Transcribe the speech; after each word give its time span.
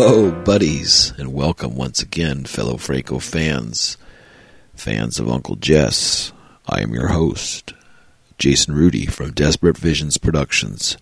Hello, 0.00 0.30
buddies, 0.30 1.12
and 1.18 1.34
welcome 1.34 1.74
once 1.74 2.00
again, 2.00 2.44
fellow 2.44 2.76
Franco 2.76 3.18
fans, 3.18 3.96
fans 4.72 5.18
of 5.18 5.28
Uncle 5.28 5.56
Jess. 5.56 6.32
I 6.68 6.82
am 6.82 6.94
your 6.94 7.08
host, 7.08 7.72
Jason 8.38 8.76
Rudy 8.76 9.06
from 9.06 9.32
Desperate 9.32 9.76
Visions 9.76 10.16
Productions, 10.16 10.96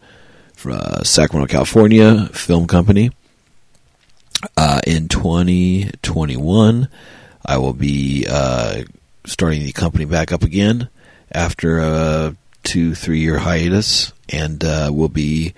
from 0.54 0.78
uh, 0.80 1.02
Sacramento, 1.02 1.52
California, 1.52 2.30
film 2.32 2.66
company. 2.66 3.10
Uh, 4.56 4.80
in 4.86 5.08
2021, 5.08 6.88
I 7.44 7.58
will 7.58 7.74
be 7.74 8.24
uh, 8.26 8.84
starting 9.26 9.64
the 9.64 9.72
company 9.72 10.06
back 10.06 10.32
up 10.32 10.42
again 10.42 10.88
after 11.30 11.80
a 11.80 12.34
two, 12.62 12.94
three 12.94 13.20
year 13.20 13.41
hiatus, 13.41 14.14
and 14.30 14.64
uh, 14.64 14.88
we'll 14.91 15.10
be 15.10 15.52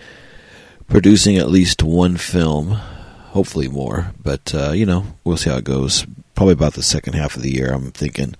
producing 0.89 1.37
at 1.37 1.49
least 1.49 1.85
one 1.85 2.17
film, 2.17 2.81
hopefully 3.29 3.69
more. 3.69 4.13
But 4.23 4.55
uh, 4.55 4.73
you 4.73 4.87
know, 4.87 5.05
we'll 5.25 5.37
see 5.37 5.51
how 5.51 5.57
it 5.57 5.65
goes. 5.65 6.07
Probably 6.35 6.53
about 6.53 6.75
the 6.75 6.83
second 6.83 7.15
half 7.15 7.37
of 7.37 7.43
the 7.43 7.53
year. 7.53 7.73
I'm 7.73 7.91
thinking 7.91 8.35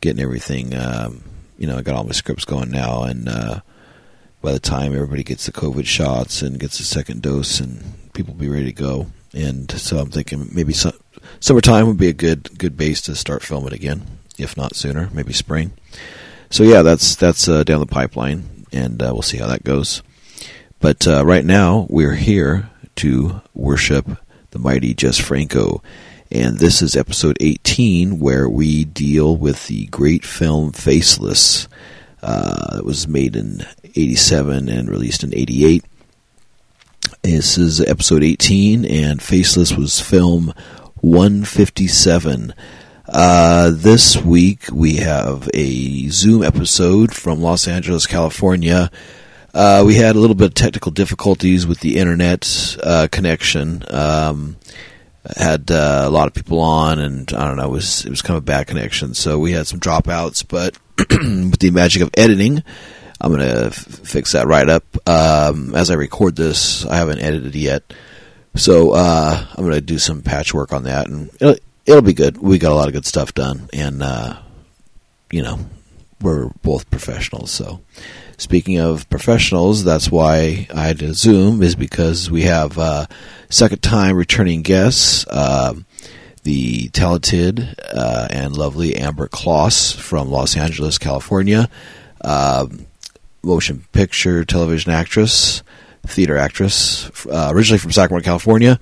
getting 0.00 0.22
everything. 0.22 0.74
Um, 0.74 1.22
you 1.58 1.66
know, 1.66 1.76
I 1.76 1.82
got 1.82 1.94
all 1.94 2.04
my 2.04 2.12
scripts 2.12 2.44
going 2.44 2.70
now, 2.70 3.02
and 3.02 3.28
uh, 3.28 3.60
by 4.42 4.52
the 4.52 4.60
time 4.60 4.94
everybody 4.94 5.22
gets 5.22 5.46
the 5.46 5.52
COVID 5.52 5.86
shots 5.86 6.42
and 6.42 6.58
gets 6.58 6.78
the 6.78 6.84
second 6.84 7.22
dose, 7.22 7.60
and 7.60 7.82
people 8.12 8.34
be 8.34 8.48
ready 8.48 8.66
to 8.66 8.72
go. 8.72 9.06
And 9.32 9.70
so 9.70 9.98
I'm 9.98 10.10
thinking 10.10 10.48
maybe 10.52 10.72
su- 10.72 10.98
summertime 11.38 11.86
would 11.86 11.98
be 11.98 12.08
a 12.08 12.14
good 12.14 12.58
good 12.58 12.76
base 12.76 13.00
to 13.02 13.14
start 13.14 13.42
filming 13.42 13.72
again, 13.72 14.06
if 14.38 14.56
not 14.56 14.74
sooner, 14.74 15.08
maybe 15.12 15.32
spring. 15.32 15.72
So 16.50 16.64
yeah, 16.64 16.82
that's 16.82 17.14
that's 17.14 17.48
uh, 17.48 17.62
down 17.62 17.80
the 17.80 17.86
pipeline, 17.86 18.66
and 18.72 19.00
uh, 19.02 19.10
we'll 19.12 19.22
see 19.22 19.38
how 19.38 19.46
that 19.46 19.64
goes. 19.64 20.02
But 20.80 21.06
uh, 21.06 21.24
right 21.26 21.44
now, 21.44 21.86
we're 21.90 22.14
here 22.14 22.69
to 22.96 23.40
worship 23.54 24.06
the 24.50 24.58
mighty 24.58 24.94
Jess 24.94 25.18
Franco. 25.18 25.82
And 26.30 26.58
this 26.58 26.80
is 26.80 26.96
episode 26.96 27.36
18, 27.40 28.20
where 28.20 28.48
we 28.48 28.84
deal 28.84 29.36
with 29.36 29.66
the 29.66 29.86
great 29.86 30.24
film 30.24 30.72
Faceless. 30.72 31.66
Uh, 32.22 32.76
it 32.78 32.84
was 32.84 33.08
made 33.08 33.34
in 33.34 33.66
87 33.82 34.68
and 34.68 34.88
released 34.88 35.24
in 35.24 35.34
88. 35.34 35.84
This 37.22 37.58
is 37.58 37.80
episode 37.80 38.22
18, 38.22 38.84
and 38.84 39.20
Faceless 39.20 39.72
was 39.72 40.00
film 40.00 40.54
157. 41.00 42.54
Uh, 43.08 43.72
this 43.74 44.16
week, 44.16 44.66
we 44.72 44.96
have 44.96 45.50
a 45.52 46.08
Zoom 46.08 46.44
episode 46.44 47.12
from 47.12 47.40
Los 47.40 47.66
Angeles, 47.66 48.06
California 48.06 48.90
uh, 49.54 49.82
we 49.86 49.94
had 49.94 50.16
a 50.16 50.18
little 50.18 50.36
bit 50.36 50.48
of 50.48 50.54
technical 50.54 50.92
difficulties 50.92 51.66
with 51.66 51.80
the 51.80 51.96
internet 51.96 52.76
uh, 52.82 53.08
connection. 53.10 53.84
Um, 53.90 54.56
had 55.36 55.70
uh, 55.70 56.04
a 56.06 56.10
lot 56.10 56.28
of 56.28 56.34
people 56.34 56.60
on, 56.60 56.98
and 56.98 57.32
I 57.32 57.46
don't 57.46 57.56
know, 57.56 57.66
it 57.66 57.70
was 57.70 58.04
it 58.04 58.10
was 58.10 58.22
kind 58.22 58.36
of 58.36 58.42
a 58.42 58.46
bad 58.46 58.66
connection. 58.66 59.14
So 59.14 59.38
we 59.38 59.52
had 59.52 59.66
some 59.66 59.80
dropouts, 59.80 60.46
but 60.46 60.78
with 60.98 61.58
the 61.58 61.70
magic 61.70 62.02
of 62.02 62.10
editing, 62.16 62.62
I'm 63.20 63.30
gonna 63.32 63.66
f- 63.66 63.74
fix 63.74 64.32
that 64.32 64.46
right 64.46 64.68
up. 64.68 64.84
Um, 65.08 65.74
as 65.74 65.90
I 65.90 65.94
record 65.94 66.36
this, 66.36 66.86
I 66.86 66.96
haven't 66.96 67.20
edited 67.20 67.54
yet, 67.54 67.82
so 68.56 68.92
uh, 68.92 69.46
I'm 69.56 69.64
gonna 69.64 69.80
do 69.80 69.98
some 69.98 70.22
patchwork 70.22 70.72
on 70.72 70.84
that, 70.84 71.08
and 71.08 71.28
it'll, 71.40 71.56
it'll 71.84 72.02
be 72.02 72.14
good. 72.14 72.38
We 72.38 72.58
got 72.58 72.72
a 72.72 72.76
lot 72.76 72.88
of 72.88 72.94
good 72.94 73.06
stuff 73.06 73.34
done, 73.34 73.68
and 73.72 74.02
uh, 74.02 74.40
you 75.30 75.42
know, 75.42 75.58
we're 76.20 76.48
both 76.62 76.90
professionals, 76.90 77.50
so. 77.50 77.80
Speaking 78.40 78.78
of 78.78 79.06
professionals, 79.10 79.84
that's 79.84 80.10
why 80.10 80.66
I 80.74 80.86
had 80.86 80.98
Zoom, 81.14 81.62
is 81.62 81.74
because 81.76 82.30
we 82.30 82.44
have 82.44 82.78
uh, 82.78 83.04
second 83.50 83.82
time 83.82 84.16
returning 84.16 84.62
guests, 84.62 85.26
uh, 85.26 85.74
the 86.42 86.88
talented 86.88 87.78
uh, 87.92 88.28
and 88.30 88.56
lovely 88.56 88.96
Amber 88.96 89.28
Kloss 89.28 89.94
from 89.94 90.30
Los 90.30 90.56
Angeles, 90.56 90.96
California, 90.96 91.68
um, 92.22 92.86
motion 93.42 93.84
picture, 93.92 94.42
television 94.46 94.90
actress, 94.90 95.62
theater 96.06 96.38
actress, 96.38 97.10
uh, 97.26 97.50
originally 97.52 97.78
from 97.78 97.92
Sacramento, 97.92 98.24
California. 98.24 98.80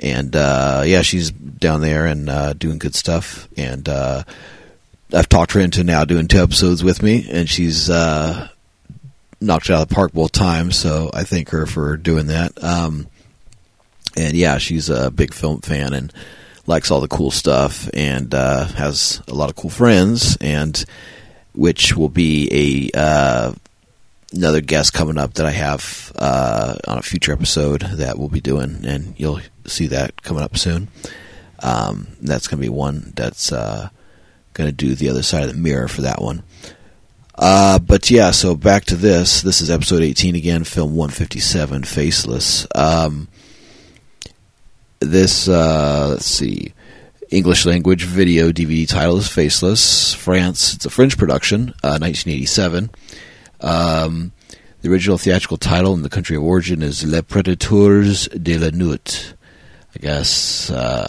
And 0.00 0.36
uh, 0.36 0.82
yeah, 0.84 1.00
she's 1.00 1.30
down 1.30 1.80
there 1.80 2.04
and 2.04 2.28
uh, 2.28 2.52
doing 2.52 2.76
good 2.76 2.94
stuff. 2.94 3.48
And 3.56 3.88
I've 3.88 5.30
talked 5.30 5.52
her 5.52 5.60
into 5.60 5.82
now 5.82 6.04
doing 6.04 6.28
two 6.28 6.42
episodes 6.42 6.84
with 6.84 7.02
me, 7.02 7.26
and 7.30 7.48
she's 7.48 7.88
knocked 9.40 9.70
out 9.70 9.82
of 9.82 9.88
the 9.88 9.94
park 9.94 10.12
both 10.12 10.32
times, 10.32 10.76
so 10.76 11.10
I 11.12 11.24
thank 11.24 11.50
her 11.50 11.66
for 11.66 11.96
doing 11.96 12.26
that. 12.26 12.62
Um, 12.62 13.08
and 14.16 14.34
yeah, 14.34 14.58
she's 14.58 14.90
a 14.90 15.10
big 15.10 15.32
film 15.32 15.60
fan 15.60 15.92
and 15.94 16.12
likes 16.66 16.90
all 16.90 17.00
the 17.00 17.08
cool 17.08 17.30
stuff 17.30 17.88
and 17.94 18.34
uh, 18.34 18.66
has 18.66 19.22
a 19.28 19.34
lot 19.34 19.50
of 19.50 19.56
cool 19.56 19.70
friends, 19.70 20.36
and 20.40 20.84
which 21.54 21.96
will 21.96 22.08
be 22.08 22.90
a 22.94 22.98
uh, 22.98 23.52
another 24.32 24.60
guest 24.60 24.92
coming 24.92 25.18
up 25.18 25.34
that 25.34 25.46
I 25.46 25.50
have 25.50 26.12
uh, 26.16 26.76
on 26.86 26.98
a 26.98 27.02
future 27.02 27.32
episode 27.32 27.82
that 27.82 28.18
we'll 28.18 28.28
be 28.28 28.40
doing, 28.40 28.84
and 28.84 29.14
you'll 29.16 29.40
see 29.66 29.86
that 29.88 30.22
coming 30.22 30.42
up 30.42 30.56
soon. 30.56 30.88
Um, 31.60 32.08
that's 32.20 32.46
going 32.46 32.60
to 32.60 32.66
be 32.66 32.72
one 32.72 33.12
that's 33.16 33.52
uh, 33.52 33.88
going 34.54 34.68
to 34.68 34.76
do 34.76 34.94
the 34.94 35.08
other 35.08 35.22
side 35.22 35.44
of 35.44 35.52
the 35.52 35.60
mirror 35.60 35.88
for 35.88 36.02
that 36.02 36.20
one. 36.20 36.42
Uh, 37.38 37.78
but 37.78 38.10
yeah, 38.10 38.32
so 38.32 38.56
back 38.56 38.84
to 38.86 38.96
this. 38.96 39.42
This 39.42 39.60
is 39.60 39.70
episode 39.70 40.02
18 40.02 40.34
again, 40.34 40.64
film 40.64 40.96
157, 40.96 41.84
Faceless. 41.84 42.66
Um, 42.74 43.28
this, 44.98 45.48
uh, 45.48 46.08
let's 46.10 46.26
see, 46.26 46.74
English 47.30 47.64
language 47.64 48.02
video 48.02 48.50
DVD 48.50 48.88
title 48.88 49.18
is 49.18 49.28
Faceless. 49.28 50.14
France, 50.14 50.74
it's 50.74 50.84
a 50.84 50.90
French 50.90 51.16
production, 51.16 51.68
uh, 51.84 52.02
1987. 52.02 52.90
Um, 53.60 54.32
the 54.82 54.90
original 54.90 55.16
theatrical 55.16 55.58
title 55.58 55.94
in 55.94 56.02
the 56.02 56.10
country 56.10 56.36
of 56.36 56.42
origin 56.42 56.82
is 56.82 57.04
Les 57.04 57.22
Predateurs 57.22 58.26
de 58.28 58.58
la 58.58 58.70
Nuit. 58.70 59.34
I 59.94 59.98
guess 60.00 60.70
uh, 60.70 61.08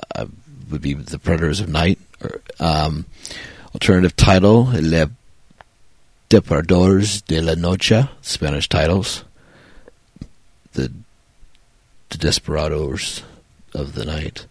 would 0.69 0.81
be 0.81 0.93
the 0.93 1.17
Predators 1.17 1.59
of 1.59 1.69
Night. 1.69 1.97
Or, 2.21 2.41
um, 2.59 3.07
alternative 3.73 4.15
title, 4.15 4.65
Les 4.65 5.07
Depredadores 6.29 7.25
de 7.25 7.41
la 7.41 7.55
Noche, 7.55 8.07
Spanish 8.21 8.69
titles. 8.69 9.23
The, 10.73 10.91
the 12.09 12.17
Desperados 12.19 13.23
of 13.73 13.95
the 13.95 14.05
Night. 14.05 14.45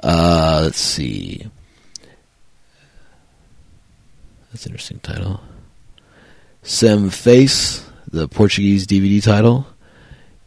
Uh, 0.00 0.60
let's 0.62 0.78
see. 0.78 1.44
That's 4.52 4.64
an 4.66 4.72
interesting 4.72 5.00
title. 5.00 5.40
Sem 6.62 7.10
Face, 7.10 7.84
the 8.06 8.28
Portuguese 8.28 8.86
DVD 8.86 9.20
title. 9.20 9.66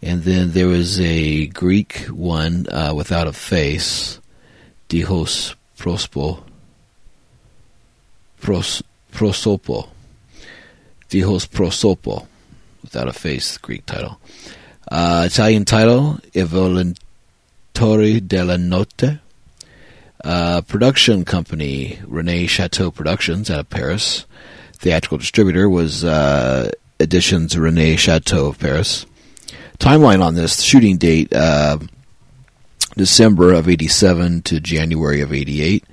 And 0.01 0.23
then 0.23 0.51
there 0.51 0.67
was 0.67 1.01
a 1.01 1.47
Greek 1.47 2.05
one 2.05 2.65
uh, 2.71 2.93
without 2.95 3.27
a 3.27 3.33
face. 3.33 4.19
Dihos 4.87 5.55
Prospo. 5.77 6.43
Pros, 8.39 8.81
prosopo. 9.11 9.89
Dihos 11.11 11.45
Prosopo, 11.45 12.25
without 12.81 13.09
a 13.09 13.13
face, 13.13 13.57
Greek 13.57 13.85
title. 13.85 14.17
Uh, 14.89 15.27
Italian 15.29 15.65
title, 15.65 16.19
I 16.33 16.39
Volontari 16.39 18.25
della 18.25 18.57
Notte. 18.57 19.19
Uh, 20.23 20.61
production 20.61 21.25
company, 21.25 21.99
Rene 22.07 22.47
Chateau 22.47 22.91
Productions 22.91 23.49
out 23.49 23.59
of 23.59 23.69
Paris. 23.69 24.25
Theatrical 24.75 25.17
distributor 25.17 25.69
was 25.69 26.05
uh, 26.05 26.71
Editions 26.97 27.57
Rene 27.57 27.97
Chateau 27.97 28.47
of 28.47 28.57
Paris. 28.57 29.05
Timeline 29.79 30.23
on 30.23 30.35
this, 30.35 30.61
shooting 30.61 30.95
date, 30.95 31.33
uh, 31.33 31.77
December 32.95 33.51
of 33.51 33.67
87 33.67 34.43
to 34.43 34.61
January 34.61 35.19
of 35.19 35.33
88. 35.33 35.83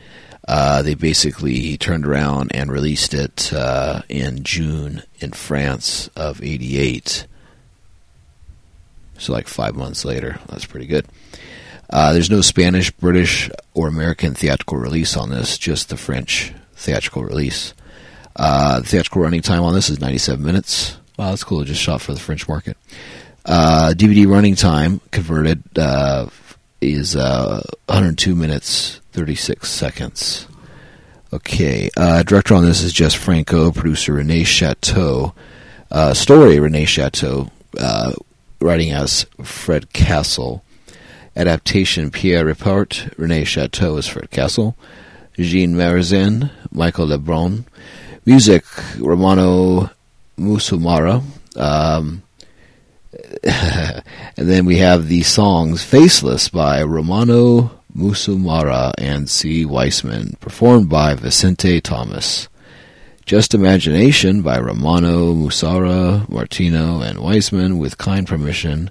Uh, 0.49 0.81
they 0.81 0.95
basically 0.95 1.77
turned 1.77 2.07
around 2.07 2.51
and 2.55 2.73
released 2.73 3.13
it 3.13 3.53
uh, 3.53 4.01
in 4.09 4.43
June 4.45 5.03
in 5.21 5.31
France 5.33 6.09
of 6.17 6.43
'88. 6.43 7.27
So, 9.19 9.33
like 9.35 9.47
five 9.47 9.77
months 9.77 10.07
later. 10.07 10.41
That's 10.49 10.65
pretty 10.65 10.87
good. 10.87 11.07
Uh, 11.91 12.15
there's 12.15 12.31
no 12.31 12.41
Spanish, 12.41 12.91
British, 12.91 13.51
or 13.75 13.89
American 13.89 14.33
theatrical 14.33 14.79
release 14.79 15.19
on 15.19 15.29
this, 15.29 15.59
just 15.59 15.91
the 15.91 15.99
French 15.99 16.55
theatrical 16.77 17.25
release. 17.25 17.75
Uh, 18.35 18.81
the 18.81 18.87
theatrical 18.87 19.21
running 19.21 19.43
time 19.43 19.63
on 19.63 19.75
this 19.75 19.91
is 19.91 20.01
97 20.01 20.43
minutes. 20.43 20.97
Wow, 21.19 21.31
that's 21.31 21.45
cool. 21.45 21.61
It 21.61 21.67
just 21.67 21.83
shot 21.83 22.01
for 22.01 22.15
the 22.15 22.21
French 22.21 22.49
market. 22.49 22.79
DVD 23.45 24.27
uh, 24.27 24.31
running 24.31 24.55
time 24.55 25.03
converted 25.11 25.63
uh, 26.81 26.85
is 26.87 27.17
102 27.17 28.35
minutes 28.35 29.01
36 29.13 29.69
seconds. 29.69 30.47
Okay, 31.33 31.91
uh, 31.97 32.23
director 32.23 32.55
on 32.55 32.65
this 32.65 32.83
is 32.83 32.93
Jess 32.93 33.13
Franco, 33.15 33.71
producer 33.71 34.15
Rene 34.15 34.45
Chateau, 34.45 35.35
uh, 35.91 36.15
story 36.15 36.59
Rene 36.59 36.85
Chateau, 36.87 37.51
uh, 37.79 38.13
writing 38.61 38.93
as 38.93 39.27
Fred 39.43 39.93
Castle, 39.93 40.65
Adaptation 41.37 42.11
Pierre 42.11 42.47
Ripart, 42.47 43.13
Rene 43.19 43.45
Chateau 43.45 43.97
as 43.99 44.07
Fred 44.07 44.31
Castle, 44.31 44.77
Jean 45.39 45.75
Mazarin, 45.75 46.51
Michael 46.71 47.09
Lebrun. 47.09 47.65
Music, 48.29 48.65
Romano 48.99 49.91
Musumarra. 50.39 51.23
Um, 51.57 52.23
and 53.43 54.03
then 54.37 54.67
we 54.67 54.79
have 54.79 55.09
the 55.09 55.23
songs 55.23 55.83
Faceless 55.83 56.49
by 56.49 56.83
Romano 56.83 57.71
Musumarra 57.97 58.93
and 58.99 59.31
C. 59.31 59.65
Weissman, 59.65 60.37
performed 60.41 60.89
by 60.89 61.15
Vicente 61.15 61.81
Thomas. 61.81 62.49
Just 63.25 63.55
Imagination 63.55 64.43
by 64.43 64.59
Romano, 64.59 65.35
Musara, 65.35 66.29
Martino, 66.29 67.01
and 67.01 67.19
Weissman 67.19 67.79
with 67.79 67.99
kind 67.99 68.27
permission. 68.27 68.91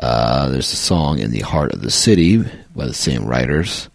Uh, 0.00 0.48
there's 0.48 0.72
a 0.72 0.76
song 0.76 1.18
In 1.18 1.32
the 1.32 1.40
Heart 1.40 1.72
of 1.72 1.82
the 1.82 1.90
City 1.90 2.44
by 2.74 2.86
the 2.86 2.94
same 2.94 3.24
writers. 3.24 3.88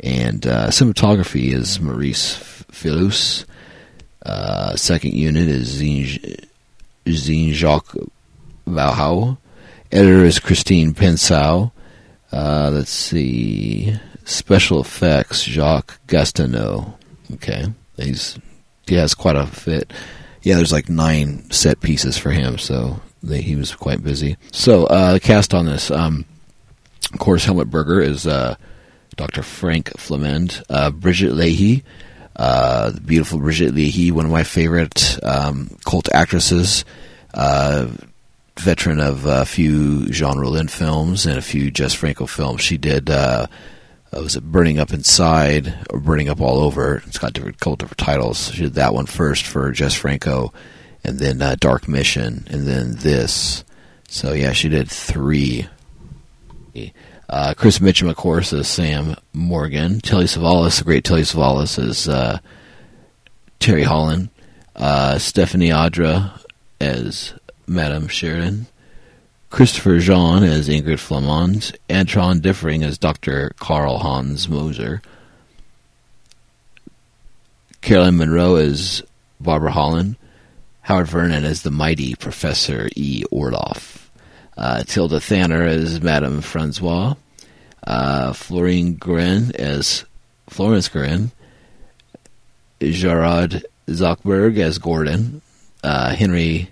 And 0.00 0.46
uh, 0.46 0.68
cinematography 0.68 1.52
is 1.52 1.80
Maurice 1.80 2.64
Fellous. 2.70 3.44
Uh, 4.24 4.76
second 4.76 5.14
unit 5.14 5.48
is 5.48 5.78
Jean 7.06 7.52
Jacques 7.52 7.96
Valhau. 8.70 9.38
Editor 9.90 10.24
is 10.24 10.38
Christine 10.38 10.94
Pensau. 10.94 11.72
Uh, 12.32 12.70
let's 12.72 12.90
see. 12.90 13.94
Special 14.24 14.80
effects, 14.80 15.42
Jacques 15.42 15.98
Gastineau. 16.06 16.94
Okay. 17.34 17.66
He's, 17.96 18.38
he 18.86 18.96
has 18.96 19.14
quite 19.14 19.36
a 19.36 19.46
fit. 19.46 19.92
Yeah, 20.42 20.56
there's 20.56 20.72
like 20.72 20.88
nine 20.88 21.50
set 21.50 21.80
pieces 21.80 22.16
for 22.16 22.30
him, 22.30 22.58
so 22.58 23.00
they, 23.22 23.40
he 23.40 23.56
was 23.56 23.74
quite 23.74 24.02
busy. 24.02 24.36
So, 24.52 24.84
uh, 24.86 25.14
the 25.14 25.20
cast 25.20 25.54
on 25.54 25.66
this, 25.66 25.90
um, 25.90 26.24
of 27.12 27.18
course, 27.18 27.44
Helmut 27.44 27.70
Berger 27.70 28.00
is 28.00 28.26
uh, 28.26 28.56
Dr. 29.16 29.42
Frank 29.42 29.88
Flamand, 29.96 30.62
uh, 30.70 30.90
Brigitte 30.90 31.32
Lahaie, 31.32 31.82
uh, 32.36 32.90
the 32.90 33.00
beautiful 33.00 33.38
Bridget 33.38 33.74
Lahaie, 33.74 34.12
one 34.12 34.24
of 34.24 34.30
my 34.30 34.44
favorite 34.44 35.18
um, 35.24 35.76
cult 35.84 36.08
actresses, 36.12 36.84
uh, 37.34 37.88
veteran 38.60 39.00
of 39.00 39.24
a 39.26 39.44
few 39.44 40.08
Jean 40.10 40.38
Rollin 40.38 40.68
films 40.68 41.26
and 41.26 41.38
a 41.38 41.42
few 41.42 41.70
Jess 41.70 41.94
Franco 41.94 42.26
films. 42.26 42.60
She 42.60 42.76
did, 42.76 43.10
uh, 43.10 43.46
uh, 44.12 44.20
was 44.20 44.36
it 44.36 44.44
Burning 44.44 44.78
Up 44.78 44.92
Inside 44.92 45.74
or 45.90 46.00
Burning 46.00 46.28
Up 46.28 46.40
All 46.40 46.58
Over? 46.58 47.02
It's 47.06 47.18
got 47.18 47.32
different, 47.32 47.58
couple 47.60 47.76
different 47.76 47.98
titles. 47.98 48.52
She 48.52 48.62
did 48.62 48.74
that 48.74 48.94
one 48.94 49.06
first 49.06 49.46
for 49.46 49.70
Jess 49.72 49.94
Franco, 49.94 50.52
and 51.04 51.18
then 51.18 51.40
uh, 51.42 51.56
Dark 51.58 51.88
Mission, 51.88 52.46
and 52.50 52.66
then 52.66 52.96
this. 52.96 53.64
So 54.08 54.32
yeah, 54.32 54.52
she 54.52 54.68
did 54.68 54.88
three. 54.90 55.68
Uh, 57.28 57.54
Chris 57.54 57.78
Mitchum, 57.78 58.08
of 58.08 58.16
course, 58.16 58.52
as 58.52 58.68
Sam 58.68 59.16
Morgan. 59.32 60.00
Telly 60.00 60.24
Savalas, 60.24 60.78
the 60.78 60.84
great 60.84 61.04
Telly 61.04 61.22
Savalas, 61.22 61.78
as 61.78 62.08
uh, 62.08 62.38
Terry 63.58 63.82
Holland. 63.82 64.30
Uh, 64.74 65.18
Stephanie 65.18 65.70
Audran 65.70 66.30
as 66.80 67.34
Madame 67.68 68.08
Sheridan. 68.08 68.66
Christiane 69.50 70.00
Jean 70.00 70.42
as 70.42 70.68
Ingrid 70.68 70.98
Flamand. 70.98 71.74
Anton 71.88 72.40
Diffring 72.40 72.82
as 72.84 72.98
Dr. 72.98 73.52
Karl 73.58 73.98
Hans 73.98 74.48
Moser. 74.48 75.02
Carolyn 77.80 78.16
Munro 78.16 78.56
as 78.56 79.02
Barbara 79.40 79.72
Holland. 79.72 80.16
Howard 80.82 81.08
Vernon 81.08 81.44
as 81.44 81.62
the 81.62 81.70
mighty 81.70 82.14
Professor 82.14 82.88
E. 82.96 83.22
Orloff 83.30 84.08
uh, 84.58 84.82
Tilda 84.82 85.20
Thanner 85.20 85.62
as 85.62 86.02
Madame 86.02 86.40
Francois, 86.40 87.14
uh, 87.86 88.32
Florine 88.32 88.96
Guerin 88.96 89.54
as 89.54 90.04
Florence 90.50 90.88
Guerin, 90.88 91.30
Gerard 92.80 93.64
Zockberg 93.86 94.58
as 94.58 94.78
Gordon, 94.78 95.40
uh, 95.84 96.14
Henry 96.14 96.70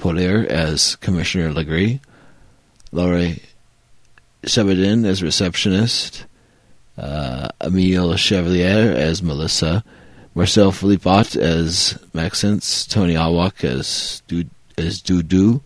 Polier 0.00 0.46
as 0.46 0.96
Commissioner 0.96 1.52
Legree, 1.52 2.00
Laurie 2.90 3.42
Shevardin 4.44 5.04
as 5.04 5.22
receptionist, 5.22 6.24
uh, 6.98 7.48
Emile 7.60 8.16
Chevalier 8.16 8.92
as 8.96 9.22
Melissa, 9.22 9.84
Marcel 10.34 10.72
Philippot 10.72 11.36
as 11.36 11.98
Maxence, 12.14 12.86
Tony 12.86 13.14
Awak 13.14 13.62
as 13.64 14.22
du- 14.26 14.48
as 14.78 15.02
Dudu, 15.02 15.60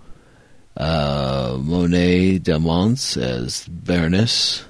uh, 0.77 1.57
Monet 1.61 2.41
Delmons 2.41 3.17
as 3.17 3.67
Baroness, 3.69 4.65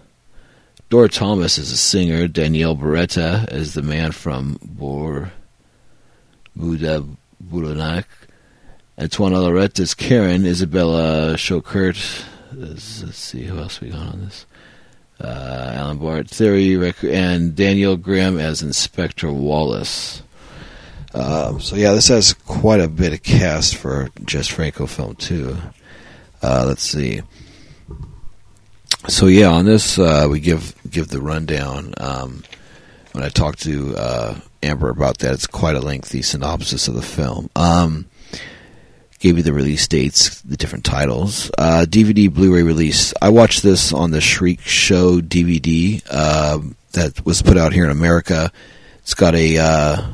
Dora 0.90 1.08
Thomas 1.08 1.58
as 1.58 1.72
a 1.72 1.76
singer, 1.76 2.28
Danielle 2.28 2.76
Beretta 2.76 3.49
as 3.49 3.75
the 3.75 3.82
man 3.82 4.12
from 4.12 4.58
Bor 4.62 5.32
Buda 6.56 7.05
Antoine 8.99 9.35
Lorette 9.35 9.81
as 9.81 9.94
Karen, 9.94 10.46
Isabella 10.46 11.35
Chokert, 11.35 12.25
let's 12.52 13.17
see 13.17 13.44
who 13.44 13.58
else 13.58 13.81
we 13.81 13.91
got 13.91 14.06
on 14.06 14.25
this. 14.25 14.46
Uh, 15.20 15.73
Alan 15.75 15.99
Bart, 15.99 16.29
Theory, 16.29 16.93
and 17.02 17.55
Daniel 17.55 17.96
Graham 17.96 18.38
as 18.38 18.62
Inspector 18.62 19.31
Wallace. 19.32 20.23
Um, 21.12 21.61
so 21.61 21.76
yeah, 21.76 21.93
this 21.93 22.08
has 22.08 22.32
quite 22.32 22.81
a 22.81 22.88
bit 22.88 23.12
of 23.12 23.23
cast 23.23 23.76
for 23.76 24.11
Jess 24.25 24.49
Franco 24.49 24.87
film 24.87 25.14
too. 25.14 25.56
Uh, 26.43 26.64
let's 26.67 26.82
see. 26.82 27.23
So 29.08 29.26
yeah, 29.26 29.49
on 29.49 29.64
this 29.64 29.99
uh, 29.99 30.26
we 30.29 30.40
give 30.40 30.75
give 30.90 31.08
the 31.08 31.20
rundown. 31.20 31.94
Um, 31.99 32.43
when 33.12 33.23
I 33.23 33.29
talked 33.29 33.62
to 33.62 33.97
uh, 33.97 34.40
Amber 34.62 34.88
about 34.88 35.19
that, 35.19 35.35
it's 35.35 35.47
quite 35.47 35.76
a 35.76 35.81
lengthy 35.81 36.23
synopsis 36.23 36.88
of 36.88 36.94
the 36.94 37.02
film. 37.02 37.49
Um, 37.55 38.06
gave 39.25 39.38
you 39.38 39.43
the 39.43 39.55
release 39.55 39.88
dates, 39.88 40.43
the 40.43 40.55
different 40.55 40.85
titles, 40.85 41.50
DVD, 41.59 42.29
uh, 42.29 42.31
Blu-ray 42.31 42.62
release. 42.62 43.15
I 43.23 43.31
watched 43.31 43.62
this 43.62 43.91
on 43.91 44.11
the 44.11 44.21
Shriek 44.21 44.61
Show 44.61 45.21
DVD 45.21 46.03
um, 46.15 46.76
that 46.93 47.25
was 47.25 47.41
put 47.41 47.56
out 47.56 47.73
here 47.73 47.87
in 47.87 47.91
America. 47.91 48.53
It's 48.99 49.15
got 49.15 49.35
a 49.35 49.56
uh, 49.56 50.06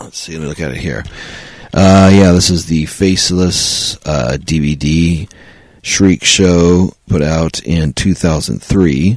let's 0.00 0.18
see, 0.18 0.32
let 0.32 0.42
me 0.42 0.48
look 0.48 0.58
at 0.58 0.72
it 0.72 0.78
here. 0.78 1.04
Uh, 1.72 2.10
yeah, 2.12 2.32
this 2.32 2.50
is 2.50 2.66
the 2.66 2.86
Faceless 2.86 3.96
uh, 4.04 4.36
DVD 4.40 5.30
Shriek 5.82 6.24
Show 6.24 6.90
put 7.06 7.22
out 7.22 7.62
in 7.62 7.92
2003. 7.92 9.16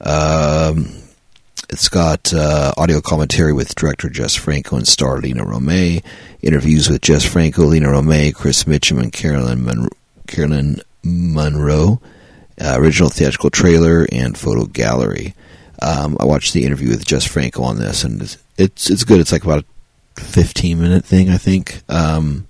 Um, 0.00 1.01
it's 1.72 1.88
got 1.88 2.34
uh, 2.34 2.74
audio 2.76 3.00
commentary 3.00 3.54
with 3.54 3.74
director 3.74 4.10
Jess 4.10 4.34
Franco 4.34 4.76
and 4.76 4.86
star 4.86 5.18
Lina 5.18 5.42
Romay, 5.42 6.04
interviews 6.42 6.90
with 6.90 7.00
Jess 7.00 7.24
Franco, 7.24 7.64
Lina 7.64 7.88
Romay, 7.88 8.34
Chris 8.34 8.64
Mitchum, 8.64 9.00
and 9.00 9.10
Carolyn, 9.10 9.64
Mon- 9.64 9.88
Carolyn 10.26 10.82
Munro, 11.02 12.02
uh, 12.60 12.76
original 12.78 13.08
theatrical 13.08 13.48
trailer, 13.48 14.06
and 14.12 14.36
photo 14.36 14.66
gallery. 14.66 15.34
Um, 15.80 16.18
I 16.20 16.26
watched 16.26 16.52
the 16.52 16.66
interview 16.66 16.90
with 16.90 17.06
Jess 17.06 17.26
Franco 17.26 17.62
on 17.62 17.78
this, 17.78 18.04
and 18.04 18.20
it's, 18.20 18.38
it's, 18.58 18.90
it's 18.90 19.04
good. 19.04 19.20
It's 19.20 19.32
like 19.32 19.44
about 19.44 19.64
a 20.18 20.20
15 20.20 20.78
minute 20.78 21.06
thing, 21.06 21.30
I 21.30 21.38
think. 21.38 21.82
Um, 21.88 22.46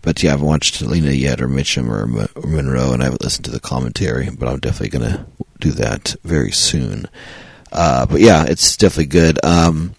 but 0.00 0.22
yeah, 0.22 0.30
I 0.30 0.32
haven't 0.32 0.46
watched 0.46 0.80
Lina 0.80 1.10
yet, 1.10 1.42
or 1.42 1.48
Mitchum, 1.48 1.88
or, 1.88 2.04
or 2.36 2.48
Munro, 2.48 2.92
and 2.92 3.02
I 3.02 3.06
haven't 3.06 3.24
listened 3.24 3.46
to 3.46 3.50
the 3.50 3.58
commentary. 3.58 4.30
But 4.30 4.48
I'm 4.48 4.60
definitely 4.60 4.96
going 4.96 5.12
to 5.12 5.26
do 5.58 5.72
that 5.72 6.14
very 6.22 6.52
soon. 6.52 7.06
Uh, 7.72 8.06
but 8.06 8.20
yeah, 8.20 8.44
it's 8.46 8.76
definitely 8.76 9.06
good. 9.06 9.44
Um, 9.44 9.94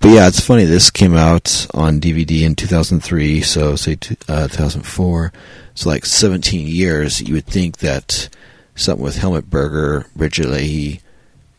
but 0.00 0.10
yeah, 0.10 0.28
it's 0.28 0.40
funny. 0.40 0.64
This 0.64 0.90
came 0.90 1.16
out 1.16 1.66
on 1.72 2.00
DVD 2.00 2.42
in 2.42 2.54
2003, 2.54 3.40
so 3.40 3.74
say 3.76 3.92
uh, 4.28 4.48
2004. 4.48 5.32
So 5.74 5.88
like 5.88 6.06
17 6.06 6.66
years. 6.66 7.20
You 7.20 7.34
would 7.34 7.46
think 7.46 7.78
that 7.78 8.28
something 8.74 9.02
with 9.02 9.16
Helmut 9.16 9.48
Berger, 9.48 10.06
Bridget 10.14 10.48
Leahy, 10.48 11.00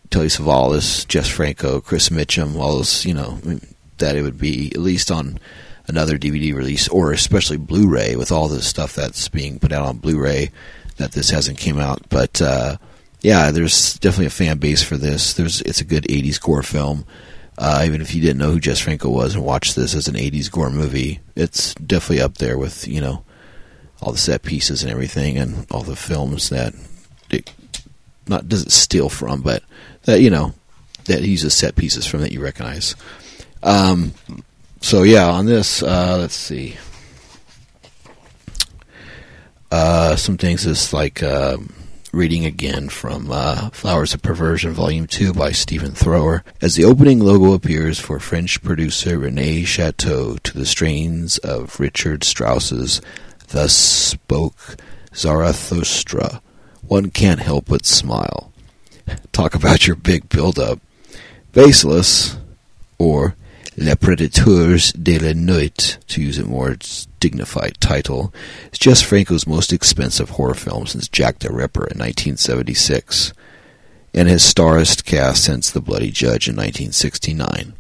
Telly 0.09 0.27
Savalas, 0.27 1.07
Jess 1.07 1.27
Franco, 1.27 1.81
Chris 1.81 2.09
Mitchum, 2.09 2.55
all 2.55 2.77
those, 2.77 3.05
you 3.05 3.13
know, 3.13 3.39
that 3.97 4.15
it 4.15 4.21
would 4.21 4.37
be 4.37 4.71
at 4.71 4.79
least 4.79 5.11
on 5.11 5.39
another 5.87 6.17
DVD 6.17 6.53
release 6.53 6.87
or 6.87 7.11
especially 7.11 7.57
Blu-ray 7.57 8.15
with 8.15 8.31
all 8.31 8.47
the 8.47 8.61
stuff 8.61 8.93
that's 8.93 9.27
being 9.27 9.59
put 9.59 9.71
out 9.71 9.85
on 9.85 9.97
Blu-ray 9.97 10.51
that 10.97 11.11
this 11.11 11.29
hasn't 11.29 11.57
came 11.57 11.79
out. 11.79 12.07
But 12.09 12.41
uh, 12.41 12.77
yeah, 13.25 13.49
there's 13.49 13.97
definitely 13.97 14.27
a 14.27 14.29
fan 14.29 14.59
base 14.59 14.83
for 14.83 14.97
this. 14.97 15.33
There's 15.33 15.59
it's 15.61 15.81
a 15.81 15.85
good 15.85 16.03
80s 16.03 16.39
gore 16.39 16.61
film. 16.61 17.05
Uh, 17.57 17.81
even 17.83 17.99
if 17.99 18.13
you 18.13 18.21
didn't 18.21 18.37
know 18.37 18.51
who 18.51 18.59
Jess 18.59 18.79
Franco 18.79 19.09
was 19.09 19.33
and 19.33 19.43
watched 19.43 19.75
this 19.75 19.95
as 19.95 20.07
an 20.07 20.13
80s 20.13 20.51
gore 20.51 20.69
movie, 20.69 21.21
it's 21.35 21.73
definitely 21.75 22.21
up 22.21 22.37
there 22.37 22.55
with, 22.55 22.87
you 22.87 23.01
know, 23.01 23.23
all 23.99 24.11
the 24.11 24.19
set 24.19 24.43
pieces 24.43 24.83
and 24.83 24.91
everything 24.91 25.39
and 25.39 25.65
all 25.71 25.81
the 25.81 25.95
films 25.95 26.49
that 26.49 26.75
it 27.31 27.51
not 28.27 28.47
doesn't 28.47 28.71
steal 28.71 29.09
from, 29.09 29.41
but 29.41 29.63
that, 30.03 30.21
you 30.21 30.29
know, 30.29 30.53
that 31.05 31.23
uses 31.23 31.55
set 31.55 31.75
pieces 31.75 32.05
from 32.05 32.21
that 32.21 32.31
you 32.31 32.43
recognize. 32.43 32.95
Um, 33.63 34.13
so 34.81 35.01
yeah, 35.01 35.31
on 35.31 35.47
this, 35.47 35.81
uh, 35.81 36.17
let's 36.19 36.35
see. 36.35 36.75
Uh, 39.71 40.15
some 40.15 40.37
things 40.37 40.67
is 40.67 40.93
like 40.93 41.23
uh, 41.23 41.57
reading 42.15 42.45
again 42.45 42.87
from 42.87 43.29
uh, 43.29 43.69
Flowers 43.71 44.13
of 44.13 44.21
Perversion, 44.21 44.71
Volume 44.71 45.05
2 45.05 45.33
by 45.33 45.51
Stephen 45.51 45.91
Thrower. 45.91 46.45
As 46.61 46.75
the 46.75 46.85
opening 46.85 47.19
logo 47.19 47.51
appears 47.53 47.99
for 47.99 48.21
French 48.21 48.63
producer 48.63 49.19
Rene 49.19 49.65
Chateau 49.65 50.37
to 50.37 50.57
the 50.57 50.65
strains 50.65 51.37
of 51.39 51.77
Richard 51.77 52.23
Strauss's 52.23 53.01
Thus 53.49 53.75
Spoke 53.75 54.77
Zarathustra, 55.13 56.41
one 56.87 57.11
can't 57.11 57.41
help 57.41 57.65
but 57.65 57.85
smile. 57.85 58.53
Talk 59.33 59.53
about 59.53 59.85
your 59.85 59.97
big 59.97 60.29
build-up. 60.29 60.79
Faceless, 61.51 62.37
or 62.97 63.35
Les 63.77 63.95
Prédateurs 63.95 64.93
de 64.93 65.19
la 65.19 65.33
Nuit, 65.33 65.97
to 66.07 66.21
use 66.21 66.37
a 66.37 66.45
more 66.45 66.77
dignified 67.19 67.75
title, 67.81 68.33
is 68.71 68.79
Jess 68.79 69.01
Franco's 69.01 69.45
most 69.45 69.73
expensive 69.73 70.31
horror 70.31 70.53
film 70.53 70.87
since 70.87 71.09
Jack 71.09 71.39
the 71.39 71.51
Ripper 71.51 71.81
in 71.81 71.99
1976, 71.99 73.33
and 74.13 74.29
his 74.29 74.43
starest 74.43 75.03
cast 75.03 75.43
since 75.43 75.69
The 75.69 75.81
Bloody 75.81 76.09
Judge 76.09 76.47
in 76.47 76.55
1969. 76.55 77.73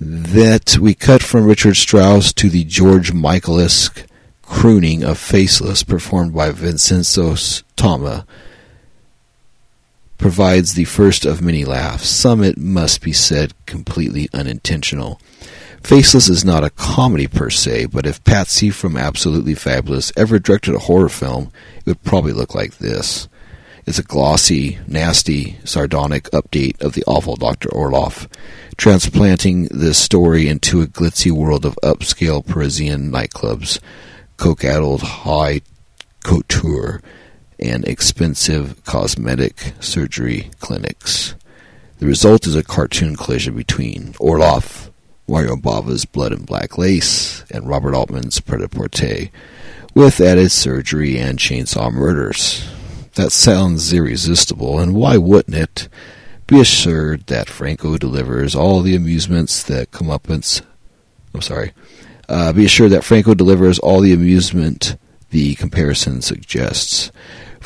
That 0.00 0.78
we 0.78 0.94
cut 0.94 1.22
from 1.22 1.46
Richard 1.46 1.74
Strauss 1.74 2.32
to 2.34 2.48
the 2.48 2.62
George 2.62 3.12
Michael-esque 3.12 4.06
crooning 4.42 5.02
of 5.02 5.18
Faceless 5.18 5.82
performed 5.82 6.32
by 6.32 6.52
Vincenzo 6.52 7.34
Toma 7.74 8.24
provides 10.18 10.74
the 10.74 10.84
first 10.84 11.24
of 11.24 11.42
many 11.42 11.64
laughs, 11.64 12.08
some, 12.08 12.42
it 12.42 12.58
must 12.58 13.02
be 13.02 13.12
said, 13.12 13.52
completely 13.66 14.28
unintentional. 14.32 15.20
Faceless 15.82 16.28
is 16.28 16.44
not 16.44 16.64
a 16.64 16.70
comedy 16.70 17.26
per 17.26 17.48
se, 17.50 17.86
but 17.86 18.06
if 18.06 18.24
Patsy 18.24 18.70
from 18.70 18.96
Absolutely 18.96 19.54
Fabulous 19.54 20.12
ever 20.16 20.38
directed 20.38 20.74
a 20.74 20.80
horror 20.80 21.08
film, 21.08 21.52
it 21.78 21.86
would 21.86 22.02
probably 22.02 22.32
look 22.32 22.54
like 22.54 22.78
this. 22.78 23.28
It's 23.86 24.00
a 24.00 24.02
glossy, 24.02 24.80
nasty, 24.88 25.58
sardonic 25.64 26.24
update 26.30 26.80
of 26.82 26.94
the 26.94 27.04
awful 27.06 27.36
Dr. 27.36 27.68
Orloff, 27.68 28.26
transplanting 28.76 29.68
this 29.70 29.96
story 29.96 30.48
into 30.48 30.82
a 30.82 30.88
glitzy 30.88 31.30
world 31.30 31.64
of 31.64 31.78
upscale 31.84 32.44
Parisian 32.44 33.12
nightclubs, 33.12 33.78
coke-addled 34.38 35.02
high 35.02 35.60
couture, 36.24 37.00
and 37.58 37.84
expensive 37.84 38.84
cosmetic 38.84 39.72
surgery 39.80 40.50
clinics. 40.60 41.34
The 41.98 42.06
result 42.06 42.46
is 42.46 42.54
a 42.54 42.62
cartoon 42.62 43.16
collision 43.16 43.56
between 43.56 44.12
Orloff, 44.14 44.90
Mario 45.28 45.56
Bava's 45.56 46.04
Blood 46.04 46.32
and 46.32 46.46
Black 46.46 46.78
Lace, 46.78 47.42
and 47.50 47.68
Robert 47.68 47.94
Altman's 47.94 48.38
Pret-a-Porter, 48.40 49.30
with 49.94 50.20
added 50.20 50.50
surgery 50.50 51.18
and 51.18 51.38
chainsaw 51.38 51.90
murders. 51.92 52.68
That 53.14 53.32
sounds 53.32 53.92
irresistible, 53.92 54.78
and 54.78 54.94
why 54.94 55.16
wouldn't 55.16 55.56
it? 55.56 55.88
Be 56.46 56.60
assured 56.60 57.26
that 57.26 57.48
Franco 57.48 57.96
delivers 57.96 58.54
all 58.54 58.82
the 58.82 58.94
amusements 58.94 59.62
that 59.64 59.90
comeuppance. 59.90 60.62
I'm 61.34 61.40
sorry. 61.40 61.72
Uh, 62.28 62.52
be 62.52 62.66
assured 62.66 62.92
that 62.92 63.04
Franco 63.04 63.34
delivers 63.34 63.78
all 63.78 64.00
the 64.00 64.12
amusement 64.12 64.96
the 65.30 65.54
comparison 65.56 66.22
suggests. 66.22 67.10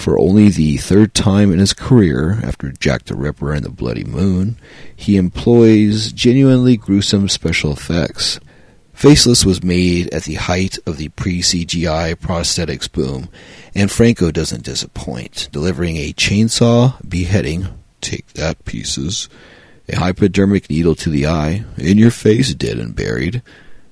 For 0.00 0.18
only 0.18 0.48
the 0.48 0.78
third 0.78 1.12
time 1.12 1.52
in 1.52 1.58
his 1.58 1.74
career, 1.74 2.40
after 2.42 2.72
Jack 2.72 3.04
the 3.04 3.14
Ripper 3.14 3.52
and 3.52 3.62
the 3.62 3.68
Bloody 3.68 4.02
Moon, 4.02 4.56
he 4.96 5.18
employs 5.18 6.10
genuinely 6.10 6.78
gruesome 6.78 7.28
special 7.28 7.70
effects. 7.70 8.40
Faceless 8.94 9.44
was 9.44 9.62
made 9.62 10.08
at 10.14 10.22
the 10.22 10.36
height 10.36 10.78
of 10.86 10.96
the 10.96 11.10
pre-CGI 11.10 12.14
prosthetics 12.14 12.90
boom, 12.90 13.28
and 13.74 13.90
Franco 13.90 14.30
doesn't 14.30 14.64
disappoint, 14.64 15.50
delivering 15.52 15.98
a 15.98 16.14
chainsaw 16.14 16.96
beheading, 17.06 17.66
take 18.00 18.26
that 18.28 18.64
pieces, 18.64 19.28
a 19.86 19.98
hypodermic 19.98 20.70
needle 20.70 20.94
to 20.94 21.10
the 21.10 21.26
eye, 21.26 21.62
in 21.76 21.98
your 21.98 22.10
face 22.10 22.54
dead 22.54 22.78
and 22.78 22.96
buried, 22.96 23.42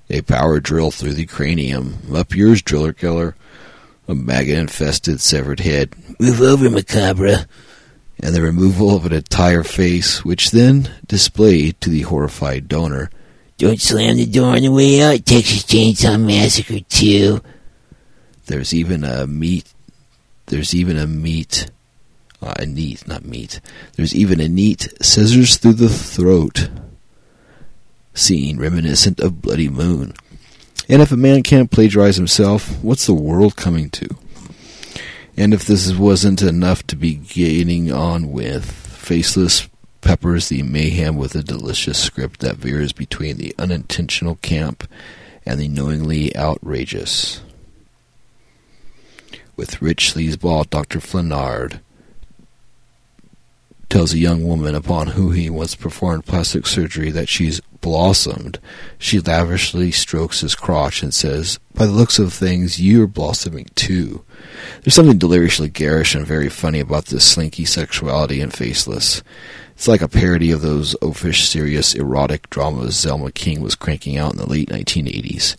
a 0.08 0.22
power 0.22 0.58
drill 0.58 0.90
through 0.90 1.12
the 1.12 1.26
cranium, 1.26 1.98
up 2.14 2.34
yours 2.34 2.62
driller 2.62 2.94
killer, 2.94 3.36
a 4.08 4.14
maggot-infested 4.14 5.20
severed 5.20 5.60
head. 5.60 5.94
Move 6.18 6.40
over, 6.40 6.70
macabre. 6.70 7.46
And 8.20 8.34
the 8.34 8.42
removal 8.42 8.96
of 8.96 9.06
an 9.06 9.12
entire 9.12 9.62
face, 9.62 10.24
which 10.24 10.50
then 10.50 10.90
displayed 11.06 11.80
to 11.82 11.90
the 11.90 12.02
horrified 12.02 12.66
donor. 12.66 13.10
Don't 13.58 13.80
slam 13.80 14.16
the 14.16 14.26
door 14.26 14.56
on 14.56 14.62
the 14.62 14.72
way 14.72 15.02
out, 15.02 15.24
Texas 15.24 15.64
Chainsaw 15.64 16.20
Massacre 16.20 16.80
2. 16.80 17.40
There's 18.46 18.74
even 18.74 19.04
a 19.04 19.26
meat. 19.26 19.72
There's 20.46 20.74
even 20.74 20.96
a 20.96 21.06
meat. 21.06 21.70
Uh, 22.42 22.54
a 22.56 22.66
neat, 22.66 23.06
not 23.06 23.24
meat. 23.24 23.60
There's 23.94 24.14
even 24.14 24.40
a 24.40 24.48
neat 24.48 24.88
scissors 25.02 25.56
through 25.56 25.74
the 25.74 25.88
throat 25.88 26.70
scene 28.14 28.58
reminiscent 28.58 29.20
of 29.20 29.42
Bloody 29.42 29.68
Moon. 29.68 30.14
And 30.88 31.02
if 31.02 31.12
a 31.12 31.16
man 31.16 31.42
can't 31.42 31.70
plagiarize 31.70 32.16
himself, 32.16 32.82
what's 32.82 33.06
the 33.06 33.14
world 33.14 33.56
coming 33.56 33.90
to? 33.90 34.08
And 35.36 35.52
if 35.52 35.64
this 35.66 35.92
wasn't 35.94 36.42
enough 36.42 36.86
to 36.88 36.96
be 36.96 37.14
gaining 37.14 37.92
on 37.92 38.32
with, 38.32 38.70
Faceless 38.98 39.68
peppers 40.00 40.48
the 40.48 40.62
mayhem 40.62 41.16
with 41.16 41.34
a 41.34 41.42
delicious 41.42 41.98
script 41.98 42.40
that 42.40 42.56
veers 42.56 42.92
between 42.92 43.36
the 43.36 43.54
unintentional 43.58 44.36
camp 44.36 44.86
and 45.46 45.58
the 45.58 45.68
knowingly 45.68 46.36
outrageous. 46.36 47.40
With 49.56 49.80
rich 49.80 50.12
sleazeball 50.12 50.68
Dr. 50.68 50.98
Flamand 50.98 51.80
tells 53.88 54.12
a 54.12 54.18
young 54.18 54.44
woman 54.44 54.74
upon 54.74 55.08
whom 55.08 55.32
he 55.32 55.48
once 55.48 55.74
performed 55.74 56.26
plastic 56.26 56.66
surgery 56.66 57.10
that 57.10 57.28
she's 57.28 57.60
blossomed, 57.80 58.58
she 58.98 59.20
lavishly 59.20 59.90
strokes 59.90 60.40
his 60.40 60.54
crotch 60.54 61.02
and 61.02 61.14
says, 61.14 61.58
By 61.74 61.86
the 61.86 61.92
looks 61.92 62.18
of 62.18 62.32
things, 62.32 62.80
you're 62.80 63.06
blossoming 63.06 63.66
too. 63.74 64.24
There's 64.82 64.94
something 64.94 65.18
deliriously 65.18 65.68
garish 65.68 66.14
and 66.14 66.26
very 66.26 66.48
funny 66.48 66.80
about 66.80 67.06
this 67.06 67.24
slinky 67.24 67.64
sexuality 67.64 68.40
and 68.40 68.52
faceless. 68.52 69.22
It's 69.72 69.88
like 69.88 70.02
a 70.02 70.08
parody 70.08 70.50
of 70.50 70.60
those 70.60 70.96
oafish, 70.96 71.46
serious, 71.46 71.94
erotic 71.94 72.50
dramas 72.50 72.94
Zalman 72.96 73.32
King 73.32 73.60
was 73.60 73.76
cranking 73.76 74.18
out 74.18 74.32
in 74.32 74.38
the 74.38 74.48
late 74.48 74.68
1980s. 74.70 75.54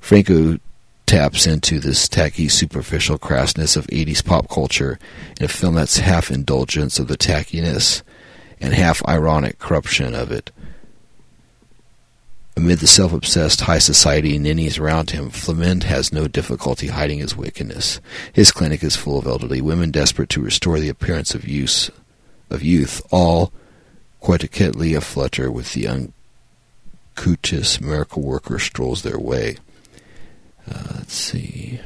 Franco 0.00 0.58
taps 1.06 1.46
into 1.46 1.78
this 1.78 2.08
tacky, 2.08 2.48
superficial 2.48 3.18
crassness 3.18 3.76
of 3.76 3.86
80s 3.88 4.24
pop 4.24 4.48
culture 4.48 4.98
in 5.38 5.46
a 5.46 5.48
film 5.48 5.74
that's 5.74 5.98
half 5.98 6.30
indulgence 6.30 6.98
of 6.98 7.08
the 7.08 7.16
tackiness 7.16 8.02
and 8.60 8.72
half 8.72 9.06
ironic 9.06 9.58
corruption 9.58 10.14
of 10.14 10.32
it. 10.32 10.50
Amid 12.56 12.78
the 12.78 12.86
self-obsessed 12.86 13.62
high 13.62 13.80
society 13.80 14.38
ninnies 14.38 14.78
around 14.78 15.10
him, 15.10 15.30
Flamand 15.30 15.82
has 15.82 16.12
no 16.12 16.28
difficulty 16.28 16.86
hiding 16.86 17.18
his 17.18 17.36
wickedness. 17.36 18.00
His 18.32 18.52
clinic 18.52 18.84
is 18.84 18.94
full 18.94 19.18
of 19.18 19.26
elderly 19.26 19.60
women 19.60 19.90
desperate 19.90 20.28
to 20.30 20.40
restore 20.40 20.78
the 20.78 20.88
appearance 20.88 21.34
of 21.34 21.48
youth, 21.48 21.90
of 22.50 22.62
youth 22.62 23.02
all 23.10 23.52
coquettly 24.22 24.94
aflutter 24.94 25.50
with 25.50 25.72
the 25.72 25.86
unctuous 27.16 27.80
miracle 27.80 28.22
worker 28.22 28.60
strolls 28.60 29.02
their 29.02 29.18
way. 29.18 29.56
Uh, 30.70 30.82
let's 30.96 31.14
see. 31.14 31.80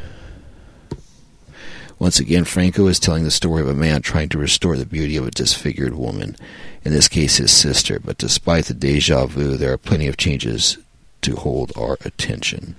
Once 1.98 2.20
again, 2.20 2.44
Franco 2.44 2.86
is 2.86 3.00
telling 3.00 3.24
the 3.24 3.30
story 3.30 3.60
of 3.60 3.68
a 3.68 3.74
man 3.74 4.02
trying 4.02 4.28
to 4.28 4.38
restore 4.38 4.76
the 4.76 4.86
beauty 4.86 5.16
of 5.16 5.26
a 5.26 5.32
disfigured 5.32 5.94
woman, 5.94 6.36
in 6.84 6.92
this 6.92 7.08
case 7.08 7.38
his 7.38 7.50
sister, 7.50 7.98
but 7.98 8.18
despite 8.18 8.66
the 8.66 8.74
deja 8.74 9.26
vu, 9.26 9.56
there 9.56 9.72
are 9.72 9.78
plenty 9.78 10.06
of 10.06 10.16
changes 10.16 10.78
to 11.22 11.34
hold 11.34 11.72
our 11.76 11.98
attention. 12.04 12.76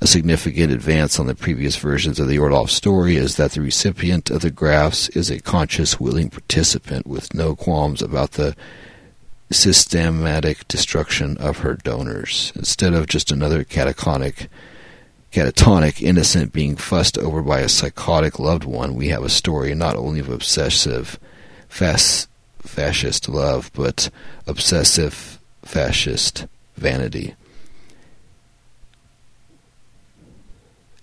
A 0.00 0.06
significant 0.06 0.72
advance 0.72 1.18
on 1.18 1.26
the 1.26 1.34
previous 1.34 1.76
versions 1.76 2.18
of 2.18 2.28
the 2.28 2.38
Orloff 2.38 2.70
story 2.70 3.16
is 3.16 3.36
that 3.36 3.52
the 3.52 3.60
recipient 3.60 4.30
of 4.30 4.40
the 4.40 4.50
grafts 4.50 5.10
is 5.10 5.30
a 5.30 5.40
conscious, 5.40 6.00
willing 6.00 6.30
participant 6.30 7.06
with 7.06 7.34
no 7.34 7.54
qualms 7.54 8.00
about 8.00 8.32
the 8.32 8.56
systematic 9.50 10.66
destruction 10.68 11.36
of 11.36 11.58
her 11.58 11.74
donors, 11.74 12.52
instead 12.56 12.94
of 12.94 13.08
just 13.08 13.30
another 13.30 13.64
catatonic 13.64 14.48
catatonic 15.32 16.02
innocent 16.02 16.52
being 16.52 16.76
fussed 16.76 17.16
over 17.18 17.42
by 17.42 17.60
a 17.60 17.68
psychotic 17.68 18.38
loved 18.38 18.64
one, 18.64 18.94
we 18.94 19.08
have 19.08 19.22
a 19.22 19.28
story 19.28 19.74
not 19.74 19.96
only 19.96 20.20
of 20.20 20.28
obsessive 20.28 21.18
fas- 21.68 22.26
fascist 22.58 23.28
love, 23.28 23.70
but 23.74 24.10
obsessive 24.46 25.38
fascist 25.62 26.46
vanity. 26.76 27.34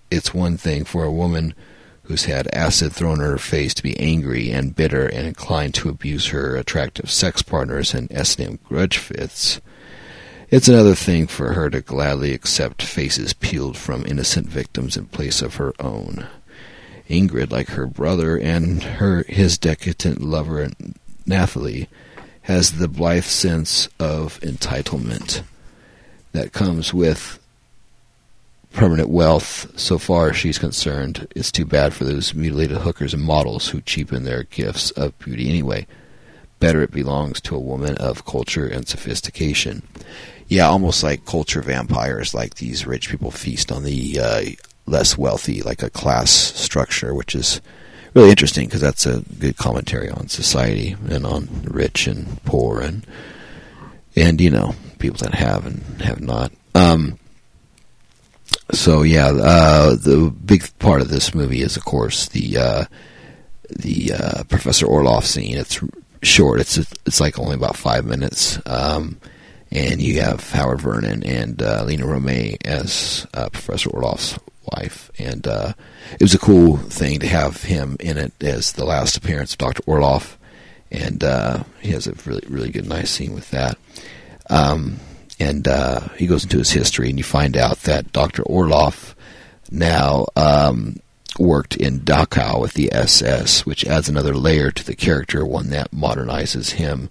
It's 0.09 0.33
one 0.33 0.57
thing 0.57 0.85
for 0.85 1.03
a 1.03 1.11
woman 1.11 1.53
who's 2.03 2.25
had 2.25 2.47
acid 2.53 2.93
thrown 2.93 3.19
in 3.19 3.25
her 3.25 3.37
face 3.37 3.73
to 3.73 3.83
be 3.83 3.99
angry 3.99 4.49
and 4.49 4.75
bitter 4.75 5.07
and 5.07 5.27
inclined 5.27 5.73
to 5.75 5.89
abuse 5.89 6.27
her 6.27 6.55
attractive 6.55 7.11
sex 7.11 7.41
partners 7.41 7.93
in 7.93 8.07
S&M 8.11 8.59
grudge 8.63 8.97
fits. 8.97 9.59
It's 10.49 10.69
another 10.69 10.95
thing 10.95 11.27
for 11.27 11.53
her 11.53 11.69
to 11.69 11.81
gladly 11.81 12.33
accept 12.33 12.81
faces 12.81 13.33
peeled 13.33 13.75
from 13.75 14.05
innocent 14.05 14.47
victims 14.47 14.95
in 14.95 15.07
place 15.07 15.41
of 15.41 15.55
her 15.55 15.73
own. 15.77 16.25
Ingrid, 17.09 17.51
like 17.51 17.69
her 17.69 17.85
brother, 17.85 18.37
and 18.37 18.81
her 18.81 19.23
his 19.27 19.57
decadent 19.57 20.21
lover 20.21 20.69
Nathalie, 21.25 21.89
has 22.43 22.73
the 22.73 22.87
blithe 22.87 23.25
sense 23.25 23.89
of 23.99 24.39
entitlement 24.39 25.41
that 26.31 26.53
comes 26.53 26.93
with 26.93 27.39
permanent 28.71 29.09
wealth. 29.09 29.77
So 29.77 29.97
far 29.97 30.29
as 30.29 30.37
she's 30.37 30.57
concerned, 30.57 31.27
it's 31.35 31.51
too 31.51 31.65
bad 31.65 31.93
for 31.93 32.05
those 32.05 32.33
mutilated 32.33 32.77
hookers 32.77 33.13
and 33.13 33.21
models 33.21 33.67
who 33.67 33.81
cheapen 33.81 34.23
their 34.23 34.43
gifts 34.43 34.91
of 34.91 35.17
beauty 35.19 35.49
anyway. 35.49 35.87
Better 36.59 36.81
it 36.81 36.91
belongs 36.91 37.39
to 37.41 37.55
a 37.55 37.59
woman 37.59 37.97
of 37.97 38.25
culture 38.25 38.65
and 38.65 38.87
sophistication. 38.87 39.83
Yeah, 40.47 40.67
almost 40.67 41.03
like 41.03 41.25
culture 41.25 41.61
vampires, 41.61 42.33
like 42.33 42.55
these 42.55 42.87
rich 42.87 43.09
people 43.09 43.31
feast 43.31 43.71
on 43.71 43.83
the 43.83 44.19
uh, 44.19 44.41
less 44.85 45.17
wealthy, 45.17 45.61
like 45.61 45.83
a 45.83 45.89
class 45.89 46.31
structure, 46.31 47.13
which 47.13 47.35
is 47.35 47.61
really 48.13 48.29
interesting 48.29 48.65
because 48.65 48.81
that's 48.81 49.05
a 49.05 49.23
good 49.39 49.57
commentary 49.57 50.09
on 50.09 50.27
society 50.29 50.95
and 51.09 51.25
on 51.25 51.49
rich 51.65 52.07
and 52.07 52.41
poor 52.45 52.79
and 52.81 53.05
and 54.15 54.41
you 54.41 54.49
know 54.49 54.73
people 54.99 55.17
that 55.17 55.35
have 55.35 55.65
and 55.65 56.01
have 56.01 56.21
not. 56.21 56.51
Um, 56.73 57.19
so 58.71 59.03
yeah, 59.03 59.27
uh, 59.27 59.95
the 59.95 60.33
big 60.45 60.67
part 60.79 61.01
of 61.01 61.09
this 61.09 61.33
movie 61.33 61.61
is, 61.61 61.77
of 61.77 61.85
course, 61.85 62.29
the 62.29 62.57
uh, 62.57 62.85
the 63.69 64.13
uh, 64.13 64.43
Professor 64.45 64.85
Orloff 64.85 65.23
scene. 65.23 65.57
It's 65.57 65.79
short. 66.21 66.59
It's 66.59 66.77
it's 66.77 67.19
like 67.19 67.39
only 67.39 67.55
about 67.55 67.75
five 67.75 68.05
minutes. 68.05 68.59
Um, 68.65 69.19
and 69.71 70.01
you 70.01 70.21
have 70.21 70.51
Howard 70.51 70.81
Vernon 70.81 71.23
and 71.23 71.61
uh, 71.61 71.83
Lina 71.83 72.05
Romay 72.05 72.57
as 72.65 73.27
uh, 73.33 73.49
Professor 73.49 73.89
Orloff's 73.89 74.39
wife, 74.73 75.11
and 75.17 75.47
uh, 75.47 75.73
it 76.13 76.21
was 76.21 76.33
a 76.33 76.39
cool 76.39 76.77
thing 76.77 77.19
to 77.19 77.27
have 77.27 77.63
him 77.63 77.97
in 77.99 78.17
it 78.17 78.33
as 78.41 78.73
the 78.73 78.85
last 78.85 79.17
appearance 79.17 79.53
of 79.53 79.59
Doctor 79.59 79.83
Orloff, 79.83 80.37
and 80.91 81.23
uh, 81.23 81.63
he 81.81 81.91
has 81.91 82.07
a 82.07 82.13
really 82.25 82.45
really 82.47 82.69
good 82.69 82.87
nice 82.87 83.11
scene 83.11 83.33
with 83.33 83.49
that. 83.51 83.77
Um, 84.49 84.99
and 85.39 85.67
uh, 85.67 85.99
he 86.17 86.27
goes 86.27 86.43
into 86.43 86.57
his 86.57 86.71
history, 86.71 87.09
and 87.09 87.17
you 87.17 87.23
find 87.23 87.55
out 87.55 87.79
that 87.83 88.11
Doctor 88.11 88.43
Orloff 88.43 89.13
now 89.69 90.25
um, 90.35 90.97
worked 91.37 91.75
in 91.75 91.99
Dachau 91.99 92.59
with 92.59 92.73
the 92.73 92.91
SS, 92.91 93.65
which 93.65 93.85
adds 93.85 94.09
another 94.09 94.33
layer 94.33 94.71
to 94.71 94.83
the 94.83 94.95
character, 94.95 95.45
one 95.45 95.69
that 95.69 95.91
modernizes 95.91 96.71
him 96.71 97.09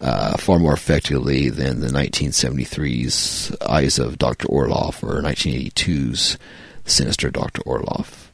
uh, 0.00 0.36
far 0.36 0.58
more 0.58 0.72
effectively 0.72 1.50
than 1.50 1.80
the 1.80 1.88
1973's 1.88 3.54
Eyes 3.62 3.98
of 3.98 4.18
Dr. 4.18 4.46
Orloff 4.48 5.02
or 5.02 5.20
1982's 5.22 6.38
Sinister 6.84 7.30
Dr. 7.30 7.62
Orloff. 7.62 8.28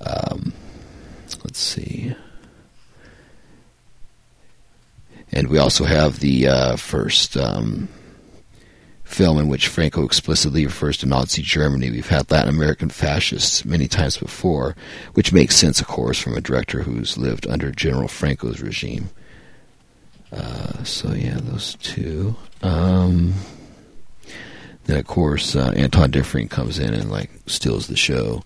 Um, 0.00 0.52
let's 1.44 1.58
see. 1.58 2.14
And 5.30 5.48
we 5.48 5.58
also 5.58 5.84
have 5.84 6.20
the 6.20 6.48
uh, 6.48 6.76
first 6.76 7.36
um, 7.36 7.88
film 9.04 9.38
in 9.38 9.48
which 9.48 9.68
Franco 9.68 10.04
explicitly 10.04 10.64
refers 10.64 10.96
to 10.98 11.06
Nazi 11.06 11.42
Germany. 11.42 11.90
We've 11.90 12.08
had 12.08 12.30
Latin 12.30 12.54
American 12.54 12.88
fascists 12.88 13.64
many 13.64 13.88
times 13.88 14.16
before, 14.16 14.74
which 15.14 15.32
makes 15.32 15.56
sense, 15.56 15.80
of 15.80 15.86
course, 15.86 16.18
from 16.18 16.36
a 16.36 16.40
director 16.40 16.82
who's 16.82 17.18
lived 17.18 17.46
under 17.46 17.70
General 17.70 18.08
Franco's 18.08 18.60
regime. 18.60 19.10
Uh, 20.32 20.82
so 20.84 21.12
yeah, 21.12 21.38
those 21.40 21.74
two. 21.76 22.36
Um, 22.62 23.34
then 24.84 24.98
of 24.98 25.06
course 25.06 25.56
uh, 25.56 25.72
Anton 25.76 26.10
Diffring 26.10 26.50
comes 26.50 26.78
in 26.78 26.94
and 26.94 27.10
like 27.10 27.30
steals 27.46 27.86
the 27.86 27.96
show. 27.96 28.42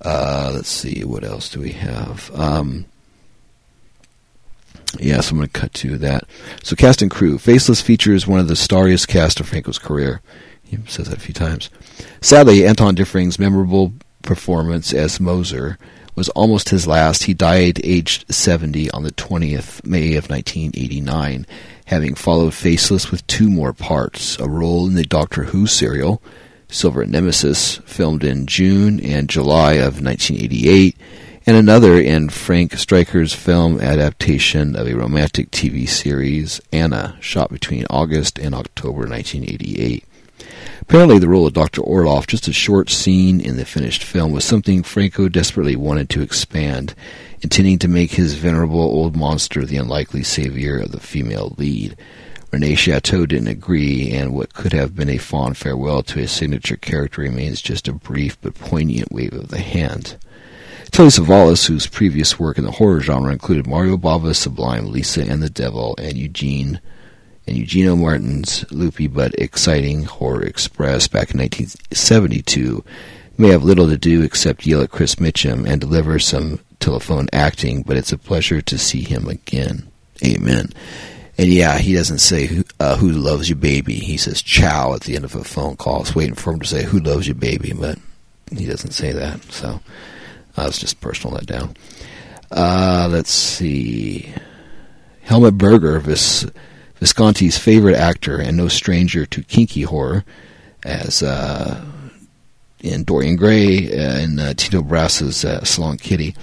Uh, 0.00 0.50
let's 0.54 0.68
see, 0.68 1.04
what 1.04 1.24
else 1.24 1.48
do 1.48 1.60
we 1.60 1.72
have? 1.72 2.30
Um, 2.34 2.86
yeah, 4.98 5.20
so 5.20 5.30
I'm 5.30 5.38
going 5.38 5.48
to 5.48 5.60
cut 5.60 5.72
to 5.74 5.96
that. 5.98 6.24
So 6.62 6.76
cast 6.76 7.02
and 7.02 7.10
crew. 7.10 7.38
Faceless 7.38 7.80
features 7.80 8.26
one 8.26 8.40
of 8.40 8.48
the 8.48 8.54
starriest 8.54 9.08
cast 9.08 9.40
of 9.40 9.48
Franco's 9.48 9.78
career. 9.78 10.20
He 10.64 10.78
says 10.86 11.08
that 11.08 11.18
a 11.18 11.20
few 11.20 11.34
times. 11.34 11.70
Sadly, 12.20 12.66
Anton 12.66 12.96
Diffring's 12.96 13.38
memorable 13.38 13.92
performance 14.22 14.92
as 14.92 15.20
Moser 15.20 15.78
was 16.14 16.28
almost 16.30 16.68
his 16.68 16.86
last. 16.86 17.24
He 17.24 17.34
died 17.34 17.80
aged 17.84 18.32
70 18.32 18.90
on 18.90 19.02
the 19.02 19.12
20th 19.12 19.84
May 19.84 20.14
of 20.14 20.28
1989, 20.28 21.46
having 21.86 22.14
followed 22.14 22.54
Faceless 22.54 23.10
with 23.10 23.26
two 23.26 23.48
more 23.48 23.72
parts, 23.72 24.38
a 24.38 24.48
role 24.48 24.86
in 24.86 24.94
the 24.94 25.04
Doctor 25.04 25.44
Who 25.44 25.66
serial, 25.66 26.22
Silver 26.68 27.04
Nemesis, 27.04 27.78
filmed 27.84 28.24
in 28.24 28.46
June 28.46 29.00
and 29.00 29.28
July 29.28 29.74
of 29.74 30.02
1988, 30.02 30.96
and 31.44 31.56
another 31.56 32.00
in 32.00 32.28
Frank 32.28 32.78
Strecker's 32.78 33.34
film 33.34 33.80
adaptation 33.80 34.76
of 34.76 34.86
a 34.86 34.96
romantic 34.96 35.50
TV 35.50 35.88
series, 35.88 36.60
Anna, 36.72 37.16
shot 37.20 37.50
between 37.50 37.84
August 37.90 38.38
and 38.38 38.54
October 38.54 39.08
1988. 39.08 40.04
Apparently, 40.82 41.18
the 41.18 41.28
role 41.28 41.46
of 41.46 41.52
Dr. 41.52 41.80
Orloff, 41.80 42.26
just 42.26 42.48
a 42.48 42.52
short 42.52 42.90
scene 42.90 43.40
in 43.40 43.56
the 43.56 43.64
finished 43.64 44.02
film, 44.02 44.32
was 44.32 44.44
something 44.44 44.82
Franco 44.82 45.28
desperately 45.28 45.76
wanted 45.76 46.10
to 46.10 46.22
expand, 46.22 46.94
intending 47.40 47.78
to 47.78 47.88
make 47.88 48.10
his 48.10 48.34
venerable 48.34 48.80
old 48.80 49.16
monster 49.16 49.64
the 49.64 49.76
unlikely 49.76 50.22
savior 50.22 50.78
of 50.78 50.90
the 50.90 51.00
female 51.00 51.54
lead. 51.56 51.96
Rene 52.50 52.74
Chateau 52.74 53.24
didn't 53.24 53.48
agree, 53.48 54.10
and 54.10 54.34
what 54.34 54.54
could 54.54 54.72
have 54.72 54.94
been 54.94 55.08
a 55.08 55.18
fond 55.18 55.56
farewell 55.56 56.02
to 56.02 56.18
his 56.18 56.32
signature 56.32 56.76
character 56.76 57.22
remains 57.22 57.62
just 57.62 57.88
a 57.88 57.92
brief 57.92 58.38
but 58.42 58.54
poignant 58.54 59.10
wave 59.10 59.32
of 59.32 59.48
the 59.48 59.60
hand. 59.60 60.16
Telly 60.90 61.08
Savalas, 61.08 61.68
whose 61.68 61.86
previous 61.86 62.38
work 62.38 62.58
in 62.58 62.64
the 62.64 62.72
horror 62.72 63.00
genre 63.00 63.32
included 63.32 63.68
Mario 63.68 63.96
Bava's 63.96 64.36
Sublime, 64.36 64.90
Lisa 64.90 65.22
and 65.22 65.42
the 65.42 65.48
Devil, 65.48 65.94
and 65.96 66.18
Eugene 66.18 66.80
and 67.46 67.56
Eugenio 67.56 67.96
Martin's 67.96 68.70
loopy 68.70 69.06
but 69.06 69.34
exciting 69.34 70.04
Horror 70.04 70.42
Express 70.42 71.08
back 71.08 71.32
in 71.32 71.40
1972 71.40 72.84
may 73.38 73.48
have 73.48 73.64
little 73.64 73.88
to 73.88 73.96
do 73.96 74.22
except 74.22 74.66
yell 74.66 74.82
at 74.82 74.90
Chris 74.90 75.16
Mitchum 75.16 75.66
and 75.66 75.80
deliver 75.80 76.18
some 76.18 76.60
telephone 76.78 77.28
acting, 77.32 77.82
but 77.82 77.96
it's 77.96 78.12
a 78.12 78.18
pleasure 78.18 78.60
to 78.60 78.78
see 78.78 79.02
him 79.02 79.28
again. 79.28 79.90
Amen. 80.24 80.70
And 81.38 81.48
yeah, 81.48 81.78
he 81.78 81.94
doesn't 81.94 82.18
say 82.18 82.46
who, 82.46 82.64
uh, 82.78 82.96
who 82.96 83.10
loves 83.10 83.48
you, 83.48 83.56
baby. 83.56 83.94
He 83.94 84.16
says 84.16 84.42
"ciao" 84.42 84.94
at 84.94 85.02
the 85.02 85.16
end 85.16 85.24
of 85.24 85.34
a 85.34 85.44
phone 85.44 85.76
call. 85.76 85.96
I 85.96 86.00
was 86.00 86.14
waiting 86.14 86.34
for 86.34 86.52
him 86.52 86.60
to 86.60 86.66
say 86.66 86.84
who 86.84 87.00
loves 87.00 87.26
you, 87.26 87.34
baby, 87.34 87.72
but 87.72 87.98
he 88.56 88.66
doesn't 88.66 88.92
say 88.92 89.12
that. 89.12 89.42
So 89.44 89.80
I 90.56 90.66
was 90.66 90.78
just 90.78 91.00
personal 91.00 91.36
that 91.36 91.46
down. 91.46 91.74
Uh, 92.50 93.08
let's 93.10 93.30
see. 93.30 94.32
Helmut 95.22 95.56
Berger, 95.56 96.00
this 96.00 96.46
Visconti's 97.02 97.58
favorite 97.58 97.96
actor 97.96 98.40
and 98.40 98.56
no 98.56 98.68
stranger 98.68 99.26
to 99.26 99.42
kinky 99.42 99.82
horror, 99.82 100.24
as 100.84 101.20
uh, 101.20 101.84
in 102.78 103.02
Dorian 103.02 103.34
Gray 103.34 103.90
and 103.92 104.38
uh, 104.38 104.54
Tinto 104.54 104.82
Brass's 104.82 105.44
uh, 105.44 105.64
Salon 105.64 105.96
Kitty, 105.96 106.36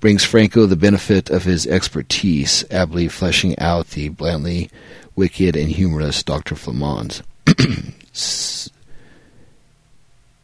brings 0.00 0.24
Franco 0.24 0.66
the 0.66 0.74
benefit 0.74 1.30
of 1.30 1.44
his 1.44 1.68
expertise, 1.68 2.64
ably 2.68 3.06
fleshing 3.06 3.56
out 3.60 3.90
the 3.90 4.08
blandly 4.08 4.68
wicked 5.14 5.54
and 5.54 5.70
humorous 5.70 6.24
Dr. 6.24 6.56
Flamand. 6.56 7.22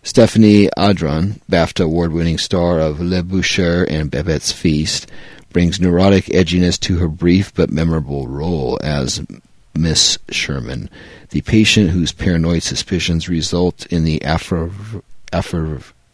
Stephanie 0.04 0.68
Audran, 0.78 1.40
BAFTA 1.50 1.84
award-winning 1.84 2.38
star 2.38 2.78
of 2.78 3.00
Le 3.00 3.24
Boucher 3.24 3.82
and 3.90 4.08
Babette's 4.08 4.52
Feast, 4.52 5.10
brings 5.50 5.80
neurotic 5.80 6.26
edginess 6.26 6.78
to 6.78 6.98
her 6.98 7.08
brief 7.08 7.52
but 7.54 7.70
memorable 7.70 8.28
role 8.28 8.78
as 8.84 9.20
Miss 9.78 10.18
Sherman, 10.30 10.90
the 11.30 11.40
patient 11.42 11.90
whose 11.90 12.10
paranoid 12.10 12.64
suspicions 12.64 13.28
result 13.28 13.86
in 13.86 14.02
the 14.02 14.20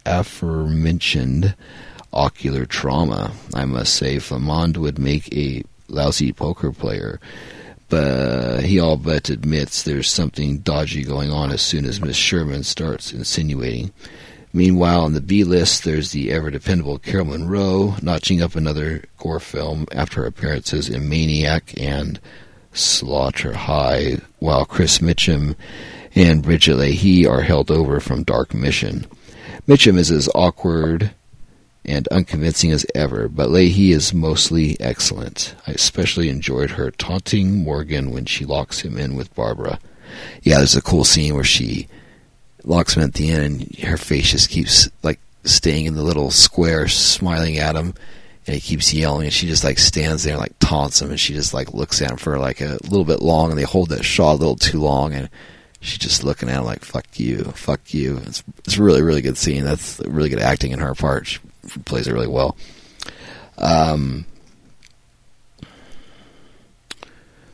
aforementioned 0.07 1.55
ocular 2.13 2.67
trauma. 2.67 3.33
I 3.55 3.65
must 3.65 3.95
say, 3.95 4.17
Flamand 4.17 4.77
would 4.77 4.99
make 4.99 5.35
a 5.35 5.63
lousy 5.89 6.31
poker 6.33 6.73
player, 6.73 7.19
but 7.89 8.65
he 8.65 8.79
all 8.79 8.99
but 8.99 9.31
admits 9.31 9.83
there's 9.83 10.11
something 10.11 10.59
dodgy 10.59 11.03
going 11.03 11.31
on 11.31 11.51
as 11.51 11.63
soon 11.63 11.87
as 11.87 12.03
Miss 12.03 12.17
Sherman 12.17 12.65
starts 12.65 13.13
insinuating. 13.13 13.93
Meanwhile, 14.53 15.01
on 15.05 15.15
the 15.15 15.21
B 15.21 15.43
list, 15.43 15.85
there's 15.85 16.13
the 16.13 16.31
ever 16.31 16.51
dependable 16.51 16.99
Carol 16.99 17.25
Munro, 17.27 17.97
notching 18.03 18.43
up 18.43 18.55
another 18.55 19.05
gore 19.17 19.41
film 19.41 19.87
after 19.91 20.21
her 20.21 20.27
appearances 20.27 20.89
in 20.89 21.09
Maniac 21.09 21.73
and 21.81 22.21
Slaughter 22.75 23.55
High, 23.55 24.19
while 24.39 24.65
Chris 24.65 24.99
Mitchum 24.99 25.57
and 26.15 26.43
Brigitte 26.43 26.77
Lahaie 26.77 27.29
are 27.29 27.43
held 27.43 27.71
over 27.71 28.01
from 28.01 28.23
Dark 28.23 28.55
Mission. 28.55 29.07
Mitchum 29.67 29.97
is 29.97 30.11
as 30.11 30.29
awkward 30.35 31.13
and 31.85 32.09
unconvincing 32.09 32.71
as 32.71 32.87
ever, 32.95 33.29
but 33.29 33.49
Lahaie 33.49 33.93
is 33.93 34.15
mostly 34.15 34.79
excellent. 34.81 35.55
I 35.67 35.73
especially 35.73 36.29
enjoyed 36.29 36.71
her 36.71 36.91
taunting 36.91 37.63
Morgan 37.63 38.11
when 38.11 38.27
she 38.27 38.45
locks 38.45 38.81
him 38.81 38.97
in 38.97 39.17
with 39.17 39.35
Barbara. 39.35 39.79
Yeah, 40.43 40.59
there's 40.59 40.77
a 40.77 40.83
cool 40.83 41.05
scene 41.05 41.35
where 41.35 41.45
she 41.45 41.89
locks 42.65 42.97
him 42.97 43.03
at 43.03 43.15
the 43.15 43.31
end 43.31 43.45
and 43.45 43.79
her 43.81 43.97
face 43.97 44.31
just 44.31 44.49
keeps 44.49 44.89
like 45.03 45.21
staying 45.45 45.87
in 45.87 45.95
the 45.95 46.03
little 46.03 46.31
square, 46.31 46.89
smiling 46.89 47.59
at 47.59 47.77
him, 47.77 47.95
and 48.47 48.55
he 48.55 48.61
keeps 48.61 48.93
yelling, 48.93 49.25
and 49.25 49.33
she 49.33 49.47
just 49.47 49.65
like 49.65 49.79
stands 49.79 50.25
there 50.25 50.35
and 50.35 50.41
like 50.41 50.59
taunts 50.59 51.01
him, 51.01 51.11
and 51.11 51.21
she 51.21 51.33
just 51.35 51.55
like 51.55 51.73
looks 51.73 52.03
at 52.03 52.11
him 52.11 52.17
for 52.17 52.39
like 52.39 52.61
a 52.61 52.79
little 52.83 53.05
bit 53.05 53.23
long, 53.23 53.51
and 53.51 53.59
they 53.59 53.65
hold 53.65 53.89
that 53.91 54.05
shot 54.05 54.35
a 54.35 54.37
little 54.37 54.57
too 54.57 54.81
long, 54.81 55.15
and 55.15 55.31
she's 55.81 55.99
just 55.99 56.25
looking 56.25 56.49
at 56.49 56.59
him 56.59 56.65
like 56.65 56.85
"fuck 56.85 57.07
you, 57.19 57.45
fuck 57.55 57.95
you." 57.95 58.19
It's 58.27 58.43
it's 58.59 58.79
really 58.79 59.03
really 59.03 59.23
good 59.23 59.39
scene. 59.39 59.65
That's 59.65 60.01
really 60.01 60.29
good 60.29 60.41
acting 60.41 60.73
in 60.73 60.79
her 60.81 60.95
part. 60.95 61.27
She 61.27 61.41
plays 61.85 62.07
it 62.07 62.13
really 62.13 62.29
well. 62.29 62.57
Um, 63.57 64.27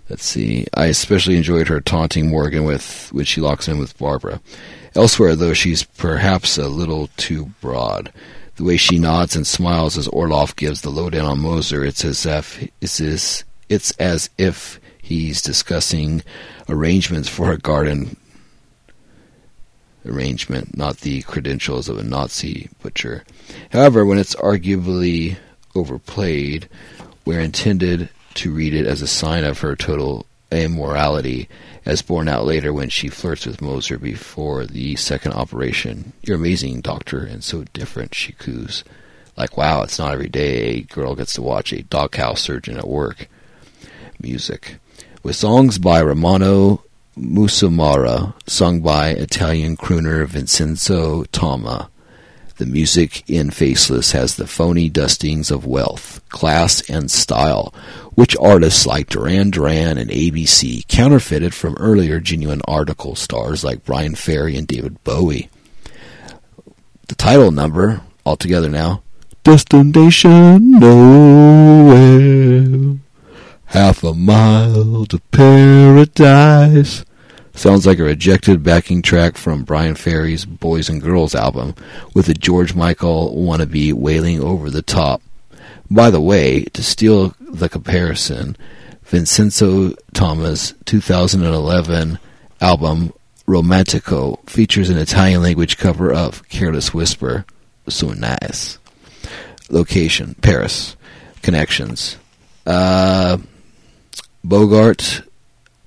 let's 0.09 0.25
see. 0.25 0.67
I 0.75 0.87
especially 0.87 1.37
enjoyed 1.37 1.69
her 1.69 1.81
taunting 1.81 2.29
Morgan 2.29 2.65
with 2.65 3.11
when 3.13 3.25
she 3.25 3.41
locks 3.41 3.69
in 3.69 3.79
with 3.79 3.97
Barbara. 3.99 4.41
Elsewhere, 4.97 5.37
though, 5.37 5.55
she's 5.55 5.85
perhaps 5.85 6.59
a 6.59 6.69
little 6.69 7.11
too 7.17 7.47
broad. 7.61 8.13
The 8.61 8.67
way 8.67 8.77
she 8.77 8.99
nods 8.99 9.37
and 9.37 9.47
smiles 9.47 9.97
as 9.97 10.07
Orloff 10.09 10.55
gives 10.55 10.83
the 10.83 10.91
lowdown 10.91 11.25
on 11.25 11.41
Moser, 11.41 11.83
it's 11.83 12.05
as 12.05 12.27
if 12.27 12.63
it's 12.83 13.01
as, 13.01 13.43
it's 13.71 13.91
as 13.93 14.29
if 14.37 14.79
he's 15.01 15.41
discussing 15.41 16.23
arrangements 16.69 17.27
for 17.27 17.53
a 17.53 17.57
garden 17.57 18.19
arrangement, 20.05 20.77
not 20.77 20.99
the 20.99 21.23
credentials 21.23 21.89
of 21.89 21.97
a 21.97 22.03
Nazi 22.03 22.69
butcher. 22.83 23.25
However, 23.73 24.05
when 24.05 24.19
it's 24.19 24.35
arguably 24.35 25.39
overplayed, 25.75 26.69
we're 27.25 27.41
intended 27.41 28.11
to 28.35 28.53
read 28.53 28.75
it 28.75 28.85
as 28.85 29.01
a 29.01 29.07
sign 29.07 29.45
of 29.45 29.61
her 29.61 29.75
total 29.75 30.27
immorality, 30.53 31.49
as 31.85 32.03
borne 32.03 32.29
out 32.29 32.45
later 32.45 32.73
when 32.73 32.89
she 32.89 33.09
flirts 33.09 33.47
with 33.47 33.63
Moser 33.63 33.99
before 33.99 34.67
the 34.67 34.97
second 34.97 35.33
operation. 35.33 36.13
You're 36.23 36.37
amazing, 36.37 36.81
doctor, 36.81 37.25
and 37.25 37.43
so 37.43 37.65
different, 37.73 38.15
she 38.15 38.33
coos. 38.33 38.85
Like, 39.37 39.57
wow, 39.57 39.83
it's 39.83 39.99
not 39.99 40.13
every 40.13 40.29
day 40.29 40.63
a 40.63 40.81
girl 40.83 41.15
gets 41.15 41.35
to 41.35 41.43
watch 41.43 41.73
a 41.73 41.83
doghouse 41.83 42.43
surgeon 42.43 42.77
at 42.77 42.89
work. 42.89 43.29
Music. 44.21 44.77
With 45.23 45.37
songs 45.37 45.79
by 45.79 46.03
Romano 46.03 46.83
Musumarra, 47.17 48.35
sung 48.47 48.81
by 48.81 49.11
Italian 49.11 49.77
crooner 49.77 50.27
Vincenzo 50.27 51.25
Tama. 51.25 51.91
The 52.61 52.67
music 52.67 53.25
in 53.27 53.51
Faceless 53.51 54.13
has 54.13 54.37
the 54.37 54.47
phony 54.47 54.91
dustings 54.91 55.51
of 55.51 55.65
wealth, 55.65 56.21
class, 56.29 56.83
and 56.91 57.11
style, 57.11 57.73
which 58.17 58.37
artists 58.37 58.87
like 58.87 59.09
Duran 59.09 59.51
Duran 59.51 59.97
and 59.97 60.11
ABC 60.11 60.87
counterfeited 60.87 61.55
from 61.55 61.79
earlier 61.79 62.21
genuine 62.21 62.61
article 62.69 63.17
stars 63.17 63.65
like 63.65 63.87
Bryan 63.87 64.15
Ferry 64.15 64.59
and 64.59 64.67
David 64.67 65.03
Bowie. 65.05 65.49
The 67.09 67.15
title 67.15 67.51
number, 67.51 68.03
altogether 68.27 68.69
now, 68.69 69.03
Destination 69.43 70.73
Nowhere. 70.81 72.19
Half 73.65 74.05
a 74.05 74.13
mile 74.13 75.07
to 75.07 75.19
paradise. 75.31 77.07
Sounds 77.55 77.87
like 77.87 77.99
a 77.99 78.05
rejected 78.05 78.63
backing 78.63 79.03
track 79.03 79.37
from 79.37 79.65
Bryan 79.65 79.95
Ferry's 79.95 80.45
Boys 80.45 80.89
and 80.89 81.03
Girls 81.03 81.35
album, 81.35 81.75
with 82.15 82.29
a 82.29 82.35
George 82.35 82.75
Michael 82.75 83.35
wannabe 83.37 83.93
wailing 83.93 84.41
over 84.41 84.71
the 84.71 84.83
top. 84.83 85.21
By 85.91 86.11
the 86.11 86.21
way, 86.21 86.63
to 86.65 86.83
steal 86.83 87.35
the 87.41 87.69
comparison, 87.69 88.57
Vincenzo 89.05 89.95
Thomas' 90.15 90.73
2011 90.85 92.19
album 92.61 93.13
Romantico 93.47 94.39
features 94.47 94.91
an 94.91 94.99
Italian 94.99 95.43
language 95.43 95.77
cover 95.77 96.13
of 96.13 96.49
Careless 96.49 96.95
Whisper. 96.95 97.45
So 97.89 98.11
nice. 98.13 98.79
Location 99.69 100.37
Paris. 100.41 100.97
Connections. 101.43 102.17
Uh, 102.65 103.39
Bogart, 104.45 105.23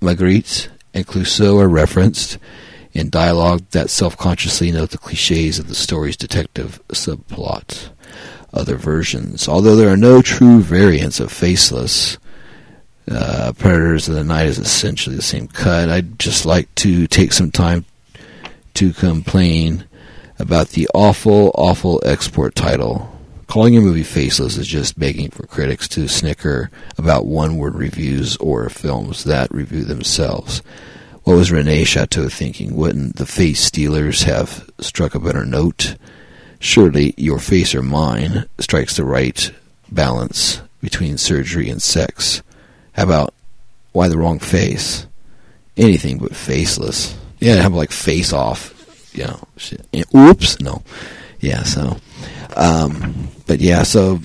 Magritte, 0.02 0.68
and 0.94 1.08
Clouseau 1.08 1.60
are 1.60 1.70
referenced 1.70 2.38
in 2.94 3.10
dialogue 3.10 3.64
that 3.72 3.90
self-consciously 3.90 4.72
note 4.72 4.92
the 4.92 4.98
cliches 4.98 5.60
of 5.60 5.68
the 5.68 5.76
story's 5.76 6.18
detective 6.18 6.82
subplot. 6.90 7.90
Other 8.54 8.76
versions, 8.76 9.48
although 9.48 9.76
there 9.76 9.90
are 9.90 9.98
no 9.98 10.22
true 10.22 10.62
variants 10.62 11.20
of 11.20 11.32
Faceless, 11.32 12.20
uh, 13.10 13.52
Predators 13.58 14.08
of 14.08 14.16
the 14.16 14.24
Night 14.24 14.46
is 14.46 14.60
essentially 14.60 15.16
the 15.16 15.24
same 15.24 15.48
cut. 15.48 15.90
I'd 15.90 16.20
just 16.20 16.46
like 16.46 16.74
to 16.76 17.08
take 17.08 17.34
some 17.34 17.52
time 17.52 17.86
to 18.76 18.94
complain 18.94 19.86
about 20.38 20.70
the 20.70 20.88
awful, 20.94 21.52
awful 21.56 22.02
export 22.06 22.54
title. 22.54 23.10
Calling 23.54 23.78
a 23.78 23.82
movie 23.82 24.02
faceless 24.02 24.58
is 24.58 24.66
just 24.66 24.98
begging 24.98 25.30
for 25.30 25.46
critics 25.46 25.88
to 25.90 26.08
snicker 26.08 26.72
about 26.98 27.28
one-word 27.28 27.76
reviews 27.76 28.36
or 28.38 28.68
films 28.68 29.26
that 29.26 29.54
review 29.54 29.84
themselves. 29.84 30.64
What 31.24 31.36
was 31.36 31.52
Rene 31.52 31.84
Chateau 31.84 32.30
thinking? 32.30 32.76
Wouldn't 32.76 33.18
the 33.18 33.28
face 33.28 33.60
stealers 33.60 34.24
have 34.24 34.68
struck 34.80 35.14
a 35.14 35.20
better 35.20 35.46
note? 35.46 35.98
Surely 36.58 37.14
your 37.16 37.38
face 37.38 37.76
or 37.76 37.84
mine 37.84 38.50
strikes 38.58 38.96
the 38.96 39.06
right 39.06 39.52
balance 39.92 40.60
between 40.82 41.20
surgery 41.20 41.70
and 41.70 41.80
sex. 41.80 42.42
How 42.94 43.04
about 43.04 43.36
why 43.92 44.08
the 44.08 44.18
wrong 44.18 44.40
face? 44.40 45.06
Anything 45.78 46.18
but 46.18 46.36
faceless. 46.36 47.16
Yeah, 47.40 47.68
about 47.68 47.78
like 47.78 47.92
face 47.92 48.34
off? 48.34 49.12
You 49.14 49.26
know, 49.26 49.48
shit. 49.58 49.86
Oops, 50.16 50.60
no. 50.60 50.82
Yeah, 51.40 51.62
so, 51.62 51.98
um, 52.56 53.30
but 53.48 53.60
yeah, 53.60 53.84
so 53.84 54.20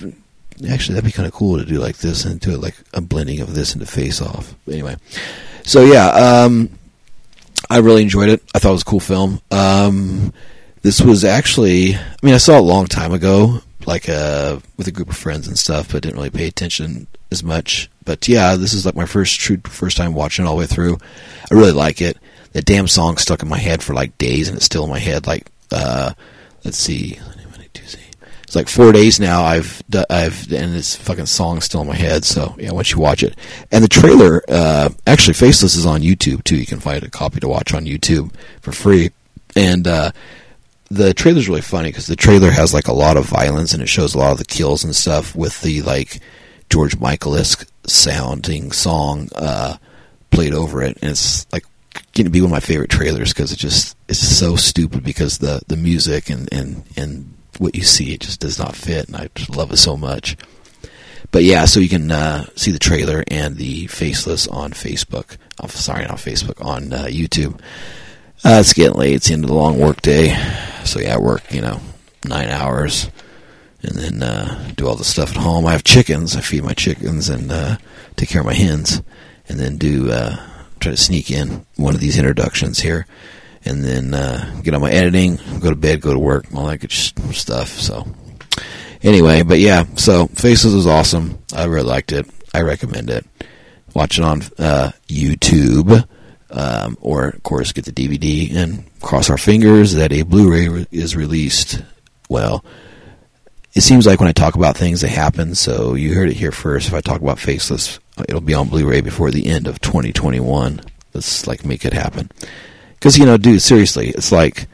actually 0.69 0.95
that'd 0.95 1.05
be 1.05 1.11
kind 1.11 1.27
of 1.27 1.33
cool 1.33 1.57
to 1.57 1.65
do 1.65 1.79
like 1.79 1.97
this 1.97 2.25
and 2.25 2.39
do 2.39 2.51
it 2.51 2.61
like 2.61 2.75
a 2.93 3.01
blending 3.01 3.39
of 3.39 3.53
this 3.53 3.73
into 3.73 3.85
face 3.85 4.21
off. 4.21 4.53
Anyway, 4.67 4.95
so 5.63 5.83
yeah, 5.83 6.07
um, 6.07 6.69
I 7.69 7.77
really 7.77 8.01
enjoyed 8.01 8.29
it. 8.29 8.41
I 8.53 8.59
thought 8.59 8.69
it 8.69 8.73
was 8.73 8.81
a 8.81 8.85
cool 8.85 8.99
film. 8.99 9.41
Um, 9.51 10.33
this 10.81 11.01
was 11.01 11.23
actually, 11.23 11.95
I 11.95 12.17
mean, 12.23 12.33
I 12.33 12.37
saw 12.37 12.55
it 12.55 12.59
a 12.59 12.63
long 12.63 12.87
time 12.87 13.11
ago, 13.11 13.59
like 13.85 14.09
uh, 14.09 14.59
with 14.77 14.87
a 14.87 14.91
group 14.91 15.09
of 15.09 15.17
friends 15.17 15.47
and 15.47 15.57
stuff, 15.57 15.91
but 15.91 16.03
didn't 16.03 16.17
really 16.17 16.29
pay 16.29 16.47
attention 16.47 17.07
as 17.31 17.43
much. 17.43 17.89
But 18.05 18.27
yeah, 18.27 18.55
this 18.55 18.73
is 18.73 18.85
like 18.85 18.95
my 18.95 19.05
first 19.05 19.39
true 19.39 19.59
first 19.65 19.97
time 19.97 20.13
watching 20.13 20.45
it 20.45 20.47
all 20.47 20.55
the 20.55 20.59
way 20.59 20.67
through. 20.67 20.97
I 21.51 21.55
really 21.55 21.71
like 21.71 22.01
it. 22.01 22.17
That 22.53 22.65
damn 22.65 22.87
song 22.87 23.17
stuck 23.17 23.43
in 23.43 23.49
my 23.49 23.59
head 23.59 23.83
for 23.83 23.93
like 23.93 24.17
days, 24.17 24.47
and 24.47 24.57
it's 24.57 24.65
still 24.65 24.83
in 24.83 24.89
my 24.89 24.99
head. 24.99 25.27
Like, 25.27 25.47
uh, 25.71 26.13
let's 26.63 26.77
see, 26.77 27.19
it's 28.49 28.55
like 28.55 28.67
four 28.67 28.91
days 28.91 29.19
now. 29.19 29.43
I've 29.43 29.83
I've 30.09 30.51
and 30.51 30.73
this 30.73 30.95
fucking 30.95 31.27
song's 31.27 31.65
still 31.65 31.81
in 31.81 31.87
my 31.87 31.93
head. 31.93 32.25
So 32.25 32.55
yeah, 32.57 32.71
once 32.71 32.91
you 32.91 32.97
watch 32.97 33.21
it, 33.21 33.37
and 33.71 33.83
the 33.83 33.87
trailer, 33.87 34.41
uh, 34.49 34.89
actually, 35.05 35.35
Faceless 35.35 35.75
is 35.75 35.85
on 35.85 36.01
YouTube 36.01 36.43
too. 36.43 36.57
You 36.57 36.65
can 36.65 36.79
find 36.79 37.03
a 37.03 37.11
copy 37.11 37.39
to 37.41 37.47
watch 37.47 37.75
on 37.75 37.85
YouTube 37.85 38.33
for 38.61 38.71
free, 38.71 39.11
and 39.55 39.87
uh, 39.87 40.11
the 40.89 41.13
trailer's 41.13 41.47
really 41.47 41.61
funny 41.61 41.89
because 41.89 42.07
the 42.07 42.15
trailer 42.15 42.49
has 42.49 42.73
like 42.73 42.87
a 42.87 42.91
lot 42.91 43.17
of 43.17 43.25
violence 43.25 43.71
and 43.73 43.83
it 43.83 43.87
shows 43.87 44.15
a 44.15 44.17
lot 44.17 44.31
of 44.31 44.39
the 44.39 44.45
kills 44.45 44.83
and 44.83 44.95
stuff 44.95 45.35
with 45.35 45.61
the 45.61 45.83
like 45.83 46.19
George 46.71 46.97
Michael-esque 46.97 47.69
sounding 47.85 48.71
song 48.71 49.29
uh, 49.35 49.77
played 50.31 50.55
over 50.55 50.81
it, 50.81 50.97
and 51.03 51.11
it's 51.11 51.45
like 51.53 51.65
going 52.15 52.25
to 52.25 52.31
be 52.31 52.41
one 52.41 52.47
of 52.47 52.51
my 52.51 52.59
favorite 52.61 52.89
trailers 52.89 53.31
because 53.31 53.51
it 53.51 53.57
just 53.57 53.95
it's 54.07 54.17
so 54.17 54.55
stupid 54.55 55.03
because 55.03 55.37
the 55.37 55.61
the 55.67 55.77
music 55.77 56.31
and 56.31 56.51
and 56.51 56.83
and 56.97 57.35
what 57.59 57.75
you 57.75 57.83
see. 57.83 58.13
It 58.13 58.21
just 58.21 58.39
does 58.39 58.57
not 58.57 58.75
fit, 58.75 59.07
and 59.07 59.15
I 59.15 59.29
just 59.35 59.55
love 59.55 59.71
it 59.71 59.77
so 59.77 59.95
much. 59.95 60.35
But 61.31 61.43
yeah, 61.43 61.65
so 61.65 61.79
you 61.79 61.89
can 61.89 62.11
uh, 62.11 62.45
see 62.55 62.71
the 62.71 62.79
trailer 62.79 63.23
and 63.27 63.57
the 63.57 63.85
faceless 63.87 64.47
on 64.47 64.71
Facebook. 64.71 65.37
Oh, 65.61 65.67
sorry, 65.67 66.05
not 66.05 66.17
Facebook, 66.17 66.65
on 66.65 66.91
uh, 66.91 67.05
YouTube. 67.05 67.59
Uh, 68.43 68.57
it's 68.61 68.73
getting 68.73 68.97
late. 68.97 69.15
It's 69.15 69.27
the 69.27 69.33
end 69.33 69.43
of 69.43 69.49
the 69.49 69.55
long 69.55 69.79
work 69.79 70.01
day. 70.01 70.35
So 70.85 70.99
yeah, 70.99 71.15
I 71.15 71.19
work, 71.19 71.53
you 71.53 71.61
know, 71.61 71.81
nine 72.25 72.49
hours 72.49 73.11
and 73.83 73.95
then 73.95 74.23
uh, 74.23 74.71
do 74.75 74.87
all 74.87 74.95
the 74.95 75.03
stuff 75.03 75.31
at 75.31 75.37
home. 75.37 75.65
I 75.65 75.73
have 75.73 75.83
chickens. 75.83 76.35
I 76.35 76.41
feed 76.41 76.63
my 76.63 76.73
chickens 76.73 77.29
and 77.29 77.51
uh, 77.51 77.77
take 78.15 78.29
care 78.29 78.41
of 78.41 78.47
my 78.47 78.53
hens 78.53 79.01
and 79.47 79.59
then 79.59 79.77
do 79.77 80.11
uh, 80.11 80.37
try 80.79 80.91
to 80.91 80.97
sneak 80.97 81.31
in 81.31 81.65
one 81.75 81.93
of 81.93 82.01
these 82.01 82.17
introductions 82.17 82.79
here 82.79 83.05
and 83.65 83.83
then 83.83 84.13
uh, 84.13 84.61
get 84.63 84.73
on 84.73 84.81
my 84.81 84.91
editing, 84.91 85.37
go 85.59 85.69
to 85.69 85.75
bed, 85.75 86.01
go 86.01 86.13
to 86.13 86.19
work, 86.19 86.45
all 86.55 86.67
that 86.67 86.77
good 86.77 86.91
stuff. 86.91 87.69
So 87.69 88.07
anyway, 89.01 89.43
but 89.43 89.59
yeah, 89.59 89.85
so 89.95 90.27
Faces 90.27 90.73
was 90.73 90.87
awesome. 90.87 91.39
I 91.53 91.65
really 91.65 91.87
liked 91.87 92.11
it. 92.11 92.29
I 92.53 92.61
recommend 92.61 93.09
it. 93.09 93.25
Watch 93.93 94.17
it 94.17 94.23
on 94.23 94.43
uh, 94.57 94.91
YouTube, 95.07 96.07
um, 96.51 96.97
or 97.01 97.29
of 97.29 97.43
course 97.43 97.71
get 97.71 97.85
the 97.85 97.91
DVD 97.91 98.55
and 98.55 98.83
cross 99.01 99.29
our 99.29 99.37
fingers 99.37 99.93
that 99.93 100.11
a 100.11 100.23
Blu-ray 100.23 100.67
re- 100.67 100.87
is 100.91 101.15
released. 101.15 101.83
Well, 102.29 102.63
it 103.73 103.81
seems 103.81 104.05
like 104.05 104.19
when 104.19 104.29
I 104.29 104.33
talk 104.33 104.55
about 104.55 104.77
things, 104.77 105.01
they 105.01 105.09
happen. 105.09 105.55
So 105.55 105.95
you 105.95 106.13
heard 106.13 106.29
it 106.29 106.37
here 106.37 106.51
first. 106.51 106.87
If 106.87 106.93
I 106.93 107.01
talk 107.01 107.21
about 107.21 107.39
Faceless, 107.39 107.99
it'll 108.27 108.41
be 108.41 108.53
on 108.53 108.67
Blu-ray 108.67 109.01
before 109.01 109.31
the 109.31 109.47
end 109.47 109.67
of 109.67 109.81
2021. 109.81 110.81
Let's 111.13 111.47
like 111.47 111.65
make 111.65 111.85
it 111.85 111.93
happen. 111.93 112.29
Because, 112.99 113.17
you 113.17 113.25
know, 113.25 113.37
dude, 113.37 113.61
seriously, 113.61 114.09
it's 114.09 114.31
like 114.31 114.67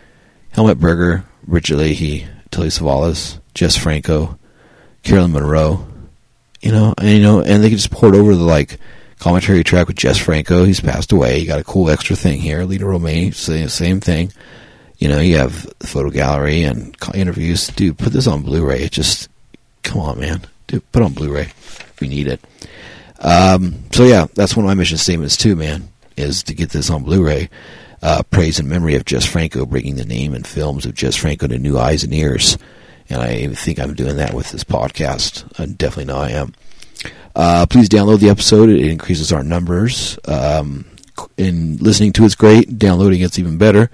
Helmut 0.52 0.80
Berger, 0.80 1.24
Richard 1.46 1.78
Leahy, 1.78 2.28
Telly 2.50 2.70
Savalas, 2.70 3.40
Jess 3.54 3.78
Franco, 3.78 4.40
Carolyn 5.04 5.32
Munro. 5.32 5.88
You 6.62 6.72
know, 6.72 6.96
and 6.98 7.08
you 7.10 7.22
know, 7.22 7.42
and 7.42 7.64
they 7.64 7.70
just 7.70 7.92
port 7.92 8.16
over 8.16 8.34
the 8.34 8.42
like 8.42 8.80
commentary 9.20 9.64
track 9.64 9.88
with 9.88 9.98
Jess 9.98 10.18
Franco. 10.18 10.64
He's 10.64 10.80
passed 10.80 11.12
away. 11.12 11.38
You 11.38 11.46
got 11.46 11.60
a 11.60 11.64
cool 11.64 11.92
extra 11.92 12.16
thing 12.16 12.40
here. 12.40 12.64
Lina 12.64 12.86
Romay, 12.86 13.34
same, 13.36 13.70
same 13.70 14.00
thing. 14.00 14.32
You 14.98 15.10
know, 15.10 15.20
you 15.20 15.38
have 15.38 15.72
the 15.78 15.88
photo 15.88 16.10
gallery 16.10 16.64
and 16.64 16.96
interviews. 17.14 17.68
Dude, 17.68 17.98
put 18.00 18.14
this 18.14 18.28
on 18.28 18.42
Blu-ray. 18.42 18.82
It 18.82 18.94
just, 18.94 19.30
come 19.84 20.02
on, 20.02 20.20
man. 20.20 20.42
Dude, 20.68 20.90
put 20.92 21.04
on 21.04 21.14
Blu-ray. 21.14 21.50
We 22.00 22.08
need 22.08 22.28
it. 22.28 22.42
Um, 23.20 23.84
so 23.92 24.04
yeah, 24.04 24.26
that's 24.34 24.56
one 24.56 24.66
of 24.66 24.68
my 24.68 24.74
mission 24.74 24.98
statements 24.98 25.38
too, 25.38 25.56
man, 25.56 25.90
is 26.18 26.44
to 26.44 26.56
get 26.56 26.72
this 26.72 26.90
on 26.90 27.04
Blu-ray. 27.04 27.50
Uh, 28.06 28.22
praise 28.30 28.60
and 28.60 28.70
memory 28.70 28.94
of 28.94 29.04
Jess 29.04 29.26
Franco, 29.26 29.66
bringing 29.66 29.96
the 29.96 30.06
name 30.06 30.36
and 30.36 30.46
films 30.46 30.86
of 30.86 30.94
Jess 30.94 31.16
Franco 31.16 31.48
to 31.48 31.58
new 31.58 31.80
eyes 31.80 32.04
and 32.04 32.14
ears. 32.14 32.56
And 33.10 33.20
I 33.20 33.48
think 33.48 33.80
I'm 33.80 33.96
doing 33.96 34.18
that 34.18 34.36
with 34.36 34.52
this 34.52 34.64
podcast. 34.64 35.44
I 35.60 35.66
definitely 35.66 36.14
know 36.14 36.20
I 36.20 36.30
am. 36.30 36.54
Uh, 37.36 37.66
please 37.68 37.90
download 37.90 38.20
the 38.20 38.30
episode. 38.30 38.70
It 38.70 38.86
increases 38.86 39.34
our 39.34 39.42
numbers. 39.42 40.20
Um, 40.26 40.86
and 41.40 41.82
listening 41.82 42.14
to 42.14 42.26
it's 42.26 42.36
great. 42.36 42.78
Downloading 42.78 43.22
it's 43.22 43.40
even 43.40 43.58
better. 43.58 43.90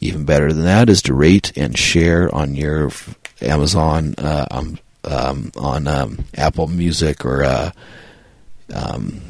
Even 0.00 0.24
better 0.24 0.52
than 0.52 0.66
that 0.66 0.88
is 0.88 1.02
to 1.02 1.14
rate 1.14 1.50
and 1.56 1.76
share 1.76 2.32
on 2.32 2.54
your 2.54 2.92
Amazon, 3.40 4.14
uh, 4.18 4.46
um, 4.48 4.78
um, 5.02 5.50
on 5.56 5.88
um, 5.88 6.24
Apple 6.36 6.68
Music 6.68 7.24
or 7.24 7.42
uh, 7.42 7.72
um, 8.72 9.20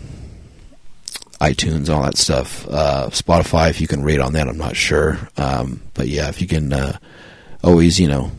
iTunes, 1.41 1.89
all 1.89 2.03
that 2.03 2.17
stuff. 2.17 2.67
Uh, 2.69 3.09
Spotify, 3.11 3.71
if 3.71 3.81
you 3.81 3.87
can 3.87 4.03
rate 4.03 4.21
on 4.21 4.33
that, 4.33 4.49
I'm 4.49 4.57
not 4.57 4.77
sure. 4.77 5.19
Um, 5.37 5.83
but 5.95 6.09
yeah, 6.09 6.29
if 6.29 6.41
you 6.41 6.47
can 6.47 6.73
uh, 6.73 6.99
always, 7.63 8.01
you 8.01 8.09
know, 8.09 8.31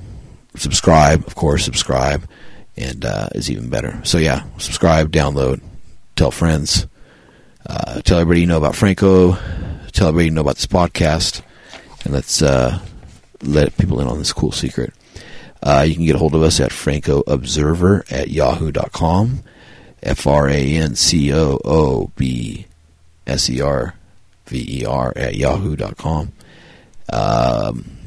subscribe, 0.56 1.26
of 1.28 1.36
course, 1.36 1.64
subscribe, 1.64 2.28
and 2.76 3.06
uh, 3.06 3.30
is 3.36 3.52
even 3.52 3.70
better. 3.70 4.02
So 4.04 4.18
yeah, 4.18 4.44
subscribe, 4.58 5.12
download, 5.12 5.62
tell 6.16 6.32
friends, 6.32 6.88
uh, 7.68 8.02
tell 8.02 8.20
everybody 8.20 8.42
you 8.42 8.48
know 8.48 8.58
about 8.58 8.76
Franco, 8.76 9.34
tell 9.92 10.08
everybody 10.08 10.26
you 10.26 10.32
know 10.32 10.42
about 10.42 10.56
this 10.56 10.68
podcast, 10.68 11.42
and 12.04 12.14
let's 12.14 12.42
uh, 12.42 12.80
let 13.44 13.78
people 13.78 14.00
in 14.00 14.08
on 14.08 14.18
this 14.18 14.34
cool 14.34 14.52
secret. 14.52 14.94
Uh, 15.62 15.86
you 15.88 15.96
can 15.96 16.06
get 16.06 16.16
a 16.16 16.20
hold 16.20 16.36
of 16.36 16.44
us 16.44 16.60
at 16.60 16.72
francoobserver 16.72 18.12
at 18.12 18.30
yahoo.com. 18.30 19.44
F 20.04 20.28
R 20.28 20.48
A 20.48 20.76
N 20.76 20.96
C 20.96 21.34
O 21.34 21.60
O 21.66 22.12
B 22.16 22.68
S 23.28 23.50
E 23.50 23.62
R 23.62 23.94
V 24.48 24.82
E 24.82 24.86
R 24.86 25.14
at 25.16 25.36
yahoo.com. 25.36 26.32
Um, 27.12 27.98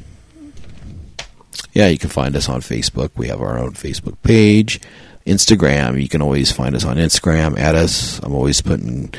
yeah, 1.73 1.87
you 1.87 1.97
can 1.97 2.09
find 2.09 2.35
us 2.35 2.49
on 2.49 2.61
Facebook. 2.61 3.11
We 3.15 3.27
have 3.27 3.41
our 3.41 3.57
own 3.57 3.71
Facebook 3.73 4.17
page. 4.23 4.81
Instagram, 5.25 6.01
you 6.01 6.09
can 6.09 6.21
always 6.21 6.51
find 6.51 6.75
us 6.75 6.83
on 6.83 6.97
Instagram. 6.97 7.57
At 7.57 7.75
us. 7.75 8.19
I'm 8.19 8.33
always 8.33 8.61
putting 8.61 9.13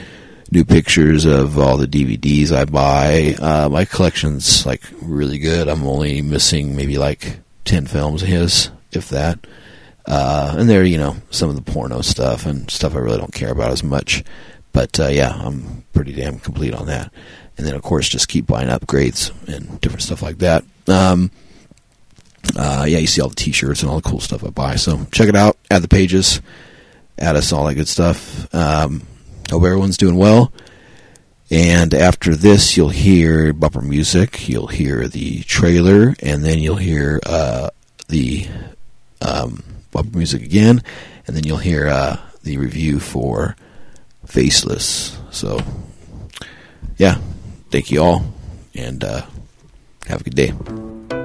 new 0.51 0.65
pictures 0.65 1.25
of 1.25 1.59
all 1.59 1.79
the 1.79 1.87
DVDs 1.87 2.53
I 2.53 2.67
buy. 2.67 3.35
Uh, 3.41 3.69
my 3.71 3.85
collection's 3.85 4.67
like 4.67 4.83
really 5.01 5.39
good. 5.39 5.69
I'm 5.69 5.87
only 5.87 6.21
missing 6.21 6.77
maybe 6.77 6.99
like 6.99 7.39
10 7.65 7.87
films 7.87 8.23
of 8.23 8.29
his, 8.29 8.71
if 8.91 9.09
that. 9.09 9.39
Uh, 10.05 10.57
and 10.59 10.69
there, 10.69 10.85
you 10.85 10.99
know, 10.99 11.17
some 11.31 11.49
of 11.49 11.57
the 11.57 11.73
porno 11.73 12.03
stuff 12.03 12.45
and 12.45 12.71
stuff 12.71 12.95
I 12.95 12.99
really 12.99 13.19
don't 13.19 13.33
care 13.33 13.53
about 13.53 13.71
as 13.71 13.83
much. 13.83 14.25
But 14.73 14.99
uh, 14.99 15.09
yeah, 15.09 15.31
I'm 15.31 15.85
pretty 15.93 16.13
damn 16.13 16.39
complete 16.39 16.75
on 16.75 16.87
that. 16.87 17.13
And 17.57 17.67
then, 17.67 17.75
of 17.75 17.83
course, 17.83 18.09
just 18.09 18.29
keep 18.29 18.47
buying 18.47 18.69
upgrades 18.69 19.31
and 19.47 19.81
different 19.81 20.03
stuff 20.03 20.23
like 20.23 20.39
that. 20.39 20.65
Um, 20.89 21.31
uh, 22.57 22.85
yeah, 22.89 22.99
you 22.99 23.07
see 23.07 23.21
all 23.21 23.29
the 23.29 23.35
T-shirts 23.35 23.83
and 23.83 23.91
all 23.91 24.01
the 24.01 24.09
cool 24.09 24.21
stuff 24.21 24.45
I 24.45 24.51
buy. 24.51 24.77
So 24.77 25.07
check 25.13 25.29
it 25.29 25.37
out. 25.37 25.57
Add 25.71 25.83
the 25.83 25.89
pages. 25.89 26.41
Add 27.19 27.37
us 27.37 27.53
all 27.53 27.67
that 27.67 27.75
good 27.75 27.89
stuff. 27.89 28.53
Um, 28.55 29.03
hope 29.51 29.63
everyone's 29.63 29.97
doing 29.97 30.17
well. 30.17 30.53
And 31.51 31.93
after 31.93 32.35
this, 32.35 32.77
you'll 32.77 32.89
hear 32.89 33.53
bumper 33.53 33.83
music. 33.83 34.49
You'll 34.49 34.69
hear 34.69 35.07
the 35.07 35.43
trailer, 35.43 36.15
and 36.21 36.43
then 36.43 36.59
you'll 36.61 36.77
hear 36.77 37.21
uh, 37.27 37.69
the 38.09 38.49
um, 39.21 39.63
bumper 39.91 40.17
music 40.17 40.43
again, 40.43 40.83
and 41.27 41.37
then 41.37 41.45
you'll 41.45 41.59
hear 41.59 41.89
uh, 41.89 42.17
the 42.43 42.57
review 42.57 42.99
for 42.99 43.55
Faceless. 44.33 45.19
So, 45.31 45.61
yeah, 46.97 47.19
thank 47.71 47.91
you 47.91 48.03
all, 48.03 48.25
and 48.75 49.05
uh, 49.05 49.27
have 50.07 50.23
a 50.23 50.25
good 50.25 50.35
day. 50.35 51.22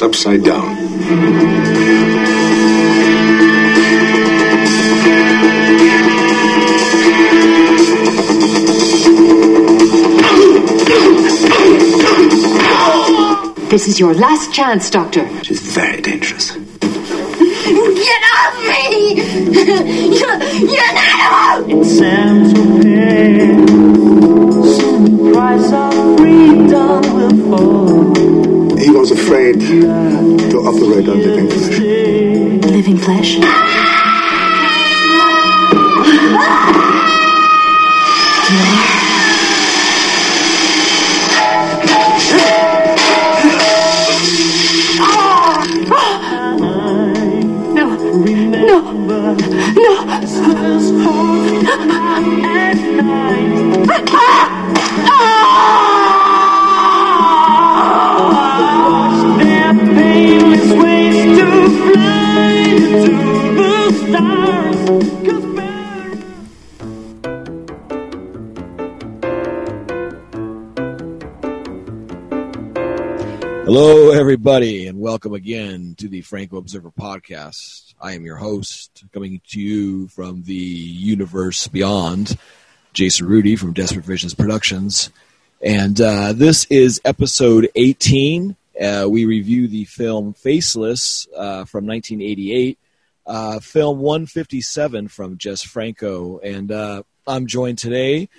Paris 0.00 0.02
upside 0.02 0.44
down. 0.44 0.76
This 13.68 13.86
is 13.86 14.00
your 14.00 14.14
last 14.14 14.52
chance, 14.52 14.90
Doctor. 14.90 15.28
She's 15.44 15.60
very 15.60 16.00
dangerous. 16.00 16.50
Get 16.50 18.22
off 18.34 18.56
me! 18.68 19.14
You're, 20.18 20.38
you're 20.74 20.94
not 20.94 21.70
in 21.70 21.84
Saint 21.84 22.56
Tropez. 22.56 23.68
Soon 24.76 25.04
the 25.04 25.32
price 25.32 25.72
of 25.72 26.18
freedom 26.18 27.14
will 27.14 27.36
fall. 27.56 28.49
He 28.80 28.90
was 28.90 29.10
afraid 29.10 29.60
to 29.60 30.56
operate 30.58 31.06
on 31.06 31.18
living 31.18 31.48
flesh. 31.50 31.78
living 32.70 32.96
flesh. 32.96 33.38
No, 47.72 47.86
no, 48.92 49.34
no. 49.34 49.60
Their 53.86 54.19
Hello, 73.72 74.10
everybody, 74.10 74.88
and 74.88 74.98
welcome 74.98 75.32
again 75.32 75.94
to 75.98 76.08
the 76.08 76.22
Franco 76.22 76.56
Observer 76.56 76.90
podcast. 76.90 77.94
I 78.00 78.14
am 78.14 78.24
your 78.24 78.34
host, 78.34 79.04
coming 79.12 79.40
to 79.50 79.60
you 79.60 80.08
from 80.08 80.42
the 80.42 80.54
universe 80.54 81.68
beyond, 81.68 82.36
Jason 82.94 83.28
Rudy 83.28 83.54
from 83.54 83.72
Desperate 83.72 84.04
Visions 84.04 84.34
Productions. 84.34 85.10
And 85.62 86.00
uh, 86.00 86.32
this 86.32 86.64
is 86.64 87.00
episode 87.04 87.68
18. 87.76 88.56
Uh, 88.82 89.06
we 89.08 89.24
review 89.24 89.68
the 89.68 89.84
film 89.84 90.32
Faceless 90.32 91.28
uh, 91.28 91.64
from 91.64 91.86
1988, 91.86 92.76
uh, 93.24 93.60
film 93.60 94.00
157 94.00 95.06
from 95.06 95.38
Jess 95.38 95.62
Franco. 95.62 96.40
And 96.40 96.72
uh, 96.72 97.04
I'm 97.24 97.46
joined 97.46 97.78
today 97.78 98.30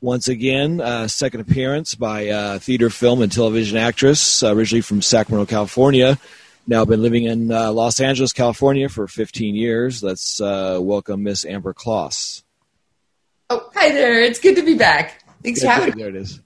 once 0.00 0.28
again, 0.28 0.80
uh, 0.80 1.08
second 1.08 1.40
appearance 1.40 1.94
by 1.94 2.28
uh, 2.28 2.58
theater, 2.58 2.90
film, 2.90 3.22
and 3.22 3.32
television 3.32 3.76
actress, 3.76 4.42
uh, 4.42 4.54
originally 4.54 4.80
from 4.80 5.02
Sacramento, 5.02 5.50
California, 5.50 6.18
now 6.66 6.84
been 6.84 7.02
living 7.02 7.24
in 7.24 7.50
uh, 7.50 7.72
Los 7.72 7.98
Angeles, 7.98 8.32
California 8.32 8.88
for 8.88 9.08
15 9.08 9.54
years. 9.54 10.02
Let's 10.02 10.40
uh, 10.40 10.78
welcome 10.80 11.22
Miss 11.22 11.44
Amber 11.44 11.74
Kloss. 11.74 12.42
Oh, 13.50 13.70
hi 13.74 13.90
there. 13.90 14.20
It's 14.22 14.38
good 14.38 14.56
to 14.56 14.62
be 14.62 14.74
back. 14.74 15.24
Thanks 15.42 15.62
for 15.62 15.68
having 15.68 15.96
me. 15.96 16.02
There 16.02 16.10
it 16.10 16.16
is. 16.16 16.40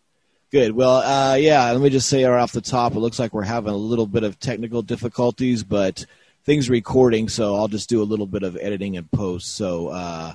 Good. 0.51 0.73
Well, 0.73 0.97
uh, 0.97 1.35
yeah, 1.35 1.71
let 1.73 1.81
me 1.81 1.91
just 1.91 2.09
say 2.09 2.25
right 2.25 2.41
off 2.41 2.53
the 2.53 2.61
top, 2.61 2.95
it 2.95 3.01
looks 3.01 3.19
like 3.19 3.33
we're 3.33 3.43
having 3.43 3.73
a 3.73 3.77
little 3.77 4.07
bit 4.07 4.23
of 4.23 4.39
technical 4.39 4.83
difficulties, 4.83 5.65
but 5.65 6.07
things 6.45 6.71
recording, 6.71 7.29
so 7.29 7.57
I'll 7.57 7.69
just 7.69 7.89
do 7.89 8.03
a 8.03 8.05
little 8.05 8.27
bit 8.27 8.43
of 8.43 8.57
editing 8.61 8.97
and 8.97 9.11
post. 9.11 9.55
So, 9.55 9.89
uh, 9.89 10.35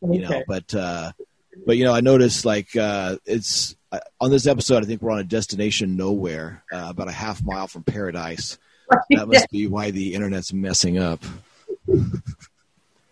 you 0.00 0.20
know, 0.20 0.42
but 0.46 0.72
uh, 0.74 1.12
but 1.66 1.76
you 1.76 1.84
know, 1.84 1.94
I 1.94 2.00
noticed 2.00 2.44
like 2.44 2.74
uh, 2.76 3.16
it's 3.24 3.76
uh, 3.92 4.00
on 4.20 4.30
this 4.30 4.46
episode. 4.46 4.82
I 4.82 4.86
think 4.86 5.02
we're 5.02 5.12
on 5.12 5.18
a 5.18 5.24
destination 5.24 5.96
nowhere, 5.96 6.62
uh, 6.72 6.86
about 6.88 7.08
a 7.08 7.12
half 7.12 7.42
mile 7.44 7.66
from 7.66 7.82
paradise. 7.82 8.58
That 9.10 9.28
must 9.28 9.50
be 9.50 9.66
why 9.66 9.90
the 9.90 10.14
internet's 10.14 10.52
messing 10.52 10.98
up. 10.98 11.22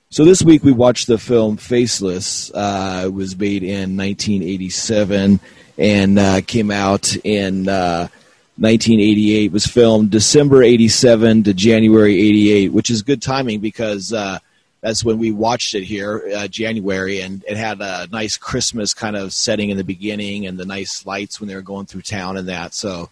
So 0.08 0.24
this 0.24 0.42
week 0.42 0.64
we 0.64 0.72
watched 0.72 1.08
the 1.08 1.18
film 1.18 1.56
Faceless. 1.56 2.50
Uh, 2.52 3.02
it 3.06 3.12
was 3.12 3.36
made 3.36 3.62
in 3.62 3.96
1987 3.96 5.40
and 5.76 6.18
uh, 6.18 6.40
came 6.42 6.70
out 6.70 7.14
in 7.24 7.68
uh, 7.68 8.08
1988. 8.56 9.52
Was 9.52 9.66
filmed 9.66 10.10
December 10.10 10.62
87 10.62 11.42
to 11.44 11.52
January 11.54 12.14
88, 12.14 12.72
which 12.72 12.90
is 12.90 13.02
good 13.02 13.20
timing 13.20 13.60
because 13.60 14.12
uh, 14.12 14.38
that's 14.86 15.04
when 15.04 15.18
we 15.18 15.32
watched 15.32 15.74
it 15.74 15.82
here, 15.82 16.22
uh, 16.32 16.46
January, 16.46 17.20
and 17.20 17.42
it 17.48 17.56
had 17.56 17.80
a 17.80 18.06
nice 18.12 18.36
Christmas 18.36 18.94
kind 18.94 19.16
of 19.16 19.32
setting 19.32 19.70
in 19.70 19.76
the 19.76 19.82
beginning 19.82 20.46
and 20.46 20.56
the 20.56 20.64
nice 20.64 21.04
lights 21.04 21.40
when 21.40 21.48
they 21.48 21.56
were 21.56 21.60
going 21.60 21.86
through 21.86 22.02
town 22.02 22.36
and 22.36 22.48
that. 22.48 22.72
So 22.72 23.10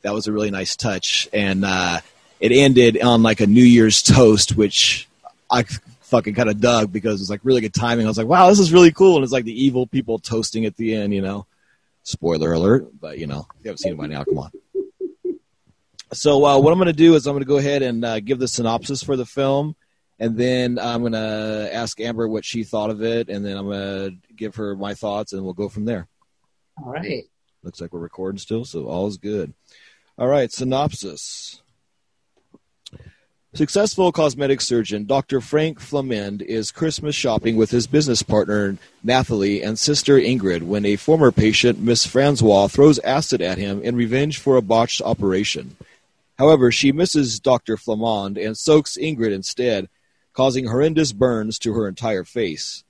that 0.00 0.12
was 0.12 0.26
a 0.26 0.32
really 0.32 0.50
nice 0.50 0.74
touch. 0.74 1.28
And 1.32 1.64
uh, 1.64 2.00
it 2.40 2.50
ended 2.50 3.00
on 3.00 3.22
like 3.22 3.38
a 3.38 3.46
New 3.46 3.62
Year's 3.62 4.02
toast, 4.02 4.56
which 4.56 5.08
I 5.48 5.62
fucking 6.00 6.34
kind 6.34 6.48
of 6.48 6.60
dug 6.60 6.92
because 6.92 7.20
it 7.20 7.22
was 7.22 7.30
like 7.30 7.40
really 7.44 7.60
good 7.60 7.72
timing. 7.72 8.04
I 8.04 8.08
was 8.08 8.18
like, 8.18 8.26
wow, 8.26 8.48
this 8.48 8.58
is 8.58 8.72
really 8.72 8.90
cool. 8.90 9.14
And 9.14 9.22
it's 9.22 9.32
like 9.32 9.44
the 9.44 9.64
evil 9.64 9.86
people 9.86 10.18
toasting 10.18 10.64
at 10.64 10.76
the 10.76 10.96
end, 10.96 11.14
you 11.14 11.22
know. 11.22 11.46
Spoiler 12.02 12.52
alert, 12.52 12.88
but 13.00 13.18
you 13.18 13.28
know, 13.28 13.46
you 13.62 13.68
haven't 13.68 13.78
seen 13.78 13.92
it 13.92 13.96
by 13.96 14.08
now. 14.08 14.24
Come 14.24 14.38
on. 14.38 14.50
So 16.12 16.44
uh, 16.44 16.58
what 16.58 16.72
I'm 16.72 16.80
going 16.80 16.86
to 16.86 16.92
do 16.92 17.14
is 17.14 17.28
I'm 17.28 17.34
going 17.34 17.44
to 17.44 17.48
go 17.48 17.58
ahead 17.58 17.82
and 17.82 18.04
uh, 18.04 18.18
give 18.18 18.40
the 18.40 18.48
synopsis 18.48 19.04
for 19.04 19.14
the 19.14 19.24
film, 19.24 19.76
and 20.22 20.36
then 20.36 20.78
I'm 20.78 21.00
going 21.00 21.14
to 21.14 21.68
ask 21.72 22.00
Amber 22.00 22.28
what 22.28 22.44
she 22.44 22.62
thought 22.62 22.90
of 22.90 23.02
it, 23.02 23.28
and 23.28 23.44
then 23.44 23.56
I'm 23.56 23.66
going 23.66 24.20
to 24.28 24.34
give 24.36 24.54
her 24.54 24.76
my 24.76 24.94
thoughts, 24.94 25.32
and 25.32 25.42
we'll 25.42 25.52
go 25.52 25.68
from 25.68 25.84
there. 25.84 26.06
All 26.78 26.92
right. 26.92 27.24
Looks 27.64 27.80
like 27.80 27.92
we're 27.92 27.98
recording 27.98 28.38
still, 28.38 28.64
so 28.64 28.86
all 28.86 29.08
is 29.08 29.16
good. 29.16 29.52
All 30.16 30.28
right, 30.28 30.52
synopsis. 30.52 31.60
Successful 33.54 34.12
cosmetic 34.12 34.60
surgeon 34.60 35.06
Dr. 35.06 35.40
Frank 35.40 35.80
Flamand 35.80 36.40
is 36.40 36.70
Christmas 36.70 37.16
shopping 37.16 37.56
with 37.56 37.72
his 37.72 37.88
business 37.88 38.22
partner 38.22 38.78
Nathalie 39.02 39.60
and 39.60 39.76
sister 39.76 40.14
Ingrid 40.18 40.62
when 40.62 40.86
a 40.86 40.94
former 40.94 41.32
patient, 41.32 41.80
Miss 41.80 42.06
Francois, 42.06 42.68
throws 42.68 43.00
acid 43.00 43.42
at 43.42 43.58
him 43.58 43.82
in 43.82 43.96
revenge 43.96 44.38
for 44.38 44.56
a 44.56 44.62
botched 44.62 45.02
operation. 45.02 45.76
However, 46.38 46.70
she 46.70 46.92
misses 46.92 47.40
Dr. 47.40 47.76
Flamand 47.76 48.38
and 48.38 48.56
soaks 48.56 48.96
Ingrid 48.96 49.32
instead, 49.32 49.88
causing 50.32 50.66
horrendous 50.66 51.12
burns 51.12 51.58
to 51.58 51.74
her 51.74 51.86
entire 51.86 52.24
face. 52.24 52.84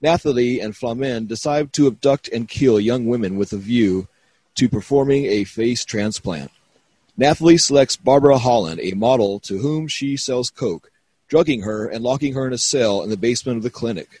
Nathalie 0.00 0.60
and 0.60 0.74
Flamand 0.74 1.28
decide 1.28 1.72
to 1.74 1.86
abduct 1.86 2.28
and 2.28 2.48
kill 2.48 2.80
young 2.80 3.06
women 3.06 3.36
with 3.36 3.52
a 3.52 3.56
view 3.56 4.08
to 4.56 4.68
performing 4.68 5.26
a 5.26 5.44
face 5.44 5.84
transplant. 5.84 6.50
Nathalie 7.16 7.58
selects 7.58 7.96
Barbara 7.96 8.38
Holland, 8.38 8.80
a 8.80 8.92
model 8.92 9.38
to 9.40 9.58
whom 9.58 9.86
she 9.86 10.16
sells 10.16 10.50
coke, 10.50 10.90
drugging 11.28 11.62
her 11.62 11.86
and 11.86 12.02
locking 12.02 12.34
her 12.34 12.46
in 12.46 12.52
a 12.52 12.58
cell 12.58 13.02
in 13.02 13.10
the 13.10 13.16
basement 13.16 13.58
of 13.58 13.62
the 13.62 13.70
clinic. 13.70 14.20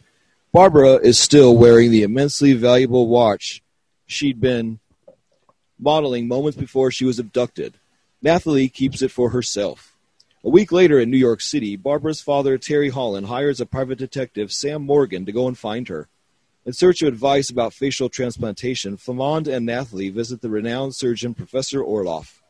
Barbara 0.52 0.96
is 0.96 1.18
still 1.18 1.56
wearing 1.56 1.90
the 1.90 2.02
immensely 2.02 2.52
valuable 2.52 3.08
watch 3.08 3.62
she'd 4.06 4.40
been 4.40 4.78
modeling 5.78 6.28
moments 6.28 6.56
before 6.56 6.90
she 6.90 7.04
was 7.04 7.18
abducted. 7.18 7.74
Nathalie 8.20 8.68
keeps 8.68 9.02
it 9.02 9.10
for 9.10 9.30
herself. 9.30 9.91
A 10.44 10.50
week 10.50 10.72
later 10.72 10.98
in 10.98 11.08
New 11.08 11.18
York 11.18 11.40
City, 11.40 11.76
Barbara's 11.76 12.20
father, 12.20 12.58
Terry 12.58 12.88
Holland, 12.88 13.28
hires 13.28 13.60
a 13.60 13.66
private 13.66 13.98
detective, 13.98 14.52
Sam 14.52 14.82
Morgan, 14.82 15.24
to 15.24 15.30
go 15.30 15.46
and 15.46 15.56
find 15.56 15.86
her. 15.86 16.08
In 16.66 16.72
search 16.72 17.00
of 17.00 17.06
advice 17.06 17.48
about 17.48 17.72
facial 17.72 18.08
transplantation, 18.08 18.96
Flamand 18.96 19.46
and 19.46 19.64
Nathalie 19.64 20.10
visit 20.10 20.40
the 20.40 20.50
renowned 20.50 20.96
surgeon, 20.96 21.32
Professor 21.32 21.78
Orloff. 21.78 22.40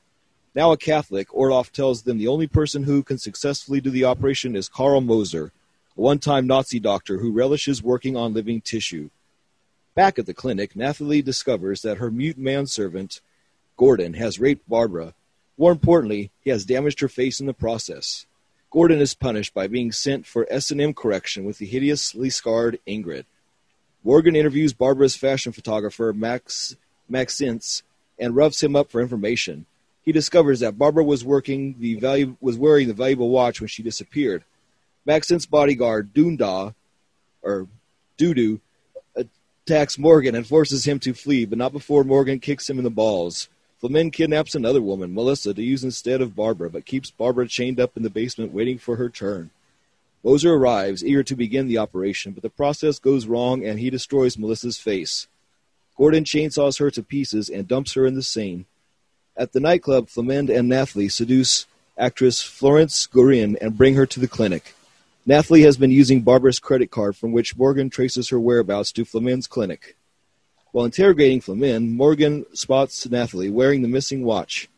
Now 0.55 0.73
a 0.73 0.79
Catholic, 0.79 1.29
Orloff 1.29 1.71
tells 1.71 2.03
them 2.03 2.17
the 2.17 2.29
only 2.29 2.47
person 2.47 2.85
who 2.85 3.03
can 3.03 3.19
successfully 3.19 3.83
do 3.83 3.91
the 3.91 4.07
operation 4.07 4.57
is 4.57 4.71
Karl 4.71 5.03
Moser, 5.03 5.53
a 5.95 6.01
one 6.01 6.19
time 6.19 6.47
Nazi 6.47 6.81
doctor 6.81 7.19
who 7.19 7.31
relishes 7.31 7.83
working 7.83 8.17
on 8.17 8.33
living 8.33 8.63
tissue. 8.63 9.11
Back 9.95 10.19
at 10.19 10.25
the 10.25 10.33
clinic, 10.33 10.75
Nathalie 10.75 11.21
discovers 11.21 11.83
that 11.83 11.99
her 11.99 12.11
mute 12.11 12.39
manservant, 12.39 13.21
Gordon, 13.77 14.15
has 14.15 14.41
raped 14.41 14.67
Barbara. 14.67 15.13
More 15.59 15.73
importantly, 15.73 16.31
he 16.41 16.51
has 16.51 16.65
damaged 16.65 17.01
her 17.01 17.09
face 17.09 17.41
in 17.41 17.47
the 17.47 17.55
process. 17.55 18.27
Gordon 18.71 19.01
is 19.01 19.15
punished 19.15 19.53
by 19.53 19.67
being 19.67 19.93
sent 19.93 20.27
for 20.27 20.47
S&M 20.51 20.95
correction 20.95 21.45
with 21.45 21.59
the 21.59 21.67
hideously 21.67 22.31
scarred 22.31 22.79
Ingrid. 22.87 23.25
Morgan 24.03 24.35
interviews 24.35 24.73
Barbara's 24.73 25.15
fashion 25.15 25.53
photographer, 25.53 26.13
Max 26.13 26.77
Maxence, 27.09 27.83
and 28.19 28.35
roughs 28.35 28.63
him 28.63 28.75
up 28.75 28.91
for 28.91 29.01
information. 29.01 29.67
He 30.03 30.11
discovers 30.11 30.61
that 30.61 30.79
Barbara 30.79 31.05
was 31.05 31.23
value 31.23 32.37
was 32.41 32.59
wearing 32.59 32.89
the 32.89 32.95
valuable 32.95 33.29
watch 33.29 33.61
when 33.61 33.69
she 33.69 33.83
disappeared. 33.83 34.43
Maxence's 35.07 35.47
bodyguard, 35.47 36.13
Dunda, 36.15 36.75
or 37.43 37.69
Dudu, 38.19 38.61
attacks 39.15 39.99
Morgan 39.99 40.35
and 40.35 40.47
forces 40.47 40.87
him 40.87 40.99
to 41.01 41.15
flee, 41.15 41.45
but 41.45 41.59
not 41.59 41.73
before 41.73 42.05
Morgan 42.05 42.41
kicks 42.41 42.69
him 42.69 42.79
in 42.79 42.85
the 42.85 42.91
balls. 42.91 43.49
Flamand 43.83 44.13
kidnaps 44.13 44.55
another 44.55 44.81
woman, 44.81 45.13
Melissa, 45.13 45.53
to 45.53 45.63
use 45.63 45.83
instead 45.83 46.21
of 46.21 46.37
Barbara, 46.37 46.71
but 46.71 46.87
keeps 46.87 47.11
Barbara 47.11 47.49
chained 47.49 47.81
up 47.81 47.97
in 47.97 48.05
the 48.05 48.11
basement 48.11 48.53
waiting 48.53 48.79
for 48.79 48.95
her 48.95 49.09
turn. 49.09 49.51
Moser 50.23 50.55
arrives, 50.55 51.05
eager 51.05 51.25
to 51.25 51.35
begin 51.35 51.67
the 51.67 51.79
operation, 51.79 52.31
but 52.31 52.45
the 52.45 52.51
process 52.51 53.01
goes 53.01 53.27
wrong 53.27 53.67
and 53.67 53.81
he 53.81 53.91
destroys 53.91 54.39
Melissa's 54.39 54.79
face. 54.79 55.27
Gordon 55.97 56.23
chainsaws 56.23 56.79
her 56.79 56.93
to 56.93 57.03
pieces 57.03 57.49
and 57.49 57.67
dumps 57.67 57.95
her 57.95 58.07
in 58.07 58.15
the 58.15 58.23
Seine. 58.23 58.67
At 59.37 59.53
the 59.53 59.59
nightclub, 59.59 60.09
Flamand 60.09 60.49
and 60.49 60.69
Nathalie 60.69 61.09
seduce 61.09 61.67
actress 61.99 62.41
Florence 62.41 63.09
Guérin 63.09 63.57
and 63.61 63.77
bring 63.77 63.97
her 63.97 64.07
to 64.07 64.21
the 64.21 64.29
clinic. 64.29 64.77
Nathalie 65.27 65.63
has 65.63 65.77
been 65.77 65.91
using 65.91 66.21
Barbara's 66.21 66.61
credit 66.61 66.93
card 66.93 67.17
from 67.17 67.33
which 67.33 67.57
Morgan 67.57 67.91
traces 67.91 68.29
her 68.29 68.39
whereabouts 68.39 68.93
to 68.93 69.05
Flamand's 69.05 69.49
clinic. 69.49 69.97
While 70.73 70.87
interrogating 70.87 71.43
Flamand, 71.43 71.91
Morgan 71.91 72.47
spots 72.55 73.07
Nathalie 73.07 73.51
wearing 73.51 73.83
the 73.83 73.89
missing 73.89 74.25
watch. 74.25 74.71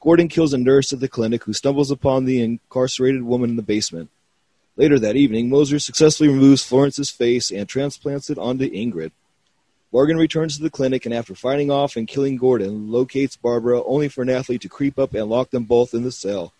Gordon 0.00 0.26
kills 0.26 0.52
a 0.52 0.58
nurse 0.58 0.92
at 0.92 0.98
the 0.98 1.08
clinic 1.08 1.44
who 1.44 1.52
stumbles 1.52 1.92
upon 1.92 2.24
the 2.24 2.42
incarcerated 2.42 3.22
woman 3.22 3.50
in 3.50 3.56
the 3.56 3.62
basement. 3.62 4.10
Later 4.76 4.98
that 4.98 5.14
evening, 5.14 5.48
Moser 5.48 5.78
successfully 5.78 6.28
removes 6.28 6.64
Florence's 6.64 7.10
face 7.10 7.52
and 7.52 7.68
transplants 7.68 8.28
it 8.28 8.38
onto 8.38 8.68
Ingrid. 8.68 9.12
Morgan 9.92 10.16
returns 10.16 10.56
to 10.56 10.64
the 10.64 10.68
clinic 10.68 11.06
and, 11.06 11.14
after 11.14 11.36
fighting 11.36 11.70
off 11.70 11.94
and 11.94 12.08
killing 12.08 12.36
Gordon, 12.36 12.90
locates 12.90 13.36
Barbara, 13.36 13.82
only 13.84 14.08
for 14.08 14.24
Nathalie 14.24 14.58
to 14.58 14.68
creep 14.68 14.98
up 14.98 15.14
and 15.14 15.30
lock 15.30 15.50
them 15.50 15.62
both 15.62 15.94
in 15.94 16.02
the 16.02 16.10
cell. 16.10 16.52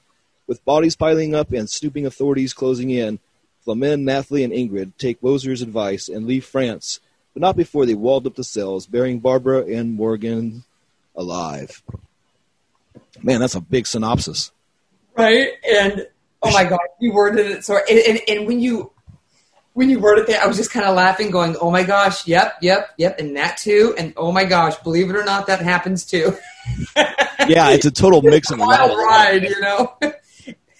With 0.46 0.64
bodies 0.64 0.94
piling 0.94 1.34
up 1.34 1.50
and 1.52 1.68
snooping 1.68 2.06
authorities 2.06 2.54
closing 2.54 2.90
in, 2.90 3.18
Flamand, 3.66 4.04
Nathalie, 4.04 4.44
and 4.44 4.52
Ingrid 4.52 4.92
take 4.96 5.20
Moser's 5.24 5.60
advice 5.60 6.08
and 6.08 6.24
leave 6.24 6.44
France, 6.44 7.00
but 7.36 7.42
not 7.42 7.54
before 7.54 7.84
they 7.84 7.92
walled 7.92 8.26
up 8.26 8.34
the 8.34 8.42
cells, 8.42 8.86
burying 8.86 9.20
Barbara 9.20 9.66
and 9.66 9.92
Morgan 9.92 10.64
alive. 11.14 11.82
Man, 13.22 13.40
that's 13.40 13.54
a 13.54 13.60
big 13.60 13.86
synopsis. 13.86 14.52
Right? 15.14 15.50
And 15.70 16.06
oh 16.42 16.50
my 16.50 16.64
god, 16.64 16.80
you 16.98 17.12
worded 17.12 17.44
it 17.44 17.62
so 17.62 17.76
and, 17.90 17.98
and, 17.98 18.20
and 18.26 18.46
when 18.46 18.60
you 18.60 18.90
when 19.74 19.90
you 19.90 19.98
worded 19.98 20.28
that, 20.28 20.42
I 20.42 20.46
was 20.46 20.56
just 20.56 20.70
kind 20.70 20.86
of 20.86 20.94
laughing, 20.94 21.30
going, 21.30 21.56
"Oh 21.60 21.70
my 21.70 21.82
gosh, 21.82 22.26
yep, 22.26 22.54
yep, 22.62 22.88
yep," 22.96 23.20
and 23.20 23.36
that 23.36 23.58
too, 23.58 23.94
and 23.98 24.14
oh 24.16 24.32
my 24.32 24.46
gosh, 24.46 24.74
believe 24.78 25.10
it 25.10 25.16
or 25.16 25.24
not, 25.24 25.48
that 25.48 25.60
happens 25.60 26.06
too. 26.06 26.34
Yeah, 26.96 27.68
it's 27.68 27.84
a 27.84 27.90
total 27.90 28.22
mix 28.22 28.50
of 28.50 28.60
a 28.60 28.64
lot 28.64 28.88
Wild 28.88 28.96
ride, 28.96 29.42
you 29.42 29.60
know. 29.60 29.94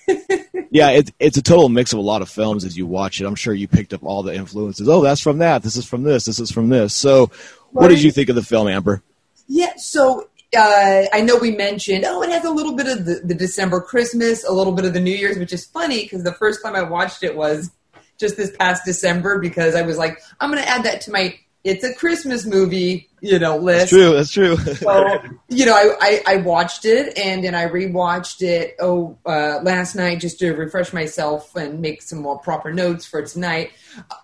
yeah, 0.71 0.91
it, 0.91 1.11
it's 1.19 1.37
a 1.37 1.43
total 1.43 1.69
mix 1.69 1.93
of 1.93 1.99
a 1.99 2.03
lot 2.03 2.23
of 2.23 2.29
films 2.29 2.65
as 2.65 2.77
you 2.77 2.87
watch 2.87 3.21
it. 3.21 3.27
I'm 3.27 3.35
sure 3.35 3.55
you 3.55 3.69
picked 3.69 3.93
up 3.93 4.05
all 4.05 4.23
the 4.23 4.35
influences. 4.35 4.89
Oh, 4.89 5.03
that's 5.03 5.21
from 5.21 5.39
that. 5.39 5.63
This 5.63 5.77
is 5.77 5.85
from 5.85 6.03
this. 6.03 6.25
This 6.25 6.39
is 6.39 6.51
from 6.51 6.69
this. 6.69 6.95
So, 6.95 7.31
what 7.73 7.89
did 7.89 8.03
you 8.03 8.11
think 8.11 8.29
of 8.29 8.37
the 8.37 8.43
film, 8.43 8.69
Amber? 8.69 9.03
Yeah, 9.49 9.75
so 9.77 10.29
uh, 10.57 11.05
I 11.13 11.21
know 11.21 11.37
we 11.37 11.51
mentioned, 11.53 12.05
oh, 12.07 12.23
it 12.23 12.31
has 12.31 12.45
a 12.45 12.51
little 12.51 12.75
bit 12.75 12.87
of 12.87 13.05
the, 13.05 13.21
the 13.25 13.35
December 13.35 13.81
Christmas, 13.81 14.45
a 14.45 14.53
little 14.53 14.73
bit 14.73 14.85
of 14.85 14.93
the 14.93 15.01
New 15.01 15.15
Year's, 15.15 15.39
which 15.39 15.53
is 15.53 15.65
funny 15.65 16.03
because 16.03 16.23
the 16.23 16.33
first 16.33 16.63
time 16.63 16.75
I 16.75 16.83
watched 16.83 17.23
it 17.23 17.37
was 17.37 17.71
just 18.19 18.37
this 18.37 18.57
past 18.57 18.85
December 18.85 19.39
because 19.39 19.75
I 19.75 19.83
was 19.83 19.99
like, 19.99 20.21
I'm 20.41 20.51
going 20.51 20.63
to 20.63 20.69
add 20.69 20.85
that 20.85 21.01
to 21.03 21.11
my 21.11 21.39
It's 21.65 21.85
a 21.85 21.95
Christmas 21.95 22.47
movie 22.47 23.06
you 23.21 23.39
know 23.39 23.65
That's 23.65 23.91
true. 23.91 24.13
That's 24.15 24.31
true. 24.31 24.57
So 24.57 25.19
you 25.49 25.67
know, 25.67 25.75
I, 25.75 25.95
I 26.01 26.23
I 26.35 26.37
watched 26.39 26.85
it 26.85 27.17
and 27.19 27.43
then 27.43 27.55
I 27.55 27.67
rewatched 27.67 28.43
it. 28.43 28.77
Oh, 28.81 29.19
uh, 29.27 29.61
last 29.63 29.95
night 29.95 30.21
just 30.21 30.39
to 30.41 30.53
refresh 30.53 30.93
myself 30.93 31.55
and 31.57 31.81
make 31.81 32.03
some 32.03 32.21
more 32.21 32.39
proper 32.39 32.73
notes 32.73 33.07
for 33.07 33.23
tonight. 33.23 33.73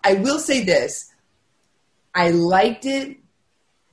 I 0.05 0.15
will 0.15 0.39
say 0.39 0.65
this: 0.65 1.11
I 2.15 2.31
liked 2.31 2.87
it 2.87 3.19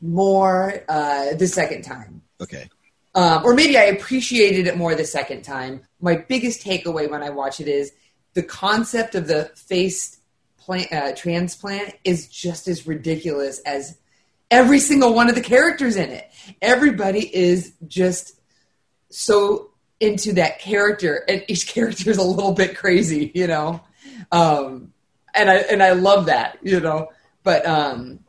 more 0.01 0.83
uh, 0.87 1.33
the 1.35 1.47
second 1.47 1.83
time. 1.83 2.21
okay. 2.41 2.69
um, 3.15 3.43
or 3.43 3.53
maybe 3.53 3.77
I 3.77 3.83
appreciated 3.83 4.67
it 4.67 4.77
more 4.77 4.95
the 4.95 5.05
second 5.05 5.43
time. 5.43 5.81
My 5.99 6.15
biggest 6.15 6.65
takeaway 6.65 7.09
when 7.09 7.21
I 7.23 7.29
watch 7.29 7.59
it 7.59 7.67
is 7.67 7.91
the 8.33 8.43
concept 8.43 9.15
of 9.15 9.27
the 9.27 9.51
face 9.55 10.19
plant, 10.57 10.93
uh, 10.93 11.13
transplant 11.15 11.95
is 12.03 12.27
just 12.27 12.67
as 12.67 12.87
ridiculous 12.87 13.59
as 13.59 13.97
every 14.51 14.79
single 14.79 15.13
one 15.13 15.29
of 15.29 15.35
the 15.35 15.41
characters 15.41 15.95
in 15.95 16.09
it. 16.09 16.29
Everybody 16.61 17.35
is 17.35 17.73
just 17.87 18.39
so 19.09 19.69
into 19.99 20.33
that 20.33 20.59
character, 20.59 21.23
and 21.27 21.43
each 21.47 21.67
character 21.67 22.09
is 22.09 22.17
a 22.17 22.23
little 22.23 22.53
bit 22.53 22.77
crazy, 22.77 23.31
you 23.33 23.47
know. 23.47 23.81
Um, 24.31 24.93
and 25.33 25.49
I 25.49 25.55
and 25.55 25.83
I 25.83 25.91
love 25.91 26.27
that, 26.27 26.57
you 26.61 26.79
know. 26.79 27.09
But 27.43 27.65
um, 27.65 28.19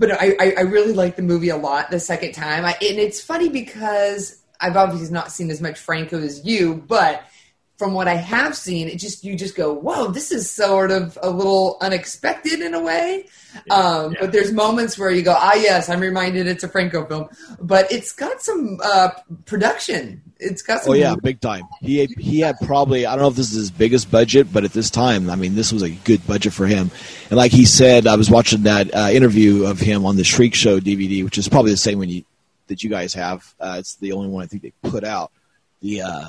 but 0.00 0.12
I, 0.12 0.54
I, 0.56 0.62
really 0.62 0.94
like 0.94 1.16
the 1.16 1.22
movie 1.22 1.50
a 1.50 1.58
lot 1.58 1.90
the 1.90 2.00
second 2.00 2.32
time. 2.32 2.64
I, 2.64 2.70
and 2.70 2.98
it's 2.98 3.20
funny 3.20 3.50
because 3.50 4.40
I've 4.58 4.76
obviously 4.76 5.12
not 5.12 5.30
seen 5.30 5.50
as 5.50 5.60
much 5.60 5.78
Franco 5.78 6.18
as 6.18 6.44
you, 6.46 6.74
but 6.74 7.22
from 7.80 7.94
what 7.94 8.08
I 8.08 8.16
have 8.16 8.54
seen, 8.54 8.88
it 8.88 8.98
just 8.98 9.24
you 9.24 9.34
just 9.34 9.56
go, 9.56 9.72
whoa, 9.72 10.08
this 10.08 10.30
is 10.32 10.50
sort 10.50 10.90
of 10.90 11.18
a 11.22 11.30
little 11.30 11.78
unexpected 11.80 12.60
in 12.60 12.74
a 12.74 12.82
way. 12.82 13.24
um, 13.70 14.14
But 14.20 14.32
there's 14.32 14.52
moments 14.52 14.98
where 14.98 15.10
you 15.10 15.22
go, 15.22 15.34
ah, 15.34 15.54
yes, 15.54 15.88
I'm 15.88 16.00
reminded 16.00 16.46
it's 16.46 16.62
a 16.62 16.68
Franco 16.68 17.06
film, 17.06 17.30
but 17.58 17.90
it's 17.90 18.12
got 18.12 18.42
some 18.42 18.80
uh, 18.84 19.12
production. 19.46 20.20
It's 20.38 20.60
got 20.60 20.82
some. 20.82 20.92
Oh 20.92 20.94
yeah, 20.94 21.14
big 21.22 21.40
time. 21.40 21.62
He 21.80 22.04
he 22.18 22.40
had 22.40 22.56
probably 22.60 23.06
I 23.06 23.12
don't 23.12 23.22
know 23.22 23.28
if 23.28 23.36
this 23.36 23.50
is 23.50 23.56
his 23.56 23.70
biggest 23.70 24.10
budget, 24.10 24.52
but 24.52 24.64
at 24.64 24.74
this 24.74 24.90
time, 24.90 25.30
I 25.30 25.36
mean, 25.36 25.54
this 25.54 25.72
was 25.72 25.82
a 25.82 25.88
good 25.88 26.26
budget 26.26 26.52
for 26.52 26.66
him. 26.66 26.90
And 27.30 27.38
like 27.38 27.50
he 27.50 27.64
said, 27.64 28.06
I 28.06 28.16
was 28.16 28.30
watching 28.30 28.64
that 28.64 28.94
uh, 28.94 29.08
interview 29.10 29.64
of 29.64 29.80
him 29.80 30.04
on 30.04 30.16
the 30.16 30.24
Shriek 30.24 30.54
Show 30.54 30.80
DVD, 30.80 31.24
which 31.24 31.38
is 31.38 31.48
probably 31.48 31.70
the 31.70 31.78
same 31.78 31.96
one 31.96 32.10
you 32.10 32.24
that 32.66 32.82
you 32.82 32.90
guys 32.90 33.14
have. 33.14 33.54
Uh, 33.58 33.76
it's 33.78 33.94
the 33.96 34.12
only 34.12 34.28
one 34.28 34.44
I 34.44 34.46
think 34.48 34.64
they 34.64 34.72
put 34.82 35.02
out. 35.02 35.32
The 35.80 36.02
uh, 36.02 36.28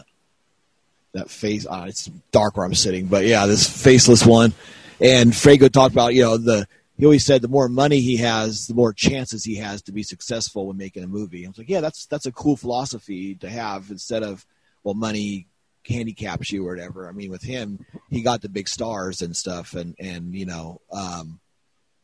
that 1.14 1.30
face, 1.30 1.66
uh, 1.70 1.86
it's 1.88 2.06
dark 2.32 2.58
where 2.58 2.66
I'm 2.66 2.76
sitting, 2.76 3.08
but 3.08 3.26
yeah, 3.26 3.46
this 3.46 3.68
faceless 3.68 4.26
one. 4.26 4.54
And 5.00 5.36
Franco 5.36 5.68
talked 5.68 5.94
about 5.94 6.14
you 6.14 6.24
know 6.24 6.38
the 6.38 6.68
he 6.98 7.06
always 7.06 7.26
said 7.26 7.42
the 7.42 7.48
more 7.48 7.68
money 7.68 8.00
he 8.00 8.18
has, 8.18 8.68
the 8.68 8.76
more 8.76 8.94
chances 8.94 9.44
he 9.44 9.56
has 9.56 9.82
to 9.84 9.92
be 9.92 10.04
successful 10.04 10.68
when 10.68 10.78
making 10.78 11.04
a 11.04 11.08
movie. 11.08 11.46
I 11.46 11.50
was 11.50 11.58
like, 11.58 11.70
yeah, 11.70 11.82
that's 11.82 12.06
that's 12.06 12.28
a 12.28 12.32
cool 12.32 12.56
philosophy 12.56 13.36
to 13.36 13.50
have 13.50 13.90
instead 13.90 14.24
of 14.24 14.46
well, 14.84 14.94
money 14.94 15.48
handicaps 15.88 16.52
you 16.52 16.66
or 16.66 16.76
whatever. 16.76 17.10
I 17.10 17.12
mean, 17.12 17.32
with 17.32 17.44
him, 17.44 17.86
he 18.10 18.22
got 18.22 18.42
the 18.42 18.50
big 18.50 18.68
stars 18.68 19.22
and 19.22 19.36
stuff, 19.36 19.74
and 19.74 19.96
and 20.00 20.36
you 20.36 20.46
know, 20.46 20.82
um, 20.92 21.40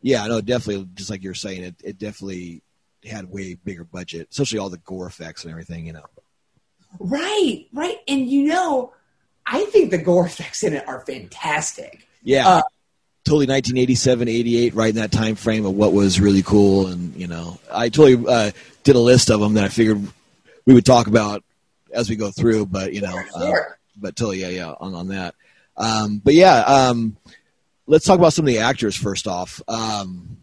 yeah, 0.02 0.26
no, 0.26 0.42
definitely, 0.42 0.88
just 0.96 1.10
like 1.10 1.24
you're 1.24 1.34
saying, 1.34 1.64
it 1.64 1.76
it 1.84 1.98
definitely 2.00 2.64
had 3.06 3.30
way 3.30 3.54
bigger 3.54 3.84
budget, 3.84 4.30
especially 4.32 4.60
all 4.60 4.70
the 4.70 4.78
gore 4.80 5.08
effects 5.08 5.44
and 5.44 5.52
everything. 5.52 5.86
You 5.86 5.94
know, 5.94 6.06
Right, 7.00 7.68
right. 7.74 7.98
And 8.08 8.30
you 8.30 8.48
know, 8.48 8.94
I 9.50 9.66
think 9.66 9.92
the 9.92 9.98
gore 9.98 10.26
effects 10.26 10.64
in 10.64 10.74
it 10.74 10.88
are 10.88 11.02
fantastic. 11.06 12.08
yeah. 12.24 12.48
Uh, 12.48 12.62
Totally 13.26 13.46
1987, 13.48 14.30
88, 14.30 14.74
right 14.74 14.88
in 14.90 14.96
that 14.96 15.12
time 15.12 15.36
frame 15.36 15.66
of 15.66 15.74
what 15.74 15.92
was 15.92 16.18
really 16.18 16.42
cool, 16.44 16.88
and 16.88 17.14
you 17.14 17.28
know, 17.28 17.60
I 17.70 17.90
totally 17.90 18.26
uh, 18.26 18.52
did 18.86 18.96
a 18.96 19.00
list 19.00 19.30
of 19.30 19.42
them 19.42 19.56
that 19.56 19.66
I 19.66 19.68
figured 19.68 20.02
we 20.66 20.74
would 20.74 20.86
talk 20.86 21.08
about 21.08 21.44
as 21.92 22.10
we 22.10 22.16
go 22.16 22.32
through. 22.32 22.68
But 22.68 22.94
you 22.94 23.02
know, 23.02 23.20
uh, 23.36 23.52
but 23.98 24.16
totally, 24.16 24.40
yeah, 24.40 24.48
yeah, 24.48 24.74
on 24.80 24.96
on 24.96 25.08
that. 25.10 25.36
Um, 25.76 26.22
but 26.24 26.36
yeah, 26.36 26.60
um, 26.60 27.18
let's 27.86 28.06
talk 28.06 28.18
about 28.18 28.32
some 28.32 28.44
of 28.48 28.54
the 28.54 28.60
actors 28.60 28.96
first 28.96 29.28
off. 29.28 29.62
Um, 29.68 30.38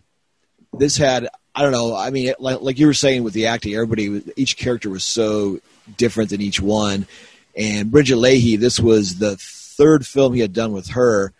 this 0.78 0.98
had, 0.98 1.28
I 1.54 1.62
don't 1.62 1.72
know, 1.72 1.96
I 1.96 2.10
mean, 2.10 2.34
like, 2.38 2.60
like 2.60 2.78
you 2.78 2.86
were 2.86 2.92
saying 2.92 3.22
with 3.24 3.32
the 3.32 3.46
acting, 3.46 3.72
everybody, 3.74 4.10
was- 4.10 4.30
each 4.36 4.58
character 4.58 4.90
was 4.90 5.06
so 5.06 5.58
different 5.96 6.28
than 6.30 6.42
each 6.42 6.60
one. 6.60 7.06
And 7.56 7.90
Brigitte 7.90 8.18
Lahaie, 8.18 8.58
this 8.58 8.80
was 8.80 9.18
the 9.18 9.36
third 9.36 10.06
film 10.06 10.34
he 10.34 10.40
had 10.40 10.52
done 10.52 10.72
with 10.72 10.88
her. 10.90 11.32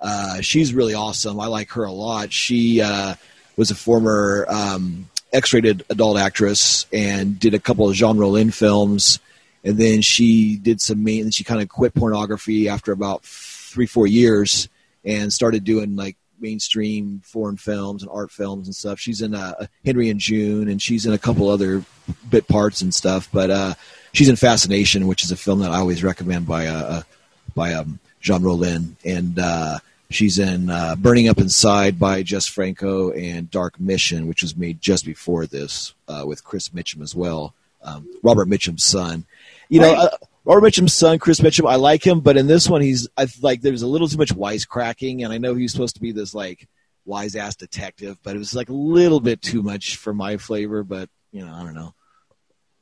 Uh, 0.00 0.40
she's 0.40 0.74
really 0.74 0.94
awesome. 0.94 1.38
I 1.40 1.46
like 1.46 1.70
her 1.72 1.84
a 1.84 1.92
lot. 1.92 2.32
She 2.32 2.80
uh, 2.80 3.14
was 3.56 3.70
a 3.70 3.74
former 3.74 4.46
um, 4.48 5.08
X-rated 5.32 5.84
adult 5.88 6.18
actress 6.18 6.86
and 6.92 7.38
did 7.38 7.54
a 7.54 7.58
couple 7.58 7.88
of 7.88 7.94
Jean 7.94 8.18
Rollin 8.18 8.52
films, 8.52 9.18
and 9.64 9.78
then 9.78 10.02
she 10.02 10.56
did 10.56 10.80
some 10.80 11.04
main. 11.04 11.30
She 11.30 11.44
kind 11.44 11.62
of 11.62 11.68
quit 11.68 11.94
pornography 11.94 12.68
after 12.68 12.92
about 12.92 13.22
three, 13.24 13.86
four 13.86 14.06
years, 14.06 14.68
and 15.04 15.32
started 15.32 15.64
doing 15.64 15.96
like 15.96 16.16
mainstream 16.38 17.22
foreign 17.24 17.56
films 17.56 18.02
and 18.02 18.10
art 18.12 18.30
films 18.30 18.66
and 18.66 18.74
stuff. 18.74 18.98
She's 18.98 19.22
in 19.22 19.34
uh, 19.34 19.66
Henry 19.84 20.10
and 20.10 20.20
June, 20.20 20.68
and 20.68 20.82
she's 20.82 21.06
in 21.06 21.12
a 21.12 21.18
couple 21.18 21.48
other 21.48 21.84
bit 22.28 22.48
parts 22.48 22.82
and 22.82 22.92
stuff. 22.92 23.28
But 23.32 23.50
uh, 23.50 23.74
she's 24.12 24.28
in 24.28 24.36
Fascination, 24.36 25.06
which 25.06 25.24
is 25.24 25.30
a 25.30 25.36
film 25.36 25.60
that 25.60 25.70
I 25.70 25.78
always 25.78 26.02
recommend 26.02 26.46
by 26.46 26.66
uh, 26.66 26.82
uh, 26.82 27.02
by 27.54 27.74
um, 27.74 27.98
Jean 28.20 28.42
Rollin, 28.42 28.96
and 29.04 29.38
uh, 29.38 29.78
she's 30.10 30.38
in 30.38 30.70
uh, 30.70 30.96
Burning 30.96 31.28
Up 31.28 31.38
Inside 31.38 31.98
by 31.98 32.22
Jess 32.22 32.46
Franco 32.46 33.10
and 33.10 33.50
Dark 33.50 33.80
Mission, 33.80 34.26
which 34.26 34.42
was 34.42 34.56
made 34.56 34.80
just 34.80 35.04
before 35.04 35.46
this 35.46 35.94
uh, 36.08 36.24
with 36.26 36.44
Chris 36.44 36.70
Mitchum 36.70 37.02
as 37.02 37.14
well, 37.14 37.54
um, 37.82 38.08
Robert 38.22 38.48
Mitchum's 38.48 38.84
son. 38.84 39.24
You 39.68 39.80
know. 39.80 39.92
Right. 39.92 40.12
Uh, 40.12 40.16
Robert 40.44 40.66
Mitchum's 40.66 40.92
son, 40.92 41.20
Chris 41.20 41.38
Mitchum, 41.38 41.70
I 41.70 41.76
like 41.76 42.04
him, 42.04 42.18
but 42.18 42.36
in 42.36 42.48
this 42.48 42.68
one, 42.68 42.80
he's 42.80 43.08
I 43.16 43.28
like 43.42 43.60
there's 43.60 43.82
a 43.82 43.86
little 43.86 44.08
too 44.08 44.18
much 44.18 44.34
wisecracking, 44.34 45.22
and 45.22 45.32
I 45.32 45.38
know 45.38 45.54
he's 45.54 45.70
supposed 45.70 45.94
to 45.94 46.00
be 46.00 46.10
this 46.10 46.34
like 46.34 46.66
wise 47.04 47.36
ass 47.36 47.54
detective, 47.54 48.18
but 48.24 48.34
it 48.34 48.40
was 48.40 48.52
like 48.52 48.68
a 48.68 48.74
little 48.74 49.20
bit 49.20 49.40
too 49.40 49.62
much 49.62 49.96
for 49.96 50.12
my 50.12 50.38
flavor. 50.38 50.82
But 50.82 51.08
you 51.30 51.46
know, 51.46 51.52
I 51.52 51.62
don't 51.62 51.74
know. 51.74 51.94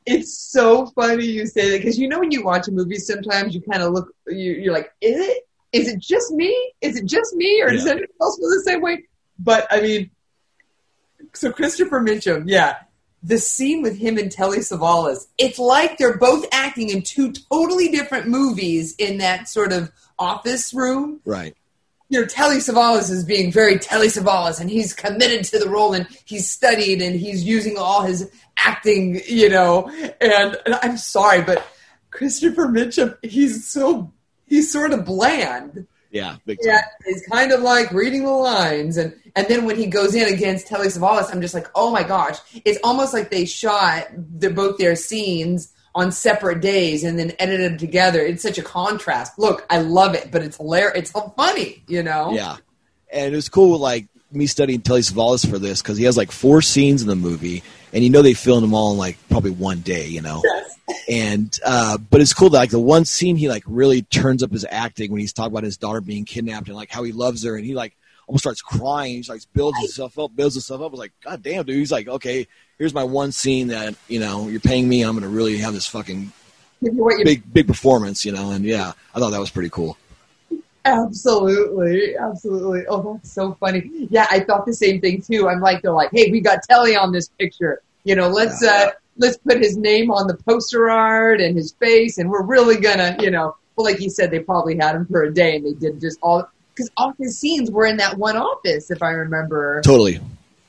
It's 0.07 0.37
so 0.37 0.87
funny 0.87 1.27
you 1.27 1.47
say 1.47 1.71
that 1.71 1.79
because 1.79 1.99
you 1.99 2.09
know 2.09 2.21
when 2.21 2.31
you 2.31 2.43
watch 2.45 2.69
a 2.69 2.73
movie, 2.73 2.97
sometimes 2.97 3.55
you 3.55 3.61
kind 3.61 3.83
of 3.83 3.93
look, 3.93 4.15
you, 4.27 4.53
you're 4.53 4.73
like, 4.73 4.93
is 5.01 5.19
it? 5.21 5.45
Is 5.73 5.89
it 5.89 6.01
just 6.01 6.33
me? 6.33 6.73
Is 6.81 6.97
it 6.97 7.05
just 7.05 7.35
me, 7.37 7.63
or 7.63 7.71
does 7.71 7.85
Yeah. 7.85 7.93
anyone 7.93 8.09
else 8.21 8.39
feel 8.39 8.49
the 8.51 8.63
same 8.65 8.81
way? 8.81 9.05
But 9.39 9.67
I 9.71 9.81
mean, 9.81 10.11
so 11.35 11.53
Christopher 11.53 12.01
Mitchum, 12.01 12.45
yeah, 12.47 12.77
the 13.23 13.39
scene 13.39 13.83
with 13.83 13.99
him 13.99 14.17
and 14.19 14.33
Telly 14.33 14.59
Savalas, 14.59 15.27
it's 15.39 15.59
like 15.59 15.99
they're 15.99 16.17
both 16.19 16.47
acting 16.51 16.89
in 16.89 17.03
two 17.03 17.33
totally 17.33 17.89
different 17.89 18.27
movies 18.27 18.95
in 18.99 19.19
that 19.19 19.49
sort 19.49 19.73
of 19.73 19.93
office 20.19 20.75
room. 20.75 21.21
Right? 21.25 21.55
You 22.11 22.21
know, 22.21 22.27
Telly 22.27 22.57
Savalas 22.57 23.09
is 23.09 23.25
being 23.25 23.53
very 23.53 23.79
Telly 23.79 24.09
Savalas, 24.09 24.61
and 24.61 24.69
he's 24.69 24.93
committed 24.93 25.45
to 25.45 25.59
the 25.61 25.69
role, 25.69 25.95
and 25.95 26.07
he's 26.25 26.51
studied, 26.51 27.01
and 27.01 27.19
he's 27.19 27.45
using 27.45 27.79
all 27.79 28.03
his 28.03 28.29
acting, 28.59 29.23
you 29.27 29.49
know. 29.49 29.89
And, 30.21 30.57
and 30.67 30.75
I'm 30.83 30.97
sorry, 30.97 31.41
but 31.43 31.65
Christopher 32.11 32.67
Mitchum, 32.67 33.17
he's 33.23 33.67
so 33.67 34.13
he's 34.47 34.71
sort 34.73 34.93
of 34.93 35.05
bland. 35.05 35.87
Yeah. 36.11 36.39
Yeah, 36.45 36.81
he's 37.07 37.25
kind 37.31 37.53
of 37.53 37.61
like 37.61 37.93
reading 37.93 38.25
the 38.25 38.31
lines, 38.31 38.97
and 38.97 39.15
and 39.37 39.47
then 39.47 39.65
when 39.65 39.77
he 39.77 39.87
goes 39.87 40.13
in 40.13 40.33
against 40.35 40.67
Telly 40.67 40.89
Savalas, 40.89 41.33
I'm 41.33 41.41
just 41.41 41.55
like, 41.55 41.69
oh 41.77 41.93
my 41.93 42.03
gosh! 42.03 42.39
It's 42.65 42.81
almost 42.83 43.15
like 43.15 43.31
they 43.31 43.45
shot 43.45 44.09
the, 44.17 44.51
both 44.51 44.79
their 44.79 44.97
scenes 44.97 45.73
on 45.95 46.13
separate 46.13 46.61
days 46.61 47.05
and 47.05 47.19
then 47.19 47.33
edit 47.39 47.61
them 47.61 47.77
together. 47.79 48.21
It's 48.21 48.43
such 48.43 48.59
a 48.59 48.63
contrast. 48.63 49.39
Look, 49.39 49.67
I 49.71 49.81
love 49.81 50.15
it, 50.15 50.31
but 50.31 50.43
it's 50.43 50.57
hilarious. 50.57 50.99
It's 50.99 51.11
so 51.11 51.33
funny, 51.37 51.83
you 51.89 52.03
know. 52.03 52.33
Yeah, 52.33 52.57
and 53.13 53.33
it 53.33 53.37
was 53.37 53.49
cool. 53.49 53.79
Like 53.79 54.07
me 54.33 54.47
studying 54.47 54.81
Telly 54.81 55.01
Savalas 55.01 55.49
for 55.49 55.59
this 55.59 55.83
because 55.83 55.99
he 55.99 56.05
has 56.05 56.17
like 56.17 56.31
four 56.31 56.63
scenes 56.63 57.03
in 57.03 57.09
the 57.09 57.17
movie, 57.17 57.63
and 57.93 58.05
you 58.05 58.11
know 58.11 58.23
they 58.23 58.35
filmed 58.35 58.63
them 58.63 58.75
all 58.75 58.93
in 58.93 58.99
like 58.99 59.17
probably 59.29 59.51
one 59.51 59.81
day. 59.81 60.07
You 60.07 60.23
know. 60.23 60.43
Yes. 60.45 60.77
and 61.09 61.59
uh, 61.65 61.99
but 61.99 62.21
it's 62.21 62.35
cool 62.35 62.51
that 62.51 62.59
like 62.59 62.71
the 62.71 62.79
one 62.79 63.05
scene 63.05 63.37
he 63.37 63.49
like 63.49 63.63
really 63.67 64.03
turns 64.03 64.43
up 64.43 64.51
his 64.51 64.67
acting 64.69 65.11
when 65.11 65.21
he's 65.21 65.33
talking 65.33 65.53
about 65.53 65.65
his 65.65 65.77
daughter 65.77 66.01
being 66.01 66.25
kidnapped 66.25 66.69
and 66.69 66.77
like 66.77 66.91
how 66.91 67.03
he 67.03 67.13
loves 67.13 67.45
her 67.45 67.57
and 67.57 67.65
he 67.65 67.75
like 67.75 67.97
almost 68.27 68.43
starts 68.43 68.63
crying 68.63 69.17
he's 69.17 69.29
like 69.29 69.43
builds 69.53 69.79
himself 69.79 70.19
up 70.19 70.35
builds 70.35 70.55
himself 70.55 70.81
up 70.81 70.89
I 70.89 70.91
was 70.91 70.99
like 71.01 71.13
god 71.23 71.43
damn 71.43 71.65
dude 71.65 71.77
he's 71.77 71.93
like 71.93 72.09
okay 72.09 72.47
here's 72.81 72.95
my 72.95 73.05
one 73.05 73.31
scene 73.31 73.69
that 73.69 73.95
you 74.09 74.19
know 74.19 74.49
you're 74.49 74.59
paying 74.59 74.89
me 74.89 75.03
i'm 75.03 75.15
gonna 75.15 75.29
really 75.29 75.59
have 75.59 75.73
this 75.73 75.87
fucking 75.87 76.33
Give 76.83 76.95
you 76.95 77.05
what 77.05 77.19
you 77.19 77.25
big 77.25 77.53
big 77.53 77.69
performance 77.69 78.25
you 78.25 78.33
know 78.33 78.51
and 78.51 78.65
yeah 78.65 78.93
i 79.15 79.21
thought 79.21 79.31
that 79.31 79.39
was 79.39 79.51
pretty 79.51 79.71
cool 79.71 79.97
Absolutely, 80.85 82.17
absolutely. 82.17 82.87
Oh, 82.89 83.15
that's 83.15 83.31
so 83.31 83.53
funny. 83.61 83.91
Yeah, 84.09 84.27
I 84.31 84.41
thought 84.41 84.65
the 84.65 84.73
same 84.73 85.01
thing 85.01 85.21
too. 85.21 85.47
I'm 85.47 85.61
like, 85.61 85.83
they're 85.83 85.93
like, 85.93 86.11
hey, 86.11 86.31
we 86.31 86.41
got 86.41 86.63
Telly 86.63 86.97
on 86.97 87.13
this 87.13 87.29
picture. 87.39 87.83
You 88.05 88.17
know, 88.17 88.29
let's 88.29 88.65
uh 88.65 88.93
let's 89.19 89.37
put 89.37 89.59
his 89.59 89.77
name 89.77 90.11
on 90.11 90.27
the 90.27 90.35
poster 90.35 90.89
art 90.89 91.41
and 91.41 91.55
his 91.55 91.73
face, 91.73 92.17
and 92.17 92.31
we're 92.31 92.45
really 92.45 92.81
gonna, 92.81 93.15
you 93.21 93.31
know, 93.31 93.57
well, 93.77 93.85
like 93.85 94.01
you 94.01 94.09
said, 94.09 94.31
they 94.31 94.39
probably 94.39 94.77
had 94.77 94.97
him 94.97 95.05
for 95.07 95.25
a 95.25 95.33
day, 95.33 95.57
and 95.57 95.67
they 95.67 95.75
did 95.75 96.01
just 96.01 96.19
all 96.23 96.49
because 96.75 96.91
all 96.97 97.13
his 97.19 97.39
scenes 97.39 97.71
were 97.71 97.85
in 97.85 97.99
that 97.99 98.17
one 98.17 98.39
office, 98.39 98.91
if 98.91 99.03
I 99.03 99.11
remember. 99.11 99.83
totally 99.83 100.19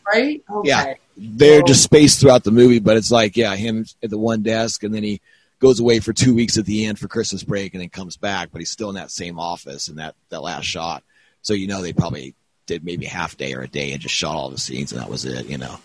right? 0.06 0.44
Okay. 0.50 0.68
Yeah. 0.70 0.94
They're 1.18 1.60
So- 1.62 1.66
just 1.68 1.84
spaced 1.84 2.20
throughout 2.20 2.44
the 2.44 2.52
movie, 2.52 2.80
but 2.80 2.98
it's 2.98 3.12
like, 3.12 3.38
yeah, 3.38 3.56
him 3.56 3.86
at 4.04 4.10
the 4.10 4.18
one 4.18 4.42
desk, 4.44 4.84
and 4.84 4.94
then 4.94 5.04
he 5.04 5.22
goes 5.60 5.80
away 5.80 6.00
for 6.00 6.14
two 6.14 6.34
weeks 6.34 6.58
at 6.58 6.66
the 6.66 6.86
end 6.86 6.98
for 7.00 7.08
Christmas 7.08 7.44
break, 7.44 7.74
and 7.74 7.82
then 7.82 7.90
comes 7.90 8.18
back, 8.18 8.50
but 8.52 8.60
he's 8.60 8.72
still 8.72 8.90
in 8.90 8.96
that 8.96 9.12
same 9.12 9.40
office 9.40 9.88
in 9.88 9.98
that 9.98 10.16
that 10.30 10.42
last 10.42 10.66
shot. 10.66 11.04
So 11.44 11.54
you 11.54 11.68
know 11.68 11.82
they 11.82 11.94
probably 11.94 12.34
did 12.68 12.84
maybe 12.84 13.06
half 13.06 13.38
day 13.38 13.54
or 13.54 13.62
a 13.62 13.68
day 13.68 13.92
and 13.92 14.02
just 14.02 14.16
shot 14.16 14.36
all 14.36 14.50
the 14.50 14.58
scenes, 14.58 14.92
and 14.92 15.02
that 15.02 15.10
was 15.10 15.26
it. 15.26 15.46
You 15.48 15.58
know. 15.58 15.78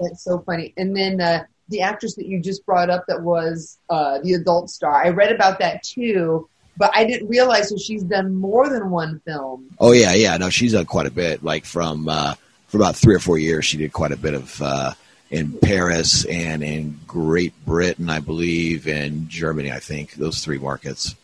That's 0.00 0.24
so 0.24 0.40
funny. 0.40 0.72
And 0.76 0.96
then 0.96 1.20
uh, 1.20 1.44
the 1.68 1.82
actress 1.82 2.16
that 2.16 2.26
you 2.26 2.40
just 2.40 2.66
brought 2.66 2.90
up 2.90 3.04
that 3.06 3.22
was 3.22 3.78
uh, 3.88 4.18
the 4.22 4.32
adult 4.34 4.70
star, 4.70 5.04
I 5.04 5.10
read 5.10 5.30
about 5.30 5.60
that 5.60 5.84
too, 5.84 6.48
but 6.76 6.90
I 6.94 7.04
didn't 7.04 7.28
realize 7.28 7.68
that 7.68 7.78
she's 7.80 8.02
done 8.02 8.34
more 8.34 8.68
than 8.68 8.90
one 8.90 9.20
film. 9.24 9.66
Oh 9.78 9.92
yeah, 9.92 10.14
yeah. 10.14 10.36
No, 10.36 10.50
she's 10.50 10.72
done 10.72 10.86
quite 10.86 11.06
a 11.06 11.12
bit. 11.12 11.44
Like 11.44 11.64
from 11.64 12.08
uh, 12.08 12.34
for 12.74 12.78
about 12.78 12.96
three 12.96 13.14
or 13.14 13.20
four 13.20 13.38
years, 13.38 13.64
she 13.64 13.76
did 13.76 13.92
quite 13.92 14.10
a 14.10 14.16
bit 14.16 14.34
of 14.34 14.60
uh, 14.60 14.92
in 15.30 15.52
Paris 15.62 16.24
and 16.24 16.64
in 16.64 16.98
Great 17.06 17.52
Britain, 17.64 18.10
I 18.10 18.18
believe, 18.18 18.88
and 18.88 19.28
Germany. 19.28 19.70
I 19.70 19.78
think 19.78 20.14
those 20.14 20.44
three 20.44 20.58
markets. 20.58 21.14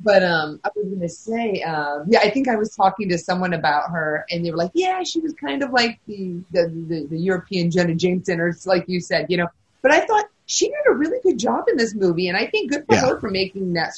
But 0.00 0.22
um, 0.22 0.58
I 0.64 0.70
was 0.74 0.86
going 0.86 1.00
to 1.00 1.08
say, 1.10 1.60
uh, 1.62 1.98
yeah, 2.06 2.20
I 2.20 2.30
think 2.30 2.48
I 2.48 2.56
was 2.56 2.74
talking 2.74 3.10
to 3.10 3.18
someone 3.18 3.52
about 3.52 3.90
her, 3.90 4.24
and 4.30 4.42
they 4.42 4.50
were 4.50 4.56
like, 4.56 4.70
"Yeah, 4.72 5.02
she 5.02 5.20
was 5.20 5.34
kind 5.34 5.62
of 5.62 5.70
like 5.70 6.00
the 6.06 6.40
the, 6.52 6.66
the, 6.88 7.06
the 7.10 7.18
European 7.18 7.70
Jenna 7.70 7.94
Jameson, 7.94 8.40
or 8.40 8.48
it's 8.48 8.66
like 8.66 8.86
you 8.88 9.00
said, 9.02 9.26
you 9.28 9.36
know." 9.36 9.48
But 9.82 9.90
I 9.92 10.00
thought 10.06 10.24
she 10.46 10.68
did 10.68 10.76
a 10.88 10.94
really 10.94 11.18
good 11.22 11.38
job 11.38 11.68
in 11.68 11.76
this 11.76 11.94
movie, 11.94 12.28
and 12.28 12.38
I 12.38 12.46
think 12.46 12.70
good 12.72 12.86
for 12.86 12.94
Yeah. 12.94 13.00
her 13.08 13.20
for 13.20 13.28
making 13.30 13.74
that 13.74 13.92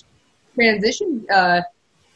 transition. 0.56 1.26
Uh, 1.32 1.62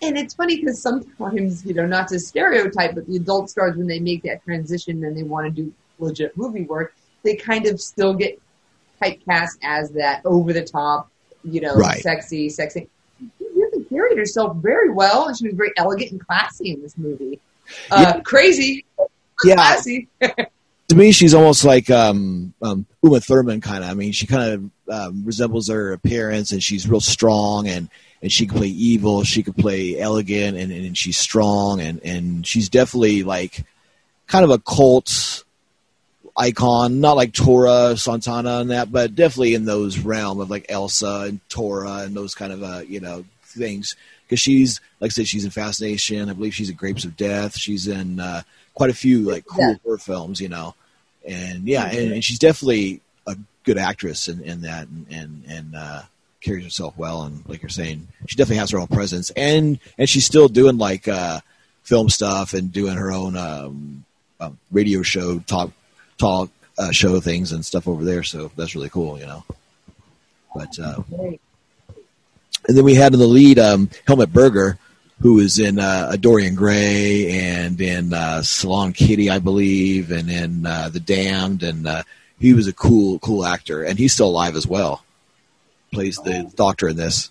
and 0.03 0.19
it's 0.19 0.35
funny 0.35 0.57
because 0.57 0.83
sometimes, 0.83 1.65
you 1.65 1.75
know, 1.75 1.87
not 1.87 2.09
to 2.09 2.19
stereotype, 2.19 2.95
but 2.95 3.07
the 3.07 3.17
adult 3.17 3.49
stars 3.51 3.77
when 3.77 3.87
they 3.87 4.01
make 4.01 4.23
that 4.25 4.43
transition 4.45 5.03
and 5.05 5.17
they 5.17 5.23
want 5.23 5.47
to 5.47 5.63
do 5.63 5.73
legit 5.99 6.37
movie 6.37 6.65
work, 6.65 6.95
they 7.23 7.37
kind 7.37 7.67
of 7.67 7.81
still 7.81 8.13
get 8.13 8.41
typecast 9.01 9.59
as 9.63 9.91
that 9.93 10.21
over 10.25 10.53
the 10.53 10.65
top, 10.65 11.09
you 11.45 11.61
know, 11.61 11.75
Right. 11.75 12.03
sexy, 12.03 12.49
sexy. 12.49 12.89
She 13.39 13.47
really 13.55 13.85
carried 13.85 14.19
herself 14.19 14.57
very 14.57 14.91
well, 14.91 15.29
and 15.29 15.37
she 15.39 15.47
was 15.47 15.55
very 15.55 15.73
elegant 15.77 16.13
and 16.13 16.27
classy 16.27 16.71
in 16.73 16.83
this 16.83 16.99
movie. 16.99 17.41
Uh, 17.91 18.21
Crazy, 18.21 18.85
Yeah. 19.45 19.55
classy. 19.55 20.09
to 20.21 20.97
me, 20.97 21.13
she's 21.13 21.35
almost 21.35 21.65
like 21.65 21.91
um, 21.91 22.53
um, 22.63 22.87
Uma 23.03 23.21
Thurman 23.21 23.61
kind 23.61 23.85
of. 23.85 23.91
I 23.91 23.95
mean, 23.95 24.13
she 24.13 24.27
kind 24.27 24.53
of 24.53 24.71
um, 24.93 25.25
resembles 25.25 25.69
her 25.69 25.93
appearance, 25.93 26.53
and 26.53 26.63
she's 26.63 26.89
real 26.89 27.01
strong, 27.01 27.69
and 27.69 27.89
and 28.23 28.31
she 28.31 28.47
can 28.47 28.57
play 28.57 28.69
evil, 28.69 29.25
she 29.25 29.43
could 29.43 29.57
play 29.57 29.99
elegant, 29.99 30.57
and, 30.57 30.71
and 30.73 30.97
she's 30.97 31.19
strong, 31.19 31.81
and 31.81 32.01
and 32.05 32.47
she's 32.47 32.69
definitely 32.69 33.23
like 33.25 33.65
kind 34.29 34.45
of 34.45 34.51
a 34.51 34.59
cult 34.59 35.45
icon, 36.37 37.01
not 37.01 37.17
like 37.17 37.33
Tora 37.33 37.97
Santana 37.97 38.61
and 38.61 38.71
that, 38.71 38.91
but 38.91 39.15
definitely 39.15 39.55
in 39.55 39.65
those 39.65 39.99
realm 39.99 40.41
of 40.41 40.51
like 40.51 40.67
Elsa 40.69 41.27
and 41.29 41.41
Tora 41.49 41.99
and 41.99 42.17
those 42.17 42.35
kind 42.35 42.53
of 42.53 42.63
uh, 42.63 42.83
you 42.87 43.01
know 43.01 43.25
things. 43.45 43.97
Because 44.25 44.41
she's 44.41 44.81
like 45.01 45.11
I 45.11 45.13
said, 45.13 45.27
she's 45.29 45.45
in 45.45 45.51
Fascination. 45.51 46.31
I 46.31 46.33
believe 46.33 46.55
she's 46.55 46.71
in 46.71 46.77
Grapes 46.77 47.05
of 47.05 47.17
Death. 47.17 47.59
She's 47.59 47.87
in 47.87 48.19
uh, 48.21 48.43
quite 48.75 48.89
a 48.91 48.95
few 48.95 49.21
like 49.23 49.45
cool 49.47 49.61
Yeah. 49.71 49.75
horror 49.85 49.99
films, 49.99 50.41
you 50.41 50.49
know. 50.49 50.75
And 51.29 51.69
yeah, 51.69 51.85
and, 51.87 52.13
and 52.15 52.25
she's 52.25 52.39
definitely 52.39 53.01
a 53.27 53.37
good 53.65 53.79
actress 53.79 54.29
in, 54.29 54.43
in 54.43 54.63
that, 54.63 54.89
and 54.89 55.07
and, 55.11 55.45
and 55.49 55.77
uh, 55.77 56.03
carries 56.43 56.65
herself 56.65 56.97
well. 56.97 57.23
And 57.23 57.47
like 57.49 57.63
you're 57.63 57.69
saying, 57.69 58.09
she 58.27 58.37
definitely 58.37 58.59
has 58.59 58.71
her 58.71 58.79
own 58.79 58.89
presence, 58.89 59.31
and 59.31 59.79
and 59.99 60.09
she's 60.09 60.27
still 60.27 60.49
doing 60.49 60.79
like 60.79 61.09
uh, 61.09 61.41
film 61.83 62.09
stuff 62.09 62.55
and 62.55 62.73
doing 62.73 62.97
her 62.97 63.13
own 63.13 63.37
um, 63.37 64.05
um, 64.41 64.59
radio 64.71 65.03
show 65.03 65.39
talk 65.41 65.71
talk 66.19 66.51
uh, 66.79 66.91
show 66.91 67.21
things 67.21 67.53
and 67.53 67.65
stuff 67.65 67.89
over 67.89 68.05
there. 68.05 68.23
So 68.23 68.51
that's 68.57 68.75
really 68.75 68.91
cool, 68.91 69.19
you 69.19 69.27
know. 69.27 69.45
But 70.55 70.79
uh, 70.79 71.03
and 72.69 72.77
then 72.77 72.85
we 72.85 72.95
had 72.95 73.13
in 73.13 73.19
the 73.19 73.27
lead 73.27 73.59
um, 73.59 73.91
Helmut 74.07 74.33
Berger, 74.33 74.79
who 75.21 75.35
was 75.35 75.59
in 75.59 75.79
uh, 75.79 76.09
a 76.11 76.19
Dorian 76.19 76.55
Gray 76.55 77.31
and 77.31 77.81
in 77.81 78.13
uh, 78.13 78.43
Salon 78.43 78.93
Kitty, 78.93 79.31
I 79.31 79.39
believe, 79.39 80.11
and 80.11 80.31
in 80.31 80.67
uh, 80.67 80.89
The 80.89 81.01
Damned, 81.01 81.63
and 81.63 81.87
uh, 81.87 82.03
he 82.39 82.55
was 82.55 82.67
a 82.67 82.73
cool, 82.73 83.19
cool 83.21 83.47
actor, 83.47 83.83
and 83.83 83.99
he's 83.99 84.13
still 84.13 84.29
alive 84.29 84.57
as 84.57 84.67
well. 84.67 85.05
Plays 85.93 86.17
the 86.17 86.51
doctor 86.57 86.89
in 86.89 86.97
this. 86.97 87.31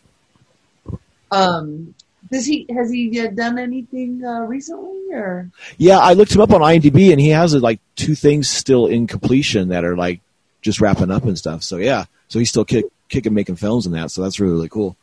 Um, 1.32 1.96
does 2.32 2.46
he 2.46 2.66
has 2.70 2.92
he 2.92 3.20
uh, 3.20 3.28
done 3.28 3.58
anything 3.58 4.24
uh, 4.24 4.42
recently 4.42 5.14
or? 5.14 5.50
Yeah, 5.78 5.98
I 5.98 6.14
looked 6.14 6.34
him 6.34 6.42
up 6.42 6.52
on 6.52 6.62
IMDb, 6.62 7.12
and 7.12 7.20
he 7.20 7.30
has 7.30 7.54
uh, 7.54 7.60
like 7.60 7.80
two 7.96 8.16
things 8.16 8.50
still 8.50 8.86
in 8.88 9.08
completion 9.08 9.70
that 9.70 9.84
are 9.84 9.98
like 9.98 10.22
just 10.62 10.80
wrapping 10.80 11.12
up 11.12 11.24
and 11.24 11.38
stuff. 11.38 11.64
So 11.64 11.78
yeah, 11.78 12.06
so 12.28 12.40
he's 12.40 12.50
still 12.50 12.66
kick, 12.66 12.86
kicking, 13.10 13.34
making 13.34 13.56
films 13.56 13.86
and 13.86 13.96
that. 13.96 14.12
So 14.12 14.22
that's 14.22 14.40
really, 14.40 14.54
really 14.54 14.70
cool. 14.70 14.96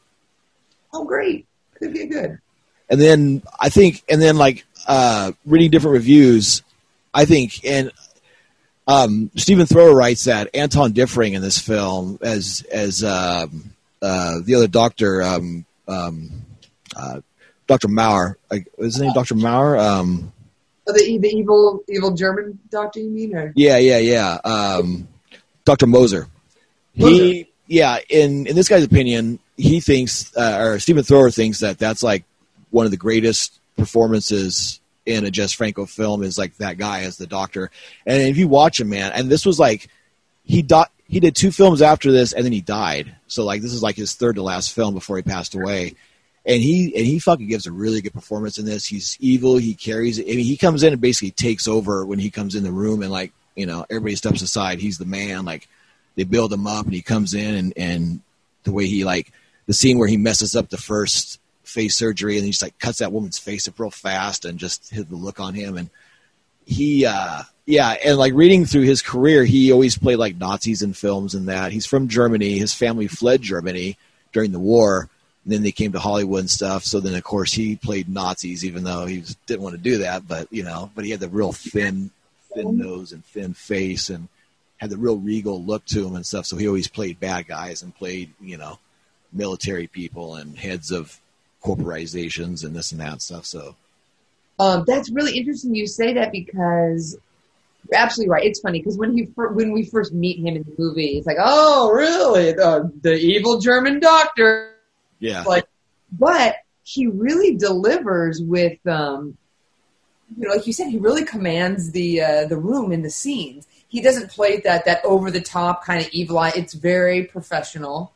Oh, 0.92 1.04
great! 1.04 1.46
Could 1.74 1.92
be 1.92 2.06
good. 2.06 2.38
and 2.88 3.00
then 3.00 3.42
I 3.60 3.68
think, 3.68 4.02
and 4.08 4.22
then 4.22 4.36
like 4.36 4.64
uh, 4.86 5.32
reading 5.44 5.70
different 5.70 5.94
reviews, 5.94 6.62
I 7.12 7.24
think, 7.24 7.64
and 7.64 7.92
um, 8.88 9.30
Stephen 9.36 9.66
Thrower 9.66 9.94
writes 9.94 10.24
that 10.24 10.50
Anton 10.54 10.92
Diffring 10.92 11.34
in 11.34 11.42
this 11.42 11.58
film 11.58 12.18
as 12.20 12.66
as 12.72 13.04
um, 13.04 13.74
uh, 14.02 14.40
the 14.42 14.56
other 14.56 14.66
doctor, 14.66 15.22
um, 15.22 15.64
um, 15.86 16.30
uh, 16.96 17.20
Doctor 17.68 17.88
Maurer, 17.88 18.38
like, 18.50 18.66
is 18.78 18.94
his 18.94 19.02
name 19.02 19.12
Doctor 19.12 19.34
Maurer? 19.34 19.78
Um, 19.78 20.32
Oh, 20.88 20.92
the 20.92 21.18
the 21.18 21.28
evil 21.28 21.84
evil 21.86 22.12
German 22.12 22.58
doctor, 22.70 23.00
you 23.00 23.10
mean? 23.10 23.36
Or 23.36 23.52
yeah, 23.54 23.76
yeah, 23.76 23.98
yeah. 23.98 24.38
Um, 24.42 25.06
Doctor 25.66 25.86
Moser. 25.86 26.28
He, 26.94 27.46
yeah, 27.66 27.98
in 28.08 28.46
in 28.46 28.56
this 28.56 28.68
guy's 28.68 28.84
opinion, 28.84 29.38
he 29.58 29.80
thinks, 29.80 30.34
uh, 30.34 30.56
or 30.60 30.78
Stephen 30.78 31.04
Thrower 31.04 31.30
thinks 31.30 31.60
that 31.60 31.78
that's 31.78 32.02
like 32.02 32.24
one 32.70 32.86
of 32.86 32.90
the 32.90 32.96
greatest 32.96 33.60
performances 33.76 34.80
in 35.08 35.24
a 35.24 35.30
Jess 35.30 35.52
Franco 35.52 35.86
film 35.86 36.22
is 36.22 36.38
like 36.38 36.56
that 36.58 36.76
guy 36.76 37.00
as 37.00 37.16
the 37.16 37.26
doctor. 37.26 37.70
And 38.06 38.22
if 38.22 38.36
you 38.36 38.46
watch 38.46 38.78
him, 38.80 38.90
man, 38.90 39.10
and 39.12 39.28
this 39.28 39.46
was 39.46 39.58
like 39.58 39.88
he 40.44 40.62
do- 40.62 40.84
he 41.08 41.20
did 41.20 41.34
two 41.34 41.50
films 41.50 41.80
after 41.80 42.12
this, 42.12 42.32
and 42.32 42.44
then 42.44 42.52
he 42.52 42.60
died. 42.60 43.16
So 43.26 43.44
like 43.44 43.62
this 43.62 43.72
is 43.72 43.82
like 43.82 43.96
his 43.96 44.14
third 44.14 44.36
to 44.36 44.42
last 44.42 44.72
film 44.74 44.94
before 44.94 45.16
he 45.16 45.22
passed 45.22 45.54
away. 45.54 45.94
And 46.44 46.62
he 46.62 46.94
and 46.94 47.06
he 47.06 47.18
fucking 47.18 47.48
gives 47.48 47.66
a 47.66 47.72
really 47.72 48.00
good 48.00 48.12
performance 48.12 48.58
in 48.58 48.66
this. 48.66 48.86
He's 48.86 49.16
evil. 49.20 49.56
He 49.56 49.74
carries 49.74 50.18
it. 50.18 50.26
I 50.30 50.36
mean, 50.36 50.44
he 50.44 50.56
comes 50.56 50.82
in 50.82 50.92
and 50.92 51.02
basically 51.02 51.30
takes 51.30 51.66
over 51.66 52.04
when 52.04 52.18
he 52.18 52.30
comes 52.30 52.54
in 52.54 52.62
the 52.62 52.72
room, 52.72 53.02
and 53.02 53.10
like 53.10 53.32
you 53.56 53.66
know, 53.66 53.84
everybody 53.90 54.16
steps 54.16 54.42
aside. 54.42 54.78
He's 54.78 54.98
the 54.98 55.04
man. 55.04 55.44
Like 55.44 55.68
they 56.14 56.24
build 56.24 56.52
him 56.52 56.66
up, 56.66 56.84
and 56.84 56.94
he 56.94 57.02
comes 57.02 57.34
in, 57.34 57.54
and 57.54 57.72
and 57.76 58.20
the 58.64 58.72
way 58.72 58.86
he 58.86 59.04
like 59.04 59.32
the 59.66 59.74
scene 59.74 59.98
where 59.98 60.08
he 60.08 60.16
messes 60.16 60.56
up 60.56 60.68
the 60.68 60.78
first 60.78 61.40
face 61.68 61.94
surgery, 61.96 62.36
and 62.36 62.44
he 62.44 62.50
just 62.50 62.62
like 62.62 62.78
cuts 62.78 62.98
that 62.98 63.12
woman's 63.12 63.38
face 63.38 63.68
up 63.68 63.78
real 63.78 63.90
fast, 63.90 64.44
and 64.44 64.58
just 64.58 64.90
hit 64.90 65.08
the 65.08 65.16
look 65.16 65.40
on 65.40 65.54
him, 65.54 65.76
and 65.76 65.90
he 66.68 67.06
uh 67.06 67.42
yeah 67.64 67.96
and 68.04 68.18
like 68.18 68.34
reading 68.34 68.66
through 68.66 68.82
his 68.82 69.00
career 69.00 69.42
he 69.42 69.72
always 69.72 69.96
played 69.96 70.18
like 70.18 70.36
nazis 70.36 70.82
in 70.82 70.92
films 70.92 71.34
and 71.34 71.48
that. 71.48 71.72
He's 71.72 71.86
from 71.86 72.08
germany. 72.08 72.58
His 72.58 72.74
family 72.74 73.08
fled 73.08 73.40
germany 73.40 73.96
during 74.32 74.52
the 74.52 74.58
war 74.58 75.08
and 75.44 75.52
then 75.52 75.62
they 75.62 75.72
came 75.72 75.92
to 75.92 75.98
hollywood 75.98 76.40
and 76.40 76.50
stuff. 76.50 76.84
So 76.84 77.00
then 77.00 77.14
of 77.14 77.24
course 77.24 77.54
he 77.54 77.76
played 77.76 78.08
nazis 78.08 78.66
even 78.66 78.84
though 78.84 79.06
he 79.06 79.20
was, 79.20 79.34
didn't 79.46 79.62
want 79.62 79.76
to 79.76 79.82
do 79.82 79.98
that 79.98 80.28
but 80.28 80.52
you 80.52 80.62
know 80.62 80.90
but 80.94 81.06
he 81.06 81.10
had 81.10 81.20
the 81.20 81.28
real 81.30 81.52
thin 81.52 82.10
thin 82.52 82.76
nose 82.76 83.12
and 83.12 83.24
thin 83.24 83.54
face 83.54 84.10
and 84.10 84.28
had 84.76 84.90
the 84.90 84.98
real 84.98 85.16
regal 85.16 85.62
look 85.62 85.86
to 85.86 86.06
him 86.06 86.16
and 86.16 86.26
stuff. 86.26 86.44
So 86.44 86.56
he 86.56 86.68
always 86.68 86.88
played 86.88 87.18
bad 87.18 87.46
guys 87.48 87.82
and 87.82 87.94
played 87.94 88.30
you 88.42 88.58
know 88.58 88.78
military 89.32 89.86
people 89.86 90.34
and 90.34 90.58
heads 90.58 90.90
of 90.90 91.18
corporations 91.60 92.64
and 92.64 92.74
this 92.74 92.92
and 92.92 93.00
that 93.00 93.20
stuff 93.22 93.44
so 93.44 93.74
Um, 94.60 94.84
that's 94.86 95.10
really 95.10 95.36
interesting 95.38 95.74
you 95.74 95.86
say 95.86 96.14
that 96.14 96.32
because 96.32 97.18
you're 97.90 98.00
absolutely 98.00 98.30
right. 98.30 98.44
It's 98.44 98.60
funny 98.60 98.80
because 98.80 98.96
when 98.96 99.16
he 99.16 99.26
fir- 99.26 99.52
when 99.52 99.72
we 99.72 99.84
first 99.84 100.12
meet 100.12 100.38
him 100.38 100.56
in 100.56 100.62
the 100.62 100.74
movie, 100.78 101.18
it's 101.18 101.26
like, 101.26 101.38
oh, 101.40 101.90
really, 101.90 102.52
the 102.52 102.92
the 103.02 103.14
evil 103.14 103.58
German 103.60 104.00
doctor. 104.00 104.74
yeah 105.20 105.42
Like, 105.44 105.64
but 106.12 106.56
he 106.82 107.06
really 107.06 107.56
delivers 107.56 108.40
with, 108.40 108.78
um, 108.86 109.36
you 110.36 110.46
know, 110.46 110.54
like 110.54 110.66
you 110.66 110.72
said, 110.72 110.88
he 110.88 110.98
really 110.98 111.24
commands 111.24 111.92
the 111.92 112.20
uh, 112.20 112.46
the 112.46 112.56
room 112.56 112.92
in 112.92 113.02
the 113.02 113.10
scenes. 113.10 113.66
He 113.88 114.02
doesn't 114.02 114.30
play 114.30 114.60
that 114.60 114.84
that 114.84 115.02
over 115.04 115.30
the 115.30 115.40
top 115.40 115.84
kind 115.84 116.00
of 116.04 116.08
evil 116.12 116.38
eye. 116.38 116.52
It's 116.54 116.74
very 116.74 117.24
professional, 117.24 118.12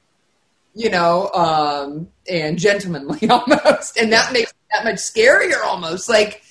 you 0.75 0.91
know, 0.91 1.31
um, 1.35 2.09
and 2.29 2.59
gentlemanly 2.59 3.29
almost, 3.31 3.97
and 3.97 4.13
that 4.13 4.33
makes 4.33 4.51
it 4.51 4.57
that 4.73 4.85
much 4.85 4.97
scarier 4.97 5.63
almost. 5.65 6.09
Like, 6.09 6.43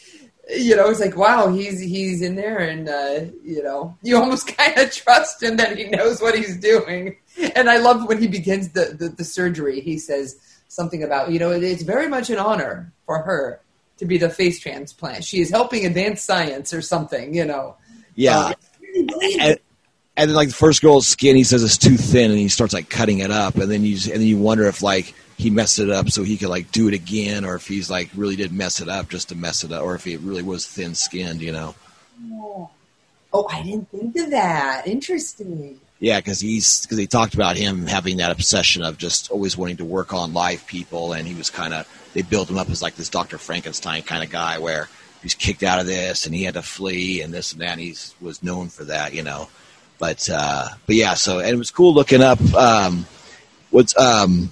you 0.49 0.75
know, 0.75 0.89
it's 0.89 0.99
like 0.99 1.15
wow, 1.15 1.51
he's 1.51 1.79
he's 1.79 2.21
in 2.21 2.35
there, 2.35 2.59
and 2.59 2.89
uh, 2.89 3.31
you 3.43 3.63
know, 3.63 3.97
you 4.01 4.17
almost 4.17 4.47
kind 4.57 4.77
of 4.77 4.91
trust 4.91 5.41
him 5.41 5.57
that 5.57 5.77
he 5.77 5.85
knows 5.85 6.21
what 6.21 6.35
he's 6.35 6.57
doing. 6.57 7.17
And 7.55 7.69
I 7.69 7.77
love 7.77 8.07
when 8.07 8.21
he 8.21 8.27
begins 8.27 8.69
the, 8.69 8.95
the, 8.97 9.09
the 9.09 9.23
surgery. 9.23 9.79
He 9.79 9.97
says 9.97 10.37
something 10.67 11.03
about 11.03 11.31
you 11.31 11.39
know 11.39 11.51
it's 11.51 11.83
very 11.83 12.07
much 12.07 12.29
an 12.29 12.37
honor 12.37 12.91
for 13.05 13.19
her 13.23 13.61
to 13.97 14.05
be 14.05 14.17
the 14.17 14.29
face 14.29 14.59
transplant. 14.59 15.23
She 15.23 15.41
is 15.41 15.49
helping 15.51 15.85
advance 15.85 16.23
science 16.23 16.73
or 16.73 16.81
something, 16.81 17.35
you 17.35 17.45
know. 17.45 17.77
Yeah. 18.15 18.53
and, 19.39 19.59
and 20.17 20.29
then 20.29 20.35
like 20.35 20.49
the 20.49 20.53
first 20.53 20.81
girl's 20.81 21.07
skin, 21.07 21.35
he 21.35 21.43
says 21.43 21.63
it's 21.63 21.77
too 21.77 21.97
thin, 21.97 22.31
and 22.31 22.39
he 22.39 22.49
starts 22.49 22.73
like 22.73 22.89
cutting 22.89 23.19
it 23.19 23.31
up, 23.31 23.55
and 23.55 23.71
then 23.71 23.83
you 23.83 23.93
and 24.11 24.21
then 24.21 24.27
you 24.27 24.37
wonder 24.37 24.65
if 24.65 24.81
like 24.81 25.13
he 25.37 25.49
messed 25.49 25.79
it 25.79 25.89
up 25.89 26.09
so 26.09 26.23
he 26.23 26.37
could 26.37 26.49
like 26.49 26.71
do 26.71 26.87
it 26.87 26.93
again, 26.93 27.45
or 27.45 27.55
if 27.55 27.67
he's 27.67 27.89
like 27.89 28.09
really 28.15 28.35
did 28.35 28.51
mess 28.51 28.81
it 28.81 28.89
up 28.89 29.09
just 29.09 29.29
to 29.29 29.35
mess 29.35 29.63
it 29.63 29.71
up, 29.71 29.83
or 29.83 29.95
if 29.95 30.03
he 30.03 30.17
really 30.17 30.43
was 30.43 30.67
thin 30.67 30.95
skinned, 30.95 31.41
you 31.41 31.51
know? 31.51 31.75
Oh, 33.33 33.47
I 33.49 33.63
didn't 33.63 33.89
think 33.89 34.15
of 34.17 34.29
that. 34.31 34.85
Interesting. 34.85 35.79
Yeah, 35.99 36.19
because 36.19 36.39
he's 36.39 36.81
because 36.81 36.97
he 36.97 37.07
talked 37.07 37.33
about 37.33 37.55
him 37.55 37.85
having 37.85 38.17
that 38.17 38.31
obsession 38.31 38.83
of 38.83 38.97
just 38.97 39.31
always 39.31 39.55
wanting 39.55 39.77
to 39.77 39.85
work 39.85 40.13
on 40.13 40.33
live 40.33 40.65
people, 40.67 41.13
and 41.13 41.27
he 41.27 41.35
was 41.35 41.49
kind 41.49 41.73
of 41.73 41.87
they 42.13 42.21
built 42.21 42.49
him 42.49 42.57
up 42.57 42.69
as 42.69 42.81
like 42.81 42.95
this 42.95 43.09
Doctor 43.09 43.37
Frankenstein 43.37 44.01
kind 44.01 44.23
of 44.23 44.29
guy 44.29 44.59
where 44.59 44.89
he's 45.21 45.35
kicked 45.35 45.63
out 45.63 45.79
of 45.79 45.85
this 45.85 46.25
and 46.25 46.35
he 46.35 46.43
had 46.43 46.55
to 46.55 46.61
flee 46.61 47.21
and 47.21 47.33
this 47.33 47.53
and 47.53 47.61
that. 47.61 47.71
And 47.71 47.81
he 47.81 47.95
was 48.19 48.43
known 48.43 48.69
for 48.69 48.83
that, 48.85 49.13
you 49.13 49.23
know. 49.23 49.47
But 50.01 50.27
uh, 50.33 50.67
but 50.87 50.95
yeah, 50.95 51.13
so 51.13 51.37
and 51.37 51.49
it 51.49 51.57
was 51.57 51.69
cool 51.69 51.93
looking 51.93 52.23
up. 52.23 52.41
Um, 52.55 53.05
what's 53.69 53.95
um, 53.99 54.49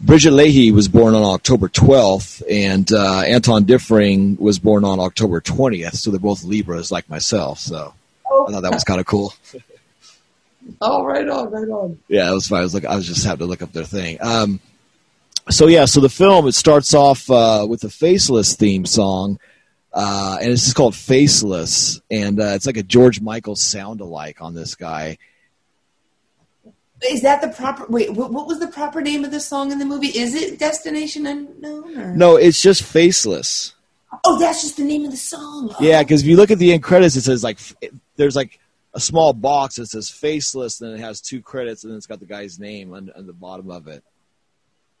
Brigitte 0.00 0.32
Lahaie 0.32 0.72
was 0.72 0.88
born 0.88 1.14
on 1.14 1.22
October 1.22 1.68
12th, 1.68 2.42
and 2.50 2.92
uh, 2.92 3.20
Anton 3.20 3.66
Diffring 3.66 4.36
was 4.36 4.58
born 4.58 4.84
on 4.84 4.98
October 4.98 5.40
20th. 5.40 5.94
So 5.94 6.10
they're 6.10 6.18
both 6.18 6.42
Libras, 6.42 6.90
like 6.90 7.08
myself. 7.08 7.60
So 7.60 7.94
I 8.26 8.50
thought 8.50 8.62
that 8.62 8.72
was 8.72 8.82
kind 8.84 9.00
of 9.00 9.06
cool. 9.06 9.32
Oh, 10.80 11.04
right 11.04 11.28
on, 11.28 11.50
right 11.50 11.68
on. 11.68 11.98
Yeah, 12.08 12.30
it 12.30 12.32
was 12.32 12.48
fine. 12.48 12.60
I 12.60 12.62
was 12.62 12.72
like, 12.72 12.86
I 12.86 12.96
was 12.96 13.06
just 13.06 13.22
having 13.22 13.40
to 13.40 13.44
look 13.44 13.60
up 13.60 13.74
their 13.74 13.84
thing. 13.84 14.16
Um, 14.22 14.60
so 15.50 15.66
yeah, 15.66 15.84
so 15.84 16.00
the 16.00 16.08
film 16.08 16.48
it 16.48 16.52
starts 16.52 16.94
off 16.94 17.30
uh, 17.30 17.66
with 17.68 17.84
a 17.84 17.90
faceless 17.90 18.56
theme 18.56 18.86
song, 18.86 19.38
uh, 19.94 20.38
and 20.40 20.50
it's 20.50 20.64
just 20.64 20.74
called 20.74 20.96
Faceless, 20.96 22.00
and 22.10 22.40
uh, 22.40 22.52
it's 22.54 22.66
like 22.66 22.76
a 22.76 22.82
George 22.82 23.20
Michael 23.20 23.54
sound 23.54 24.00
alike 24.00 24.42
on 24.42 24.52
this 24.52 24.74
guy. 24.74 25.18
Is 27.08 27.22
that 27.22 27.40
the 27.40 27.48
proper? 27.48 27.86
Wait, 27.86 28.12
what, 28.12 28.32
what 28.32 28.48
was 28.48 28.58
the 28.58 28.66
proper 28.66 29.00
name 29.00 29.24
of 29.24 29.30
the 29.30 29.38
song 29.38 29.70
in 29.70 29.78
the 29.78 29.84
movie? 29.84 30.08
Is 30.08 30.34
it 30.34 30.58
Destination 30.58 31.26
Unknown? 31.26 31.96
Or? 31.96 32.16
No, 32.16 32.36
it's 32.36 32.60
just 32.60 32.82
Faceless. 32.82 33.74
Oh, 34.24 34.38
that's 34.38 34.62
just 34.62 34.76
the 34.78 34.84
name 34.84 35.04
of 35.04 35.12
the 35.12 35.16
song. 35.16 35.74
Yeah, 35.78 36.02
because 36.02 36.22
if 36.22 36.26
you 36.26 36.36
look 36.36 36.50
at 36.50 36.58
the 36.58 36.72
end 36.72 36.82
credits, 36.82 37.14
it 37.14 37.22
says 37.22 37.44
like 37.44 37.58
f- 37.58 37.90
there's 38.16 38.34
like 38.34 38.58
a 38.94 39.00
small 39.00 39.32
box 39.32 39.76
that 39.76 39.86
says 39.86 40.10
Faceless, 40.10 40.80
and 40.80 40.94
it 40.94 41.00
has 41.00 41.20
two 41.20 41.40
credits, 41.40 41.84
and 41.84 41.92
then 41.92 41.98
it's 41.98 42.06
got 42.06 42.18
the 42.18 42.26
guy's 42.26 42.58
name 42.58 42.94
on, 42.94 43.12
on 43.16 43.28
the 43.28 43.32
bottom 43.32 43.70
of 43.70 43.86
it. 43.86 44.02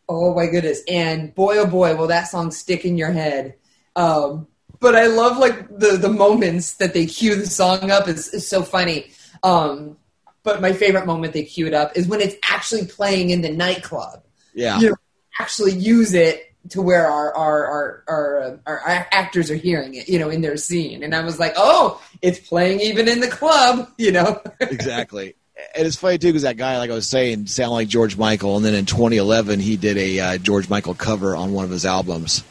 Oh 0.08 0.34
my 0.34 0.46
goodness! 0.46 0.82
And 0.86 1.34
boy, 1.34 1.58
oh 1.58 1.66
boy, 1.66 1.96
will 1.96 2.08
that 2.08 2.28
song 2.28 2.52
stick 2.52 2.84
in 2.84 2.96
your 2.96 3.10
head. 3.10 3.54
Um, 3.96 4.46
but 4.80 4.94
I 4.94 5.06
love 5.06 5.38
like 5.38 5.68
the 5.68 5.96
the 5.96 6.08
moments 6.08 6.76
that 6.76 6.94
they 6.94 7.06
cue 7.06 7.36
the 7.36 7.46
song 7.46 7.90
up 7.90 8.08
is, 8.08 8.28
is 8.28 8.48
so 8.48 8.62
funny. 8.62 9.10
Um, 9.42 9.96
but 10.42 10.60
my 10.60 10.72
favorite 10.72 11.06
moment 11.06 11.32
they 11.32 11.44
cue 11.44 11.66
it 11.66 11.74
up 11.74 11.96
is 11.96 12.06
when 12.06 12.20
it's 12.20 12.36
actually 12.48 12.86
playing 12.86 13.30
in 13.30 13.40
the 13.42 13.50
nightclub. 13.50 14.22
Yeah, 14.54 14.78
You 14.78 14.90
know, 14.90 14.96
actually 15.40 15.72
use 15.72 16.14
it 16.14 16.54
to 16.70 16.82
where 16.82 17.06
our 17.06 17.34
our 17.34 17.66
our 17.66 18.04
our, 18.06 18.40
uh, 18.40 18.56
our 18.66 19.08
actors 19.10 19.50
are 19.50 19.56
hearing 19.56 19.94
it, 19.94 20.08
you 20.08 20.18
know, 20.18 20.30
in 20.30 20.40
their 20.40 20.56
scene. 20.56 21.02
And 21.02 21.14
I 21.14 21.22
was 21.24 21.38
like, 21.38 21.54
oh, 21.56 22.02
it's 22.22 22.38
playing 22.38 22.80
even 22.80 23.08
in 23.08 23.20
the 23.20 23.28
club, 23.28 23.90
you 23.98 24.12
know. 24.12 24.40
exactly. 24.60 25.34
And 25.76 25.86
it's 25.86 25.96
funny 25.96 26.18
too 26.18 26.28
because 26.28 26.42
that 26.42 26.56
guy, 26.56 26.78
like 26.78 26.90
I 26.90 26.94
was 26.94 27.06
saying, 27.06 27.46
sounded 27.46 27.74
like 27.74 27.88
George 27.88 28.16
Michael. 28.16 28.56
And 28.56 28.64
then 28.64 28.74
in 28.74 28.86
2011, 28.86 29.60
he 29.60 29.76
did 29.76 29.96
a 29.96 30.20
uh, 30.20 30.38
George 30.38 30.68
Michael 30.68 30.94
cover 30.94 31.36
on 31.36 31.52
one 31.52 31.64
of 31.64 31.70
his 31.70 31.86
albums. 31.86 32.42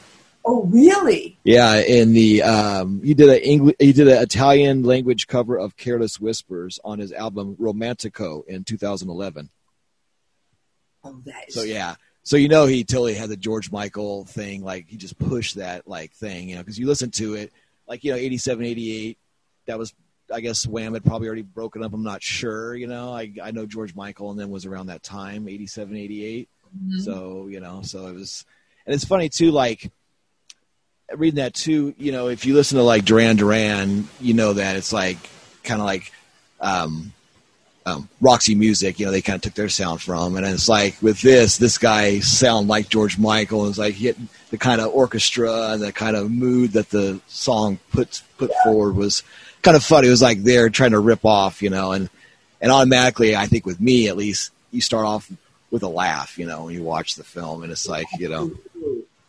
Oh, 0.46 0.64
really? 0.66 1.38
Yeah, 1.44 1.76
in 1.82 2.14
the 2.14 2.44
um, 2.44 3.02
he 3.04 3.14
did 3.14 3.30
a 3.30 3.40
Engli- 3.40 3.76
he 3.80 3.94
did 3.94 4.08
an 4.08 4.22
Italian 4.22 4.84
language 4.84 5.28
cover 5.28 5.58
of 5.58 5.78
"Careless 5.78 6.20
Whispers" 6.20 6.80
on 6.84 7.00
his 7.00 7.12
album 7.12 7.56
"Romantico" 7.60 8.44
in 8.48 8.64
2011. 8.64 9.50
Oh, 11.04 11.22
that 11.26 11.50
is 11.50 11.56
So 11.56 11.64
yeah, 11.64 11.96
so 12.24 12.38
you 12.38 12.48
know 12.48 12.66
he 12.66 12.84
totally 12.84 13.14
had 13.14 13.30
the 13.30 13.38
George 13.38 13.72
Michael 13.72 14.26
thing. 14.26 14.64
Like 14.64 14.88
he 14.88 14.98
just 14.98 15.20
pushed 15.20 15.56
that 15.56 15.88
like 15.88 16.12
thing, 16.14 16.50
you 16.50 16.56
know, 16.56 16.62
because 16.62 16.80
you 16.80 16.88
listen 16.88 17.12
to 17.12 17.36
it, 17.36 17.52
like 17.88 18.04
you 18.04 18.12
know, 18.12 18.18
87, 18.18 18.66
88, 18.66 19.18
That 19.66 19.78
was, 19.78 19.94
I 20.34 20.40
guess, 20.40 20.66
Wham 20.66 20.94
had 20.94 21.04
probably 21.04 21.28
already 21.28 21.42
broken 21.42 21.84
up. 21.84 21.94
I'm 21.94 22.04
not 22.04 22.24
sure. 22.24 22.76
You 22.76 22.88
know, 22.88 23.14
I 23.14 23.34
I 23.44 23.52
know 23.52 23.66
George 23.66 23.94
Michael, 23.96 24.32
and 24.32 24.40
then 24.40 24.50
was 24.50 24.66
around 24.66 24.88
that 24.88 25.04
time, 25.04 25.48
87, 25.48 25.96
88. 25.96 26.50
So 27.00 27.48
you 27.50 27.60
know, 27.60 27.82
so 27.84 28.08
it 28.08 28.14
was, 28.16 28.46
and 28.86 28.96
it's 28.96 29.06
funny 29.06 29.30
too, 29.30 29.52
like 29.52 29.92
reading 31.18 31.38
that 31.38 31.54
too. 31.54 31.94
You 31.98 32.12
know, 32.12 32.28
if 32.28 32.46
you 32.46 32.54
listen 32.54 32.78
to 32.78 32.84
like 32.84 33.06
Duran 33.06 33.36
Duran, 33.36 34.08
you 34.20 34.34
know 34.34 34.54
that 34.54 34.76
it's 34.76 34.94
like 34.94 35.18
kind 35.64 35.82
of 35.82 35.86
like. 35.86 36.12
Um, 36.60 37.14
um, 37.86 38.08
Roxy 38.22 38.56
Music, 38.56 39.00
you 39.00 39.06
know, 39.06 39.12
they 39.12 39.22
kind 39.22 39.36
of 39.36 39.42
took 39.42 39.56
their 39.56 39.70
sound 39.70 40.02
from, 40.02 40.38
and 40.38 40.46
it's 40.46 40.70
like 40.70 41.02
with 41.02 41.22
this, 41.22 41.58
this 41.58 41.78
guy 41.78 42.20
sound 42.20 42.68
like 42.68 42.90
George 42.90 43.18
Michael, 43.18 43.68
it's 43.68 43.78
like 43.78 43.96
hit 43.96 44.18
the 44.52 44.58
kind 44.58 44.80
of 44.80 44.94
orchestra 44.94 45.72
and 45.72 45.82
the 45.82 45.92
kind 45.92 46.16
of 46.16 46.32
mood 46.32 46.74
that 46.74 46.90
the 46.92 47.20
song 47.28 47.80
put 47.92 48.22
put 48.38 48.52
forward 48.64 48.96
was 48.96 49.24
kind 49.64 49.76
of 49.76 49.84
funny. 49.84 50.08
It 50.08 50.12
was 50.12 50.22
like 50.22 50.44
they're 50.44 50.70
trying 50.70 50.92
to 50.92 51.00
rip 51.00 51.26
off, 51.26 51.62
you 51.62 51.70
know, 51.70 51.92
and 51.92 52.10
and 52.62 52.72
automatically, 52.72 53.36
I 53.36 53.48
think 53.48 53.66
with 53.66 53.82
me 53.82 54.08
at 54.08 54.16
least, 54.16 54.52
you 54.72 54.80
start 54.80 55.06
off 55.06 55.30
with 55.70 55.84
a 55.84 55.90
laugh, 55.90 56.38
you 56.38 56.46
know, 56.46 56.66
when 56.66 56.74
you 56.74 56.84
watch 56.84 57.16
the 57.16 57.24
film, 57.24 57.64
and 57.64 57.72
it's 57.72 57.88
like, 57.88 58.08
you 58.18 58.30
know, 58.30 58.52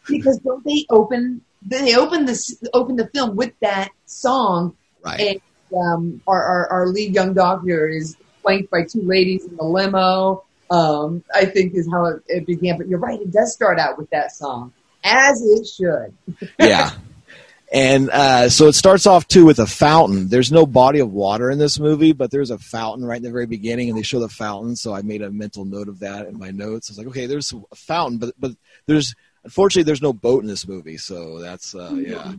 because 0.06 0.38
don't 0.38 0.62
they 0.64 0.86
open 0.90 1.40
they 1.64 1.96
open 1.96 2.26
this 2.26 2.62
open 2.72 2.96
the 2.96 3.08
film 3.08 3.36
with 3.36 3.52
that 3.60 3.90
song 4.06 4.76
right, 5.04 5.20
and 5.20 5.40
um, 5.76 6.20
our, 6.26 6.42
our 6.42 6.72
our 6.72 6.86
lead 6.88 7.14
young 7.14 7.34
doctor 7.34 7.88
is 7.88 8.16
flanked 8.42 8.70
by 8.70 8.82
two 8.82 9.02
ladies 9.02 9.44
in 9.44 9.56
the 9.56 9.64
limo. 9.64 10.44
Um, 10.70 11.22
I 11.34 11.44
think 11.44 11.74
is 11.74 11.88
how 11.90 12.06
it, 12.06 12.22
it 12.26 12.46
began. 12.46 12.78
But 12.78 12.88
you're 12.88 12.98
right; 12.98 13.20
it 13.20 13.32
does 13.32 13.52
start 13.52 13.78
out 13.78 13.98
with 13.98 14.10
that 14.10 14.32
song, 14.32 14.72
as 15.02 15.42
it 15.42 15.66
should. 15.66 16.50
yeah. 16.58 16.90
And 17.72 18.08
uh, 18.10 18.50
so 18.50 18.68
it 18.68 18.74
starts 18.74 19.04
off 19.04 19.26
too 19.26 19.44
with 19.46 19.58
a 19.58 19.66
fountain. 19.66 20.28
There's 20.28 20.52
no 20.52 20.64
body 20.64 21.00
of 21.00 21.10
water 21.10 21.50
in 21.50 21.58
this 21.58 21.80
movie, 21.80 22.12
but 22.12 22.30
there's 22.30 22.50
a 22.50 22.58
fountain 22.58 23.04
right 23.04 23.16
in 23.16 23.24
the 23.24 23.32
very 23.32 23.46
beginning, 23.46 23.88
and 23.88 23.98
they 23.98 24.02
show 24.02 24.20
the 24.20 24.28
fountain. 24.28 24.76
So 24.76 24.94
I 24.94 25.02
made 25.02 25.22
a 25.22 25.30
mental 25.30 25.64
note 25.64 25.88
of 25.88 25.98
that 26.00 26.26
in 26.26 26.38
my 26.38 26.50
notes. 26.50 26.88
I 26.88 26.92
was 26.92 26.98
like, 26.98 27.08
okay, 27.08 27.26
there's 27.26 27.52
a 27.52 27.74
fountain, 27.74 28.18
but 28.18 28.34
but 28.38 28.52
there's 28.86 29.14
unfortunately 29.44 29.84
there's 29.84 30.02
no 30.02 30.12
boat 30.12 30.42
in 30.42 30.48
this 30.48 30.66
movie. 30.66 30.96
So 30.96 31.38
that's 31.38 31.74
uh, 31.74 31.94
yeah, 31.94 32.32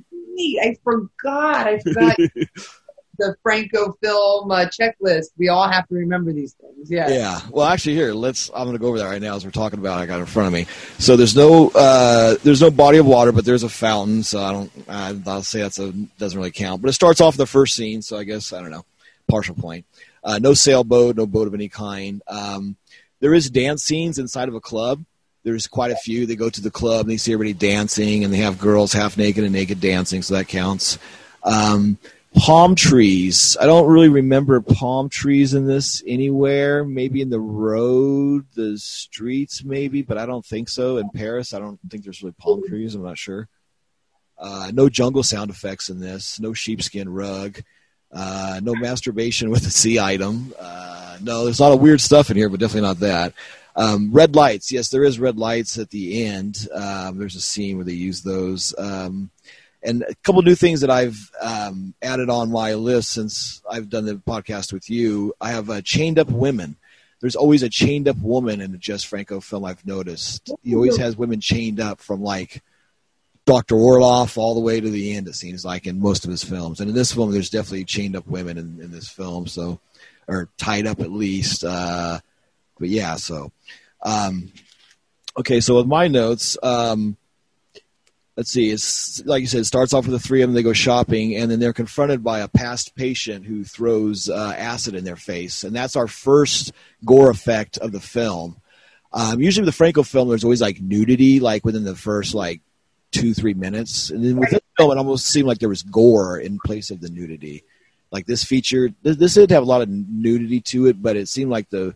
I 0.61 0.75
forgot. 0.83 1.67
I 1.67 1.79
forgot 1.79 2.17
the 3.17 3.35
Franco 3.43 3.93
film 4.01 4.51
uh, 4.51 4.65
checklist. 4.65 5.27
We 5.37 5.49
all 5.49 5.69
have 5.69 5.87
to 5.87 5.95
remember 5.95 6.33
these 6.33 6.53
things. 6.53 6.91
Yeah. 6.91 7.09
yeah. 7.09 7.41
Well, 7.49 7.67
actually, 7.67 7.95
here 7.95 8.13
let's. 8.13 8.49
I'm 8.53 8.65
going 8.65 8.73
to 8.73 8.79
go 8.79 8.87
over 8.87 8.99
that 8.99 9.07
right 9.07 9.21
now 9.21 9.35
as 9.35 9.45
we're 9.45 9.51
talking 9.51 9.79
about. 9.79 9.99
it. 9.99 10.03
I 10.03 10.05
got 10.05 10.17
it 10.17 10.21
in 10.21 10.25
front 10.25 10.47
of 10.47 10.53
me. 10.53 10.67
So 10.97 11.15
there's 11.15 11.35
no 11.35 11.69
uh, 11.69 12.35
there's 12.43 12.61
no 12.61 12.71
body 12.71 12.97
of 12.97 13.05
water, 13.05 13.31
but 13.31 13.45
there's 13.45 13.63
a 13.63 13.69
fountain. 13.69 14.23
So 14.23 14.41
I 14.41 14.51
don't. 14.51 14.71
Uh, 14.87 15.13
I'll 15.27 15.41
say 15.43 15.61
that's 15.61 15.79
a 15.79 15.91
doesn't 15.91 16.37
really 16.37 16.51
count. 16.51 16.81
But 16.81 16.89
it 16.89 16.93
starts 16.93 17.21
off 17.21 17.37
the 17.37 17.47
first 17.47 17.75
scene. 17.75 18.01
So 18.01 18.17
I 18.17 18.23
guess 18.23 18.53
I 18.53 18.61
don't 18.61 18.71
know. 18.71 18.85
Partial 19.27 19.55
point. 19.55 19.85
Uh, 20.23 20.39
no 20.39 20.53
sailboat, 20.53 21.15
no 21.15 21.25
boat 21.25 21.47
of 21.47 21.53
any 21.53 21.69
kind. 21.69 22.21
Um, 22.27 22.77
there 23.19 23.33
is 23.33 23.49
dance 23.49 23.83
scenes 23.83 24.19
inside 24.19 24.49
of 24.49 24.55
a 24.55 24.61
club. 24.61 25.03
There's 25.45 25.67
quite 25.67 25.91
a 25.91 25.95
few. 25.95 26.25
They 26.25 26.35
go 26.35 26.49
to 26.49 26.61
the 26.61 26.71
club 26.71 27.01
and 27.01 27.11
they 27.11 27.17
see 27.17 27.31
everybody 27.31 27.53
dancing, 27.53 28.23
and 28.23 28.33
they 28.33 28.39
have 28.39 28.57
girls 28.57 28.91
half 28.91 29.15
naked 29.15 29.43
and 29.43 29.53
naked 29.53 29.79
dancing, 29.79 30.23
so 30.23 30.33
that 30.33 30.47
counts. 30.47 30.97
Um, 31.43 31.99
palm 32.35 32.73
trees. 32.73 33.55
I 33.61 33.67
don't 33.67 33.87
really 33.87 34.09
remember 34.09 34.59
palm 34.59 35.07
trees 35.07 35.53
in 35.53 35.67
this 35.67 36.01
anywhere. 36.07 36.83
Maybe 36.83 37.21
in 37.21 37.29
the 37.29 37.39
road, 37.39 38.47
the 38.55 38.75
streets, 38.79 39.63
maybe, 39.63 40.01
but 40.01 40.17
I 40.17 40.25
don't 40.25 40.43
think 40.43 40.67
so. 40.67 40.97
In 40.97 41.11
Paris, 41.11 41.53
I 41.53 41.59
don't 41.59 41.79
think 41.91 42.03
there's 42.03 42.23
really 42.23 42.35
palm 42.39 42.67
trees. 42.67 42.95
I'm 42.95 43.03
not 43.03 43.19
sure. 43.19 43.47
Uh, 44.39 44.71
no 44.73 44.89
jungle 44.89 45.21
sound 45.21 45.51
effects 45.51 45.89
in 45.89 45.99
this. 45.99 46.39
No 46.39 46.53
sheepskin 46.53 47.07
rug. 47.07 47.61
Uh, 48.11 48.59
no 48.63 48.73
masturbation 48.73 49.51
with 49.51 49.67
a 49.67 49.69
C 49.69 49.99
item. 49.99 50.55
Uh, 50.59 51.17
no, 51.21 51.45
there's 51.45 51.59
a 51.59 51.63
lot 51.63 51.73
of 51.73 51.81
weird 51.81 52.01
stuff 52.01 52.31
in 52.31 52.37
here, 52.37 52.49
but 52.49 52.59
definitely 52.59 52.87
not 52.87 52.99
that. 52.99 53.33
Um, 53.75 54.11
red 54.11 54.35
lights. 54.35 54.71
Yes, 54.71 54.89
there 54.89 55.03
is 55.03 55.19
red 55.19 55.37
lights 55.37 55.77
at 55.77 55.89
the 55.89 56.25
end. 56.25 56.67
Um, 56.73 57.17
there's 57.17 57.35
a 57.35 57.41
scene 57.41 57.75
where 57.75 57.85
they 57.85 57.93
use 57.93 58.21
those. 58.21 58.73
Um, 58.77 59.29
and 59.83 60.03
a 60.03 60.15
couple 60.23 60.41
new 60.41 60.55
things 60.55 60.81
that 60.81 60.89
I've 60.89 61.31
um, 61.41 61.93
added 62.01 62.29
on 62.29 62.51
my 62.51 62.73
list 62.73 63.11
since 63.11 63.61
I've 63.69 63.89
done 63.89 64.05
the 64.05 64.15
podcast 64.15 64.73
with 64.73 64.89
you. 64.89 65.33
I 65.39 65.51
have 65.51 65.69
uh, 65.69 65.81
chained 65.81 66.17
up 66.17 66.29
women. 66.29 66.77
There's 67.21 67.35
always 67.35 67.63
a 67.63 67.69
chained 67.69 68.07
up 68.07 68.17
woman 68.17 68.61
in 68.61 68.73
a 68.73 68.77
Jess 68.77 69.03
Franco 69.03 69.39
film. 69.39 69.65
I've 69.65 69.85
noticed 69.85 70.51
he 70.63 70.75
always 70.75 70.97
has 70.97 71.17
women 71.17 71.39
chained 71.39 71.79
up 71.79 72.01
from 72.01 72.21
like 72.21 72.61
Doctor 73.45 73.75
Orloff 73.75 74.37
all 74.37 74.55
the 74.55 74.59
way 74.59 74.79
to 74.79 74.89
the 74.89 75.15
end. 75.15 75.27
It 75.27 75.35
seems 75.35 75.63
like 75.63 75.85
in 75.85 75.99
most 75.99 76.25
of 76.25 76.31
his 76.31 76.43
films, 76.43 76.79
and 76.79 76.89
in 76.89 76.95
this 76.95 77.13
film, 77.13 77.31
there's 77.31 77.49
definitely 77.49 77.85
chained 77.85 78.15
up 78.15 78.27
women 78.27 78.57
in, 78.57 78.79
in 78.81 78.91
this 78.91 79.07
film. 79.07 79.47
So, 79.47 79.79
or 80.27 80.49
tied 80.57 80.87
up 80.87 80.99
at 80.99 81.11
least. 81.11 81.63
Uh, 81.63 82.19
but 82.79 82.89
yeah, 82.89 83.15
so 83.15 83.51
um, 84.01 84.51
okay. 85.37 85.59
So 85.59 85.77
with 85.77 85.87
my 85.87 86.07
notes. 86.07 86.57
Um, 86.61 87.17
let's 88.37 88.51
see, 88.51 88.69
it's 88.69 89.25
like 89.25 89.41
you 89.41 89.47
said, 89.47 89.61
it 89.61 89.65
starts 89.65 89.93
off 89.93 90.05
with 90.05 90.13
the 90.13 90.27
three 90.27 90.41
of 90.41 90.49
them. 90.49 90.55
They 90.55 90.63
go 90.63 90.73
shopping, 90.73 91.35
and 91.35 91.49
then 91.49 91.59
they're 91.59 91.73
confronted 91.73 92.23
by 92.23 92.39
a 92.39 92.47
past 92.47 92.95
patient 92.95 93.45
who 93.45 93.63
throws 93.63 94.29
uh, 94.29 94.53
acid 94.57 94.95
in 94.95 95.03
their 95.03 95.15
face, 95.15 95.63
and 95.63 95.75
that's 95.75 95.95
our 95.95 96.07
first 96.07 96.71
gore 97.03 97.29
effect 97.29 97.77
of 97.77 97.91
the 97.91 97.99
film. 97.99 98.57
Um, 99.13 99.41
usually 99.41 99.63
with 99.63 99.73
the 99.73 99.77
Franco 99.77 100.03
film, 100.03 100.27
there's 100.27 100.43
always 100.43 100.61
like 100.61 100.81
nudity, 100.81 101.39
like 101.39 101.63
within 101.63 101.85
the 101.85 101.95
first 101.95 102.33
like 102.33 102.61
two 103.11 103.33
three 103.33 103.53
minutes, 103.53 104.09
and 104.09 104.23
then 104.23 104.37
with 104.37 104.49
this 104.49 104.61
film, 104.77 104.91
it 104.91 104.97
almost 104.97 105.27
seemed 105.27 105.47
like 105.47 105.59
there 105.59 105.69
was 105.69 105.83
gore 105.83 106.37
in 106.37 106.59
place 106.65 106.91
of 106.91 107.01
the 107.01 107.09
nudity. 107.09 107.63
Like 108.11 108.25
this 108.25 108.43
feature, 108.43 108.91
this, 109.01 109.17
this 109.17 109.33
did 109.33 109.51
have 109.51 109.63
a 109.63 109.65
lot 109.65 109.81
of 109.81 109.89
nudity 109.89 110.61
to 110.61 110.87
it, 110.87 111.01
but 111.01 111.15
it 111.15 111.27
seemed 111.27 111.51
like 111.51 111.69
the 111.69 111.95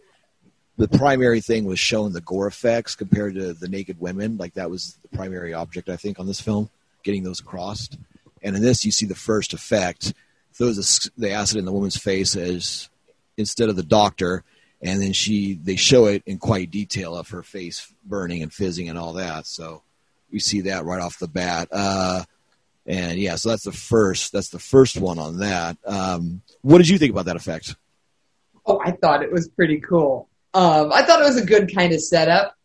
the 0.80 0.98
primary 0.98 1.42
thing 1.42 1.66
was 1.66 1.78
showing 1.78 2.14
the 2.14 2.22
gore 2.22 2.48
effects 2.48 2.96
compared 2.96 3.36
to 3.36 3.54
the 3.54 3.68
naked 3.68 4.00
women. 4.00 4.38
Like 4.38 4.54
that 4.54 4.70
was 4.70 4.98
the 5.02 5.10
primary 5.10 5.54
object, 5.54 5.90
I 5.90 5.98
think, 5.98 6.20
on 6.20 6.26
this 6.26 6.40
film, 6.40 6.70
getting 7.04 7.24
those 7.24 7.42
across. 7.42 7.90
And 8.42 8.56
in 8.56 8.62
this, 8.62 8.86
you 8.86 8.92
see 8.92 9.06
the 9.06 9.14
first 9.14 9.54
effect 9.54 10.14
throws 10.54 10.78
the, 10.78 11.12
the 11.18 11.32
acid 11.32 11.58
in 11.58 11.66
the 11.66 11.74
woman's 11.74 11.98
face 11.98 12.36
as 12.38 12.90
instead 13.36 13.68
of 13.68 13.76
the 13.76 13.84
doctor, 13.84 14.46
and 14.82 15.02
then 15.02 15.12
she 15.12 15.56
they 15.56 15.76
show 15.76 16.06
it 16.06 16.24
in 16.26 16.38
quite 16.38 16.72
detail 16.72 17.14
of 17.14 17.30
her 17.30 17.44
face 17.44 17.94
burning 18.06 18.42
and 18.42 18.54
fizzing 18.54 18.88
and 18.88 18.98
all 18.98 19.14
that. 19.14 19.46
So 19.48 19.84
we 20.32 20.40
see 20.40 20.62
that 20.62 20.86
right 20.86 21.02
off 21.02 21.20
the 21.20 21.28
bat. 21.28 21.68
Uh, 21.74 22.24
and 22.86 23.20
yeah, 23.20 23.36
so 23.36 23.50
that's 23.50 23.66
the 23.66 23.74
first. 23.74 24.32
That's 24.32 24.50
the 24.50 24.60
first 24.60 24.96
one 24.96 25.20
on 25.20 25.40
that. 25.40 25.78
Um, 25.86 26.42
what 26.62 26.78
did 26.78 26.88
you 26.88 26.98
think 26.98 27.12
about 27.12 27.26
that 27.26 27.36
effect? 27.36 27.76
Oh, 28.66 28.80
I 28.84 28.92
thought 28.92 29.24
it 29.24 29.32
was 29.32 29.50
pretty 29.50 29.82
cool. 29.82 30.29
Um, 30.54 30.92
I 30.92 31.04
thought 31.04 31.22
it 31.22 31.26
was 31.26 31.38
a 31.42 31.46
good 31.46 31.74
kind 31.74 31.94
of 31.94 32.02
setup, 32.02 32.56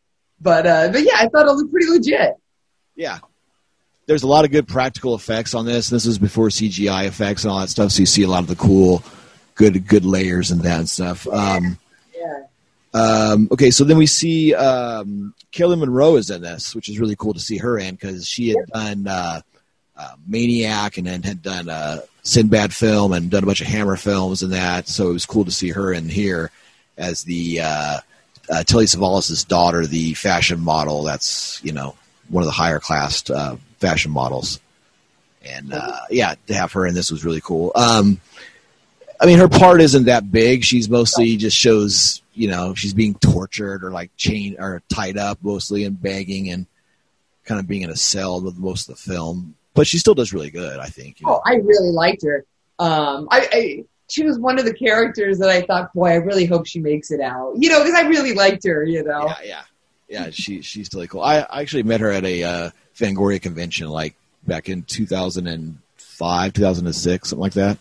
but 0.41 0.67
uh, 0.67 0.89
but 0.91 1.03
yeah, 1.03 1.17
I 1.17 1.29
thought 1.29 1.47
it 1.47 1.53
was 1.53 1.67
pretty 1.71 1.89
legit. 1.89 2.35
Yeah. 2.97 3.19
There's 4.07 4.23
a 4.23 4.27
lot 4.29 4.45
of 4.45 4.51
good 4.51 4.69
practical 4.69 5.15
effects 5.15 5.55
on 5.55 5.65
this. 5.65 5.89
This 5.89 6.07
was 6.07 6.19
before 6.19 6.49
CGI 6.49 7.07
effects 7.07 7.45
and 7.45 7.51
all 7.53 7.61
that 7.61 7.71
stuff, 7.71 7.91
so 7.93 8.01
you 8.01 8.07
see 8.07 8.23
a 8.23 8.29
lot 8.29 8.41
of 8.43 8.49
the 8.49 8.57
cool, 8.57 9.03
good 9.55 9.87
good 9.87 10.05
layers 10.05 10.51
and 10.51 10.61
that 10.63 10.79
and 10.79 10.89
stuff. 10.89 11.27
Um, 11.27 11.79
Yeah. 12.15 12.43
um, 12.93 13.49
okay, 13.53 13.71
so 13.71 13.85
then 13.85 13.97
we 13.97 14.07
see 14.07 14.55
um, 14.55 15.35
Kelly 15.53 15.77
Munro 15.77 16.17
is 16.17 16.29
in 16.31 16.43
this, 16.43 16.75
which 16.75 16.89
is 16.91 16.99
really 17.01 17.17
cool 17.17 17.33
to 17.35 17.41
see 17.41 17.57
her 17.59 17.79
in 17.79 17.95
because 17.95 18.27
she 18.27 18.51
had 18.51 18.67
done 18.73 19.07
uh, 19.09 19.41
uh, 19.97 20.15
Maniac 20.27 20.99
and 20.99 21.07
then 21.07 21.23
had 21.23 21.41
done 21.43 21.69
uh, 21.71 22.01
Sinbad 22.25 22.75
film 22.75 23.13
and 23.13 23.31
done 23.31 23.43
a 23.43 23.47
bunch 23.47 23.63
of 23.63 23.69
Hammer 23.69 23.97
films 23.97 24.43
and 24.43 24.53
that. 24.53 24.87
So 24.89 25.09
it 25.09 25.13
was 25.15 25.25
cool 25.27 25.45
to 25.47 25.51
see 25.51 25.71
her 25.71 25.93
in 25.95 26.09
here 26.11 26.51
as 26.97 27.23
the 27.23 27.61
uh, 27.61 27.99
uh, 28.51 28.65
Telly 28.65 28.87
Savalas' 28.87 29.47
daughter, 29.47 29.87
the 29.87 30.15
fashion 30.15 30.61
model. 30.61 31.03
That's 31.03 31.61
you 31.65 31.73
know 31.73 31.97
one 32.29 32.43
of 32.43 32.47
the 32.47 32.53
higher 32.53 32.81
class 32.81 33.29
uh, 33.31 33.57
fashion 33.79 34.11
models, 34.11 34.61
and 35.45 35.73
uh, 35.73 36.01
yeah, 36.11 36.35
to 36.47 36.55
have 36.55 36.73
her 36.73 36.87
in 36.87 36.95
this 36.95 37.11
was 37.11 37.25
really 37.25 37.41
cool. 37.41 37.73
Um, 37.75 38.21
I 39.21 39.27
mean, 39.27 39.39
her 39.39 39.49
part 39.49 39.81
isn't 39.81 40.05
that 40.05 40.31
big. 40.31 40.65
She's 40.65 40.89
mostly 40.89 41.37
just 41.37 41.57
shows 41.57 42.21
you 42.35 42.49
know 42.49 42.75
she's 42.75 42.95
being 42.95 43.15
tortured 43.15 43.85
or 43.85 43.91
like 43.91 44.11
chained 44.17 44.57
or 44.59 44.83
tied 44.89 45.17
up 45.17 45.39
mostly 45.43 45.85
and 45.85 46.01
begging 46.01 46.51
and 46.51 46.67
kind 47.45 47.61
of 47.61 47.67
being 47.67 47.83
in 47.83 47.91
a 47.91 47.97
cell 47.97 48.41
with 48.41 48.57
most 48.57 48.89
of 48.89 48.97
the 48.97 49.01
film. 49.01 49.55
But 49.75 49.87
she 49.87 49.99
still 49.99 50.15
does 50.15 50.33
really 50.33 50.51
good, 50.51 50.79
I 50.79 50.87
think. 50.87 51.21
you 51.21 51.27
know. 51.27 51.35
Oh, 51.35 51.43
I 51.45 51.57
really 51.57 51.91
liked 51.91 52.23
her. 52.23 52.45
Um, 52.79 53.29
I, 53.31 53.49
I 53.53 53.85
she 54.15 54.25
was 54.25 54.39
one 54.39 54.61
of 54.61 54.65
the 54.65 54.73
characters 54.73 55.39
that 55.39 55.51
I 55.51 55.63
thought, 55.63 55.93
boy, 55.93 56.11
I 56.11 56.15
really 56.15 56.47
hope 56.47 56.67
she 56.67 56.79
makes 56.79 57.11
it 57.11 57.21
out. 57.21 57.55
You 57.59 57.69
know, 57.69 57.83
because 57.83 57.99
I 57.99 58.03
really 58.03 58.33
liked 58.33 58.65
her. 58.65 58.85
You 58.85 59.03
know. 59.03 59.27
Yeah, 59.27 59.37
yeah, 59.45 59.63
yeah. 60.09 60.31
She 60.31 60.63
she's 60.63 60.89
really 60.95 61.09
cool. 61.09 61.21
I, 61.21 61.41
I 61.41 61.63
actually 61.63 61.83
met 61.83 62.01
her 62.01 62.11
at 62.11 62.25
a 62.25 62.43
uh, 62.45 62.71
Fangoria 62.97 63.43
convention 63.43 63.89
like 63.89 64.15
back 64.47 64.69
in 64.69 64.85
two 64.85 65.05
thousand 65.05 65.49
and 65.49 65.79
five, 65.97 66.53
two 66.53 66.63
thousand 66.63 66.87
and 66.87 66.95
six, 66.95 67.31
something 67.31 67.43
like 67.43 67.55
that. 67.55 67.77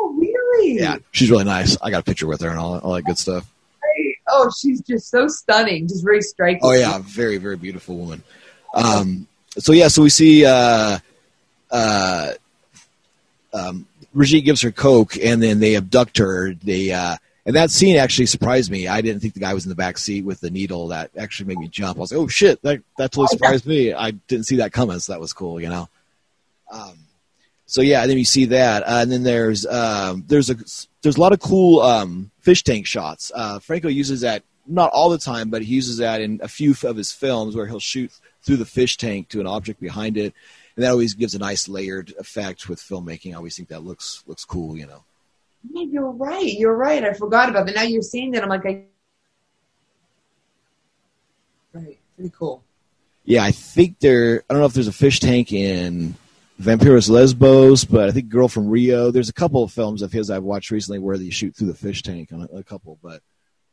Oh, 0.00 0.16
really? 0.18 0.80
Yeah, 0.80 0.96
she's 1.12 1.30
really 1.30 1.44
nice. 1.44 1.76
I 1.80 1.90
got 1.90 2.00
a 2.00 2.04
picture 2.04 2.26
with 2.26 2.40
her 2.40 2.48
and 2.48 2.58
all, 2.58 2.80
all 2.80 2.94
that 2.94 3.04
good 3.04 3.18
stuff. 3.18 3.46
Oh, 4.28 4.50
she's 4.60 4.80
just 4.80 5.08
so 5.08 5.28
stunning, 5.28 5.86
just 5.86 6.02
very 6.02 6.20
striking. 6.20 6.60
Oh 6.64 6.72
yeah, 6.72 6.98
very 7.00 7.36
very 7.36 7.56
beautiful 7.56 7.96
woman. 7.96 8.24
Um, 8.74 9.28
so 9.56 9.72
yeah, 9.72 9.86
so 9.86 10.02
we 10.02 10.10
see 10.10 10.44
uh, 10.44 10.98
uh, 11.70 12.32
um, 13.54 13.86
Brigitte 14.16 14.44
gives 14.44 14.62
her 14.62 14.72
coke, 14.72 15.16
and 15.16 15.42
then 15.42 15.60
they 15.60 15.76
abduct 15.76 16.18
her. 16.18 16.54
They 16.54 16.90
uh, 16.92 17.16
and 17.44 17.54
that 17.54 17.70
scene 17.70 17.96
actually 17.96 18.26
surprised 18.26 18.70
me. 18.70 18.88
I 18.88 19.00
didn't 19.00 19.20
think 19.20 19.34
the 19.34 19.40
guy 19.40 19.54
was 19.54 19.64
in 19.64 19.68
the 19.68 19.76
back 19.76 19.98
seat 19.98 20.24
with 20.24 20.40
the 20.40 20.50
needle. 20.50 20.88
That 20.88 21.10
actually 21.16 21.46
made 21.46 21.58
me 21.58 21.68
jump. 21.68 21.98
I 21.98 22.00
was 22.00 22.12
like, 22.12 22.20
oh 22.20 22.26
shit, 22.26 22.60
that 22.62 22.82
that 22.98 23.12
totally 23.12 23.28
surprised 23.28 23.66
me. 23.66 23.92
I 23.92 24.10
didn't 24.10 24.46
see 24.46 24.56
that 24.56 24.72
coming, 24.72 24.98
so 24.98 25.12
that 25.12 25.20
was 25.20 25.32
cool. 25.32 25.60
You 25.60 25.68
know. 25.68 25.88
Um, 26.72 26.98
so 27.66 27.82
yeah, 27.82 28.00
and 28.00 28.10
then 28.10 28.18
you 28.18 28.24
see 28.24 28.46
that, 28.46 28.82
uh, 28.84 29.00
and 29.02 29.12
then 29.12 29.22
there's 29.22 29.66
um, 29.66 30.24
there's 30.26 30.50
a 30.50 30.56
there's 31.02 31.16
a 31.16 31.20
lot 31.20 31.32
of 31.32 31.40
cool 31.40 31.80
um, 31.80 32.30
fish 32.40 32.64
tank 32.64 32.86
shots. 32.86 33.30
Uh, 33.34 33.58
Franco 33.58 33.88
uses 33.88 34.22
that 34.22 34.42
not 34.66 34.90
all 34.90 35.10
the 35.10 35.18
time, 35.18 35.50
but 35.50 35.62
he 35.62 35.74
uses 35.74 35.98
that 35.98 36.20
in 36.20 36.40
a 36.42 36.48
few 36.48 36.74
of 36.84 36.96
his 36.96 37.12
films 37.12 37.54
where 37.54 37.66
he'll 37.66 37.78
shoot 37.78 38.12
through 38.42 38.56
the 38.56 38.64
fish 38.64 38.96
tank 38.96 39.28
to 39.28 39.40
an 39.40 39.46
object 39.46 39.80
behind 39.80 40.16
it, 40.16 40.34
and 40.76 40.84
that 40.84 40.90
always 40.90 41.14
gives 41.14 41.34
a 41.34 41.38
nice 41.38 41.68
layered 41.68 42.12
effect 42.18 42.68
with 42.68 42.80
filmmaking. 42.80 43.32
I 43.32 43.36
always 43.36 43.56
think 43.56 43.70
that 43.70 43.82
looks 43.82 44.22
looks 44.26 44.44
cool, 44.44 44.76
you 44.76 44.86
know. 44.86 45.04
Yeah, 45.72 45.84
you're 45.84 46.10
right. 46.10 46.52
You're 46.52 46.76
right. 46.76 47.02
I 47.02 47.12
forgot 47.14 47.48
about 47.48 47.66
that. 47.66 47.74
Now 47.74 47.82
you're 47.82 48.02
saying 48.02 48.32
that. 48.32 48.42
I'm 48.42 48.48
like, 48.48 48.66
I... 48.66 48.84
right. 51.72 51.98
Pretty 52.14 52.32
cool. 52.36 52.62
Yeah, 53.24 53.42
I 53.42 53.50
think 53.50 53.98
there. 53.98 54.44
I 54.48 54.52
don't 54.52 54.60
know 54.60 54.66
if 54.66 54.74
there's 54.74 54.86
a 54.86 54.92
fish 54.92 55.18
tank 55.18 55.52
in 55.52 56.14
Vampiros 56.60 57.10
Lesbos, 57.10 57.84
but 57.84 58.08
I 58.08 58.12
think 58.12 58.28
Girl 58.28 58.48
from 58.48 58.68
Rio. 58.68 59.10
There's 59.10 59.28
a 59.28 59.34
couple 59.34 59.64
of 59.64 59.72
films 59.72 60.02
of 60.02 60.12
his 60.12 60.30
I've 60.30 60.44
watched 60.44 60.70
recently 60.70 60.98
where 60.98 61.18
they 61.18 61.30
shoot 61.30 61.56
through 61.56 61.66
the 61.68 61.74
fish 61.74 62.02
tank 62.02 62.32
on 62.32 62.48
a, 62.52 62.58
a 62.58 62.62
couple, 62.62 62.98
but 63.02 63.22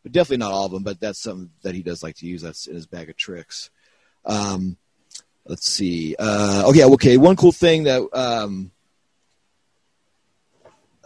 but 0.01 0.11
definitely 0.11 0.37
not 0.37 0.51
all 0.51 0.65
of 0.65 0.71
them. 0.71 0.83
But 0.83 0.99
that's 0.99 1.21
something 1.21 1.51
that 1.61 1.75
he 1.75 1.83
does 1.83 2.01
like 2.01 2.15
to 2.17 2.25
use. 2.25 2.41
That's 2.41 2.65
in 2.65 2.75
his 2.75 2.87
bag 2.87 3.09
of 3.09 3.15
tricks. 3.15 3.69
Um, 4.25 4.77
let's 5.47 5.71
see. 5.71 6.15
Uh, 6.17 6.63
okay, 6.67 6.83
okay. 6.83 7.17
One 7.17 7.35
cool 7.35 7.51
thing 7.51 7.83
that 7.83 8.01
um, 8.13 8.71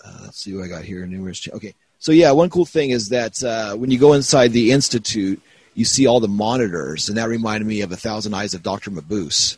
uh, 0.03 0.19
let's 0.23 0.39
see 0.39 0.53
what 0.53 0.65
I 0.65 0.67
got 0.67 0.83
here. 0.83 1.05
Numerous. 1.05 1.47
Okay, 1.47 1.73
so 1.99 2.11
yeah, 2.11 2.31
one 2.31 2.49
cool 2.49 2.65
thing 2.65 2.91
is 2.91 3.09
that 3.09 3.43
uh, 3.43 3.75
when 3.75 3.91
you 3.91 3.99
go 3.99 4.13
inside 4.13 4.53
the 4.53 4.71
institute, 4.71 5.41
you 5.73 5.85
see 5.85 6.07
all 6.07 6.19
the 6.19 6.27
monitors, 6.27 7.09
and 7.09 7.17
that 7.17 7.29
reminded 7.29 7.67
me 7.67 7.81
of 7.81 7.91
A 7.91 7.97
Thousand 7.97 8.33
Eyes 8.33 8.53
of 8.53 8.63
Doctor 8.63 8.91
Mabuse, 8.91 9.57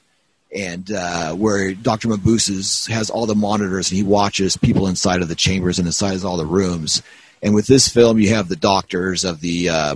and 0.55 0.91
uh, 0.91 1.33
where 1.33 1.73
Doctor 1.73 2.07
Mabuse 2.07 2.49
is, 2.49 2.87
has 2.87 3.09
all 3.09 3.25
the 3.25 3.35
monitors, 3.35 3.89
and 3.89 3.97
he 3.97 4.03
watches 4.03 4.57
people 4.57 4.87
inside 4.87 5.21
of 5.21 5.27
the 5.27 5.35
chambers 5.35 5.79
and 5.79 5.87
inside 5.87 6.15
of 6.15 6.25
all 6.25 6.37
the 6.37 6.45
rooms. 6.45 7.01
And 7.41 7.55
with 7.55 7.67
this 7.67 7.87
film, 7.87 8.19
you 8.19 8.29
have 8.35 8.49
the 8.49 8.57
doctors 8.57 9.23
of 9.23 9.39
the 9.39 9.69
uh, 9.69 9.95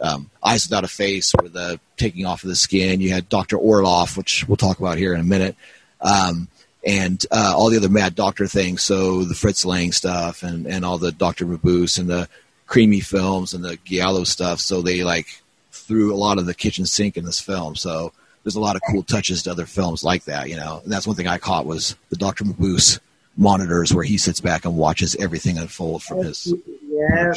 um, 0.00 0.30
Eyes 0.42 0.66
Without 0.68 0.84
a 0.84 0.88
Face, 0.88 1.32
or 1.34 1.48
the 1.48 1.80
taking 1.96 2.26
off 2.26 2.42
of 2.42 2.48
the 2.48 2.56
skin. 2.56 3.00
You 3.00 3.10
had 3.10 3.28
Doctor 3.28 3.56
Orloff, 3.56 4.16
which 4.16 4.46
we'll 4.48 4.56
talk 4.56 4.78
about 4.78 4.98
here 4.98 5.14
in 5.14 5.20
a 5.20 5.24
minute. 5.24 5.56
Um, 6.00 6.48
and 6.86 7.24
uh, 7.32 7.52
all 7.56 7.68
the 7.68 7.78
other 7.78 7.88
Mad 7.88 8.14
Doctor 8.14 8.46
things. 8.46 8.82
So 8.82 9.24
the 9.24 9.34
Fritz 9.34 9.64
Lang 9.64 9.92
stuff 9.92 10.42
and, 10.42 10.66
and 10.66 10.84
all 10.84 10.98
the 10.98 11.12
Doctor 11.12 11.44
Mabuse 11.44 11.98
and 11.98 12.08
the 12.08 12.28
krimi 12.68 13.04
films 13.04 13.54
and 13.54 13.64
the 13.64 13.78
Giallo 13.84 14.24
stuff. 14.24 14.60
So 14.60 14.82
they 14.82 15.02
like 15.02 15.26
threw 15.72 16.14
a 16.14 16.16
lot 16.16 16.38
of 16.38 16.46
the 16.46 16.54
kitchen 16.54 16.86
sink 16.86 17.16
in 17.16 17.24
this 17.24 17.40
film. 17.40 17.74
So 17.74 18.12
there's 18.44 18.54
a 18.54 18.60
lot 18.60 18.76
of 18.76 18.82
cool 18.88 19.02
touches 19.02 19.42
to 19.42 19.50
other 19.50 19.66
films 19.66 20.04
like 20.04 20.24
that, 20.24 20.48
you 20.48 20.56
know. 20.56 20.80
And 20.84 20.92
that's 20.92 21.06
one 21.06 21.16
thing 21.16 21.26
I 21.26 21.38
caught 21.38 21.66
was 21.66 21.96
the 22.10 22.16
Doctor 22.16 22.44
Mabuse 22.44 23.00
monitors 23.36 23.92
where 23.92 24.04
he 24.04 24.16
sits 24.16 24.40
back 24.40 24.64
and 24.64 24.76
watches 24.76 25.16
everything 25.16 25.58
unfold 25.58 26.04
from 26.04 26.18
his. 26.18 26.54
Yeah. 26.88 27.32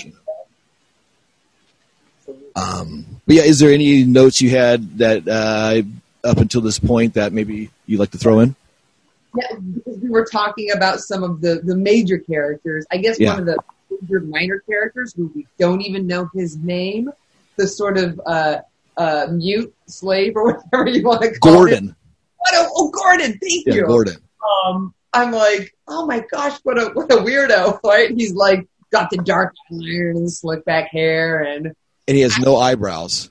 Um, 2.60 3.06
but 3.26 3.36
yeah, 3.38 3.44
is 3.44 3.60
there 3.60 3.72
any 3.72 4.04
notes 4.04 4.42
you 4.42 4.50
had 4.50 4.98
that 5.00 5.28
uh, 5.28 5.82
up 6.28 6.38
until 6.38 6.62
this 6.62 6.80
point 6.80 7.14
that 7.14 7.32
maybe 7.34 7.70
you'd 7.86 8.00
like 8.00 8.12
to 8.12 8.18
throw 8.18 8.40
in? 8.40 8.56
Yeah, 9.36 9.56
because 9.76 9.98
we 10.02 10.10
were 10.10 10.26
talking 10.26 10.72
about 10.72 11.00
some 11.00 11.24
of 11.24 11.42
the, 11.42 11.62
the 11.64 11.76
major 11.76 12.18
characters. 12.18 12.86
I 12.92 12.98
guess 12.98 13.20
Yeah. 13.20 13.32
one 13.34 13.40
of 13.42 13.46
the 13.46 13.58
major 14.02 14.20
minor 14.22 14.60
characters 14.60 15.14
who 15.16 15.32
we 15.36 15.46
don't 15.60 15.82
even 15.82 16.08
know 16.08 16.30
his 16.34 16.58
name, 16.58 17.12
the 17.56 17.68
sort 17.68 17.98
of 17.98 18.20
uh, 18.26 18.58
uh, 18.98 19.28
mute 19.32 19.74
slave 19.86 20.34
or 20.36 20.54
whatever 20.72 20.90
you 20.90 21.04
want 21.04 21.22
to 21.22 21.38
call. 21.40 21.54
Gordon. 21.54 21.96
What 22.38 22.54
a, 22.56 22.68
oh, 22.74 22.90
Gordon, 22.90 23.38
thank 23.40 23.68
Yeah, 23.68 23.74
you. 23.76 23.86
Gordon. 23.86 24.16
Um, 24.66 24.94
I'm 25.14 25.32
like, 25.32 25.76
oh 25.88 26.06
my 26.06 26.24
gosh, 26.32 26.58
what 26.64 26.80
a 26.80 26.86
what 26.94 27.12
a 27.12 27.18
weirdo, 27.18 27.80
right? 27.84 28.10
He's 28.12 28.34
like 28.34 28.68
got 28.92 29.10
the 29.12 29.18
dark 29.18 29.54
iron 29.72 30.18
and 30.18 30.32
slick 30.32 30.66
back 30.66 30.90
hair 30.90 31.42
and 31.44 31.76
And 32.10 32.16
he 32.18 32.24
has 32.24 32.40
no 32.40 32.58
eyebrows. 32.58 33.30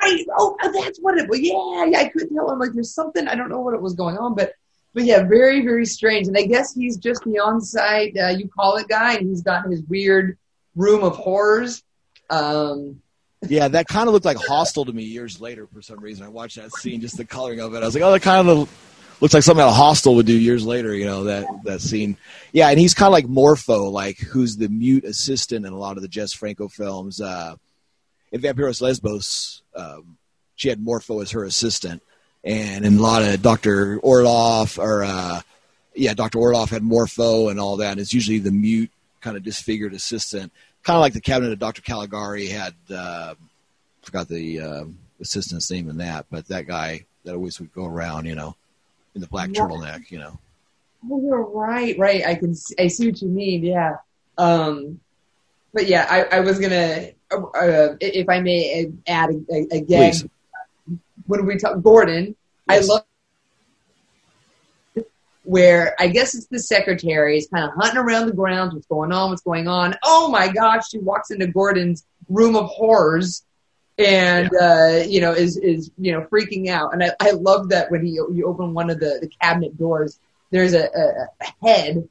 right. 0.00 0.24
Oh, 0.38 0.56
that's 0.62 0.98
what 1.00 1.18
it 1.18 1.28
was. 1.28 1.40
Yeah, 1.40 1.84
yeah. 1.86 1.98
I 1.98 2.08
couldn't 2.08 2.32
tell. 2.32 2.48
I'm 2.48 2.60
like, 2.60 2.72
there's 2.72 2.94
something. 2.94 3.26
I 3.26 3.34
don't 3.34 3.48
know 3.48 3.60
what 3.60 3.74
it 3.74 3.82
was 3.82 3.94
going 3.94 4.16
on, 4.16 4.36
but 4.36 4.52
but 4.94 5.02
yeah, 5.02 5.24
very 5.24 5.62
very 5.62 5.84
strange. 5.84 6.28
And 6.28 6.38
I 6.38 6.42
guess 6.42 6.72
he's 6.72 6.96
just 6.96 7.24
the 7.24 7.40
on-site 7.40 8.16
uh, 8.16 8.28
you 8.28 8.48
call 8.48 8.76
it 8.76 8.86
guy, 8.88 9.14
and 9.16 9.28
he's 9.28 9.42
got 9.42 9.66
his 9.68 9.82
weird 9.82 10.38
room 10.76 11.02
of 11.02 11.16
horrors. 11.16 11.82
Um, 12.30 13.02
Yeah, 13.48 13.66
that 13.66 13.88
kind 13.88 14.06
of 14.06 14.14
looked 14.14 14.26
like 14.26 14.36
Hostel 14.38 14.84
to 14.84 14.92
me 14.92 15.02
years 15.02 15.40
later 15.40 15.66
for 15.66 15.82
some 15.82 15.98
reason. 15.98 16.24
I 16.24 16.28
watched 16.28 16.54
that 16.56 16.72
scene, 16.76 17.00
just 17.00 17.16
the 17.16 17.24
coloring 17.24 17.58
of 17.60 17.74
it. 17.74 17.82
I 17.82 17.86
was 17.86 17.94
like, 17.94 18.04
oh, 18.04 18.12
that 18.12 18.22
kind 18.22 18.48
of 18.48 18.70
looks 19.20 19.34
like 19.34 19.42
something 19.42 19.64
that 19.64 19.68
a 19.68 19.72
hostel 19.72 20.14
would 20.14 20.26
do 20.26 20.38
years 20.38 20.64
later. 20.64 20.94
You 20.94 21.04
know 21.04 21.24
that 21.24 21.46
that 21.64 21.80
scene. 21.80 22.16
Yeah, 22.52 22.68
and 22.68 22.78
he's 22.78 22.94
kind 22.94 23.08
of 23.08 23.12
like 23.12 23.28
Morpho, 23.28 23.90
like 23.90 24.18
who's 24.18 24.56
the 24.56 24.68
mute 24.68 25.04
assistant 25.04 25.66
in 25.66 25.72
a 25.72 25.78
lot 25.78 25.96
of 25.96 26.02
the 26.02 26.08
Jess 26.08 26.32
Franco 26.32 26.68
films. 26.68 27.20
Uh, 27.20 27.56
in 28.32 28.40
Vampiros 28.40 28.80
Lesbos, 28.80 29.62
um, 29.74 30.16
she 30.56 30.68
had 30.68 30.80
Morpho 30.80 31.20
as 31.20 31.30
her 31.32 31.44
assistant, 31.44 32.02
and 32.44 32.84
in 32.84 32.98
a 32.98 33.02
lot 33.02 33.22
of 33.22 33.42
Doctor 33.42 33.98
Orloff 33.98 34.78
or 34.78 35.04
uh, 35.04 35.40
yeah, 35.94 36.14
Doctor 36.14 36.38
Orloff 36.38 36.70
had 36.70 36.82
Morpho 36.82 37.48
and 37.48 37.58
all 37.60 37.76
that. 37.78 37.92
And 37.92 38.00
it's 38.00 38.14
usually 38.14 38.38
the 38.38 38.52
mute 38.52 38.90
kind 39.20 39.36
of 39.36 39.42
disfigured 39.42 39.92
assistant, 39.94 40.52
kind 40.82 40.96
of 40.96 41.00
like 41.00 41.12
the 41.12 41.20
cabinet 41.20 41.52
of 41.52 41.58
Doctor 41.58 41.82
Caligari 41.82 42.46
had. 42.46 42.74
Uh, 42.92 43.34
forgot 44.02 44.28
the 44.28 44.60
uh, 44.60 44.84
assistant's 45.20 45.70
name 45.70 45.90
in 45.90 45.98
that, 45.98 46.24
but 46.30 46.46
that 46.48 46.66
guy 46.66 47.04
that 47.24 47.34
always 47.34 47.60
would 47.60 47.70
go 47.74 47.84
around, 47.84 48.24
you 48.24 48.34
know, 48.34 48.56
in 49.14 49.20
the 49.20 49.26
black 49.26 49.50
Yeah. 49.52 49.60
turtleneck, 49.60 50.10
you 50.10 50.18
know. 50.18 50.38
Oh, 51.10 51.20
you're 51.20 51.42
right, 51.42 51.98
right. 51.98 52.24
I 52.26 52.34
can, 52.34 52.52
s- 52.52 52.72
I 52.78 52.86
see 52.88 53.10
what 53.10 53.20
you 53.20 53.28
mean. 53.28 53.62
Yeah. 53.62 53.96
Um, 54.38 55.00
but 55.74 55.86
yeah, 55.86 56.06
I, 56.08 56.38
I 56.38 56.40
was 56.40 56.58
gonna, 56.58 57.10
uh, 57.32 57.96
if 58.00 58.28
I 58.28 58.40
may 58.40 58.90
add 59.06 59.30
a, 59.30 59.54
a, 59.54 59.66
a 59.72 59.80
gag. 59.80 60.12
Please. 60.12 60.26
When 61.26 61.46
we 61.46 61.58
talk 61.58 61.80
Gordon, 61.82 62.34
Yes. 62.68 62.88
I 62.88 62.92
love 62.92 63.04
where 65.44 65.96
I 65.98 66.08
guess 66.08 66.34
it's 66.34 66.46
the 66.46 66.58
secretary 66.58 67.38
is 67.38 67.48
kind 67.52 67.64
of 67.64 67.74
hunting 67.74 67.98
around 67.98 68.26
the 68.26 68.32
grounds. 68.32 68.74
What's 68.74 68.86
going 68.86 69.12
on? 69.12 69.30
What's 69.30 69.42
going 69.42 69.66
on? 69.66 69.96
Oh 70.04 70.30
my 70.30 70.48
gosh! 70.48 70.88
She 70.90 70.98
walks 70.98 71.30
into 71.30 71.46
Gordon's 71.46 72.04
room 72.28 72.56
of 72.56 72.66
horrors, 72.66 73.44
and 73.98 74.50
uh, 74.54 75.02
you 75.08 75.20
know 75.20 75.32
is 75.32 75.56
is 75.56 75.90
you 75.98 76.12
know 76.12 76.26
freaking 76.32 76.68
out. 76.68 76.92
And 76.92 77.02
I, 77.02 77.10
I 77.20 77.30
love 77.32 77.70
that 77.70 77.90
when 77.90 78.04
he 78.04 78.12
you 78.12 78.44
open 78.46 78.74
one 78.74 78.90
of 78.90 79.00
the, 79.00 79.18
the 79.20 79.28
cabinet 79.40 79.76
doors, 79.76 80.20
there's 80.50 80.74
a, 80.74 80.84
a, 80.84 81.26
a 81.40 81.66
head 81.66 82.08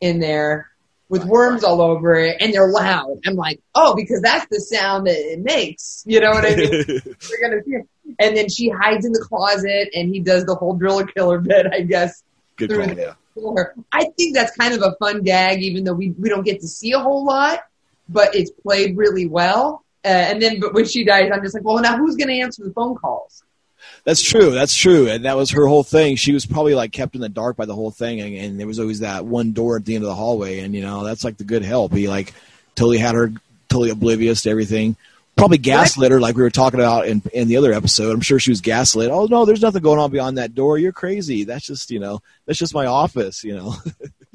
in 0.00 0.18
there 0.18 0.70
with 1.10 1.24
worms 1.24 1.64
all 1.64 1.82
over 1.82 2.14
it, 2.14 2.36
and 2.40 2.54
they're 2.54 2.70
loud. 2.70 3.18
I'm 3.26 3.34
like, 3.34 3.60
oh, 3.74 3.94
because 3.96 4.22
that's 4.22 4.46
the 4.48 4.60
sound 4.60 5.08
that 5.08 5.16
it 5.16 5.40
makes. 5.40 6.04
You 6.06 6.20
know 6.20 6.30
what 6.30 6.46
I 6.46 6.54
mean? 6.54 6.70
We're 6.86 7.40
gonna 7.42 7.60
hear. 7.66 7.84
And 8.18 8.36
then 8.36 8.48
she 8.48 8.70
hides 8.70 9.04
in 9.04 9.12
the 9.12 9.20
closet, 9.20 9.90
and 9.94 10.08
he 10.08 10.20
does 10.20 10.44
the 10.46 10.54
whole 10.54 10.74
driller 10.74 11.06
killer 11.06 11.38
bit, 11.38 11.66
I 11.70 11.80
guess. 11.82 12.22
Good 12.56 12.70
call, 12.70 12.96
yeah. 12.96 13.14
floor. 13.34 13.74
I 13.92 14.06
think 14.16 14.34
that's 14.34 14.56
kind 14.56 14.72
of 14.72 14.82
a 14.82 14.94
fun 15.00 15.22
gag, 15.22 15.62
even 15.62 15.84
though 15.84 15.94
we, 15.94 16.10
we 16.10 16.28
don't 16.28 16.44
get 16.44 16.60
to 16.60 16.68
see 16.68 16.92
a 16.92 16.98
whole 16.98 17.24
lot, 17.24 17.60
but 18.08 18.34
it's 18.34 18.50
played 18.50 18.96
really 18.96 19.26
well. 19.26 19.84
Uh, 20.04 20.08
and 20.08 20.40
then, 20.40 20.60
but 20.60 20.74
when 20.74 20.86
she 20.86 21.04
dies, 21.04 21.30
I'm 21.32 21.42
just 21.42 21.54
like, 21.54 21.64
well, 21.64 21.80
now 21.80 21.96
who's 21.96 22.16
going 22.16 22.28
to 22.28 22.40
answer 22.40 22.64
the 22.64 22.72
phone 22.72 22.96
calls? 22.96 23.42
That's 24.04 24.22
true. 24.22 24.50
That's 24.50 24.74
true. 24.74 25.08
And 25.08 25.24
that 25.24 25.36
was 25.36 25.50
her 25.50 25.66
whole 25.66 25.82
thing. 25.82 26.16
She 26.16 26.32
was 26.32 26.46
probably 26.46 26.74
like 26.74 26.92
kept 26.92 27.14
in 27.14 27.20
the 27.20 27.28
dark 27.28 27.56
by 27.56 27.66
the 27.66 27.74
whole 27.74 27.90
thing. 27.90 28.20
And, 28.20 28.34
and 28.34 28.60
there 28.60 28.66
was 28.66 28.80
always 28.80 29.00
that 29.00 29.24
one 29.24 29.52
door 29.52 29.76
at 29.76 29.84
the 29.84 29.94
end 29.94 30.04
of 30.04 30.08
the 30.08 30.14
hallway. 30.14 30.60
And, 30.60 30.74
you 30.74 30.82
know, 30.82 31.04
that's 31.04 31.24
like 31.24 31.36
the 31.36 31.44
good 31.44 31.62
help. 31.62 31.92
He 31.92 32.08
like 32.08 32.34
totally 32.74 32.98
had 32.98 33.14
her 33.14 33.32
totally 33.68 33.90
oblivious 33.90 34.42
to 34.42 34.50
everything. 34.50 34.96
Probably 35.36 35.58
gaslit 35.58 36.12
her 36.12 36.20
like 36.20 36.36
we 36.36 36.42
were 36.42 36.50
talking 36.50 36.80
about 36.80 37.06
in, 37.06 37.22
in 37.32 37.48
the 37.48 37.56
other 37.56 37.72
episode. 37.72 38.12
I'm 38.12 38.20
sure 38.20 38.38
she 38.38 38.50
was 38.50 38.60
gaslit. 38.60 39.10
Oh, 39.10 39.26
no, 39.26 39.44
there's 39.44 39.62
nothing 39.62 39.82
going 39.82 39.98
on 39.98 40.10
beyond 40.10 40.38
that 40.38 40.54
door. 40.54 40.76
You're 40.76 40.92
crazy. 40.92 41.44
That's 41.44 41.64
just, 41.64 41.90
you 41.90 41.98
know, 41.98 42.20
that's 42.46 42.58
just 42.58 42.74
my 42.74 42.86
office, 42.86 43.44
you 43.44 43.56
know. 43.56 43.74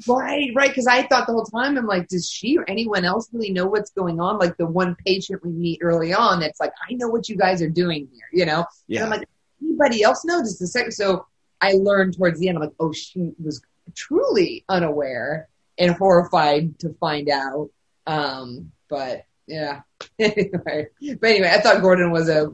Right, 0.06 0.50
right. 0.54 0.68
Because 0.68 0.86
I 0.86 1.06
thought 1.06 1.26
the 1.26 1.32
whole 1.32 1.44
time, 1.44 1.78
I'm 1.78 1.86
like, 1.86 2.08
does 2.08 2.28
she 2.28 2.58
or 2.58 2.68
anyone 2.68 3.04
else 3.04 3.28
really 3.32 3.50
know 3.50 3.66
what's 3.66 3.90
going 3.90 4.20
on? 4.20 4.38
Like 4.38 4.56
the 4.56 4.66
one 4.66 4.94
patient 5.06 5.42
we 5.44 5.50
meet 5.50 5.80
early 5.82 6.12
on, 6.12 6.38
that's 6.40 6.60
like, 6.60 6.72
I 6.88 6.94
know 6.94 7.08
what 7.08 7.28
you 7.28 7.36
guys 7.36 7.62
are 7.62 7.70
doing 7.70 8.08
here, 8.12 8.26
you 8.32 8.44
know? 8.44 8.58
And 8.58 8.66
yeah. 8.88 9.04
I'm 9.04 9.10
like, 9.10 9.26
anybody 9.62 10.02
else? 10.02 10.24
Just 10.24 10.58
the 10.58 10.66
second. 10.66 10.92
So 10.92 11.26
I 11.60 11.72
learned 11.72 12.16
towards 12.16 12.40
the 12.40 12.48
end, 12.48 12.58
I'm 12.58 12.64
like, 12.64 12.74
oh, 12.80 12.92
she 12.92 13.32
was 13.42 13.62
truly 13.94 14.64
unaware 14.68 15.48
and 15.78 15.92
horrified 15.92 16.78
to 16.80 16.94
find 16.94 17.28
out. 17.28 17.70
Um, 18.06 18.72
but 18.88 19.24
yeah. 19.46 19.82
anyway, 20.18 20.88
but 21.20 21.30
anyway, 21.30 21.50
I 21.52 21.60
thought 21.60 21.82
Gordon 21.82 22.10
was 22.10 22.28
a 22.28 22.52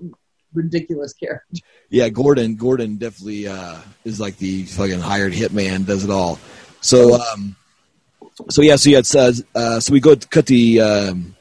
ridiculous 0.54 1.12
character. 1.12 1.60
Yeah, 1.88 2.08
Gordon. 2.08 2.56
Gordon 2.56 2.96
definitely 2.96 3.48
uh, 3.48 3.78
is 4.04 4.20
like 4.20 4.36
the 4.38 4.64
fucking 4.64 5.00
hired 5.00 5.32
hitman. 5.32 5.86
Does 5.86 6.04
it 6.04 6.10
all. 6.10 6.38
So, 6.80 7.20
um, 7.20 7.56
so 8.50 8.62
yeah. 8.62 8.76
So 8.76 8.90
yeah. 8.90 9.02
Uh, 9.14 9.32
uh, 9.54 9.80
so 9.80 9.92
we 9.92 10.00
go 10.00 10.16
cut 10.16 10.46
the 10.46 10.80
um, 10.80 11.36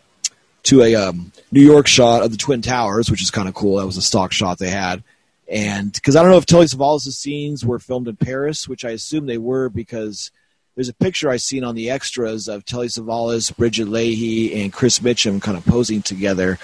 to 0.64 0.82
a 0.82 0.96
um, 0.96 1.32
New 1.52 1.62
York 1.62 1.88
shot 1.88 2.24
of 2.24 2.32
the 2.32 2.38
Twin 2.38 2.62
Towers, 2.62 3.10
which 3.10 3.22
is 3.22 3.32
kind 3.32 3.48
of 3.48 3.54
cool. 3.54 3.78
That 3.78 3.86
was 3.86 3.98
a 3.98 4.02
stock 4.02 4.32
shot 4.32 4.60
they 4.60 4.70
had, 4.70 5.04
and 5.52 5.92
because 5.92 6.16
I 6.16 6.22
don't 6.22 6.32
know 6.32 6.38
if 6.38 6.46
Telly 6.46 6.66
Savalas' 6.66 7.12
scenes 7.14 7.66
were 7.66 7.80
filmed 7.80 8.08
in 8.08 8.16
Paris, 8.16 8.68
which 8.68 8.86
I 8.86 8.92
assume 8.92 9.26
they 9.26 9.38
were 9.38 9.70
because 9.70 10.32
there's 10.76 10.90
a 10.90 10.94
picture 10.94 11.30
I 11.30 11.38
seen 11.38 11.64
on 11.64 11.76
the 11.76 11.90
extras 11.90 12.48
of 12.48 12.64
Telly 12.64 12.88
Savalas, 12.88 13.56
Brigitte 13.56 13.90
Lahaie, 13.90 14.64
and 14.64 14.72
Chris 14.72 15.00
Mitchum 15.00 15.42
kind 15.42 15.58
of 15.58 15.66
posing 15.66 16.02
together 16.02 16.58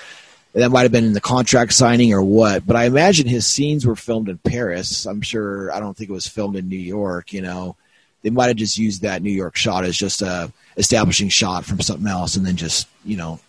that 0.54 0.70
might 0.70 0.84
have 0.84 0.92
been 0.92 1.04
in 1.04 1.14
the 1.14 1.22
contract 1.22 1.74
signing 1.74 2.14
or 2.14 2.24
what, 2.24 2.66
but 2.66 2.76
I 2.76 2.86
imagine 2.86 3.28
his 3.28 3.46
scenes 3.46 3.86
were 3.86 3.96
filmed 3.96 4.30
in 4.30 4.38
Paris. 4.40 5.06
I'm 5.06 5.22
sure. 5.22 5.72
I 5.72 5.80
don't 5.80 5.96
think 5.96 6.10
it 6.10 6.14
was 6.14 6.28
filmed 6.28 6.56
in 6.56 6.70
New 6.70 6.78
York. 6.78 7.34
You 7.34 7.42
know, 7.42 7.76
they 8.24 8.30
might 8.30 8.48
have 8.48 8.56
just 8.56 8.78
used 8.78 9.02
that 9.02 9.22
New 9.22 9.32
York 9.32 9.56
shot 9.56 9.84
as 9.84 9.96
just 9.96 10.22
a 10.22 10.52
establishing 10.78 11.30
shot 11.30 11.66
from 11.66 11.82
something 11.82 12.08
else, 12.08 12.36
and 12.36 12.46
then 12.46 12.56
just 12.56 12.88
you 13.06 13.18
know 13.18 13.40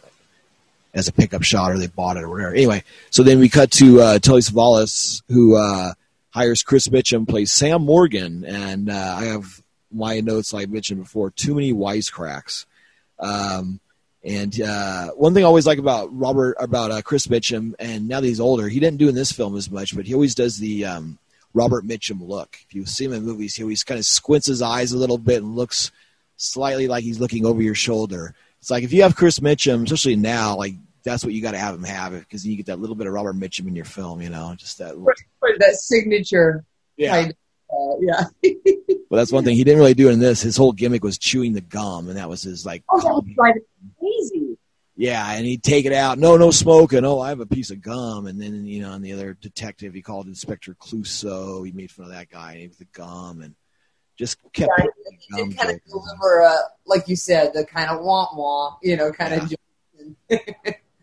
as 0.95 1.09
a 1.09 1.13
pickup 1.13 1.43
shot, 1.43 1.71
or 1.71 1.79
they 1.79 1.87
bought 1.87 2.17
it 2.17 2.25
or 2.25 2.29
whatever. 2.29 2.55
Anyway, 2.55 2.83
so 3.11 3.23
then 3.23 3.39
we 3.39 3.49
cut 3.49 3.71
to 3.73 4.01
uh, 4.01 4.19
Telly 4.19 4.41
Savalas, 4.41 5.23
who 5.29 5.57
uh, 5.57 5.93
hires 6.31 6.63
Chris 6.63 6.89
Mitchum, 6.89 7.29
plays 7.29 7.53
Sam 7.53 7.83
Morgan, 7.83 8.45
and 8.45 8.91
uh, 8.91 9.17
I 9.19 9.25
have 9.27 9.63
my 9.93 10.21
notes 10.21 10.53
like 10.53 10.69
I 10.69 10.71
mentioned 10.71 11.03
before, 11.03 11.31
too 11.31 11.55
many 11.55 11.73
wisecracks. 11.73 12.67
Um, 13.19 13.81
and 14.25 14.61
uh, 14.61 15.11
one 15.11 15.33
thing 15.33 15.45
I 15.45 15.47
always 15.47 15.67
like 15.67 15.79
about 15.79 16.09
Robert, 16.17 16.57
about 16.59 16.91
uh, 16.91 17.03
Chris 17.03 17.27
Mitchum, 17.29 17.75
and 17.79 18.09
now 18.09 18.21
that 18.21 18.27
he's 18.27 18.41
older, 18.41 18.69
he 18.69 18.81
didn't 18.81 18.99
do 18.99 19.09
in 19.09 19.15
this 19.15 19.33
film 19.33 19.57
as 19.57 19.71
much, 19.71 19.95
but 19.95 20.07
he 20.07 20.15
always 20.15 20.35
does 20.35 20.59
the 20.59 20.85
um, 20.85 21.19
Robert 21.55 21.87
Mitchum 21.87 22.27
look. 22.27 22.59
If 22.67 22.75
you 22.75 22.85
see 22.87 23.05
him 23.05 23.13
in 23.13 23.25
movies, 23.25 23.55
he 23.55 23.63
always 23.63 23.85
kind 23.85 23.99
of 23.99 24.05
squints 24.05 24.47
his 24.47 24.63
eyes 24.63 24.93
a 24.93 24.99
little 24.99 25.19
bit 25.19 25.43
and 25.43 25.57
looks 25.57 25.93
slightly 26.37 26.89
like 26.89 27.05
he's 27.05 27.21
looking 27.21 27.47
over 27.47 27.63
your 27.63 27.75
shoulder. 27.75 28.35
It's 28.61 28.71
like 28.71 28.85
if 28.85 28.93
you 28.93 29.03
have 29.03 29.17
Chris 29.17 29.39
Mitchum, 29.39 29.85
especially 29.85 30.17
now, 30.17 30.57
like 30.57 30.75
that's 31.05 31.25
what 31.25 31.33
you 31.33 31.41
got 31.43 31.53
to 31.53 31.59
have 31.59 31.75
him 31.75 31.85
have 31.85 32.13
because 32.13 32.47
you 32.47 32.57
get 32.57 32.67
that 32.67 32.81
little 32.81 32.97
bit 32.97 33.07
of 33.07 33.13
Robert 33.13 33.37
Mitchum 33.37 33.69
in 33.69 33.77
your 33.77 33.85
film, 33.85 34.21
you 34.21 34.31
know, 34.31 34.55
just 34.59 34.79
that. 34.79 34.99
Look. 34.99 35.17
That 35.59 35.75
signature 35.77 36.65
Yeah. 36.97 37.11
kind 37.11 37.31
of, 37.31 37.37
uh, 37.71 37.97
yeah. 38.01 38.53
But 39.11 39.17
that's 39.17 39.33
one 39.33 39.43
thing 39.43 39.57
he 39.57 39.65
didn't 39.65 39.79
really 39.81 39.95
do 39.95 40.11
in 40.11 40.19
this. 40.19 40.43
His 40.43 40.57
whole 40.59 40.73
gimmick 40.73 41.03
was 41.03 41.17
chewing 41.17 41.55
the 41.55 41.63
gum, 41.63 42.09
and 42.09 42.19
that 42.19 42.29
was 42.29 42.43
his 42.43 42.67
like. 42.67 42.85
Oh, 42.91 43.01
that 43.01 43.09
was 43.09 43.59
crazy. 43.99 44.59
Yeah, 44.97 45.33
and 45.33 45.47
he'd 45.47 45.63
take 45.63 45.87
it 45.87 45.95
out. 45.95 46.19
No, 46.19 46.37
no 46.37 46.51
smoking. 46.51 47.05
Oh, 47.07 47.19
I 47.21 47.29
have 47.31 47.41
a 47.41 47.47
piece 47.47 47.71
of 47.71 47.81
gum. 47.81 48.27
And 48.27 48.39
then, 48.39 48.67
you 48.67 48.83
know, 48.83 48.93
and 48.93 49.03
the 49.03 49.13
other 49.15 49.33
detective, 49.41 49.95
he 49.95 50.03
called 50.03 50.27
Inspector 50.27 50.75
Clouseau. 50.75 51.65
He 51.65 51.73
made 51.73 51.91
fun 51.91 52.07
of 52.07 52.13
that 52.13 52.29
guy. 52.29 52.51
And 52.53 52.61
he 52.61 52.67
was 52.69 52.77
the 52.79 52.85
gum 52.87 53.41
and 53.41 53.55
just 54.19 54.37
kept 54.53 54.71
Yeah, 54.79 54.85
the 54.85 55.37
gum 55.37 55.51
It 55.51 55.57
kind 55.57 55.71
of 55.71 55.85
deliver, 55.85 56.43
uh, 56.43 56.57
like 56.87 57.09
you 57.09 57.17
said, 57.17 57.53
the 57.55 57.65
kind 57.65 57.91
of 57.91 58.01
womp 58.01 58.35
womp, 58.35 58.79
you 58.83 58.97
know, 58.97 59.13
kind 59.13 59.35
of. 59.35 59.55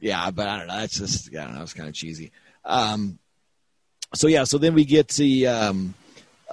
Yeah, 0.01 0.29
but 0.29 0.47
I 0.47 0.59
don't 0.59 0.67
know. 0.67 0.77
That's 0.77 0.99
just, 0.99 1.35
I 1.35 1.45
don't 1.45 1.55
know. 1.55 1.63
It's 1.63 1.73
kind 1.73 1.89
of 1.89 1.95
cheesy. 1.95 2.31
Um, 2.63 3.17
so, 4.13 4.27
yeah, 4.27 4.43
so 4.43 4.59
then 4.59 4.75
we 4.75 4.85
get 4.85 5.07
to, 5.07 5.45
um, 5.45 5.95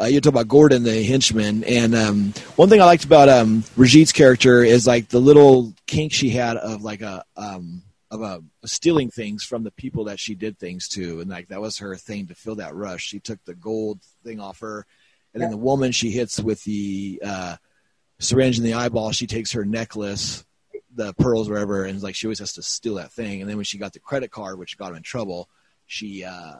uh, 0.00 0.04
you 0.04 0.22
talk 0.22 0.32
about 0.32 0.48
Gordon, 0.48 0.84
the 0.84 1.02
henchman. 1.02 1.62
And 1.64 1.94
um, 1.94 2.32
one 2.56 2.70
thing 2.70 2.80
I 2.80 2.86
liked 2.86 3.04
about 3.04 3.28
um, 3.28 3.62
Brigitte's 3.76 4.12
character 4.12 4.64
is 4.64 4.86
like 4.86 5.08
the 5.08 5.20
little 5.20 5.74
kink 5.86 6.14
she 6.14 6.30
had 6.30 6.56
of 6.56 6.82
like 6.82 7.02
a. 7.02 7.24
Um, 7.36 7.82
of 8.10 8.20
a, 8.20 8.42
stealing 8.66 9.10
things 9.10 9.42
from 9.42 9.64
the 9.64 9.70
people 9.70 10.04
that 10.04 10.20
she 10.20 10.34
did 10.34 10.58
things 10.58 10.86
to, 10.86 11.20
and 11.20 11.30
like 11.30 11.48
that 11.48 11.62
was 11.62 11.78
her 11.78 11.96
thing 11.96 12.26
to 12.26 12.34
fill 12.34 12.56
that 12.56 12.74
rush. 12.74 13.02
She 13.02 13.18
took 13.18 13.42
the 13.46 13.54
gold 13.54 14.00
thing 14.22 14.38
off 14.38 14.60
her, 14.60 14.86
and 15.34 15.42
then 15.42 15.50
the 15.50 15.56
woman 15.56 15.92
she 15.92 16.10
hits 16.10 16.38
with 16.40 16.62
the 16.64 17.20
uh, 17.24 17.56
syringe 18.18 18.58
in 18.58 18.64
the 18.64 18.74
eyeball. 18.74 19.12
She 19.12 19.26
takes 19.26 19.52
her 19.52 19.64
necklace, 19.64 20.44
the 20.94 21.12
pearls, 21.14 21.48
wherever, 21.48 21.84
and 21.84 22.02
like 22.02 22.14
she 22.14 22.26
always 22.26 22.38
has 22.40 22.52
to 22.54 22.62
steal 22.62 22.96
that 22.96 23.12
thing. 23.12 23.40
And 23.40 23.48
then 23.48 23.56
when 23.56 23.64
she 23.64 23.78
got 23.78 23.92
the 23.92 23.98
credit 23.98 24.30
card, 24.30 24.58
which 24.58 24.76
got 24.78 24.90
her 24.90 24.96
in 24.96 25.02
trouble, 25.02 25.48
she, 25.86 26.24
uh, 26.24 26.56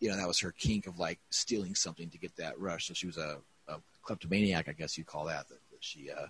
you 0.00 0.08
know, 0.08 0.16
that 0.16 0.26
was 0.26 0.40
her 0.40 0.52
kink 0.52 0.86
of 0.86 0.98
like 0.98 1.20
stealing 1.30 1.74
something 1.74 2.10
to 2.10 2.18
get 2.18 2.34
that 2.36 2.58
rush. 2.58 2.88
So 2.88 2.94
she 2.94 3.06
was 3.06 3.18
a, 3.18 3.38
a 3.68 3.76
kleptomaniac, 4.02 4.68
I 4.68 4.72
guess 4.72 4.96
you'd 4.98 5.06
call 5.06 5.26
that. 5.26 5.48
That, 5.48 5.58
that 5.70 5.78
she, 5.80 6.10
uh, 6.10 6.26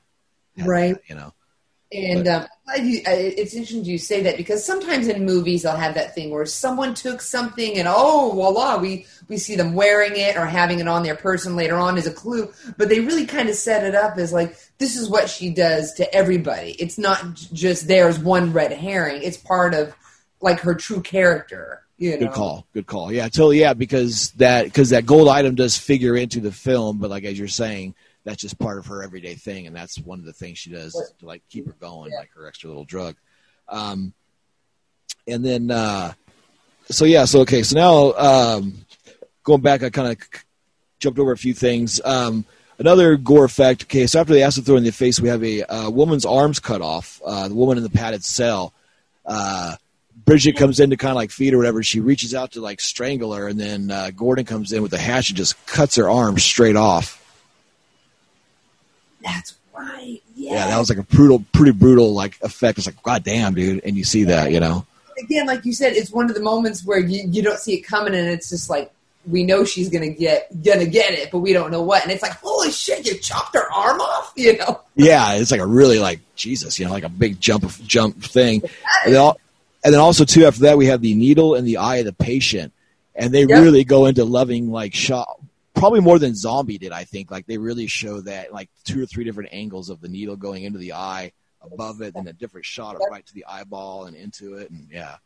Right. 0.58 0.94
that, 0.94 1.08
you 1.08 1.14
know. 1.14 1.32
And 1.94 2.26
um, 2.28 2.46
you- 2.78 3.02
it's 3.04 3.54
interesting 3.54 3.84
you 3.84 3.98
say 3.98 4.22
that 4.22 4.36
because 4.36 4.64
sometimes 4.64 5.08
in 5.08 5.24
movies 5.26 5.62
they'll 5.62 5.76
have 5.76 5.94
that 5.94 6.14
thing 6.14 6.30
where 6.30 6.46
someone 6.46 6.94
took 6.94 7.20
something 7.20 7.76
and 7.78 7.86
oh 7.90 8.32
voila 8.34 8.78
we 8.78 9.04
we 9.28 9.36
see 9.36 9.56
them 9.56 9.74
wearing 9.74 10.12
it 10.16 10.36
or 10.36 10.46
having 10.46 10.78
it 10.80 10.88
on 10.88 11.02
their 11.02 11.14
person 11.16 11.54
later 11.56 11.76
on 11.76 11.98
as 11.98 12.06
a 12.06 12.12
clue, 12.12 12.52
but 12.76 12.88
they 12.88 13.00
really 13.00 13.26
kind 13.26 13.48
of 13.48 13.54
set 13.54 13.84
it 13.84 13.94
up 13.94 14.16
as 14.18 14.32
like 14.32 14.56
this 14.78 14.96
is 14.96 15.08
what 15.08 15.28
she 15.28 15.50
does 15.50 15.92
to 15.94 16.14
everybody. 16.14 16.72
It's 16.78 16.98
not 16.98 17.34
just 17.34 17.88
there's 17.88 18.18
one 18.18 18.52
red 18.52 18.72
herring. 18.72 19.22
It's 19.22 19.36
part 19.36 19.74
of 19.74 19.94
like 20.40 20.60
her 20.60 20.74
true 20.74 21.00
character. 21.02 21.82
You 21.98 22.12
know, 22.12 22.26
Good 22.26 22.32
call. 22.32 22.66
Good 22.74 22.86
call. 22.86 23.12
Yeah, 23.12 23.24
totally. 23.28 23.60
Yeah, 23.60 23.74
because 23.74 24.30
that 24.32 24.64
because 24.64 24.90
that 24.90 25.06
gold 25.06 25.28
item 25.28 25.54
does 25.54 25.76
figure 25.78 26.16
into 26.16 26.40
the 26.40 26.50
film, 26.50 26.98
but 26.98 27.10
like 27.10 27.22
as 27.24 27.38
you're 27.38 27.46
saying, 27.48 27.94
that's 28.24 28.40
just 28.40 28.58
part 28.58 28.78
of 28.78 28.86
her 28.86 29.02
everyday 29.02 29.34
thing, 29.34 29.66
and 29.66 29.74
that's 29.74 29.98
one 29.98 30.18
of 30.18 30.24
the 30.24 30.32
things 30.32 30.58
she 30.58 30.70
does 30.70 30.92
to 31.20 31.26
like 31.26 31.42
keep 31.50 31.66
her 31.66 31.74
going, 31.80 32.12
Yeah. 32.12 32.18
like 32.18 32.30
her 32.34 32.46
extra 32.46 32.68
little 32.68 32.84
drug. 32.84 33.16
Um, 33.68 34.12
and 35.26 35.44
then 35.44 35.70
uh, 35.70 36.12
so 36.90 37.04
yeah, 37.04 37.24
so 37.24 37.40
okay, 37.40 37.62
so 37.62 37.76
now 37.76 38.12
um, 38.18 38.84
going 39.44 39.60
back, 39.60 39.82
I 39.82 39.90
kind 39.90 40.12
of 40.12 40.18
jumped 41.00 41.18
over 41.18 41.32
a 41.32 41.36
few 41.38 41.54
things. 41.54 42.00
Um, 42.04 42.44
another 42.78 43.16
gore 43.16 43.44
effect. 43.44 43.84
Okay, 43.84 44.06
so 44.06 44.20
after 44.20 44.32
the 44.32 44.42
acid 44.42 44.66
throw 44.66 44.76
in 44.76 44.84
the 44.84 44.90
face, 44.92 45.20
we 45.20 45.28
have 45.28 45.42
a 45.44 45.62
uh, 45.64 45.90
woman's 45.90 46.24
arms 46.26 46.58
cut 46.60 46.80
off. 46.80 47.20
Uh, 47.24 47.48
the 47.48 47.54
woman 47.54 47.76
in 47.76 47.82
the 47.84 47.90
padded 47.90 48.24
cell. 48.24 48.72
Uh, 49.24 49.76
Brigitte 50.24 50.56
comes 50.56 50.78
in 50.78 50.90
to 50.90 50.96
kind 50.96 51.10
of 51.10 51.16
like 51.16 51.30
feed 51.30 51.52
her, 51.52 51.56
whatever. 51.56 51.82
She 51.82 51.98
reaches 52.00 52.34
out 52.34 52.52
to 52.52 52.60
like 52.60 52.80
strangle 52.80 53.32
her, 53.32 53.48
and 53.48 53.58
then 53.58 53.90
uh, 53.90 54.10
Gordon 54.14 54.44
comes 54.44 54.72
in 54.72 54.82
with 54.82 54.92
a 54.92 54.98
hatchet, 54.98 55.30
and 55.30 55.36
just 55.38 55.66
cuts 55.66 55.96
her 55.96 56.08
arm 56.08 56.38
straight 56.38 56.76
off. 56.76 57.18
That's 59.24 59.54
right. 59.76 60.20
Yeah, 60.34 60.52
Yeah. 60.54 60.66
that 60.68 60.78
was 60.78 60.88
like 60.88 60.98
a 60.98 61.02
brutal, 61.04 61.44
pretty 61.52 61.72
brutal 61.72 62.12
like 62.14 62.38
effect. 62.42 62.78
It's 62.78 62.86
like, 62.86 63.02
god 63.02 63.24
damn, 63.24 63.54
dude, 63.54 63.82
and 63.84 63.96
you 63.96 64.04
see 64.04 64.24
that, 64.24 64.50
you 64.52 64.60
know. 64.60 64.86
again, 65.22 65.46
like 65.46 65.64
you 65.64 65.72
said, 65.72 65.92
it's 65.94 66.10
one 66.10 66.28
of 66.28 66.34
the 66.34 66.42
moments 66.42 66.84
where 66.84 66.98
you, 66.98 67.24
you 67.28 67.42
don't 67.42 67.58
see 67.58 67.74
it 67.74 67.82
coming, 67.82 68.14
and 68.14 68.28
it's 68.28 68.48
just 68.50 68.68
like 68.70 68.90
we 69.30 69.44
know 69.44 69.64
she's 69.64 69.88
gonna 69.88 70.08
get 70.08 70.48
gonna 70.64 70.84
get 70.86 71.12
it, 71.12 71.30
but 71.30 71.38
we 71.38 71.52
don't 71.52 71.70
know 71.70 71.82
what. 71.82 72.02
And 72.02 72.10
it's 72.10 72.22
like, 72.22 72.32
holy 72.42 72.72
shit, 72.72 73.06
you 73.06 73.16
chopped 73.18 73.54
her 73.54 73.72
arm 73.72 74.00
off, 74.00 74.32
you 74.36 74.56
know? 74.58 74.80
Yeah, 74.96 75.34
it's 75.34 75.50
like 75.52 75.60
a 75.60 75.66
really 75.66 75.98
like 76.00 76.18
Jesus, 76.34 76.78
you 76.78 76.86
know, 76.86 76.90
like 76.90 77.04
a 77.04 77.08
big 77.08 77.40
jump 77.40 77.62
of 77.62 77.80
jump 77.86 78.20
thing. 78.22 78.62
And 79.04 79.14
then, 79.14 79.20
al- 79.20 79.38
and 79.84 79.94
then 79.94 80.00
also 80.00 80.24
too 80.24 80.44
after 80.44 80.62
that 80.62 80.76
we 80.76 80.86
have 80.86 81.00
the 81.02 81.14
needle 81.14 81.54
in 81.54 81.64
the 81.64 81.76
eye 81.76 81.96
of 81.98 82.06
the 82.06 82.12
patient, 82.12 82.72
and 83.14 83.32
they 83.32 83.44
Yep. 83.44 83.62
really 83.62 83.84
go 83.84 84.06
into 84.06 84.24
loving 84.24 84.72
like 84.72 84.92
shot. 84.94 85.38
Probably 85.82 86.00
more 86.00 86.20
than 86.20 86.36
Zombie 86.36 86.78
did, 86.78 86.92
I 86.92 87.02
think. 87.02 87.32
Like 87.32 87.46
they 87.46 87.58
really 87.58 87.88
show 87.88 88.20
that 88.20 88.52
like 88.52 88.70
two 88.84 89.02
or 89.02 89.06
three 89.06 89.24
different 89.24 89.50
angles 89.52 89.90
of 89.90 90.00
the 90.00 90.08
needle 90.08 90.36
going 90.36 90.62
into 90.62 90.78
the 90.78 90.92
eye, 90.92 91.32
above 91.60 92.02
it, 92.02 92.14
and 92.14 92.28
a 92.28 92.32
different 92.32 92.66
shot 92.66 92.94
of 92.94 93.02
right 93.10 93.26
to 93.26 93.34
the 93.34 93.44
eyeball 93.48 94.04
and 94.04 94.16
into 94.16 94.54
it, 94.54 94.70
and 94.70 94.88
yeah. 94.92 95.16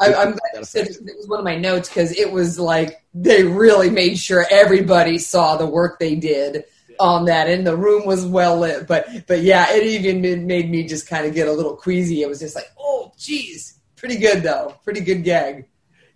I, 0.00 0.12
I'm 0.12 0.32
glad 0.32 0.40
you 0.56 0.64
said 0.64 0.88
it, 0.88 0.98
was 1.16 1.28
one 1.28 1.38
of 1.38 1.44
my 1.44 1.56
notes 1.56 1.88
because 1.88 2.18
it 2.18 2.32
was 2.32 2.58
like 2.58 3.04
they 3.14 3.44
really 3.44 3.90
made 3.90 4.18
sure 4.18 4.44
everybody 4.50 5.18
saw 5.18 5.56
the 5.56 5.66
work 5.66 6.00
they 6.00 6.16
did 6.16 6.64
on 6.98 7.26
that, 7.26 7.48
and 7.48 7.64
the 7.64 7.76
room 7.76 8.04
was 8.04 8.26
well 8.26 8.58
lit. 8.58 8.88
But 8.88 9.06
but 9.28 9.42
yeah, 9.42 9.66
it 9.70 9.86
even 9.86 10.20
made- 10.20 10.44
made 10.44 10.68
me 10.68 10.82
just 10.82 11.06
kind 11.06 11.26
of 11.26 11.34
get 11.34 11.46
a 11.46 11.52
little 11.52 11.76
queasy. 11.76 12.22
It 12.22 12.28
was 12.28 12.40
just 12.40 12.56
like, 12.56 12.66
oh, 12.76 13.12
geez, 13.16 13.78
pretty 13.94 14.16
good 14.16 14.42
though, 14.42 14.74
pretty 14.82 15.00
good 15.00 15.22
gag. 15.22 15.68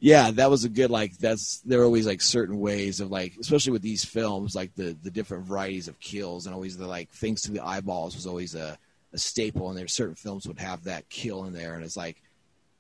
Yeah 0.07 0.31
that 0.31 0.49
was 0.49 0.65
a 0.65 0.69
good 0.69 0.89
like 0.89 1.19
that's 1.19 1.59
there 1.63 1.81
are 1.81 1.85
always 1.85 2.07
like 2.07 2.23
certain 2.23 2.61
ways 2.61 3.01
of 3.01 3.11
like 3.11 3.35
especially 3.41 3.73
with 3.73 3.83
these 3.83 4.05
films 4.05 4.55
like 4.55 4.73
the 4.77 4.97
the 5.03 5.11
different 5.11 5.45
varieties 5.45 5.89
of 5.89 5.99
kills 5.99 6.47
and 6.47 6.55
always 6.55 6.77
the 6.77 6.87
like 6.87 7.11
things 7.11 7.43
to 7.43 7.51
the 7.51 7.59
eyeballs 7.59 8.15
was 8.15 8.25
always 8.25 8.55
a, 8.55 8.79
a 9.13 9.19
staple 9.19 9.69
and 9.69 9.77
there's 9.77 9.93
certain 9.93 10.15
films 10.15 10.47
would 10.47 10.61
have 10.61 10.85
that 10.85 11.09
kill 11.09 11.45
in 11.45 11.53
there 11.53 11.75
and 11.75 11.83
it's 11.83 11.97
like 11.97 12.23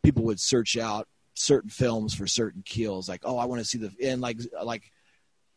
people 0.05 0.22
would 0.22 0.39
search 0.39 0.79
out 0.79 1.09
certain 1.35 1.68
films 1.68 2.14
for 2.14 2.29
certain 2.29 2.62
kills 2.64 3.09
like 3.09 3.22
oh 3.24 3.39
i 3.39 3.45
want 3.45 3.61
to 3.61 3.64
see 3.64 3.79
the 3.79 3.91
and 4.05 4.20
like 4.20 4.39
like 4.62 4.93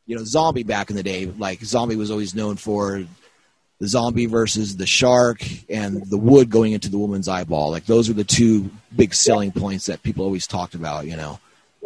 you 0.07 0.17
know 0.17 0.23
zombie 0.23 0.63
back 0.63 0.89
in 0.89 0.95
the 0.95 1.03
day 1.03 1.27
like 1.37 1.61
zombie 1.61 1.95
was 1.95 2.09
always 2.09 2.33
known 2.33 2.55
for 2.55 3.03
the 3.79 3.87
zombie 3.87 4.25
versus 4.25 4.75
the 4.75 4.87
shark 4.87 5.45
and 5.69 6.03
the 6.09 6.17
wood 6.17 6.49
going 6.49 6.73
into 6.73 6.89
the 6.89 6.97
woman's 6.97 7.27
eyeball 7.27 7.69
like 7.69 7.85
those 7.85 8.07
were 8.07 8.15
the 8.15 8.23
two 8.23 8.71
big 8.95 9.13
selling 9.13 9.51
points 9.51 9.85
that 9.85 10.01
people 10.01 10.25
always 10.25 10.47
talked 10.47 10.73
about 10.73 11.05
you 11.05 11.15
know 11.15 11.39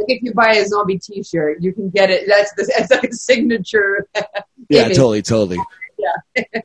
Like 0.03 0.17
if 0.17 0.23
you 0.23 0.33
buy 0.33 0.55
a 0.55 0.65
zombie 0.67 0.99
T-shirt, 0.99 1.61
you 1.61 1.73
can 1.73 1.89
get 1.89 2.09
it. 2.09 2.27
That's 2.27 2.53
the 2.53 2.73
that's 2.77 2.91
like 2.91 3.03
a 3.03 3.13
signature. 3.13 4.07
Yeah, 4.69 4.85
image. 4.85 4.95
totally, 4.95 5.21
totally. 5.21 5.59
Yeah. 5.97 6.61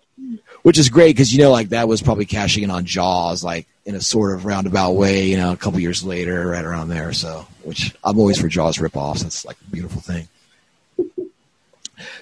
Which 0.63 0.79
is 0.79 0.89
great 0.89 1.17
because 1.17 1.33
you 1.33 1.43
know, 1.43 1.51
like 1.51 1.71
that 1.71 1.89
was 1.89 2.03
probably 2.03 2.27
cashing 2.27 2.63
in 2.63 2.71
on 2.71 2.85
Jaws, 2.85 3.43
like 3.43 3.67
in 3.85 3.95
a 3.95 4.01
sort 4.01 4.35
of 4.35 4.45
roundabout 4.45 4.93
way. 4.93 5.27
You 5.27 5.37
know, 5.37 5.53
a 5.53 5.57
couple 5.57 5.81
years 5.81 6.05
later, 6.05 6.47
right 6.49 6.65
around 6.65 6.89
there. 6.89 7.13
So, 7.13 7.47
which 7.65 7.95
I'm 8.05 8.19
always 8.19 8.41
for 8.41 8.49
Jaws 8.49 8.79
ripoffs. 8.79 9.23
That's 9.23 9.45
like 9.45 9.57
a 9.67 9.71
beautiful 9.71 10.01
thing. 10.01 10.29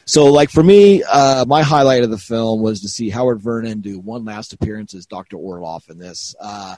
So, 0.05 0.27
like 0.27 0.51
for 0.51 0.63
me, 0.63 1.03
uh, 1.03 1.45
my 1.47 1.63
highlight 1.63 2.03
of 2.03 2.11
the 2.11 2.19
film 2.19 2.63
was 2.63 2.83
to 2.83 2.89
see 2.89 3.11
Howard 3.11 3.41
Vernon 3.41 3.81
do 3.81 3.99
one 3.99 4.25
last 4.25 4.53
appearance 4.53 4.95
as 4.95 5.07
Dr. 5.07 5.37
Orloff 5.37 5.91
in 5.91 5.99
this. 5.99 6.35
Uh, 6.41 6.77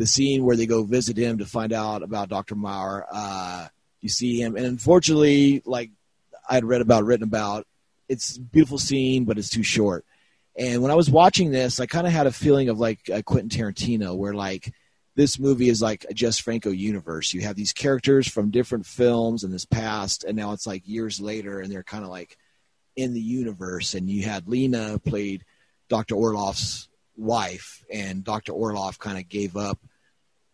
the 0.00 0.06
scene 0.06 0.46
where 0.46 0.56
they 0.56 0.64
go 0.64 0.82
visit 0.82 1.18
him 1.18 1.38
to 1.38 1.44
find 1.44 1.74
out 1.74 2.02
about 2.02 2.30
Dr. 2.30 2.54
Maurer. 2.54 3.06
Uh, 3.12 3.68
you 4.00 4.08
see 4.08 4.40
him, 4.40 4.56
and 4.56 4.64
unfortunately, 4.64 5.62
like 5.66 5.90
I'd 6.48 6.64
read 6.64 6.80
about, 6.80 7.04
written 7.04 7.28
about, 7.28 7.66
it's 8.08 8.38
beautiful 8.38 8.78
scene, 8.78 9.26
but 9.26 9.36
it's 9.36 9.50
too 9.50 9.62
short. 9.62 10.06
And 10.56 10.80
when 10.80 10.90
I 10.90 10.94
was 10.94 11.10
watching 11.10 11.50
this, 11.50 11.80
I 11.80 11.86
kind 11.86 12.06
of 12.06 12.14
had 12.14 12.26
a 12.26 12.32
feeling 12.32 12.70
of 12.70 12.80
like 12.80 13.10
uh, 13.12 13.20
Quentin 13.20 13.50
Tarantino, 13.50 14.16
where 14.16 14.32
like 14.32 14.72
this 15.16 15.38
movie 15.38 15.68
is 15.68 15.82
like 15.82 16.06
a 16.08 16.14
Jess 16.14 16.38
Franco 16.38 16.70
universe. 16.70 17.34
You 17.34 17.42
have 17.42 17.56
these 17.56 17.74
characters 17.74 18.26
from 18.26 18.50
different 18.50 18.86
films 18.86 19.44
in 19.44 19.50
this 19.50 19.66
past, 19.66 20.24
and 20.24 20.34
now 20.34 20.52
it's 20.52 20.66
like 20.66 20.88
years 20.88 21.20
later, 21.20 21.60
and 21.60 21.70
they're 21.70 21.82
kind 21.82 22.04
of 22.04 22.10
like 22.10 22.38
in 22.96 23.12
the 23.12 23.20
universe. 23.20 23.92
And 23.92 24.08
you 24.08 24.22
had 24.22 24.48
Lina 24.48 24.98
played 24.98 25.44
Dr. 25.90 26.14
Orloff's 26.14 26.88
wife, 27.18 27.84
and 27.92 28.24
Dr. 28.24 28.54
Orloff 28.54 28.98
kind 28.98 29.18
of 29.18 29.28
gave 29.28 29.58
up 29.58 29.78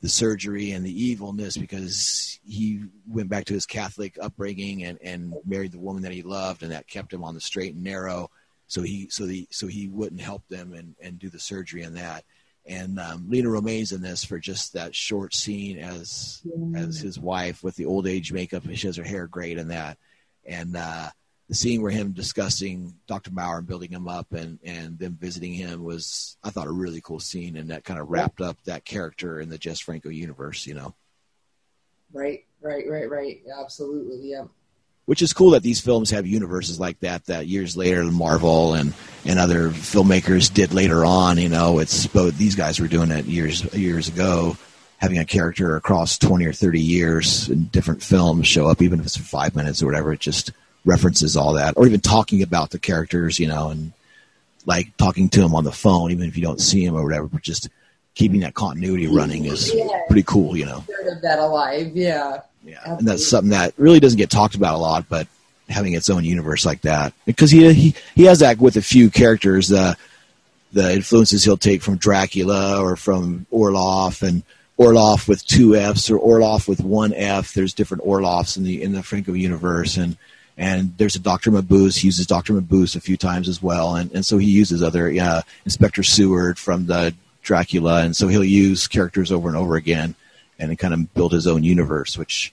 the 0.06 0.10
surgery 0.10 0.70
and 0.70 0.86
the 0.86 1.04
evilness 1.04 1.56
because 1.56 2.38
he 2.46 2.80
went 3.08 3.28
back 3.28 3.44
to 3.44 3.54
his 3.54 3.66
Catholic 3.66 4.16
upbringing 4.22 4.84
and, 4.84 5.00
and 5.02 5.34
married 5.44 5.72
the 5.72 5.80
woman 5.80 6.04
that 6.04 6.12
he 6.12 6.22
loved, 6.22 6.62
and 6.62 6.70
that 6.70 6.86
kept 6.86 7.12
him 7.12 7.24
on 7.24 7.34
the 7.34 7.40
straight 7.40 7.74
and 7.74 7.82
narrow. 7.82 8.30
So 8.68 8.82
he 8.82 9.08
so 9.10 9.26
the 9.26 9.48
so 9.50 9.66
he 9.66 9.88
wouldn't 9.88 10.20
help 10.20 10.46
them 10.46 10.74
and, 10.74 10.94
and 11.02 11.18
do 11.18 11.28
the 11.28 11.40
surgery 11.40 11.82
and 11.82 11.96
that. 11.96 12.24
And 12.66 13.00
um, 13.00 13.28
Lina 13.28 13.50
Romay's 13.50 13.90
in 13.90 14.00
this 14.00 14.24
for 14.24 14.38
just 14.38 14.74
that 14.74 14.94
short 14.94 15.34
scene 15.34 15.80
as 15.80 16.40
as 16.76 17.00
his 17.00 17.18
wife 17.18 17.64
with 17.64 17.74
the 17.74 17.86
old 17.86 18.06
age 18.06 18.32
makeup. 18.32 18.64
and 18.64 18.78
She 18.78 18.86
has 18.86 18.98
her 18.98 19.02
hair 19.02 19.26
great 19.26 19.58
and 19.58 19.72
that. 19.72 19.98
And 20.44 20.76
uh, 20.76 21.10
the 21.48 21.54
scene 21.54 21.80
where 21.80 21.92
him 21.92 22.12
discussing 22.12 22.94
Dr. 23.06 23.30
Maurer 23.30 23.58
and 23.58 23.66
building 23.66 23.90
him 23.90 24.08
up 24.08 24.32
and, 24.32 24.58
and 24.64 24.98
them 24.98 25.16
visiting 25.20 25.52
him 25.52 25.84
was, 25.84 26.36
I 26.42 26.50
thought, 26.50 26.66
a 26.66 26.72
really 26.72 27.00
cool 27.00 27.20
scene. 27.20 27.56
And 27.56 27.70
that 27.70 27.84
kind 27.84 28.00
of 28.00 28.08
wrapped 28.08 28.40
up 28.40 28.56
that 28.64 28.84
character 28.84 29.40
in 29.40 29.48
the 29.48 29.58
Jess 29.58 29.78
Franco 29.78 30.08
universe, 30.08 30.66
you 30.66 30.74
know, 30.74 30.94
Right, 32.12 32.44
right, 32.60 32.84
right, 32.88 33.10
right. 33.10 33.42
Absolutely, 33.60 34.30
yeah. 34.30 34.44
which 35.06 35.22
is 35.22 35.32
cool 35.32 35.50
that 35.50 35.62
these 35.62 35.80
films 35.80 36.10
have 36.10 36.26
universes 36.26 36.80
like 36.80 37.00
that, 37.00 37.26
that 37.26 37.46
years 37.46 37.76
later, 37.76 38.04
Marvel 38.04 38.74
and, 38.74 38.94
and 39.24 39.38
other 39.38 39.70
filmmakers 39.70 40.52
did 40.52 40.72
later 40.72 41.04
on, 41.04 41.38
you 41.38 41.48
know, 41.48 41.78
it's, 41.78 42.06
but 42.06 42.36
these 42.36 42.54
guys 42.54 42.80
were 42.80 42.88
doing 42.88 43.10
it 43.10 43.26
years, 43.26 43.72
years 43.74 44.08
ago. 44.08 44.56
Having 44.98 45.18
a 45.18 45.26
character 45.26 45.76
across 45.76 46.16
20 46.16 46.46
or 46.46 46.54
30 46.54 46.80
years 46.80 47.50
in 47.50 47.64
different 47.64 48.02
films 48.02 48.46
show 48.46 48.66
up, 48.66 48.80
even 48.80 48.98
if 48.98 49.04
it's 49.04 49.16
for 49.18 49.24
five 49.24 49.54
minutes 49.54 49.82
or 49.82 49.86
whatever, 49.86 50.14
it 50.14 50.20
just 50.20 50.52
references 50.86 51.36
all 51.36 51.54
that, 51.54 51.74
or 51.76 51.86
even 51.86 52.00
talking 52.00 52.42
about 52.42 52.70
the 52.70 52.78
characters, 52.78 53.38
you 53.38 53.48
know, 53.48 53.68
and 53.68 53.92
like 54.64 54.96
talking 54.96 55.28
to 55.28 55.40
them 55.40 55.54
on 55.54 55.64
the 55.64 55.72
phone, 55.72 56.10
even 56.12 56.26
if 56.26 56.36
you 56.36 56.42
don't 56.42 56.60
see 56.60 56.86
them 56.86 56.96
or 56.96 57.04
whatever, 57.04 57.26
but 57.26 57.42
just 57.42 57.68
keeping 58.14 58.40
that 58.40 58.54
continuity 58.54 59.06
running 59.06 59.44
is 59.44 59.74
pretty 60.06 60.22
cool, 60.22 60.56
you 60.56 60.64
know. 60.64 60.84
Of 61.10 61.22
that 61.22 61.38
alive, 61.38 61.94
yeah. 61.94 62.40
Yeah, 62.64 62.96
and 62.98 63.06
that's 63.06 63.28
something 63.28 63.50
that 63.50 63.74
really 63.76 64.00
doesn't 64.00 64.18
get 64.18 64.30
talked 64.30 64.56
about 64.56 64.74
a 64.74 64.78
lot, 64.78 65.08
but 65.08 65.28
having 65.68 65.92
its 65.92 66.10
own 66.10 66.24
universe 66.24 66.66
like 66.66 66.80
that, 66.82 67.12
because 67.24 67.50
he 67.50 67.72
he 67.72 67.94
he 68.16 68.24
has 68.24 68.40
that 68.40 68.58
with 68.58 68.76
a 68.76 68.82
few 68.82 69.08
characters, 69.08 69.68
the 69.68 69.96
the 70.72 70.94
influences 70.94 71.44
he'll 71.44 71.56
take 71.56 71.82
from 71.82 71.96
Dracula 71.96 72.82
or 72.82 72.96
from 72.96 73.46
Orloff 73.52 74.26
and 74.26 74.42
Orloff 74.78 75.28
with 75.28 75.46
two 75.46 75.76
Fs 75.76 76.10
or 76.10 76.18
Orloff 76.18 76.66
with 76.66 76.80
one 76.80 77.14
F. 77.14 77.54
There's 77.54 77.72
different 77.72 78.04
Orloffs 78.04 78.56
in 78.56 78.64
the 78.64 78.82
in 78.82 78.92
the 78.92 79.02
Franco 79.04 79.32
universe, 79.32 79.96
and 79.96 80.16
and 80.56 80.96
there's 80.96 81.16
a 81.16 81.20
Doctor 81.20 81.50
Mabuse. 81.50 81.98
He 81.98 82.08
uses 82.08 82.26
Doctor 82.26 82.54
Mabuse 82.54 82.96
a 82.96 83.00
few 83.00 83.16
times 83.16 83.48
as 83.48 83.62
well, 83.62 83.96
and 83.96 84.10
and 84.12 84.24
so 84.24 84.38
he 84.38 84.50
uses 84.50 84.82
other 84.82 85.10
uh, 85.10 85.42
Inspector 85.64 86.02
Seward 86.02 86.58
from 86.58 86.86
the 86.86 87.14
Dracula, 87.42 88.02
and 88.02 88.16
so 88.16 88.28
he'll 88.28 88.44
use 88.44 88.88
characters 88.88 89.30
over 89.30 89.48
and 89.48 89.56
over 89.56 89.76
again, 89.76 90.14
and 90.58 90.78
kind 90.78 90.94
of 90.94 91.12
build 91.14 91.32
his 91.32 91.46
own 91.46 91.62
universe, 91.62 92.18
which 92.18 92.52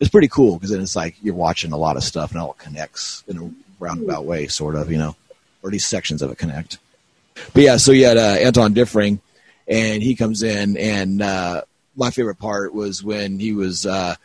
is 0.00 0.08
pretty 0.08 0.28
cool 0.28 0.56
because 0.56 0.70
then 0.70 0.80
it's 0.80 0.96
like 0.96 1.14
you're 1.22 1.34
watching 1.34 1.72
a 1.72 1.76
lot 1.76 1.96
of 1.96 2.02
stuff 2.02 2.32
and 2.32 2.40
it 2.40 2.42
all 2.42 2.54
connects 2.54 3.22
in 3.28 3.38
a 3.38 3.50
roundabout 3.78 4.24
way, 4.24 4.48
sort 4.48 4.74
of, 4.74 4.90
you 4.90 4.98
know, 4.98 5.14
or 5.62 5.68
at 5.68 5.72
least 5.72 5.88
sections 5.88 6.22
of 6.22 6.30
it 6.30 6.38
connect. 6.38 6.78
But 7.54 7.62
yeah, 7.62 7.76
so 7.76 7.92
you 7.92 8.06
had 8.06 8.16
uh, 8.16 8.36
Anton 8.40 8.74
Diffring, 8.74 9.20
and 9.68 10.02
he 10.02 10.16
comes 10.16 10.42
in, 10.42 10.76
and 10.76 11.22
uh, 11.22 11.62
my 11.96 12.10
favorite 12.10 12.38
part 12.38 12.74
was 12.74 13.02
when 13.02 13.38
he 13.38 13.52
was 13.52 13.86
uh, 13.86 14.16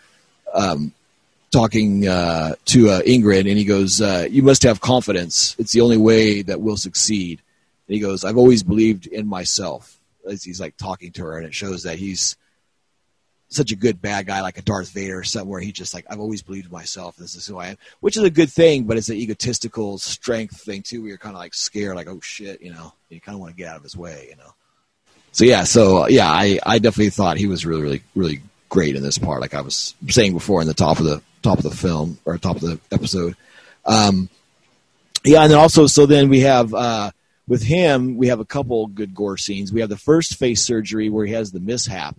um, 0.53 0.93
talking 1.57 2.07
uh, 2.07 2.53
to 2.65 2.89
uh, 2.89 3.01
Ingrid, 3.01 3.39
and 3.39 3.57
he 3.57 3.65
goes, 3.65 3.99
uh, 3.99 4.27
"You 4.29 4.43
must 4.43 4.63
have 4.63 4.79
confidence. 4.79 5.55
It's 5.57 5.71
the 5.71 5.81
only 5.81 5.97
way 5.97 6.43
that 6.43 6.61
we'll 6.61 6.77
succeed." 6.77 7.41
And 7.87 7.95
he 7.95 7.99
goes, 7.99 8.23
"I've 8.23 8.37
always 8.37 8.63
believed 8.63 9.07
in 9.07 9.27
myself." 9.27 9.97
As 10.29 10.43
he's 10.43 10.59
like 10.59 10.75
talking 10.77 11.11
to 11.13 11.23
her, 11.23 11.37
and 11.37 11.47
it 11.47 11.55
shows 11.55 11.83
that 11.83 11.97
he's 11.97 12.35
such 13.49 13.71
a 13.71 13.77
good 13.77 14.01
bad 14.01 14.27
guy 14.27 14.41
like 14.41 14.57
a 14.57 14.61
Darth 14.61 14.89
Vader 14.91 15.19
or 15.19 15.23
something 15.23 15.49
where 15.49 15.61
he 15.61 15.71
just 15.71 15.93
like 15.93 16.05
I've 16.09 16.19
always 16.19 16.43
believed 16.43 16.67
in 16.67 16.71
myself. 16.71 17.15
This 17.15 17.33
is 17.35 17.47
who 17.47 17.57
I 17.57 17.69
am, 17.69 17.77
which 18.01 18.17
is 18.17 18.23
a 18.23 18.29
good 18.29 18.51
thing, 18.51 18.83
but 18.83 18.97
it's 18.97 19.09
an 19.09 19.15
egotistical 19.15 19.97
strength 19.97 20.61
thing 20.61 20.83
too. 20.83 21.01
Where 21.01 21.09
you're 21.09 21.17
kind 21.17 21.35
of 21.35 21.39
like 21.39 21.53
scared, 21.53 21.95
like 21.95 22.07
oh 22.07 22.19
shit, 22.21 22.61
you 22.61 22.71
know, 22.71 22.93
you 23.09 23.19
kind 23.19 23.35
of 23.35 23.39
want 23.39 23.53
to 23.53 23.57
get 23.57 23.69
out 23.69 23.77
of 23.77 23.83
his 23.83 23.97
way, 23.97 24.27
you 24.29 24.35
know. 24.35 24.53
So 25.31 25.45
yeah, 25.45 25.63
so 25.63 26.07
yeah, 26.07 26.29
I 26.29 26.59
I 26.63 26.77
definitely 26.77 27.09
thought 27.09 27.37
he 27.37 27.47
was 27.47 27.65
really 27.65 27.81
really 27.81 28.03
really 28.15 28.41
great 28.69 28.95
in 28.95 29.01
this 29.01 29.17
part. 29.17 29.41
Like 29.41 29.53
I 29.53 29.61
was 29.61 29.95
saying 30.09 30.33
before 30.33 30.61
in 30.61 30.67
the 30.67 30.73
top 30.73 30.99
of 30.99 31.05
the 31.05 31.21
top 31.41 31.57
of 31.57 31.63
the 31.63 31.71
film 31.71 32.19
or 32.25 32.37
top 32.37 32.55
of 32.55 32.61
the 32.61 32.79
episode. 32.91 33.35
Um, 33.85 34.29
yeah, 35.23 35.41
and 35.41 35.51
then 35.51 35.59
also 35.59 35.87
so 35.87 36.05
then 36.05 36.29
we 36.29 36.41
have 36.41 36.73
uh, 36.73 37.11
with 37.47 37.63
him 37.63 38.17
we 38.17 38.27
have 38.27 38.39
a 38.39 38.45
couple 38.45 38.87
good 38.87 39.15
gore 39.15 39.37
scenes. 39.37 39.73
We 39.73 39.81
have 39.81 39.89
the 39.89 39.97
first 39.97 40.35
face 40.35 40.61
surgery 40.61 41.09
where 41.09 41.25
he 41.25 41.33
has 41.33 41.51
the 41.51 41.59
mishap, 41.59 42.15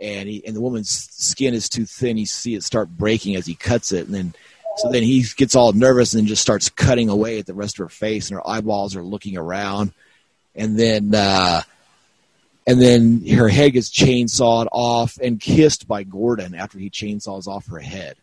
and 0.00 0.28
he 0.28 0.44
and 0.46 0.56
the 0.56 0.60
woman's 0.60 0.90
skin 0.90 1.54
is 1.54 1.68
too 1.68 1.86
thin. 1.86 2.18
You 2.18 2.26
see 2.26 2.54
it 2.54 2.62
start 2.62 2.88
breaking 2.88 3.36
as 3.36 3.46
he 3.46 3.54
cuts 3.54 3.92
it, 3.92 4.06
and 4.06 4.14
then 4.14 4.34
so 4.78 4.90
then 4.90 5.02
he 5.02 5.24
gets 5.36 5.54
all 5.54 5.72
nervous 5.72 6.14
and 6.14 6.26
just 6.26 6.42
starts 6.42 6.68
cutting 6.68 7.08
away 7.08 7.38
at 7.38 7.46
the 7.46 7.54
rest 7.54 7.78
of 7.78 7.84
her 7.84 7.88
face, 7.88 8.28
and 8.28 8.36
her 8.36 8.48
eyeballs 8.48 8.96
are 8.96 9.04
looking 9.04 9.36
around, 9.36 9.92
and 10.54 10.78
then. 10.78 11.14
Uh, 11.14 11.62
and 12.68 12.82
then 12.82 13.24
her 13.24 13.48
head 13.48 13.74
gets 13.74 13.88
chainsawed 13.90 14.66
off 14.72 15.18
and 15.22 15.38
kissed 15.38 15.86
by 15.86 16.02
Gordon 16.02 16.52
after 16.52 16.80
he 16.80 16.90
chainsaws 16.90 17.46
off 17.46 17.68
her 17.68 17.78
head 17.78 18.16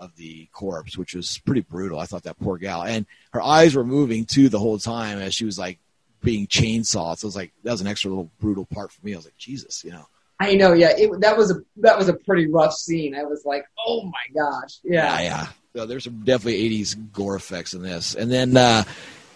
of 0.00 0.16
the 0.16 0.48
corpse, 0.52 0.98
which 0.98 1.14
was 1.14 1.38
pretty 1.44 1.60
brutal. 1.60 2.00
I 2.00 2.06
thought 2.06 2.24
that 2.24 2.40
poor 2.40 2.58
gal, 2.58 2.82
and 2.82 3.06
her 3.32 3.42
eyes 3.42 3.76
were 3.76 3.84
moving 3.84 4.24
too 4.24 4.48
the 4.48 4.58
whole 4.58 4.78
time 4.78 5.18
as 5.18 5.34
she 5.34 5.44
was 5.44 5.58
like 5.58 5.78
being 6.22 6.46
chainsawed. 6.48 7.18
So 7.18 7.26
it 7.26 7.28
was 7.28 7.36
like 7.36 7.52
that 7.62 7.70
was 7.72 7.80
an 7.80 7.86
extra 7.86 8.10
little 8.10 8.30
brutal 8.40 8.64
part 8.66 8.90
for 8.90 9.04
me. 9.04 9.12
I 9.12 9.16
was 9.16 9.26
like, 9.26 9.36
Jesus, 9.36 9.84
you 9.84 9.92
know. 9.92 10.06
I 10.40 10.54
know, 10.54 10.72
yeah. 10.72 10.94
It, 10.96 11.20
that 11.20 11.36
was 11.36 11.50
a 11.50 11.56
that 11.76 11.98
was 11.98 12.08
a 12.08 12.14
pretty 12.14 12.46
rough 12.48 12.72
scene. 12.72 13.14
I 13.14 13.24
was 13.24 13.44
like, 13.44 13.66
oh 13.86 14.02
my 14.04 14.34
gosh, 14.34 14.78
Yeah, 14.82 15.20
yeah. 15.20 15.22
yeah. 15.22 15.46
So 15.76 15.86
there's 15.86 16.04
some 16.04 16.24
definitely 16.24 16.68
'80s 16.70 17.12
gore 17.12 17.36
effects 17.36 17.74
in 17.74 17.82
this, 17.82 18.14
and 18.16 18.32
then 18.32 18.56
uh, 18.56 18.82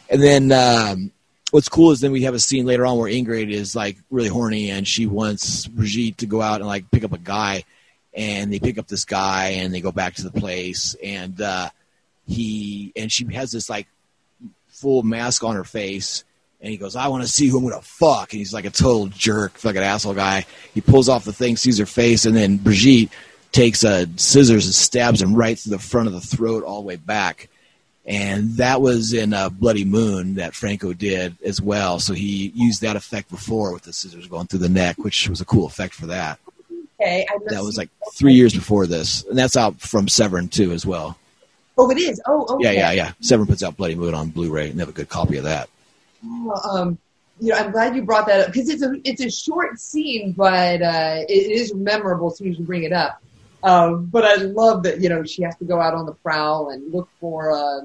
and 0.09 0.23
then 0.23 0.51
um, 0.51 1.13
what's 1.51 1.69
cool 1.69 1.93
is 1.93 2.01
then 2.01 2.11
we 2.11 2.23
have 2.23 2.35
a 2.35 2.41
scene 2.41 2.67
later 2.67 2.85
on 2.85 2.99
where 2.99 3.09
Ingrid 3.11 3.51
is 3.53 3.77
like 3.77 3.99
really 4.11 4.29
horny 4.29 4.71
and 4.71 4.89
she 4.89 5.07
wants 5.07 5.67
Brigitte 5.69 6.19
to 6.19 6.27
go 6.27 6.43
out 6.43 6.61
and 6.61 6.67
like 6.67 6.91
pick 6.91 7.05
up 7.05 7.13
a 7.13 7.19
guy, 7.19 7.65
and 8.15 8.53
they 8.53 8.59
pick 8.59 8.79
up 8.79 8.87
this 8.87 9.05
guy 9.05 9.49
and 9.57 9.75
they 9.75 9.81
go 9.81 9.93
back 9.93 10.15
to 10.15 10.23
the 10.23 10.41
place 10.41 10.95
and 11.03 11.41
uh, 11.41 11.69
he 12.27 12.93
and 12.97 13.11
she 13.11 13.25
has 13.35 13.51
this 13.51 13.69
like 13.69 13.87
full 14.69 15.03
mask 15.03 15.45
on 15.45 15.57
her 15.57 15.65
face. 15.65 16.25
And 16.61 16.71
he 16.71 16.79
goes, 16.79 16.97
I 16.97 17.09
want 17.09 17.23
to 17.23 17.29
see 17.29 17.49
who 17.49 17.59
I'm 17.59 17.65
going 17.65 17.79
to 17.79 17.87
fuck. 17.87 18.33
And 18.33 18.39
he's 18.39 18.55
like 18.55 18.65
a 18.65 18.71
total 18.71 19.09
jerk, 19.09 19.53
fucking 19.59 19.83
asshole 19.83 20.15
guy. 20.15 20.47
He 20.73 20.81
pulls 20.81 21.11
off 21.11 21.25
the 21.25 21.33
thing, 21.33 21.59
sees 21.59 21.79
her 21.79 21.85
face, 21.85 22.25
and 22.25 22.35
then 22.35 22.57
Brigitte 22.57 23.11
takes 23.53 23.85
a 23.85 24.09
scissors 24.17 24.65
and 24.65 24.75
stabs 24.75 25.21
him 25.21 25.35
right 25.35 25.59
through 25.59 25.77
the 25.77 25.79
front 25.79 26.09
of 26.09 26.15
the 26.15 26.23
throat 26.23 26.65
all 26.65 26.81
the 26.81 26.87
way 26.87 26.97
back. 26.97 27.51
And 28.07 28.57
that 28.57 28.81
was 28.81 29.13
in 29.13 29.35
uh, 29.35 29.51
Bloody 29.51 29.85
Moon 29.85 30.37
that 30.37 30.55
Franco 30.55 30.95
did 30.95 31.37
as 31.45 31.61
well. 31.61 31.99
So 31.99 32.15
he 32.15 32.51
used 32.55 32.81
that 32.81 32.97
effect 32.97 33.31
before 33.31 33.73
with 33.73 33.83
the 33.83 33.93
scissors 33.93 34.27
going 34.27 34.47
through 34.47 34.61
the 34.61 34.69
neck, 34.69 34.97
which 34.99 35.29
was 35.29 35.43
a 35.43 35.47
cool 35.47 35.67
effect 35.67 35.95
for 35.95 36.07
that. 36.07 36.39
Okay, 37.05 37.27
That 37.47 37.63
was 37.63 37.77
like 37.77 37.91
three 38.15 38.33
years 38.35 38.55
before 38.55 38.87
this. 38.87 39.25
And 39.25 39.39
that's 39.39 39.57
out 39.57 39.81
from 39.81 40.09
Severin 40.09 40.49
too 40.49 40.73
as 40.73 40.87
well. 40.87 41.19
Oh, 41.77 41.91
it 41.91 41.99
is. 41.99 42.21
Oh, 42.27 42.47
okay. 42.57 42.65
Yeah, 42.65 42.73
yeah, 42.73 42.93
yeah. 42.93 43.13
Severin 43.21 43.47
puts 43.49 43.63
out 43.63 43.77
Bloody 43.77 43.95
Moon 43.95 44.15
on 44.15 44.29
Blu-ray 44.29 44.71
and 44.71 44.79
they 44.79 44.83
have 44.83 44.89
a 44.89 44.93
good 44.93 45.09
copy 45.09 45.37
of 45.37 45.45
that. 45.45 45.69
um, 46.71 46.99
you 47.41 47.49
know, 47.51 47.57
I'm 47.57 47.73
glad 47.73 47.97
you 47.97 48.03
brought 48.03 48.27
that 48.29 48.41
up 48.41 48.47
because 48.53 48.69
it's 48.69 48.83
a 48.83 48.95
it's 49.05 49.21
a 49.21 49.29
short 49.29 49.79
scene, 49.81 50.33
but 50.33 50.81
uh, 50.81 51.25
it 51.29 51.51
is 51.51 51.75
memorable 51.75 52.31
as 52.31 52.39
soon 52.39 52.53
as 52.53 52.59
you 52.59 52.65
bring 52.65 52.85
it 52.85 52.93
up. 52.93 53.21
Um, 53.65 54.07
but 54.07 54.25
I 54.25 54.37
love 54.37 54.85
that 54.85 55.01
you 55.01 55.09
know 55.09 55.25
she 55.25 55.43
has 55.43 55.57
to 55.57 55.65
go 55.65 55.81
out 55.81 55.95
on 55.95 56.07
the 56.07 56.13
prowl 56.13 56.71
and 56.71 56.93
look 56.93 57.09
for, 57.19 57.51
uh, 57.53 57.81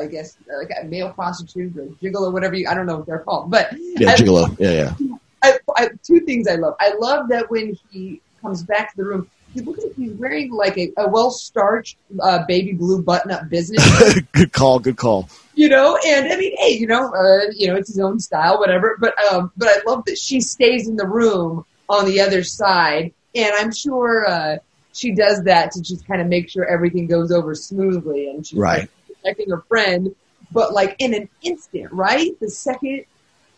I 0.00 0.06
guess, 0.06 0.36
like 0.58 0.70
a 0.80 0.86
male 0.86 1.10
prostitute 1.12 1.76
or 1.76 1.84
gigolo, 2.02 2.32
whatever 2.32 2.54
you 2.54 2.66
I 2.66 2.72
don't 2.74 2.86
know 2.86 2.96
what 2.96 3.06
they're 3.06 3.18
called. 3.18 3.50
But 3.50 3.74
Yeah, 3.78 4.12
I- 4.12 4.16
Gigolo. 4.16 4.58
Yeah, 4.58 4.94
yeah. 5.00 5.16
I, 5.42 5.58
I, 5.76 5.88
two 6.02 6.20
things 6.20 6.48
I 6.48 6.54
love. 6.54 6.74
I 6.80 6.94
love 6.98 7.28
that 7.28 7.50
when 7.50 7.76
he 7.90 8.22
comes 8.44 8.62
back 8.62 8.90
to 8.90 8.96
the 8.98 9.04
room, 9.04 9.28
he 9.54 9.60
looks 9.60 9.82
like 9.84 9.94
he's 9.96 10.12
wearing 10.12 10.52
like 10.52 10.76
a, 10.78 10.92
a 10.98 11.08
well 11.08 11.30
starched 11.30 11.96
uh, 12.22 12.44
baby 12.46 12.72
blue 12.72 13.02
button 13.02 13.30
up 13.30 13.48
business. 13.48 13.82
good 14.32 14.52
call, 14.52 14.78
good 14.78 14.96
call. 14.96 15.28
you 15.54 15.68
know, 15.68 15.96
and 16.06 16.32
I 16.32 16.36
mean, 16.36 16.54
hey, 16.58 16.70
you 16.76 16.86
know, 16.86 17.12
uh, 17.12 17.50
you 17.56 17.66
know, 17.68 17.76
it's 17.76 17.88
his 17.88 18.00
own 18.00 18.18
style, 18.20 18.58
whatever. 18.58 18.96
But 19.00 19.14
um, 19.32 19.50
but 19.56 19.68
I 19.68 19.78
love 19.86 20.04
that 20.06 20.18
she 20.18 20.40
stays 20.40 20.88
in 20.88 20.96
the 20.96 21.06
room 21.06 21.64
on 21.88 22.06
the 22.06 22.20
other 22.20 22.42
side, 22.42 23.12
and 23.34 23.52
I'm 23.58 23.72
sure 23.72 24.28
uh, 24.28 24.56
she 24.92 25.12
does 25.12 25.42
that 25.44 25.72
to 25.72 25.82
just 25.82 26.06
kind 26.06 26.20
of 26.20 26.26
make 26.28 26.48
sure 26.50 26.64
everything 26.66 27.06
goes 27.06 27.30
over 27.32 27.54
smoothly, 27.54 28.28
and 28.30 28.46
she's 28.46 28.58
Right. 28.58 28.80
like, 28.80 28.90
protecting 29.22 29.50
her 29.50 29.62
friend. 29.68 30.14
But 30.52 30.72
like 30.72 30.96
in 30.98 31.14
an 31.14 31.28
instant, 31.42 31.90
right? 31.92 32.30
The 32.40 32.50
second 32.50 33.04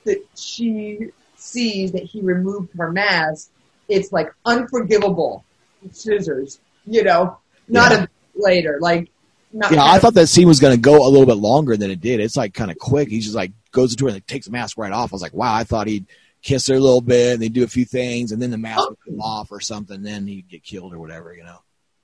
that 0.04 0.24
she 0.36 1.08
sees 1.36 1.92
that 1.92 2.04
he 2.04 2.20
removed 2.22 2.70
her 2.78 2.90
mask, 2.90 3.50
it's 3.88 4.12
like 4.12 4.28
unforgivable 4.44 5.44
scissors, 5.92 6.60
you 6.86 7.02
know, 7.02 7.38
not 7.68 7.92
Yeah. 7.92 8.04
a 8.04 8.08
later, 8.34 8.78
like. 8.80 9.10
Not 9.52 9.70
Yeah, 9.72 9.82
I 9.84 9.96
of- 9.96 10.02
thought 10.02 10.14
that 10.14 10.26
scene 10.26 10.48
was 10.48 10.60
going 10.60 10.74
to 10.74 10.80
go 10.80 11.06
a 11.06 11.08
little 11.08 11.24
bit 11.24 11.36
longer 11.38 11.76
than 11.78 11.90
it 11.90 12.00
did. 12.00 12.20
It's 12.20 12.36
like 12.36 12.52
kind 12.52 12.70
of 12.70 12.78
quick. 12.78 13.08
He 13.08 13.20
just 13.20 13.34
like 13.34 13.52
goes 13.70 13.92
into 13.92 14.06
it 14.06 14.10
and 14.10 14.16
like, 14.16 14.26
takes 14.26 14.46
the 14.46 14.52
mask 14.52 14.76
right 14.76 14.92
off. 14.92 15.12
I 15.12 15.14
was 15.14 15.22
like, 15.22 15.32
wow, 15.32 15.54
I 15.54 15.64
thought 15.64 15.86
he'd 15.86 16.04
kiss 16.42 16.66
her 16.66 16.74
a 16.74 16.80
little 16.80 17.00
bit 17.00 17.34
and 17.34 17.42
they 17.42 17.48
do 17.48 17.64
a 17.64 17.68
few 17.68 17.84
things 17.86 18.32
and 18.32 18.42
then 18.42 18.50
the 18.50 18.58
mask 18.58 18.86
would 18.88 18.98
come 19.06 19.20
off 19.20 19.50
or 19.50 19.60
something. 19.60 20.02
Then 20.02 20.26
he'd 20.26 20.48
get 20.48 20.62
killed 20.62 20.92
or 20.92 20.98
whatever, 20.98 21.32
you 21.34 21.42
know? 21.44 21.56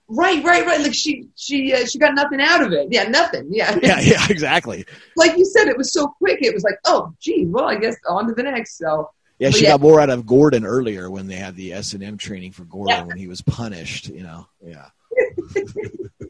Right, 0.08 0.42
right, 0.42 0.64
right. 0.64 0.80
Like 0.80 0.94
she, 0.94 1.28
she, 1.36 1.74
uh, 1.74 1.84
she 1.84 1.98
got 1.98 2.14
nothing 2.14 2.40
out 2.40 2.62
of 2.62 2.72
it. 2.72 2.88
Yeah, 2.90 3.04
nothing. 3.08 3.48
Yeah. 3.50 3.78
Yeah, 3.82 4.00
yeah, 4.00 4.26
exactly. 4.30 4.86
like 5.16 5.36
you 5.36 5.44
said, 5.44 5.68
it 5.68 5.76
was 5.76 5.92
so 5.92 6.06
quick. 6.06 6.38
It 6.42 6.54
was 6.54 6.62
like, 6.62 6.78
oh, 6.86 7.12
gee, 7.20 7.44
well, 7.46 7.64
I 7.66 7.76
guess 7.76 7.96
on 8.08 8.28
to 8.28 8.34
the 8.34 8.44
next. 8.44 8.78
So 8.78 9.10
Yeah, 9.42 9.50
she 9.50 9.64
yeah. 9.64 9.70
got 9.70 9.80
more 9.80 10.00
out 10.00 10.08
of 10.08 10.24
Gordon 10.24 10.64
earlier 10.64 11.10
when 11.10 11.26
they 11.26 11.34
had 11.34 11.56
the 11.56 11.72
S 11.72 11.94
and 11.94 12.02
M 12.04 12.16
training 12.16 12.52
for 12.52 12.62
Gordon 12.62 12.96
Yeah. 12.96 13.02
when 13.02 13.16
he 13.16 13.26
was 13.26 13.42
punished. 13.42 14.08
You 14.08 14.22
know, 14.22 14.46
yeah. 14.64 14.86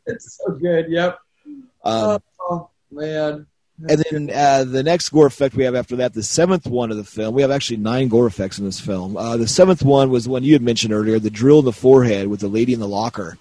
it's 0.07 0.39
so 0.39 0.53
good. 0.53 0.87
Yep. 0.89 1.19
Um, 1.85 2.23
oh 2.41 2.71
man. 2.91 3.47
and 3.87 4.05
then 4.11 4.31
uh, 4.35 4.65
the 4.65 4.83
next 4.83 5.11
gore 5.11 5.27
effect 5.27 5.55
we 5.55 5.65
have 5.65 5.75
after 5.75 5.97
that, 5.97 6.15
the 6.15 6.23
seventh 6.23 6.67
one 6.67 6.91
of 6.91 6.97
the 6.97 7.05
film. 7.05 7.35
We 7.35 7.43
have 7.43 7.51
actually 7.51 7.77
nine 7.77 8.09
gore 8.09 8.27
effects 8.27 8.59
in 8.59 8.65
this 8.65 8.81
film. 8.81 9.15
Uh, 9.19 9.37
the 9.37 9.47
seventh 9.47 9.83
one 9.83 10.09
was 10.09 10.25
the 10.25 10.31
one 10.31 10.43
you 10.43 10.55
had 10.55 10.63
mentioned 10.63 10.95
earlier, 10.95 11.19
the 11.19 11.29
drill 11.29 11.59
in 11.59 11.67
the 11.67 11.73
forehead 11.73 12.29
with 12.29 12.41
the 12.41 12.49
lady 12.49 12.73
in 12.73 12.81
the 12.81 12.89
locker. 12.89 13.37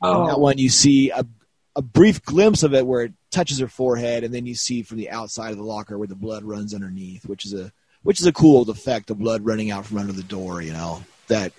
Oh. 0.00 0.20
And 0.20 0.30
that 0.30 0.38
one 0.38 0.58
you 0.58 0.68
see 0.68 1.10
a, 1.10 1.26
a 1.74 1.82
brief 1.82 2.22
glimpse 2.22 2.62
of 2.62 2.72
it 2.72 2.86
where 2.86 3.02
it 3.02 3.14
touches 3.32 3.58
her 3.58 3.66
forehead, 3.66 4.22
and 4.22 4.32
then 4.32 4.46
you 4.46 4.54
see 4.54 4.82
from 4.82 4.98
the 4.98 5.10
outside 5.10 5.50
of 5.50 5.56
the 5.56 5.64
locker 5.64 5.98
where 5.98 6.06
the 6.06 6.14
blood 6.14 6.44
runs 6.44 6.72
underneath, 6.72 7.26
which 7.26 7.44
is 7.44 7.52
a 7.52 7.72
which 8.02 8.20
is 8.20 8.26
a 8.26 8.32
cool 8.32 8.58
old 8.58 8.68
effect 8.68 9.10
of 9.10 9.18
blood 9.18 9.44
running 9.44 9.70
out 9.70 9.86
from 9.86 9.98
under 9.98 10.12
the 10.12 10.22
door. 10.22 10.62
You 10.62 10.72
know 10.72 11.02
that 11.28 11.52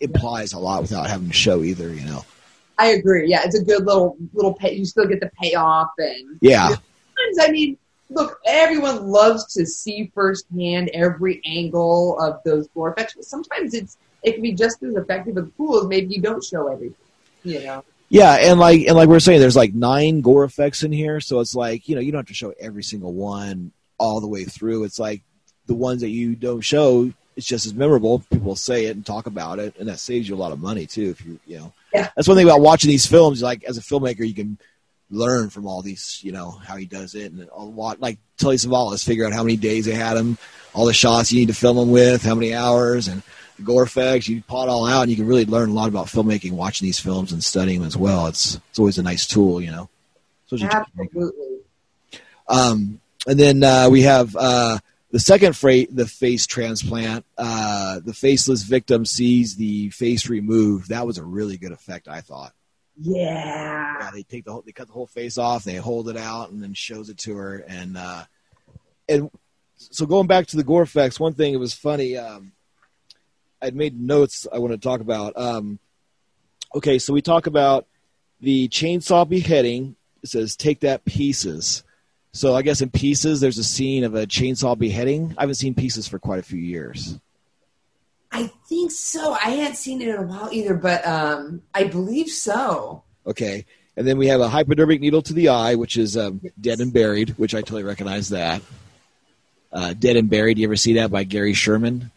implies 0.00 0.52
a 0.52 0.58
lot 0.58 0.82
without 0.82 1.08
having 1.08 1.28
to 1.28 1.34
show 1.34 1.62
either. 1.62 1.92
You 1.92 2.04
know, 2.04 2.24
I 2.78 2.88
agree. 2.88 3.28
Yeah, 3.28 3.42
it's 3.44 3.58
a 3.58 3.64
good 3.64 3.84
little 3.84 4.16
little 4.32 4.54
pay. 4.54 4.74
You 4.74 4.84
still 4.84 5.06
get 5.06 5.20
the 5.20 5.30
payoff, 5.40 5.90
and 5.98 6.38
yeah, 6.40 6.68
sometimes, 6.68 7.38
I 7.40 7.50
mean, 7.50 7.76
look, 8.08 8.38
everyone 8.46 9.06
loves 9.06 9.52
to 9.54 9.66
see 9.66 10.10
firsthand 10.14 10.90
every 10.94 11.40
angle 11.44 12.18
of 12.20 12.40
those 12.44 12.68
gore 12.68 12.92
effects, 12.92 13.14
but 13.14 13.24
sometimes 13.24 13.74
it's 13.74 13.96
it 14.22 14.32
can 14.32 14.42
be 14.42 14.52
just 14.52 14.82
as 14.82 14.94
effective 14.94 15.36
and 15.36 15.52
cool 15.56 15.80
as 15.80 15.86
maybe 15.86 16.14
you 16.14 16.22
don't 16.22 16.44
show 16.44 16.68
everything. 16.68 16.96
You 17.42 17.64
know. 17.64 17.84
yeah, 18.08 18.34
and 18.34 18.60
like 18.60 18.82
and 18.86 18.96
like 18.96 19.08
we 19.08 19.16
are 19.16 19.20
saying, 19.20 19.40
there's 19.40 19.56
like 19.56 19.74
nine 19.74 20.20
gore 20.20 20.44
effects 20.44 20.82
in 20.82 20.92
here, 20.92 21.20
so 21.20 21.40
it's 21.40 21.54
like 21.54 21.88
you 21.88 21.94
know 21.94 22.00
you 22.00 22.12
don't 22.12 22.20
have 22.20 22.26
to 22.26 22.34
show 22.34 22.52
every 22.58 22.82
single 22.82 23.12
one 23.12 23.72
all 23.98 24.20
the 24.20 24.28
way 24.28 24.44
through. 24.44 24.84
It's 24.84 24.98
like 24.98 25.22
the 25.70 25.76
ones 25.76 26.00
that 26.00 26.10
you 26.10 26.34
don't 26.34 26.60
show. 26.62 27.12
It's 27.36 27.46
just 27.46 27.64
as 27.64 27.72
memorable. 27.72 28.18
People 28.30 28.56
say 28.56 28.86
it 28.86 28.96
and 28.96 29.06
talk 29.06 29.26
about 29.26 29.60
it, 29.60 29.76
and 29.78 29.88
that 29.88 30.00
saves 30.00 30.28
you 30.28 30.34
a 30.34 30.36
lot 30.44 30.50
of 30.52 30.60
money 30.60 30.84
too. 30.86 31.10
If 31.10 31.24
you, 31.24 31.38
you 31.46 31.58
know, 31.58 31.72
Yeah. 31.94 32.08
that's 32.16 32.26
one 32.28 32.36
thing 32.36 32.46
about 32.46 32.60
watching 32.60 32.90
these 32.90 33.06
films. 33.06 33.40
Like 33.40 33.62
as 33.64 33.78
a 33.78 33.80
filmmaker, 33.80 34.26
you 34.26 34.34
can 34.34 34.58
learn 35.12 35.48
from 35.48 35.66
all 35.66 35.80
these, 35.80 36.18
you 36.22 36.32
know, 36.32 36.50
how 36.50 36.76
he 36.76 36.86
does 36.86 37.14
it, 37.14 37.30
and 37.32 37.48
a 37.54 37.62
lot 37.62 38.00
like 38.00 38.18
Telly 38.36 38.56
Savalas, 38.56 39.04
figure 39.04 39.24
out 39.26 39.32
how 39.32 39.42
many 39.44 39.56
days 39.56 39.84
they 39.86 39.94
had 39.94 40.16
him, 40.16 40.38
all 40.74 40.86
the 40.86 40.92
shots 40.92 41.32
you 41.32 41.38
need 41.40 41.48
to 41.48 41.54
film 41.54 41.76
them 41.76 41.90
with, 41.92 42.22
how 42.24 42.34
many 42.34 42.52
hours, 42.52 43.06
and 43.08 43.22
the 43.56 43.62
gore 43.62 43.84
effects. 43.84 44.28
You 44.28 44.42
pot 44.42 44.68
all 44.68 44.84
out, 44.86 45.02
and 45.02 45.10
you 45.10 45.16
can 45.16 45.26
really 45.26 45.46
learn 45.46 45.70
a 45.70 45.72
lot 45.72 45.88
about 45.88 46.06
filmmaking 46.08 46.52
watching 46.52 46.86
these 46.86 46.98
films 46.98 47.30
and 47.32 47.42
studying 47.44 47.78
them 47.78 47.86
as 47.86 47.96
well. 47.96 48.26
It's 48.26 48.56
it's 48.70 48.78
always 48.78 48.98
a 48.98 49.02
nice 49.04 49.26
tool, 49.26 49.60
you 49.60 49.70
know. 49.70 49.88
Absolutely. 50.52 51.58
um, 52.48 53.00
and 53.26 53.38
then 53.38 53.62
uh, 53.62 53.88
we 53.90 54.02
have 54.02 54.34
uh, 54.36 54.78
the 55.10 55.18
second 55.20 55.56
freight, 55.56 55.94
the 55.94 56.06
face 56.06 56.46
transplant. 56.46 57.24
Uh, 57.36 58.00
the 58.04 58.14
faceless 58.14 58.62
victim 58.62 59.04
sees 59.04 59.56
the 59.56 59.90
face 59.90 60.28
removed. 60.28 60.90
That 60.90 61.06
was 61.06 61.18
a 61.18 61.24
really 61.24 61.56
good 61.56 61.72
effect, 61.72 62.08
I 62.08 62.20
thought. 62.20 62.52
Yeah. 62.96 63.96
Yeah, 64.00 64.10
they 64.12 64.22
take 64.22 64.44
the 64.44 64.52
whole, 64.52 64.62
they 64.62 64.72
cut 64.72 64.86
the 64.86 64.92
whole 64.92 65.06
face 65.06 65.38
off, 65.38 65.64
they 65.64 65.76
hold 65.76 66.08
it 66.08 66.16
out, 66.16 66.50
and 66.50 66.62
then 66.62 66.74
shows 66.74 67.08
it 67.08 67.18
to 67.18 67.36
her. 67.36 67.56
And 67.56 67.96
uh, 67.96 68.24
and 69.08 69.30
so 69.76 70.06
going 70.06 70.26
back 70.26 70.46
to 70.48 70.56
the 70.56 70.64
gore 70.64 70.82
effects, 70.82 71.18
one 71.18 71.34
thing 71.34 71.54
it 71.54 71.58
was 71.58 71.74
funny. 71.74 72.16
Um, 72.16 72.52
I'd 73.62 73.74
made 73.74 74.00
notes 74.00 74.46
I 74.52 74.58
want 74.58 74.72
to 74.72 74.78
talk 74.78 75.00
about. 75.00 75.36
Um, 75.36 75.78
Okay, 76.72 77.00
so 77.00 77.12
we 77.12 77.20
talk 77.20 77.48
about 77.48 77.86
the 78.40 78.68
chainsaw 78.68 79.28
beheading. 79.28 79.96
It 80.22 80.28
says 80.28 80.54
take 80.54 80.80
that 80.80 81.04
pieces. 81.04 81.82
So 82.32 82.54
I 82.54 82.62
guess 82.62 82.80
in 82.80 82.90
pieces 82.90 83.40
there's 83.40 83.58
a 83.58 83.64
scene 83.64 84.04
of 84.04 84.14
a 84.14 84.26
chainsaw 84.26 84.78
beheading. 84.78 85.34
I 85.36 85.42
haven't 85.42 85.56
seen 85.56 85.74
pieces 85.74 86.06
for 86.06 86.18
quite 86.18 86.38
a 86.38 86.44
few 86.44 86.60
years. 86.60 87.18
I 88.32 88.50
think 88.68 88.92
so. 88.92 89.32
I 89.32 89.50
hadn't 89.50 89.76
seen 89.76 90.00
it 90.00 90.08
in 90.08 90.14
a 90.14 90.22
while 90.22 90.48
either, 90.52 90.74
but 90.74 91.04
um, 91.06 91.62
I 91.74 91.84
believe 91.84 92.28
so. 92.28 93.02
Okay. 93.26 93.64
And 93.96 94.06
then 94.06 94.18
we 94.18 94.28
have 94.28 94.40
a 94.40 94.48
hypodermic 94.48 95.00
needle 95.00 95.22
to 95.22 95.34
the 95.34 95.48
eye, 95.48 95.74
which 95.74 95.96
is 95.96 96.16
um, 96.16 96.40
Dead 96.60 96.80
and 96.80 96.92
Buried, 96.92 97.30
which 97.30 97.54
I 97.54 97.60
totally 97.60 97.82
recognize 97.82 98.28
that. 98.28 98.62
Uh, 99.72 99.94
Dead 99.94 100.16
and 100.16 100.30
Buried, 100.30 100.58
you 100.58 100.66
ever 100.66 100.76
see 100.76 100.94
that 100.94 101.10
by 101.10 101.24
Gary 101.24 101.54
Sherman? 101.54 102.10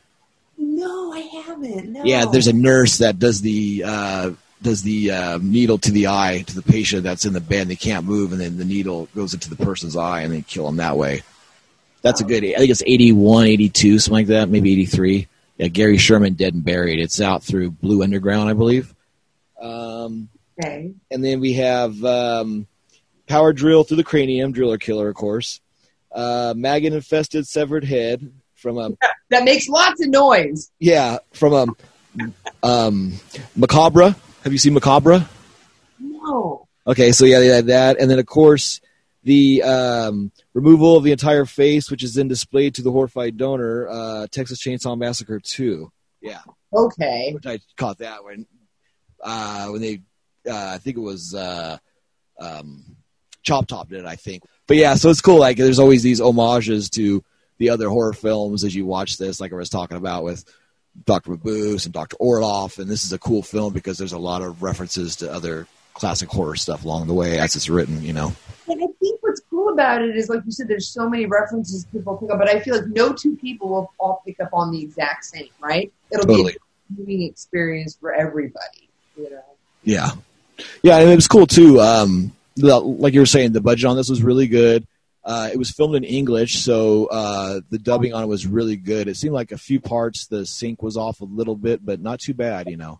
No, 0.58 1.12
I 1.12 1.20
haven't. 1.20 1.92
No. 1.92 2.04
Yeah, 2.04 2.26
there's 2.26 2.48
a 2.48 2.54
nurse 2.54 3.00
that 3.00 3.18
does 3.18 3.42
the 3.42 3.84
uh, 3.86 4.32
does 4.64 4.82
the 4.82 5.12
uh, 5.12 5.40
needle 5.42 5.78
to 5.78 5.92
the 5.92 6.08
eye 6.08 6.44
to 6.48 6.56
the 6.56 6.62
patient 6.64 7.04
that's 7.04 7.26
in 7.26 7.34
the 7.34 7.42
bed. 7.42 7.62
and 7.64 7.70
They 7.72 7.76
can't 7.76 8.06
move, 8.06 8.32
and 8.32 8.42
then 8.42 8.58
the 8.58 8.66
needle 8.66 9.08
goes 9.16 9.34
into 9.36 9.50
the 9.50 9.56
person's 9.64 9.96
eye, 9.96 10.22
and 10.22 10.34
they 10.34 10.42
kill 10.42 10.66
them 10.66 10.78
that 10.78 10.98
way. 10.98 11.22
That's 12.02 12.20
a 12.22 12.24
good. 12.26 12.44
I 12.44 12.56
think 12.56 12.70
it's 12.72 12.84
81, 12.86 13.46
82, 13.48 14.00
something 14.00 14.14
like 14.14 14.28
that, 14.28 14.50
maybe 14.50 14.74
83. 14.74 15.28
Yeah, 15.58 15.68
Gary 15.68 15.98
Sherman, 15.98 16.34
Dead 16.34 16.54
and 16.56 16.64
Buried. 16.66 17.00
It's 17.00 17.22
out 17.22 17.44
through 17.44 17.72
Blue 17.72 18.02
Underground, 18.04 18.50
I 18.50 18.54
believe. 18.54 18.94
Um, 19.62 20.30
Okay. 20.60 20.94
and 21.10 21.24
then 21.26 21.40
we 21.40 21.54
have 21.54 22.04
um, 22.06 22.68
power 23.28 23.54
drill 23.54 23.84
through 23.84 23.98
the 23.98 24.04
cranium, 24.04 24.52
driller 24.52 24.78
killer, 24.78 25.10
of 25.10 25.16
course. 25.16 25.60
Uh, 26.12 26.54
maggot 26.56 26.94
infested 26.94 27.48
severed 27.48 27.84
head 27.84 28.32
from 28.54 28.78
a 28.78 28.92
That 29.30 29.46
makes 29.46 29.68
lots 29.68 30.00
of 30.04 30.10
noise. 30.10 30.70
yeah 30.80 31.18
from 31.32 31.54
a 31.54 32.28
um, 32.68 33.14
macabre. 33.56 34.16
Have 34.44 34.52
you 34.52 34.58
seen 34.60 34.74
macabre? 34.74 35.26
No. 36.00 36.68
Okay, 36.86 37.12
so 37.14 37.26
yeah, 37.26 37.40
they 37.40 37.48
had 37.48 37.68
that, 37.68 37.98
and 38.00 38.10
then 38.12 38.20
of 38.20 38.26
course 38.26 38.82
the 39.24 39.64
um, 39.64 40.32
removal 40.54 40.98
of 40.98 41.04
the 41.06 41.14
entire 41.14 41.46
face, 41.46 41.90
which 41.90 42.04
is 42.04 42.14
then 42.14 42.28
displayed 42.28 42.76
to 42.76 42.82
the 42.82 42.92
horrified 42.92 43.38
donor. 43.38 43.88
Uh, 43.90 44.28
Texas 44.30 44.62
Chainsaw 44.62 44.98
Massacre 44.98 45.40
Two. 45.40 45.92
Yeah, 46.22 46.42
Okay. 46.74 47.32
which 47.34 47.46
I 47.46 47.60
caught 47.78 48.00
that 48.00 48.24
when 48.26 48.46
uh, 49.24 49.68
when 49.68 49.82
they 49.82 50.02
uh, 50.50 50.72
I 50.74 50.78
think 50.78 50.98
it 50.98 51.02
was 51.02 51.34
uh, 51.34 51.78
um, 52.38 52.98
Chop 53.44 53.68
Top 53.68 53.88
did 53.88 54.00
it, 54.00 54.06
I 54.06 54.18
think. 54.18 54.44
But 54.68 54.76
yeah, 54.78 54.96
so 54.96 55.10
it's 55.10 55.22
cool. 55.22 55.40
Like 55.40 55.56
there's 55.56 55.80
always 55.80 56.04
these 56.04 56.20
homages 56.20 56.90
to 56.92 57.24
the 57.60 57.70
other 57.70 57.88
horror 57.88 58.14
films 58.14 58.66
as 58.66 58.76
you 58.76 58.86
watch 58.86 59.18
this, 59.18 59.40
like 59.40 59.54
I 59.54 59.56
was 59.56 59.70
talking 59.70 59.96
about 59.96 60.26
with 60.26 60.44
Doctor 61.06 61.32
Mabuse 61.32 61.86
and 61.86 61.94
Doctor 61.94 62.18
Orloff, 62.18 62.80
and 62.80 62.90
this 62.90 63.04
is 63.04 63.14
a 63.14 63.20
cool 63.20 63.42
film 63.42 63.74
because 63.74 63.98
there's 63.98 64.14
a 64.14 64.20
lot 64.20 64.42
of 64.42 64.62
references 64.62 65.18
to 65.18 65.32
other 65.32 65.68
classic 65.94 66.30
horror 66.30 66.56
stuff 66.56 66.84
along 66.86 67.08
the 67.08 67.14
way 67.14 67.40
as 67.40 67.56
it's 67.56 67.70
written. 67.70 68.04
You 68.04 68.14
know. 68.14 68.36
And 68.68 68.82
I 68.82 68.88
think 69.00 69.22
what's 69.22 69.42
cool 69.50 69.74
about 69.74 70.02
it 70.02 70.16
is, 70.16 70.30
like 70.30 70.42
you 70.46 70.52
said, 70.52 70.68
there's 70.68 70.88
so 70.88 71.10
many 71.10 71.26
references 71.26 71.86
people 71.92 72.18
pick 72.18 72.32
up, 72.32 72.40
but 72.40 72.50
I 72.50 72.60
feel 72.60 72.76
like 72.76 72.88
no 72.88 73.14
two 73.14 73.36
people 73.36 73.70
will 73.70 73.92
all 74.00 74.22
pick 74.26 74.40
up 74.40 74.50
on 74.54 74.72
the 74.72 74.82
exact 74.82 75.26
same, 75.26 75.50
right? 75.60 75.92
It'll 76.12 76.26
Totally. 76.26 76.54
be 76.54 77.04
a 77.04 77.06
viewing 77.06 77.30
experience 77.30 77.98
for 78.00 78.14
everybody. 78.14 78.90
You 79.18 79.30
know. 79.30 79.44
Yeah, 79.84 80.12
yeah, 80.82 80.98
and 81.00 81.10
it 81.10 81.16
was 81.16 81.28
cool 81.28 81.48
too. 81.48 81.80
Um, 81.80 82.32
the, 82.56 82.80
like 82.80 83.14
you 83.14 83.20
were 83.20 83.26
saying, 83.26 83.54
the 83.54 83.62
budget 83.62 83.86
on 83.86 83.98
this 83.98 84.10
was 84.10 84.22
really 84.22 84.48
good. 84.48 84.86
Uh, 85.26 85.50
it 85.54 85.58
was 85.58 85.72
filmed 85.72 85.96
in 85.96 86.04
English, 86.04 86.60
so 86.60 87.06
uh, 87.06 87.62
the 87.70 87.80
dubbing 87.80 88.14
on 88.14 88.24
it 88.24 88.28
was 88.28 88.46
really 88.46 88.76
good. 88.76 89.08
It 89.08 89.16
seemed 89.16 89.34
like 89.34 89.54
a 89.54 89.58
few 89.58 89.80
parts 89.80 90.28
the 90.28 90.46
sync 90.46 90.84
was 90.84 90.98
off 90.98 91.22
a 91.22 91.26
little 91.26 91.56
bit, 91.56 91.86
but 91.86 92.02
not 92.02 92.20
too 92.20 92.34
bad, 92.34 92.70
you 92.70 92.76
know. 92.76 93.00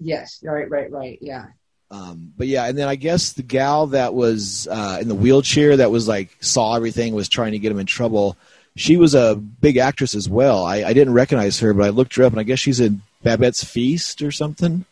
Yes. 0.00 0.40
Right. 0.42 0.68
Right. 0.68 0.90
Right. 0.90 1.18
Yeah. 1.20 1.46
Um, 1.92 2.32
but 2.36 2.46
yeah, 2.46 2.66
and 2.66 2.78
then 2.78 2.88
I 2.88 2.94
guess 2.94 3.32
the 3.32 3.42
gal 3.42 3.88
that 3.88 4.14
was 4.14 4.68
uh, 4.70 4.98
in 5.00 5.08
the 5.08 5.14
wheelchair 5.14 5.76
that 5.76 5.90
was 5.90 6.06
like 6.06 6.36
saw 6.40 6.76
everything 6.76 7.14
was 7.14 7.28
trying 7.28 7.52
to 7.52 7.58
get 7.58 7.72
him 7.72 7.80
in 7.80 7.86
trouble. 7.86 8.36
She 8.76 8.96
was 8.96 9.14
a 9.14 9.34
big 9.34 9.76
actress 9.76 10.14
as 10.14 10.28
well. 10.28 10.64
I, 10.64 10.84
I 10.84 10.92
didn't 10.92 11.14
recognize 11.14 11.58
her, 11.60 11.74
but 11.74 11.84
I 11.84 11.88
looked 11.88 12.14
her 12.14 12.22
up, 12.22 12.32
and 12.32 12.40
I 12.40 12.44
guess 12.44 12.60
she's 12.60 12.78
in 12.78 13.02
Babette's 13.24 13.64
Feast 13.64 14.22
or 14.22 14.30
something. 14.30 14.84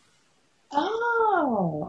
Oh. 0.71 1.08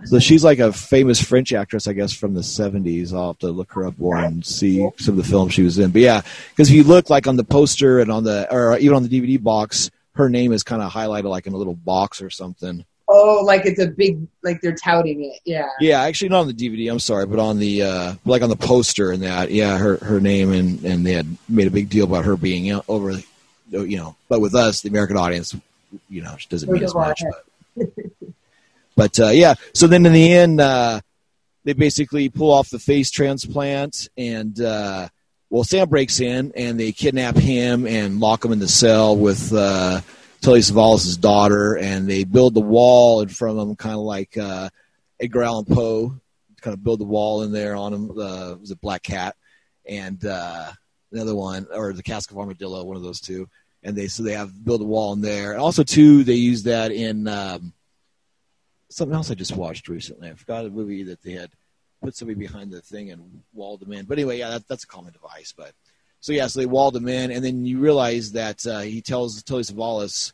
So 0.04 0.18
she's 0.18 0.44
like 0.44 0.58
a 0.58 0.72
famous 0.72 1.22
French 1.22 1.52
actress, 1.52 1.86
I 1.86 1.92
guess, 1.92 2.12
from 2.12 2.34
the 2.34 2.40
'70s. 2.40 3.12
I'll 3.12 3.28
have 3.28 3.38
to 3.40 3.48
look 3.50 3.72
her 3.72 3.86
up 3.86 3.98
more 3.98 4.16
and 4.16 4.44
see 4.44 4.88
some 4.98 5.18
of 5.18 5.24
the 5.24 5.30
films 5.30 5.54
she 5.54 5.62
was 5.62 5.78
in. 5.78 5.90
But 5.90 6.02
yeah, 6.02 6.22
because 6.50 6.70
if 6.70 6.74
you 6.74 6.84
look 6.84 7.10
like 7.10 7.26
on 7.26 7.36
the 7.36 7.44
poster 7.44 8.00
and 8.00 8.10
on 8.10 8.24
the, 8.24 8.52
or 8.52 8.76
even 8.78 8.96
on 8.96 9.02
the 9.02 9.08
DVD 9.08 9.42
box, 9.42 9.90
her 10.14 10.28
name 10.28 10.52
is 10.52 10.62
kind 10.62 10.82
of 10.82 10.92
highlighted 10.92 11.24
like 11.24 11.46
in 11.46 11.52
a 11.52 11.56
little 11.56 11.74
box 11.74 12.20
or 12.22 12.30
something. 12.30 12.84
Oh, 13.12 13.42
like 13.44 13.66
it's 13.66 13.80
a 13.80 13.88
big, 13.88 14.24
like 14.42 14.60
they're 14.60 14.74
touting 14.74 15.24
it. 15.24 15.40
Yeah. 15.44 15.68
Yeah, 15.80 16.00
actually 16.02 16.28
not 16.28 16.42
on 16.42 16.46
the 16.46 16.54
DVD. 16.54 16.90
I'm 16.90 17.00
sorry, 17.00 17.26
but 17.26 17.40
on 17.40 17.58
the 17.58 17.82
uh, 17.82 18.14
like 18.24 18.42
on 18.42 18.50
the 18.50 18.56
poster 18.56 19.10
and 19.10 19.22
that, 19.24 19.50
yeah, 19.50 19.78
her 19.78 19.96
her 19.96 20.20
name 20.20 20.52
and 20.52 20.84
and 20.84 21.04
they 21.04 21.12
had 21.12 21.26
made 21.48 21.66
a 21.66 21.72
big 21.72 21.88
deal 21.88 22.04
about 22.04 22.24
her 22.24 22.36
being 22.36 22.80
over, 22.88 23.12
you 23.70 23.96
know. 23.96 24.14
But 24.28 24.40
with 24.40 24.54
us, 24.54 24.82
the 24.82 24.90
American 24.90 25.16
audience, 25.16 25.56
you 26.08 26.22
know, 26.22 26.36
she 26.38 26.48
doesn't 26.48 26.70
mean 26.70 26.84
as 26.84 26.94
much. 26.94 27.20
But, 27.76 27.88
but 28.96 29.18
uh, 29.18 29.28
yeah, 29.28 29.54
so 29.74 29.86
then 29.86 30.06
in 30.06 30.12
the 30.12 30.32
end, 30.32 30.60
uh, 30.60 31.00
they 31.64 31.72
basically 31.72 32.28
pull 32.28 32.52
off 32.52 32.70
the 32.70 32.78
face 32.78 33.10
transplant, 33.10 34.08
and 34.16 34.60
uh, 34.60 35.08
well, 35.50 35.64
Sam 35.64 35.88
breaks 35.88 36.20
in 36.20 36.52
and 36.54 36.78
they 36.78 36.92
kidnap 36.92 37.36
him 37.36 37.86
and 37.86 38.20
lock 38.20 38.44
him 38.44 38.52
in 38.52 38.60
the 38.60 38.68
cell 38.68 39.16
with 39.16 39.52
uh, 39.52 40.00
Telly 40.40 40.60
Savalas' 40.60 41.20
daughter, 41.20 41.76
and 41.76 42.08
they 42.08 42.24
build 42.24 42.54
the 42.54 42.60
wall 42.60 43.20
in 43.20 43.28
front 43.28 43.58
of 43.58 43.68
him, 43.68 43.76
kind 43.76 43.96
of 43.96 44.02
like 44.02 44.38
uh, 44.38 44.70
Edgar 45.18 45.42
Allan 45.42 45.64
Poe, 45.64 46.14
kind 46.60 46.74
of 46.74 46.84
build 46.84 47.00
the 47.00 47.04
wall 47.04 47.42
in 47.42 47.52
there 47.52 47.74
on 47.74 47.92
him. 47.92 48.10
Uh, 48.10 48.54
was 48.60 48.70
it 48.70 48.80
Black 48.80 49.02
Cat 49.02 49.36
and 49.86 50.24
uh, 50.24 50.70
another 51.12 51.34
one, 51.34 51.66
or 51.72 51.92
the 51.92 52.02
Cask 52.02 52.30
of 52.30 52.38
Armadillo, 52.38 52.84
one 52.84 52.96
of 52.96 53.02
those 53.02 53.20
two. 53.20 53.48
And 53.82 53.96
they 53.96 54.08
so 54.08 54.22
they 54.22 54.34
have 54.34 54.64
build 54.64 54.82
a 54.82 54.84
wall 54.84 55.14
in 55.14 55.20
there, 55.22 55.52
and 55.52 55.60
also 55.60 55.82
too 55.82 56.22
they 56.22 56.34
use 56.34 56.64
that 56.64 56.92
in. 56.92 57.26
Um, 57.26 57.72
something 58.90 59.14
else 59.14 59.30
I 59.30 59.34
just 59.34 59.56
watched 59.56 59.88
recently. 59.88 60.30
I 60.30 60.34
forgot 60.34 60.66
a 60.66 60.70
movie 60.70 61.04
that 61.04 61.22
they 61.22 61.32
had 61.32 61.50
put 62.02 62.16
somebody 62.16 62.38
behind 62.38 62.70
the 62.70 62.80
thing 62.80 63.10
and 63.10 63.42
walled 63.52 63.80
them 63.80 63.92
in. 63.92 64.06
But 64.06 64.18
anyway, 64.18 64.38
yeah, 64.38 64.50
that, 64.50 64.68
that's 64.68 64.84
a 64.84 64.88
common 64.88 65.12
device. 65.12 65.54
But 65.56 65.72
so 66.20 66.32
yeah, 66.32 66.46
so 66.46 66.60
they 66.60 66.66
walled 66.66 66.96
him 66.96 67.08
in, 67.08 67.30
and 67.30 67.44
then 67.44 67.64
you 67.64 67.78
realize 67.78 68.32
that 68.32 68.66
uh, 68.66 68.80
he 68.80 69.00
tells 69.00 69.42
Telly 69.42 69.62
Savalas 69.62 70.32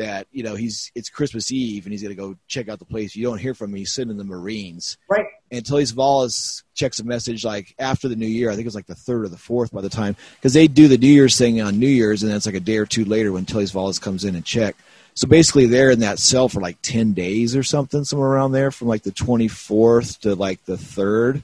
that 0.00 0.26
you 0.32 0.42
know 0.42 0.54
he's 0.54 0.90
it's 0.94 1.08
Christmas 1.08 1.52
Eve 1.52 1.84
and 1.84 1.92
he's 1.92 2.02
gonna 2.02 2.14
go 2.14 2.36
check 2.48 2.68
out 2.68 2.78
the 2.78 2.84
place. 2.84 3.14
You 3.14 3.24
don't 3.24 3.38
hear 3.38 3.54
from 3.54 3.70
him. 3.70 3.76
He's 3.76 3.92
sitting 3.92 4.10
in 4.10 4.16
the 4.16 4.24
Marines. 4.24 4.98
Right. 5.08 5.26
And 5.52 5.64
Telly 5.64 5.84
Savalas 5.84 6.62
checks 6.74 7.00
a 7.00 7.04
message 7.04 7.44
like 7.44 7.74
after 7.78 8.08
the 8.08 8.16
New 8.16 8.26
Year. 8.26 8.50
I 8.50 8.54
think 8.54 8.64
it 8.64 8.68
was 8.68 8.74
like 8.74 8.86
the 8.86 8.94
third 8.94 9.24
or 9.24 9.28
the 9.28 9.36
fourth 9.36 9.72
by 9.72 9.80
the 9.80 9.88
time 9.88 10.16
because 10.36 10.52
they 10.52 10.68
do 10.68 10.88
the 10.88 10.98
New 10.98 11.08
Year's 11.08 11.36
thing 11.36 11.60
on 11.60 11.78
New 11.78 11.88
Year's, 11.88 12.22
and 12.22 12.30
then 12.30 12.36
it's 12.36 12.46
like 12.46 12.54
a 12.54 12.60
day 12.60 12.78
or 12.78 12.86
two 12.86 13.04
later 13.04 13.32
when 13.32 13.44
Telly 13.44 13.64
Savalas 13.64 14.00
comes 14.00 14.24
in 14.24 14.34
and 14.34 14.44
check. 14.44 14.76
So 15.14 15.26
basically, 15.28 15.66
they're 15.66 15.90
in 15.90 16.00
that 16.00 16.18
cell 16.18 16.48
for 16.48 16.60
like 16.60 16.78
ten 16.82 17.12
days 17.12 17.54
or 17.54 17.62
something, 17.62 18.04
somewhere 18.04 18.30
around 18.30 18.52
there, 18.52 18.70
from 18.70 18.88
like 18.88 19.02
the 19.02 19.10
twenty 19.10 19.48
fourth 19.48 20.20
to 20.20 20.34
like 20.34 20.64
the 20.64 20.78
third. 20.78 21.42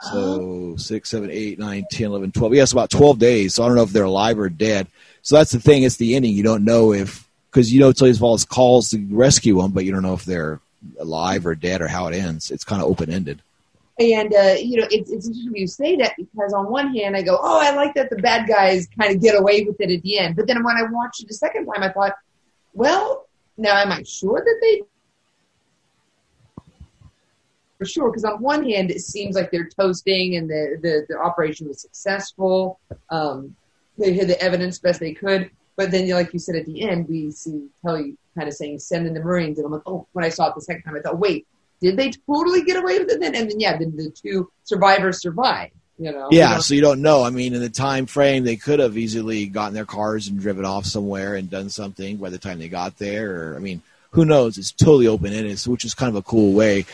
So 0.00 0.70
uh-huh. 0.70 0.78
six, 0.78 1.10
seven, 1.10 1.28
eight, 1.30 1.58
nine, 1.58 1.84
ten, 1.90 2.06
eleven, 2.06 2.30
twelve. 2.32 2.54
Yes, 2.54 2.72
about 2.72 2.90
twelve 2.90 3.18
days. 3.18 3.54
So 3.54 3.64
I 3.64 3.66
don't 3.66 3.76
know 3.76 3.82
if 3.82 3.90
they're 3.90 4.04
alive 4.04 4.38
or 4.38 4.48
dead. 4.48 4.86
So 5.22 5.36
that's 5.36 5.52
the 5.52 5.60
thing. 5.60 5.82
It's 5.82 5.96
the 5.96 6.14
ending. 6.14 6.34
You 6.34 6.44
don't 6.44 6.64
know 6.64 6.92
if 6.92 7.27
because 7.50 7.72
you 7.72 7.80
know 7.80 7.92
Telly 7.92 8.12
Savalas 8.12 8.48
calls 8.48 8.90
to 8.90 9.06
rescue 9.10 9.60
them, 9.60 9.72
but 9.72 9.84
you 9.84 9.92
don't 9.92 10.02
know 10.02 10.14
if 10.14 10.24
they're 10.24 10.60
alive 11.00 11.46
or 11.46 11.54
dead 11.54 11.80
or 11.80 11.88
how 11.88 12.06
it 12.06 12.14
ends. 12.14 12.50
It's 12.50 12.64
kind 12.64 12.82
of 12.82 12.88
open 12.88 13.10
ended. 13.10 13.42
And 13.98 14.32
uh, 14.32 14.54
you 14.58 14.80
know, 14.80 14.86
it's 14.90 15.10
it's 15.10 15.26
interesting 15.26 15.56
you 15.56 15.66
say 15.66 15.96
that 15.96 16.12
because 16.16 16.52
on 16.52 16.70
one 16.70 16.94
hand, 16.94 17.16
I 17.16 17.22
go, 17.22 17.36
"Oh, 17.40 17.60
I 17.60 17.74
like 17.74 17.94
that 17.94 18.10
the 18.10 18.16
bad 18.16 18.48
guys 18.48 18.86
kind 18.98 19.14
of 19.14 19.20
get 19.20 19.36
away 19.36 19.64
with 19.64 19.80
it 19.80 19.90
at 19.90 20.02
the 20.02 20.18
end." 20.18 20.36
But 20.36 20.46
then 20.46 20.62
when 20.62 20.76
I 20.76 20.84
watched 20.84 21.22
it 21.22 21.30
a 21.30 21.34
second 21.34 21.66
time, 21.66 21.82
I 21.82 21.90
thought, 21.90 22.14
"Well, 22.74 23.26
now 23.56 23.76
am 23.76 23.90
I 23.90 24.04
sure 24.04 24.40
that 24.44 24.58
they?" 24.60 24.82
For 27.78 27.84
sure, 27.84 28.10
because 28.10 28.24
on 28.24 28.40
one 28.40 28.68
hand, 28.68 28.92
it 28.92 29.00
seems 29.00 29.34
like 29.34 29.50
they're 29.50 29.68
toasting, 29.68 30.36
and 30.36 30.48
the 30.48 30.78
the, 30.80 31.06
the 31.08 31.18
operation 31.18 31.66
was 31.66 31.80
successful. 31.80 32.78
Um, 33.10 33.56
they 33.96 34.12
hid 34.12 34.28
the 34.28 34.40
evidence 34.40 34.78
best 34.78 35.00
they 35.00 35.12
could, 35.12 35.50
but 35.78 35.92
then, 35.92 36.10
like 36.10 36.32
you 36.32 36.40
said 36.40 36.56
at 36.56 36.66
the 36.66 36.82
end, 36.82 37.08
we 37.08 37.30
see 37.30 37.68
Telly 37.82 38.16
kind 38.34 38.48
of 38.48 38.54
saying, 38.54 38.80
"Send 38.80 39.06
in 39.06 39.14
the 39.14 39.20
Marines," 39.20 39.58
and 39.58 39.64
I'm 39.64 39.72
like, 39.72 39.82
"Oh!" 39.86 40.08
When 40.12 40.24
I 40.24 40.28
saw 40.28 40.48
it 40.48 40.56
the 40.56 40.60
second 40.60 40.82
time, 40.82 40.96
I 40.96 41.00
thought, 41.00 41.20
"Wait, 41.20 41.46
did 41.80 41.96
they 41.96 42.10
totally 42.26 42.62
get 42.62 42.76
away 42.76 42.98
with 42.98 43.08
it 43.12 43.20
then? 43.20 43.36
And 43.36 43.48
then 43.48 43.60
yeah, 43.60 43.78
then 43.78 43.96
the 43.96 44.10
two 44.10 44.50
survivors 44.64 45.22
survived. 45.22 45.72
You 45.96 46.10
know. 46.10 46.28
Yeah, 46.32 46.48
You 46.48 46.54
know? 46.56 46.60
so 46.62 46.74
you 46.74 46.80
don't 46.80 47.00
know. 47.00 47.22
I 47.22 47.30
mean, 47.30 47.54
in 47.54 47.60
the 47.60 47.70
time 47.70 48.06
frame, 48.06 48.42
they 48.42 48.56
could 48.56 48.80
have 48.80 48.98
easily 48.98 49.46
gotten 49.46 49.74
their 49.74 49.84
cars 49.84 50.26
and 50.26 50.40
driven 50.40 50.64
off 50.64 50.84
somewhere 50.84 51.36
and 51.36 51.48
done 51.48 51.70
something 51.70 52.16
by 52.16 52.30
the 52.30 52.38
time 52.38 52.58
they 52.58 52.68
got 52.68 52.98
there. 52.98 53.52
Or 53.52 53.56
I 53.56 53.60
mean, 53.60 53.80
who 54.10 54.24
knows? 54.24 54.58
It's 54.58 54.72
totally 54.72 55.06
open 55.06 55.32
ended, 55.32 55.60
which 55.60 55.84
is 55.84 55.94
kind 55.94 56.10
of 56.10 56.16
a 56.16 56.22
cool 56.22 56.54
way 56.54 56.86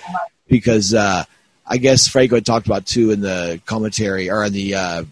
because 0.47 0.93
uh, 0.93 1.25
I 1.67 1.79
guess 1.79 2.07
Franco 2.07 2.35
had 2.35 2.45
talked 2.45 2.67
about 2.67 2.85
too 2.85 3.13
in 3.13 3.23
the 3.23 3.63
commentary 3.65 4.31
or 4.31 4.45
in 4.45 4.53
the 4.53 4.75
uh, 4.75 5.05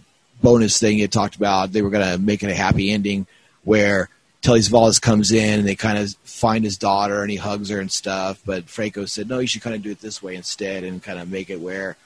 bonus 0.42 0.78
thing. 0.78 0.98
He 0.98 1.08
talked 1.08 1.36
about 1.36 1.72
they 1.72 1.80
were 1.80 1.90
going 1.90 2.12
to 2.12 2.18
make 2.18 2.42
it 2.42 2.50
a 2.50 2.54
happy 2.54 2.90
ending 2.90 3.26
where 3.64 4.08
Telly 4.40 4.60
Savalas 4.60 5.00
comes 5.00 5.30
in 5.30 5.60
and 5.60 5.68
they 5.68 5.76
kind 5.76 5.98
of 5.98 6.14
find 6.24 6.64
his 6.64 6.76
daughter 6.76 7.22
and 7.22 7.30
he 7.30 7.36
hugs 7.36 7.68
her 7.70 7.80
and 7.80 7.90
stuff. 7.90 8.42
But 8.44 8.68
Franco 8.68 9.04
said, 9.04 9.28
no, 9.28 9.38
you 9.38 9.46
should 9.46 9.62
kind 9.62 9.76
of 9.76 9.82
do 9.82 9.90
it 9.90 10.00
this 10.00 10.22
way 10.22 10.34
instead 10.34 10.84
and 10.84 11.02
kind 11.02 11.18
of 11.18 11.30
make 11.30 11.50
it 11.50 11.60
where 11.60 11.96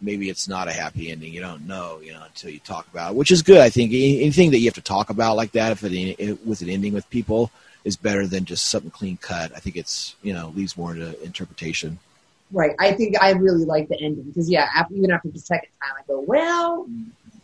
maybe 0.00 0.28
it's 0.28 0.48
not 0.48 0.68
a 0.68 0.72
happy 0.72 1.10
ending. 1.10 1.32
You 1.32 1.40
don't 1.40 1.66
know, 1.66 2.00
you 2.02 2.12
know, 2.12 2.22
until 2.24 2.50
you 2.50 2.58
talk 2.58 2.86
about 2.92 3.12
it, 3.12 3.16
which 3.16 3.30
is 3.30 3.42
good. 3.42 3.58
I 3.60 3.70
think 3.70 3.92
anything 3.92 4.50
that 4.50 4.58
you 4.58 4.66
have 4.66 4.74
to 4.74 4.82
talk 4.82 5.10
about 5.10 5.36
like 5.36 5.52
that, 5.52 5.72
if 5.72 5.84
it, 5.84 5.92
it 5.92 6.46
with 6.46 6.62
an 6.62 6.68
ending 6.68 6.94
with 6.94 7.08
people, 7.10 7.50
is 7.84 7.96
better 7.96 8.26
than 8.26 8.44
just 8.44 8.66
something 8.66 8.90
clean 8.90 9.16
cut. 9.18 9.52
I 9.54 9.60
think 9.60 9.76
it's 9.76 10.16
you 10.22 10.32
know 10.32 10.52
leaves 10.56 10.76
more 10.76 10.94
to 10.94 11.22
interpretation. 11.22 11.98
Right. 12.52 12.74
I 12.78 12.92
think 12.92 13.20
I 13.20 13.32
really 13.32 13.64
like 13.64 13.88
the 13.88 14.00
ending 14.00 14.24
because 14.24 14.50
yeah, 14.50 14.68
after, 14.74 14.94
even 14.94 15.10
after 15.10 15.28
the 15.28 15.38
second 15.38 15.70
time, 15.82 15.92
I 15.98 16.02
go, 16.06 16.20
well, 16.20 16.86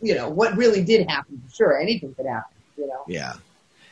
you 0.01 0.15
know, 0.15 0.29
what 0.29 0.55
really 0.55 0.83
did 0.83 1.09
happen? 1.09 1.41
For 1.47 1.55
sure, 1.55 1.79
anything 1.79 2.13
could 2.13 2.25
happen. 2.25 2.55
You 2.77 2.87
know. 2.87 3.03
Yeah. 3.07 3.33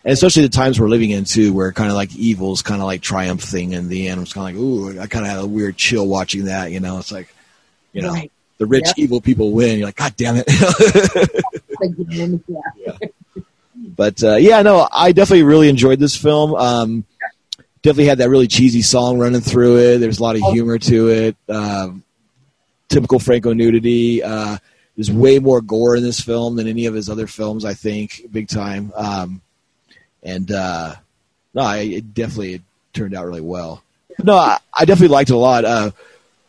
And 0.06 0.14
especially 0.14 0.44
the 0.44 0.50
times 0.50 0.80
we're 0.80 0.88
living 0.90 1.10
in 1.12 1.26
too, 1.26 1.54
where 1.54 1.72
kind 1.74 1.90
of 1.90 1.96
like 1.96 2.16
evil's 2.16 2.62
kind 2.62 2.82
of 2.82 2.88
like 2.88 3.02
triumphing 3.02 3.74
in 3.74 3.90
the 3.90 4.08
end. 4.08 4.22
It's 4.22 4.34
kind 4.34 4.50
of 4.50 4.56
like, 4.56 4.64
ooh, 4.96 5.00
I 5.02 5.08
kind 5.08 5.26
of 5.26 5.32
had 5.32 5.40
a 5.42 5.46
weird 5.46 5.76
chill 5.78 6.08
watching 6.08 6.46
that. 6.46 6.72
You 6.72 6.80
know, 6.80 7.00
it's 7.00 7.12
like, 7.12 7.34
you 7.92 8.02
know, 8.02 8.14
Right. 8.14 8.32
the 8.60 8.66
rich 8.66 8.86
Yep. 8.88 8.96
evil 8.98 9.22
people 9.22 9.52
win. 9.52 9.78
You're 9.78 9.88
like, 9.88 9.98
God 9.98 10.14
damn 10.16 10.36
it. 10.38 10.48
Again, 11.82 12.44
yeah. 12.48 12.98
but 13.96 14.24
uh, 14.24 14.36
yeah, 14.36 14.62
no, 14.62 14.88
I 14.92 15.12
definitely 15.12 15.44
really 15.44 15.70
enjoyed 15.70 16.00
this 16.00 16.16
film. 16.16 16.54
Um, 16.56 17.06
definitely 17.82 18.06
had 18.06 18.18
that 18.20 18.30
really 18.30 18.48
cheesy 18.48 18.82
song 18.82 19.20
running 19.20 19.42
through 19.42 19.78
it. 19.80 19.98
There's 20.00 20.20
a 20.20 20.24
lot 20.24 20.36
of 20.36 20.42
humor 20.52 20.78
to 20.80 21.08
it. 21.10 21.36
Um, 21.48 22.04
typical 22.90 23.20
Franco 23.20 23.54
nudity. 23.54 24.22
Uh, 24.24 24.58
there's 24.96 25.12
way 25.12 25.40
more 25.40 25.62
gore 25.62 25.96
in 25.96 26.04
this 26.04 26.20
film 26.20 26.56
than 26.58 26.68
any 26.68 26.86
of 26.86 26.94
his 26.94 27.10
other 27.10 27.28
films. 27.28 27.64
I 27.64 27.74
think, 27.74 28.24
big 28.32 28.48
time. 28.50 28.92
Um, 28.96 29.42
and 30.24 30.52
uh, 30.52 30.96
no, 31.54 31.62
I, 31.62 31.78
it 31.80 32.14
definitely 32.14 32.56
it 32.56 32.62
turned 32.94 33.16
out 33.16 33.26
really 33.26 33.42
well. 33.42 33.84
No, 34.24 34.36
I, 34.36 34.60
I 34.74 34.86
definitely 34.86 35.14
liked 35.14 35.30
it 35.30 35.34
a 35.34 35.38
lot. 35.38 35.66
Uh, 35.66 35.92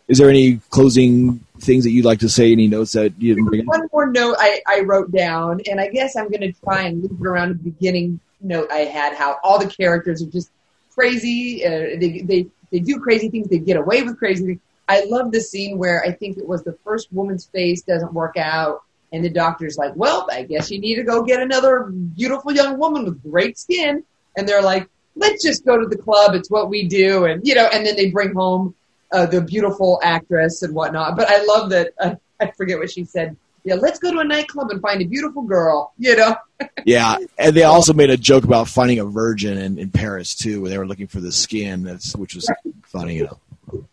is 0.09 0.18
there 0.18 0.28
any 0.28 0.60
closing 0.70 1.38
things 1.60 1.84
that 1.84 1.90
you'd 1.90 2.05
like 2.05 2.20
to 2.20 2.28
say? 2.28 2.51
Any 2.51 2.66
notes 2.66 2.92
that 2.92 3.12
you 3.18 3.34
didn't 3.34 3.47
bring? 3.47 3.60
in? 3.60 3.66
One 3.66 3.88
more 3.92 4.10
note 4.10 4.36
I, 4.38 4.60
I 4.66 4.80
wrote 4.80 5.12
down, 5.12 5.60
and 5.70 5.80
I 5.80 5.88
guess 5.88 6.16
I'm 6.16 6.28
going 6.28 6.40
to 6.40 6.52
try 6.52 6.82
and 6.82 7.02
loop 7.02 7.20
it 7.20 7.26
around 7.26 7.51
the 7.51 7.55
beginning 7.55 8.18
note 8.40 8.70
I 8.72 8.80
had. 8.80 9.14
How 9.14 9.38
all 9.44 9.59
the 9.59 9.68
characters 9.68 10.22
are 10.22 10.26
just 10.26 10.51
crazy. 10.94 11.64
Uh, 11.64 11.98
they 12.01 12.22
they 12.22 12.47
they 12.72 12.80
do 12.80 12.98
crazy 12.98 13.28
things. 13.28 13.48
They 13.48 13.59
get 13.59 13.76
away 13.76 14.02
with 14.02 14.18
crazy 14.18 14.44
things. 14.44 14.60
I 14.88 15.05
love 15.05 15.30
the 15.30 15.40
scene 15.40 15.78
where 15.78 16.02
I 16.05 16.10
think 16.10 16.36
it 16.36 16.48
was 16.48 16.64
the 16.64 16.76
first 16.84 17.12
woman's 17.12 17.47
face 17.47 17.82
doesn't 17.82 18.12
work 18.12 18.36
out, 18.36 18.82
and 19.12 19.24
the 19.24 19.30
doctor's 19.30 19.76
like, 19.76 19.92
"Well, 19.96 20.28
I 20.30 20.42
guess 20.42 20.70
you 20.70 20.80
need 20.80 20.96
to 20.96 21.02
go 21.02 21.22
get 21.22 21.40
another 21.40 21.90
beautiful 21.90 22.52
young 22.52 22.78
woman 22.78 23.04
with 23.04 23.22
great 23.22 23.58
skin." 23.58 24.04
And 24.36 24.48
they're 24.48 24.62
like, 24.62 24.88
"Let's 25.16 25.44
just 25.44 25.64
go 25.64 25.78
to 25.78 25.86
the 25.86 25.96
club. 25.96 26.34
It's 26.34 26.50
what 26.50 26.68
we 26.68 26.88
do." 26.88 27.24
And 27.24 27.46
you 27.46 27.54
know, 27.54 27.68
and 27.72 27.86
then 27.86 27.96
they 27.96 28.10
bring 28.10 28.34
home 28.34 28.74
uh, 29.12 29.26
the 29.26 29.40
beautiful 29.40 30.00
actress 30.02 30.62
and 30.62 30.74
whatnot. 30.74 31.16
But 31.16 31.28
I 31.28 31.44
love 31.44 31.70
that. 31.70 31.92
Uh, 31.98 32.14
I 32.40 32.50
forget 32.52 32.78
what 32.78 32.90
she 32.90 33.04
said. 33.04 33.36
Yeah, 33.64 33.74
let's 33.74 33.98
go 33.98 34.10
to 34.10 34.20
a 34.20 34.24
nightclub 34.24 34.70
and 34.70 34.80
find 34.80 35.02
a 35.02 35.04
beautiful 35.04 35.42
girl. 35.42 35.92
You 35.98 36.16
know, 36.16 36.34
Yeah, 36.84 37.18
and 37.38 37.54
they 37.54 37.62
also 37.62 37.92
made 37.92 38.10
a 38.10 38.16
joke 38.16 38.44
about 38.44 38.68
finding 38.68 38.98
a 38.98 39.04
virgin 39.04 39.58
in, 39.58 39.78
in 39.78 39.90
Paris 39.90 40.34
too, 40.34 40.60
where 40.60 40.70
they 40.70 40.78
were 40.78 40.86
looking 40.86 41.06
for 41.06 41.20
the 41.20 41.32
skin. 41.32 41.82
That's 41.82 42.16
which 42.16 42.34
was 42.34 42.50
funny, 42.84 43.16
you 43.16 43.24
know. 43.24 43.86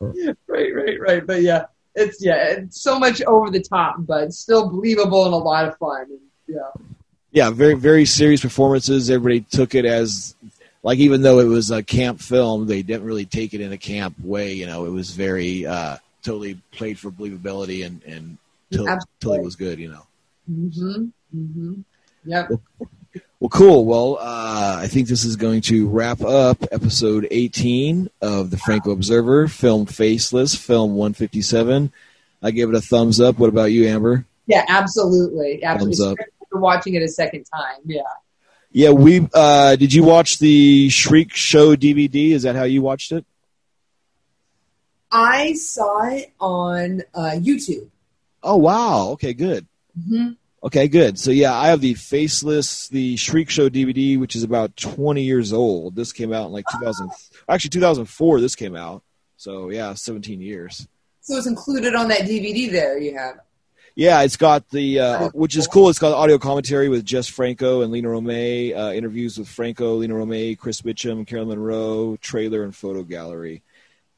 right, 0.48 0.74
right, 0.74 1.00
right. 1.00 1.26
But 1.26 1.42
yeah, 1.42 1.66
it's 1.94 2.24
yeah, 2.24 2.50
it's 2.50 2.80
so 2.80 2.98
much 2.98 3.22
over 3.22 3.50
the 3.50 3.60
top, 3.60 3.96
but 3.98 4.32
still 4.32 4.68
believable 4.68 5.24
and 5.24 5.34
a 5.34 5.36
lot 5.36 5.66
of 5.66 5.76
fun. 5.78 6.02
And, 6.02 6.20
yeah, 6.46 6.84
Yeah, 7.30 7.50
very 7.50 7.74
very 7.74 8.04
serious 8.04 8.40
performances. 8.40 9.10
Everybody 9.10 9.40
took 9.40 9.74
it 9.74 9.84
as 9.84 10.34
like 10.82 10.98
even 10.98 11.22
though 11.22 11.40
it 11.40 11.46
was 11.46 11.70
a 11.70 11.82
camp 11.82 12.20
film, 12.20 12.66
they 12.66 12.82
didn't 12.82 13.04
really 13.04 13.24
take 13.24 13.54
it 13.54 13.60
in 13.60 13.72
a 13.72 13.78
camp 13.78 14.14
way. 14.20 14.52
You 14.52 14.66
know, 14.66 14.84
it 14.84 14.90
was 14.90 15.10
very 15.10 15.66
uh, 15.66 15.98
totally 16.22 16.60
played 16.72 16.98
for 16.98 17.10
believability 17.10 17.86
and 17.86 18.02
and 18.04 18.38
till, 18.72 18.86
till 19.20 19.34
it 19.34 19.42
was 19.42 19.56
good. 19.56 19.78
You 19.78 19.92
know. 19.92 20.06
mm-hmm, 20.50 21.04
mm-hmm. 21.34 21.80
Yep. 22.26 22.50
Well, 22.50 22.62
cool. 23.50 23.84
Well, 23.84 24.18
uh, 24.20 24.78
I 24.80 24.88
think 24.88 25.08
this 25.08 25.24
is 25.24 25.36
going 25.36 25.60
to 25.62 25.88
wrap 25.88 26.22
up 26.22 26.62
episode 26.72 27.26
18 27.30 28.10
of 28.22 28.50
the 28.50 28.56
Franco 28.56 28.90
Observer, 28.90 29.48
film 29.48 29.86
Faceless, 29.86 30.54
film 30.54 30.94
157. 30.94 31.92
I 32.42 32.50
give 32.50 32.70
it 32.70 32.74
a 32.74 32.80
thumbs 32.80 33.20
up. 33.20 33.38
What 33.38 33.48
about 33.48 33.72
you, 33.72 33.86
Amber? 33.86 34.26
Yeah, 34.46 34.64
absolutely, 34.68 35.62
absolutely. 35.62 35.96
Thumbs 35.96 36.20
up. 36.20 36.26
For 36.50 36.60
watching 36.60 36.94
it 36.94 37.02
a 37.02 37.08
second 37.08 37.44
time. 37.44 37.80
Yeah. 37.84 38.02
Yeah, 38.70 38.90
we 38.90 39.28
uh, 39.32 39.76
did 39.76 39.94
you 39.94 40.02
watch 40.02 40.40
the 40.40 40.88
Shriek 40.88 41.32
Show 41.32 41.76
DVD? 41.76 42.32
Is 42.32 42.42
that 42.42 42.56
how 42.56 42.64
you 42.64 42.82
watched 42.82 43.12
it? 43.12 43.24
I 45.12 45.52
saw 45.52 46.08
it 46.08 46.32
on 46.40 47.02
uh, 47.14 47.36
YouTube. 47.36 47.88
Oh 48.42 48.56
wow. 48.56 49.10
Okay, 49.10 49.32
good. 49.32 49.64
Mm-hmm. 49.96 50.32
Okay, 50.64 50.88
good. 50.88 51.18
So 51.18 51.30
yeah, 51.30 51.54
I 51.54 51.66
have 51.68 51.82
the 51.82 51.92
Faceless, 51.92 52.88
the 52.88 53.16
Shriek 53.16 53.50
Show 53.50 53.68
DVD, 53.68 54.18
which 54.18 54.34
is 54.34 54.42
about 54.42 54.74
20 54.78 55.22
years 55.22 55.52
old. 55.52 55.94
This 55.94 56.10
came 56.10 56.32
out 56.32 56.46
in 56.46 56.52
like 56.52 56.64
2000, 56.72 57.10
actually 57.46 57.68
2004. 57.68 58.40
This 58.40 58.56
came 58.56 58.74
out. 58.74 59.02
So 59.36 59.68
yeah, 59.68 59.92
17 59.92 60.40
years. 60.40 60.88
So 61.20 61.36
it's 61.36 61.46
included 61.46 61.94
on 61.94 62.08
that 62.08 62.22
DVD. 62.22 62.70
There 62.70 62.98
you 62.98 63.14
have. 63.16 63.40
Yeah, 63.94 64.22
it's 64.22 64.38
got 64.38 64.70
the 64.70 65.00
uh, 65.00 65.28
which 65.34 65.54
is 65.54 65.66
cool. 65.66 65.90
It's 65.90 65.98
got 65.98 66.12
audio 66.12 66.38
commentary 66.38 66.88
with 66.88 67.04
Jess 67.04 67.28
Franco 67.28 67.82
and 67.82 67.92
Lina 67.92 68.08
Romay, 68.08 68.74
uh, 68.76 68.92
interviews 68.92 69.38
with 69.38 69.48
Franco, 69.48 69.96
Lina 69.96 70.14
Romay, 70.14 70.58
Chris 70.58 70.80
Mitchum, 70.80 71.26
Caroline 71.26 71.58
Munro, 71.58 72.16
trailer 72.16 72.64
and 72.64 72.74
photo 72.74 73.02
gallery. 73.02 73.62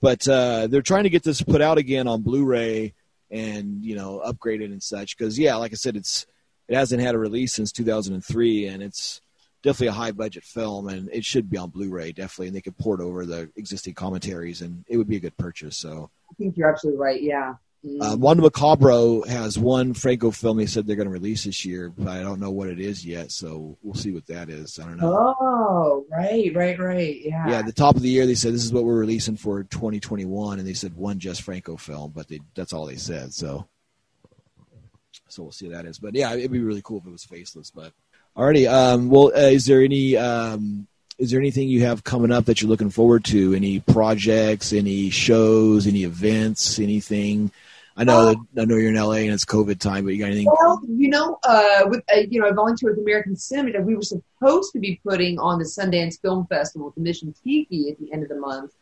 But 0.01 0.27
uh, 0.29 0.69
they're 0.69 0.81
trying 0.81 1.05
to 1.05 1.11
get 1.11 1.25
this 1.25 1.43
put 1.43 1.61
out 1.61 1.77
again 1.77 2.07
on 2.07 2.23
Blu-ray 2.23 2.95
and 3.31 3.85
you 3.85 3.97
know 3.97 4.23
upgraded 4.25 4.67
and 4.67 4.83
such 4.83 5.19
because 5.19 5.39
yeah, 5.39 5.57
like 5.57 5.73
I 5.73 5.75
said, 5.75 5.97
it's 5.97 6.27
it 6.69 6.75
hasn't 6.75 7.03
had 7.03 7.15
a 7.15 7.19
release 7.19 7.55
since 7.55 7.73
2003 7.73 8.67
and 8.67 8.83
it's 8.83 9.21
definitely 9.63 9.89
a 9.89 9.93
high 9.93 10.13
budget 10.13 10.45
film 10.45 10.89
and 10.89 11.09
it 11.13 11.25
should 11.25 11.51
be 11.51 11.57
on 11.57 11.71
Blu-ray 11.71 12.13
definitely 12.13 12.49
and 12.49 12.57
they 12.57 12.61
could 12.61 12.79
port 12.79 13.01
over 13.01 13.27
the 13.27 13.51
existing 13.57 13.95
commentaries 13.95 14.63
and 14.63 14.85
it 14.89 14.97
would 14.97 15.09
be 15.09 15.17
a 15.17 15.21
good 15.21 15.37
purchase. 15.37 15.77
So. 15.77 16.11
I 16.31 16.35
think 16.35 16.57
you're 16.57 16.71
absolutely 16.71 17.01
right. 17.01 17.23
Yeah. 17.23 17.55
Mm. 17.87 18.03
Uh, 18.03 18.17
Mondo 18.17 18.49
Macabro 18.49 19.27
has 19.27 19.59
one 19.59 19.95
Franco 19.95 20.31
film 20.31 20.57
they 20.57 20.67
said 20.67 20.87
they're 20.87 20.97
going 20.97 21.09
to 21.09 21.13
release 21.13 21.45
this 21.45 21.65
year, 21.65 21.91
but 21.91 22.09
I 22.09 22.21
don't 22.21 22.41
know 22.41 22.51
what 22.51 22.69
it 22.69 22.81
is 22.81 23.05
yet, 23.05 23.31
so 23.31 23.77
we'll 23.83 23.95
see 23.95 24.13
what 24.13 24.27
that 24.27 24.49
is. 24.49 24.79
I 24.79 24.85
don't 24.85 24.99
know. 24.99 25.37
Oh, 25.39 26.07
right, 26.11 26.51
right, 26.55 26.79
right. 26.79 27.21
Yeah. 27.23 27.49
Yeah, 27.49 27.59
at 27.59 27.67
the 27.67 27.73
top 27.73 27.97
of 27.97 28.03
the 28.03 28.09
year 28.09 28.27
they 28.27 28.35
said 28.35 28.55
this 28.55 28.65
is 28.65 28.73
what 28.73 28.85
we're 28.85 28.99
releasing 28.99 29.37
for 29.37 29.63
2021, 29.65 30.59
and 30.59 30.67
they 30.67 30.75
said 30.75 30.97
one 30.97 31.19
Jess 31.19 31.39
Franco 31.39 31.77
film, 31.77 32.13
but 32.15 32.29
they, 32.29 32.41
that's 32.55 32.73
all 32.73 32.87
they 32.87 32.97
said. 32.97 33.33
So, 33.33 33.67
so 35.37 35.43
we'll 35.43 35.53
see 35.53 35.69
what 35.69 35.77
that 35.77 35.87
is. 35.87 35.99
But 35.99 36.15
yeah, 36.15 36.35
it'd 36.35 36.51
be 36.51 36.61
really 36.61 36.83
cool 36.83 36.99
if 36.99 37.07
it 37.07 37.11
was 37.11 37.25
faceless. 37.25 37.71
But 37.71 37.93
alrighty, 38.37 38.71
um, 38.73 39.11
well, 39.11 39.27
uh, 39.35 39.51
is 39.51 39.67
there 39.67 39.83
any 39.83 40.17
um, 40.17 40.87
is 41.19 41.31
there 41.31 41.41
anything 41.41 41.69
you 41.69 41.83
have 41.83 42.05
coming 42.05 42.33
up 42.33 42.47
that 42.47 42.63
you're 42.63 42.71
looking 42.71 42.91
forward 42.91 43.25
to? 43.27 43.55
Any 43.55 43.81
projects, 43.81 44.73
any 44.73 45.11
shows, 45.11 45.87
any 45.87 46.05
events, 46.05 46.79
anything? 46.79 47.51
I 47.99 48.05
know 48.05 48.35
that 48.55 48.63
I 48.63 48.65
know 48.65 48.77
you're 48.77 48.91
in 48.91 48.97
LA 48.97 49.25
and 49.25 49.33
it's 49.33 49.45
COVID 49.45 49.79
time, 49.79 50.05
but 50.05 50.15
you 50.15 50.21
got 50.21 50.27
anything? 50.27 50.47
Well, 50.47 50.81
you 50.89 51.09
know, 51.09 51.39
uh, 51.45 51.85
with 51.87 52.03
uh, 52.15 52.21
you 52.31 52.41
know, 52.41 52.47
I 52.47 52.53
volunteer 52.53 52.91
with 52.91 52.99
American 52.99 53.37
Cinema. 53.37 53.81
We 53.83 53.95
were 53.95 54.03
supposed 54.03 54.73
to 54.73 54.79
be 54.79 55.01
putting 55.07 55.39
on 55.39 55.59
the 55.59 55.65
Sundance 55.65 56.21
Film 56.21 56.47
Festival 56.47 56.87
with 56.87 56.95
the 56.95 57.03
Mission 57.03 57.35
Tiki 57.45 57.91
at 57.91 57.99
the 57.99 58.11
end 58.13 58.23
of 58.23 58.31
the 58.31 58.37
month, 58.37 58.73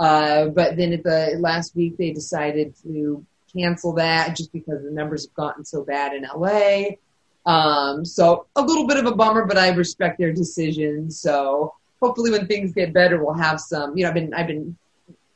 uh, 0.00 0.46
but 0.46 0.76
then 0.76 0.92
at 0.92 1.04
the 1.04 1.36
last 1.38 1.76
week 1.76 1.96
they 1.96 2.12
decided 2.12 2.74
to 2.82 3.24
cancel 3.56 3.92
that 3.94 4.36
just 4.36 4.52
because 4.52 4.82
the 4.82 4.90
numbers 4.90 5.26
have 5.26 5.34
gotten 5.34 5.64
so 5.64 5.84
bad 5.84 6.14
in 6.14 6.26
LA. 6.34 6.96
Um, 7.44 8.04
so 8.04 8.46
a 8.56 8.62
little 8.62 8.86
bit 8.86 8.98
of 8.98 9.06
a 9.06 9.14
bummer, 9.14 9.46
but 9.46 9.58
I 9.58 9.70
respect 9.70 10.18
their 10.18 10.32
decision. 10.32 11.10
So 11.10 11.74
hopefully, 12.00 12.30
when 12.30 12.46
things 12.46 12.72
get 12.72 12.92
better, 12.92 13.22
we'll 13.22 13.34
have 13.34 13.60
some. 13.60 13.96
You 13.96 14.04
know, 14.04 14.10
I've 14.10 14.14
been 14.14 14.34
I've 14.34 14.46
been 14.46 14.76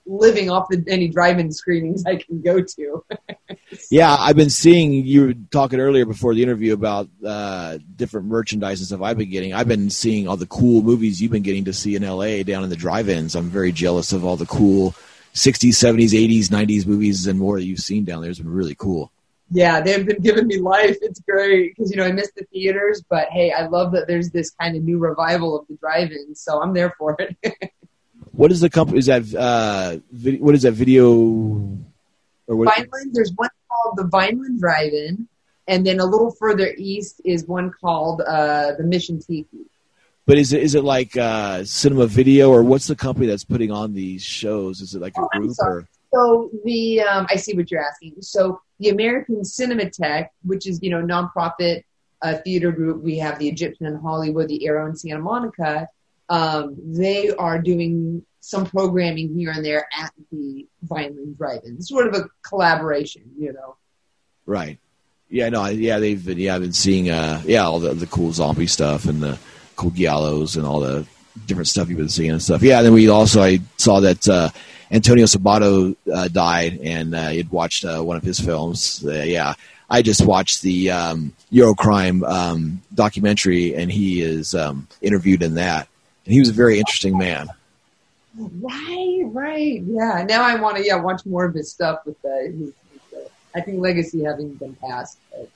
living 0.06 0.51
off 0.51 0.68
the 0.68 0.82
any 0.86 1.09
drive-in 1.09 1.51
screenings 1.51 2.05
I 2.06 2.16
can 2.16 2.40
go 2.40 2.62
to. 2.62 3.05
Yeah, 3.90 4.14
I've 4.18 4.36
been 4.36 4.51
seeing 4.51 4.93
you 4.93 5.34
talking 5.51 5.80
earlier 5.80 6.06
before 6.06 6.34
the 6.34 6.43
interview 6.43 6.72
about 6.72 7.09
uh, 7.24 7.78
different 7.97 8.26
merchandise 8.26 8.80
and 8.80 8.86
stuff 8.86 9.02
I've 9.02 9.18
been 9.18 9.30
getting. 9.30 9.55
I've 9.55 9.66
been 9.68 9.90
seeing 9.90 10.28
all 10.28 10.36
the 10.36 10.47
cool 10.47 10.82
movies 10.82 11.20
you've 11.20 11.32
been 11.32 11.43
getting 11.43 11.64
to 11.64 11.72
see 11.72 11.97
in 11.97 12.02
LA 12.02 12.43
down 12.43 12.62
in 12.62 12.70
the 12.70 12.76
drive-ins. 12.76 13.34
I'm 13.34 13.51
very 13.51 13.72
jealous 13.72 14.12
of 14.12 14.24
all 14.24 14.36
the 14.36 14.47
cool 14.47 14.94
60s, 15.36 15.74
70s, 15.74 16.12
80s, 16.12 16.46
90s 16.46 16.86
movies 16.86 17.26
and 17.26 17.38
more 17.38 17.58
that 17.58 17.64
you've 17.64 17.78
seen 17.78 18.04
down 18.04 18.22
there. 18.22 18.30
It's 18.30 18.40
been 18.40 18.50
really 18.50 18.74
cool. 18.74 19.12
Yeah, 19.50 19.80
they've 19.80 20.04
been 20.04 20.22
giving 20.22 20.46
me 20.46 20.58
life. 20.58 20.96
It's 21.02 21.20
great 21.20 21.76
because 21.76 21.90
you 21.90 21.98
know 21.98 22.04
I 22.04 22.10
miss 22.10 22.32
the 22.34 22.44
theaters, 22.46 23.04
but 23.08 23.28
hey, 23.28 23.52
I 23.52 23.66
love 23.66 23.92
that 23.92 24.08
there's 24.08 24.30
this 24.30 24.50
kind 24.50 24.76
of 24.76 24.82
new 24.82 24.98
revival 24.98 25.56
of 25.56 25.68
the 25.68 25.76
drive-in, 25.76 26.34
so 26.34 26.60
I'm 26.60 26.74
there 26.74 26.94
for 26.98 27.16
it. 27.20 27.36
What 28.32 28.52
is 28.52 28.60
the 28.60 28.68
company? 28.68 28.98
Is 28.98 29.06
that 29.06 29.34
uh, 29.34 29.98
vid- 30.12 30.42
what 30.42 30.54
is 30.54 30.62
that 30.62 30.72
video? 30.72 31.08
Or 31.08 32.56
what? 32.56 32.76
Vineland, 32.76 33.14
there's 33.14 33.32
one 33.34 33.48
called 33.70 33.96
the 33.96 34.04
Vineland 34.04 34.60
Drive-In, 34.60 35.26
and 35.66 35.86
then 35.86 36.00
a 36.00 36.04
little 36.04 36.30
further 36.32 36.74
east 36.76 37.22
is 37.24 37.46
one 37.46 37.70
called 37.70 38.20
uh, 38.20 38.72
the 38.76 38.84
Mission 38.84 39.20
Tiki. 39.20 39.64
But 40.26 40.38
is 40.38 40.52
it 40.52 40.62
is 40.62 40.74
it 40.74 40.82
like 40.84 41.16
uh, 41.16 41.64
cinema 41.64 42.06
video 42.06 42.50
or 42.50 42.62
what's 42.62 42.88
the 42.88 42.96
company 42.96 43.26
that's 43.26 43.44
putting 43.44 43.70
on 43.70 43.94
these 43.94 44.22
shows? 44.22 44.80
Is 44.80 44.94
it 44.94 45.00
like 45.00 45.16
a 45.16 45.20
Oh, 45.22 45.28
I'm 45.32 45.42
group 45.46 45.56
or 45.60 45.88
So 46.12 46.50
the 46.64 47.00
um, 47.02 47.26
I 47.30 47.36
see 47.36 47.54
what 47.54 47.70
you're 47.70 47.84
asking. 47.84 48.14
So 48.20 48.60
the 48.80 48.88
American 48.88 49.42
Cinematheque, 49.42 50.28
which 50.44 50.66
is 50.66 50.80
you 50.82 50.90
know 50.90 51.00
nonprofit 51.02 51.84
uh, 52.22 52.34
theater 52.44 52.72
group, 52.72 53.02
we 53.02 53.18
have 53.18 53.38
the 53.38 53.48
Egyptian 53.48 53.86
in 53.86 53.96
Hollywood, 53.96 54.48
the 54.48 54.66
Aero 54.66 54.86
in 54.86 54.96
Santa 54.96 55.20
Monica. 55.20 55.88
Um, 56.28 56.76
they 56.84 57.30
are 57.30 57.60
doing 57.60 58.24
some 58.40 58.66
programming 58.66 59.32
here 59.36 59.50
and 59.52 59.64
there 59.64 59.86
at 59.96 60.12
the 60.32 60.66
Vineland 60.82 61.36
Drive-In, 61.38 61.80
sort 61.82 62.08
of 62.08 62.14
a 62.14 62.24
collaboration, 62.42 63.22
you 63.38 63.52
know. 63.52 63.76
right? 64.44 64.78
Yeah, 65.28 65.48
no, 65.50 65.62
I- 65.62 65.70
yeah, 65.70 65.98
they've 66.00 66.24
been 66.24 66.38
yeah, 66.38 66.54
I've 66.56 66.62
been 66.62 66.72
seeing 66.72 67.10
uh 67.10 67.42
yeah 67.44 67.64
all 67.64 67.78
the 67.78 67.94
the 67.94 68.06
cool 68.06 68.32
zombie 68.32 68.66
stuff 68.66 69.04
and 69.06 69.22
the 69.22 69.38
cool 69.76 69.90
giallos 69.90 70.56
and 70.56 70.66
all 70.66 70.80
the 70.80 71.06
different 71.46 71.68
stuff 71.68 71.88
you've 71.88 71.98
been 71.98 72.08
seeing 72.08 72.30
and 72.30 72.42
stuff. 72.42 72.62
Yeah, 72.62 72.78
and 72.78 72.86
then 72.86 72.92
we 72.92 73.08
also 73.08 73.42
I 73.42 73.60
saw 73.76 74.00
that 74.00 74.28
uh, 74.28 74.50
Antonio 74.90 75.26
Sabato 75.26 75.94
uh, 76.12 76.28
died 76.28 76.80
and 76.82 77.14
uh, 77.14 77.28
you'd 77.32 77.50
watched 77.50 77.84
uh, 77.84 78.00
one 78.02 78.16
of 78.16 78.22
his 78.22 78.40
films. 78.40 79.04
Uh, 79.06 79.22
yeah, 79.22 79.54
I 79.90 80.02
just 80.02 80.24
watched 80.24 80.62
the 80.62 80.90
um, 80.90 81.32
Eurocrime 81.52 82.28
um, 82.28 82.82
documentary 82.94 83.74
and 83.74 83.90
he 83.90 84.22
is 84.22 84.54
um, 84.54 84.88
interviewed 85.02 85.42
in 85.42 85.54
that. 85.54 85.88
And 86.24 86.32
he 86.32 86.40
was 86.40 86.48
a 86.48 86.54
very 86.54 86.78
interesting 86.78 87.18
man. 87.18 87.48
Right, 88.36 89.22
right, 89.26 89.82
yeah. 89.82 90.24
Now 90.28 90.42
I 90.42 90.56
want 90.56 90.76
to 90.76 90.84
yeah 90.84 90.96
watch 90.96 91.24
more 91.24 91.44
of 91.46 91.54
his 91.54 91.70
stuff 91.70 92.04
with 92.04 92.20
the. 92.20 92.52
His, 92.52 92.72
his, 92.92 93.18
uh, 93.18 93.28
I 93.54 93.62
think 93.62 93.80
legacy 93.80 94.24
having 94.24 94.52
been 94.54 94.74
passed, 94.74 95.18
but 95.30 95.48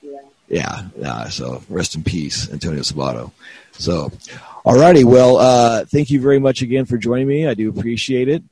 yeah. 0.50 0.88
Yeah. 0.98 1.28
So 1.28 1.62
rest 1.68 1.94
in 1.94 2.02
peace, 2.02 2.50
Antonio 2.52 2.82
Sabato. 2.82 3.32
So, 3.72 4.10
alrighty. 4.66 5.04
Well, 5.04 5.38
uh, 5.38 5.84
thank 5.86 6.10
you 6.10 6.20
very 6.20 6.38
much 6.38 6.60
again 6.60 6.84
for 6.84 6.98
joining 6.98 7.28
me. 7.28 7.46
I 7.46 7.54
do 7.54 7.70
appreciate 7.70 8.28
it. 8.28 8.42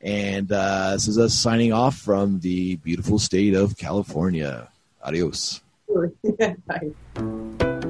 And 0.00 0.50
uh, 0.50 0.92
this 0.92 1.06
is 1.06 1.18
us 1.18 1.34
signing 1.34 1.72
off 1.72 1.96
from 1.96 2.40
the 2.40 2.76
beautiful 2.76 3.18
state 3.18 3.54
of 3.54 3.76
California. 3.76 4.68
Adios. 5.04 5.60
Bye. 6.66 6.92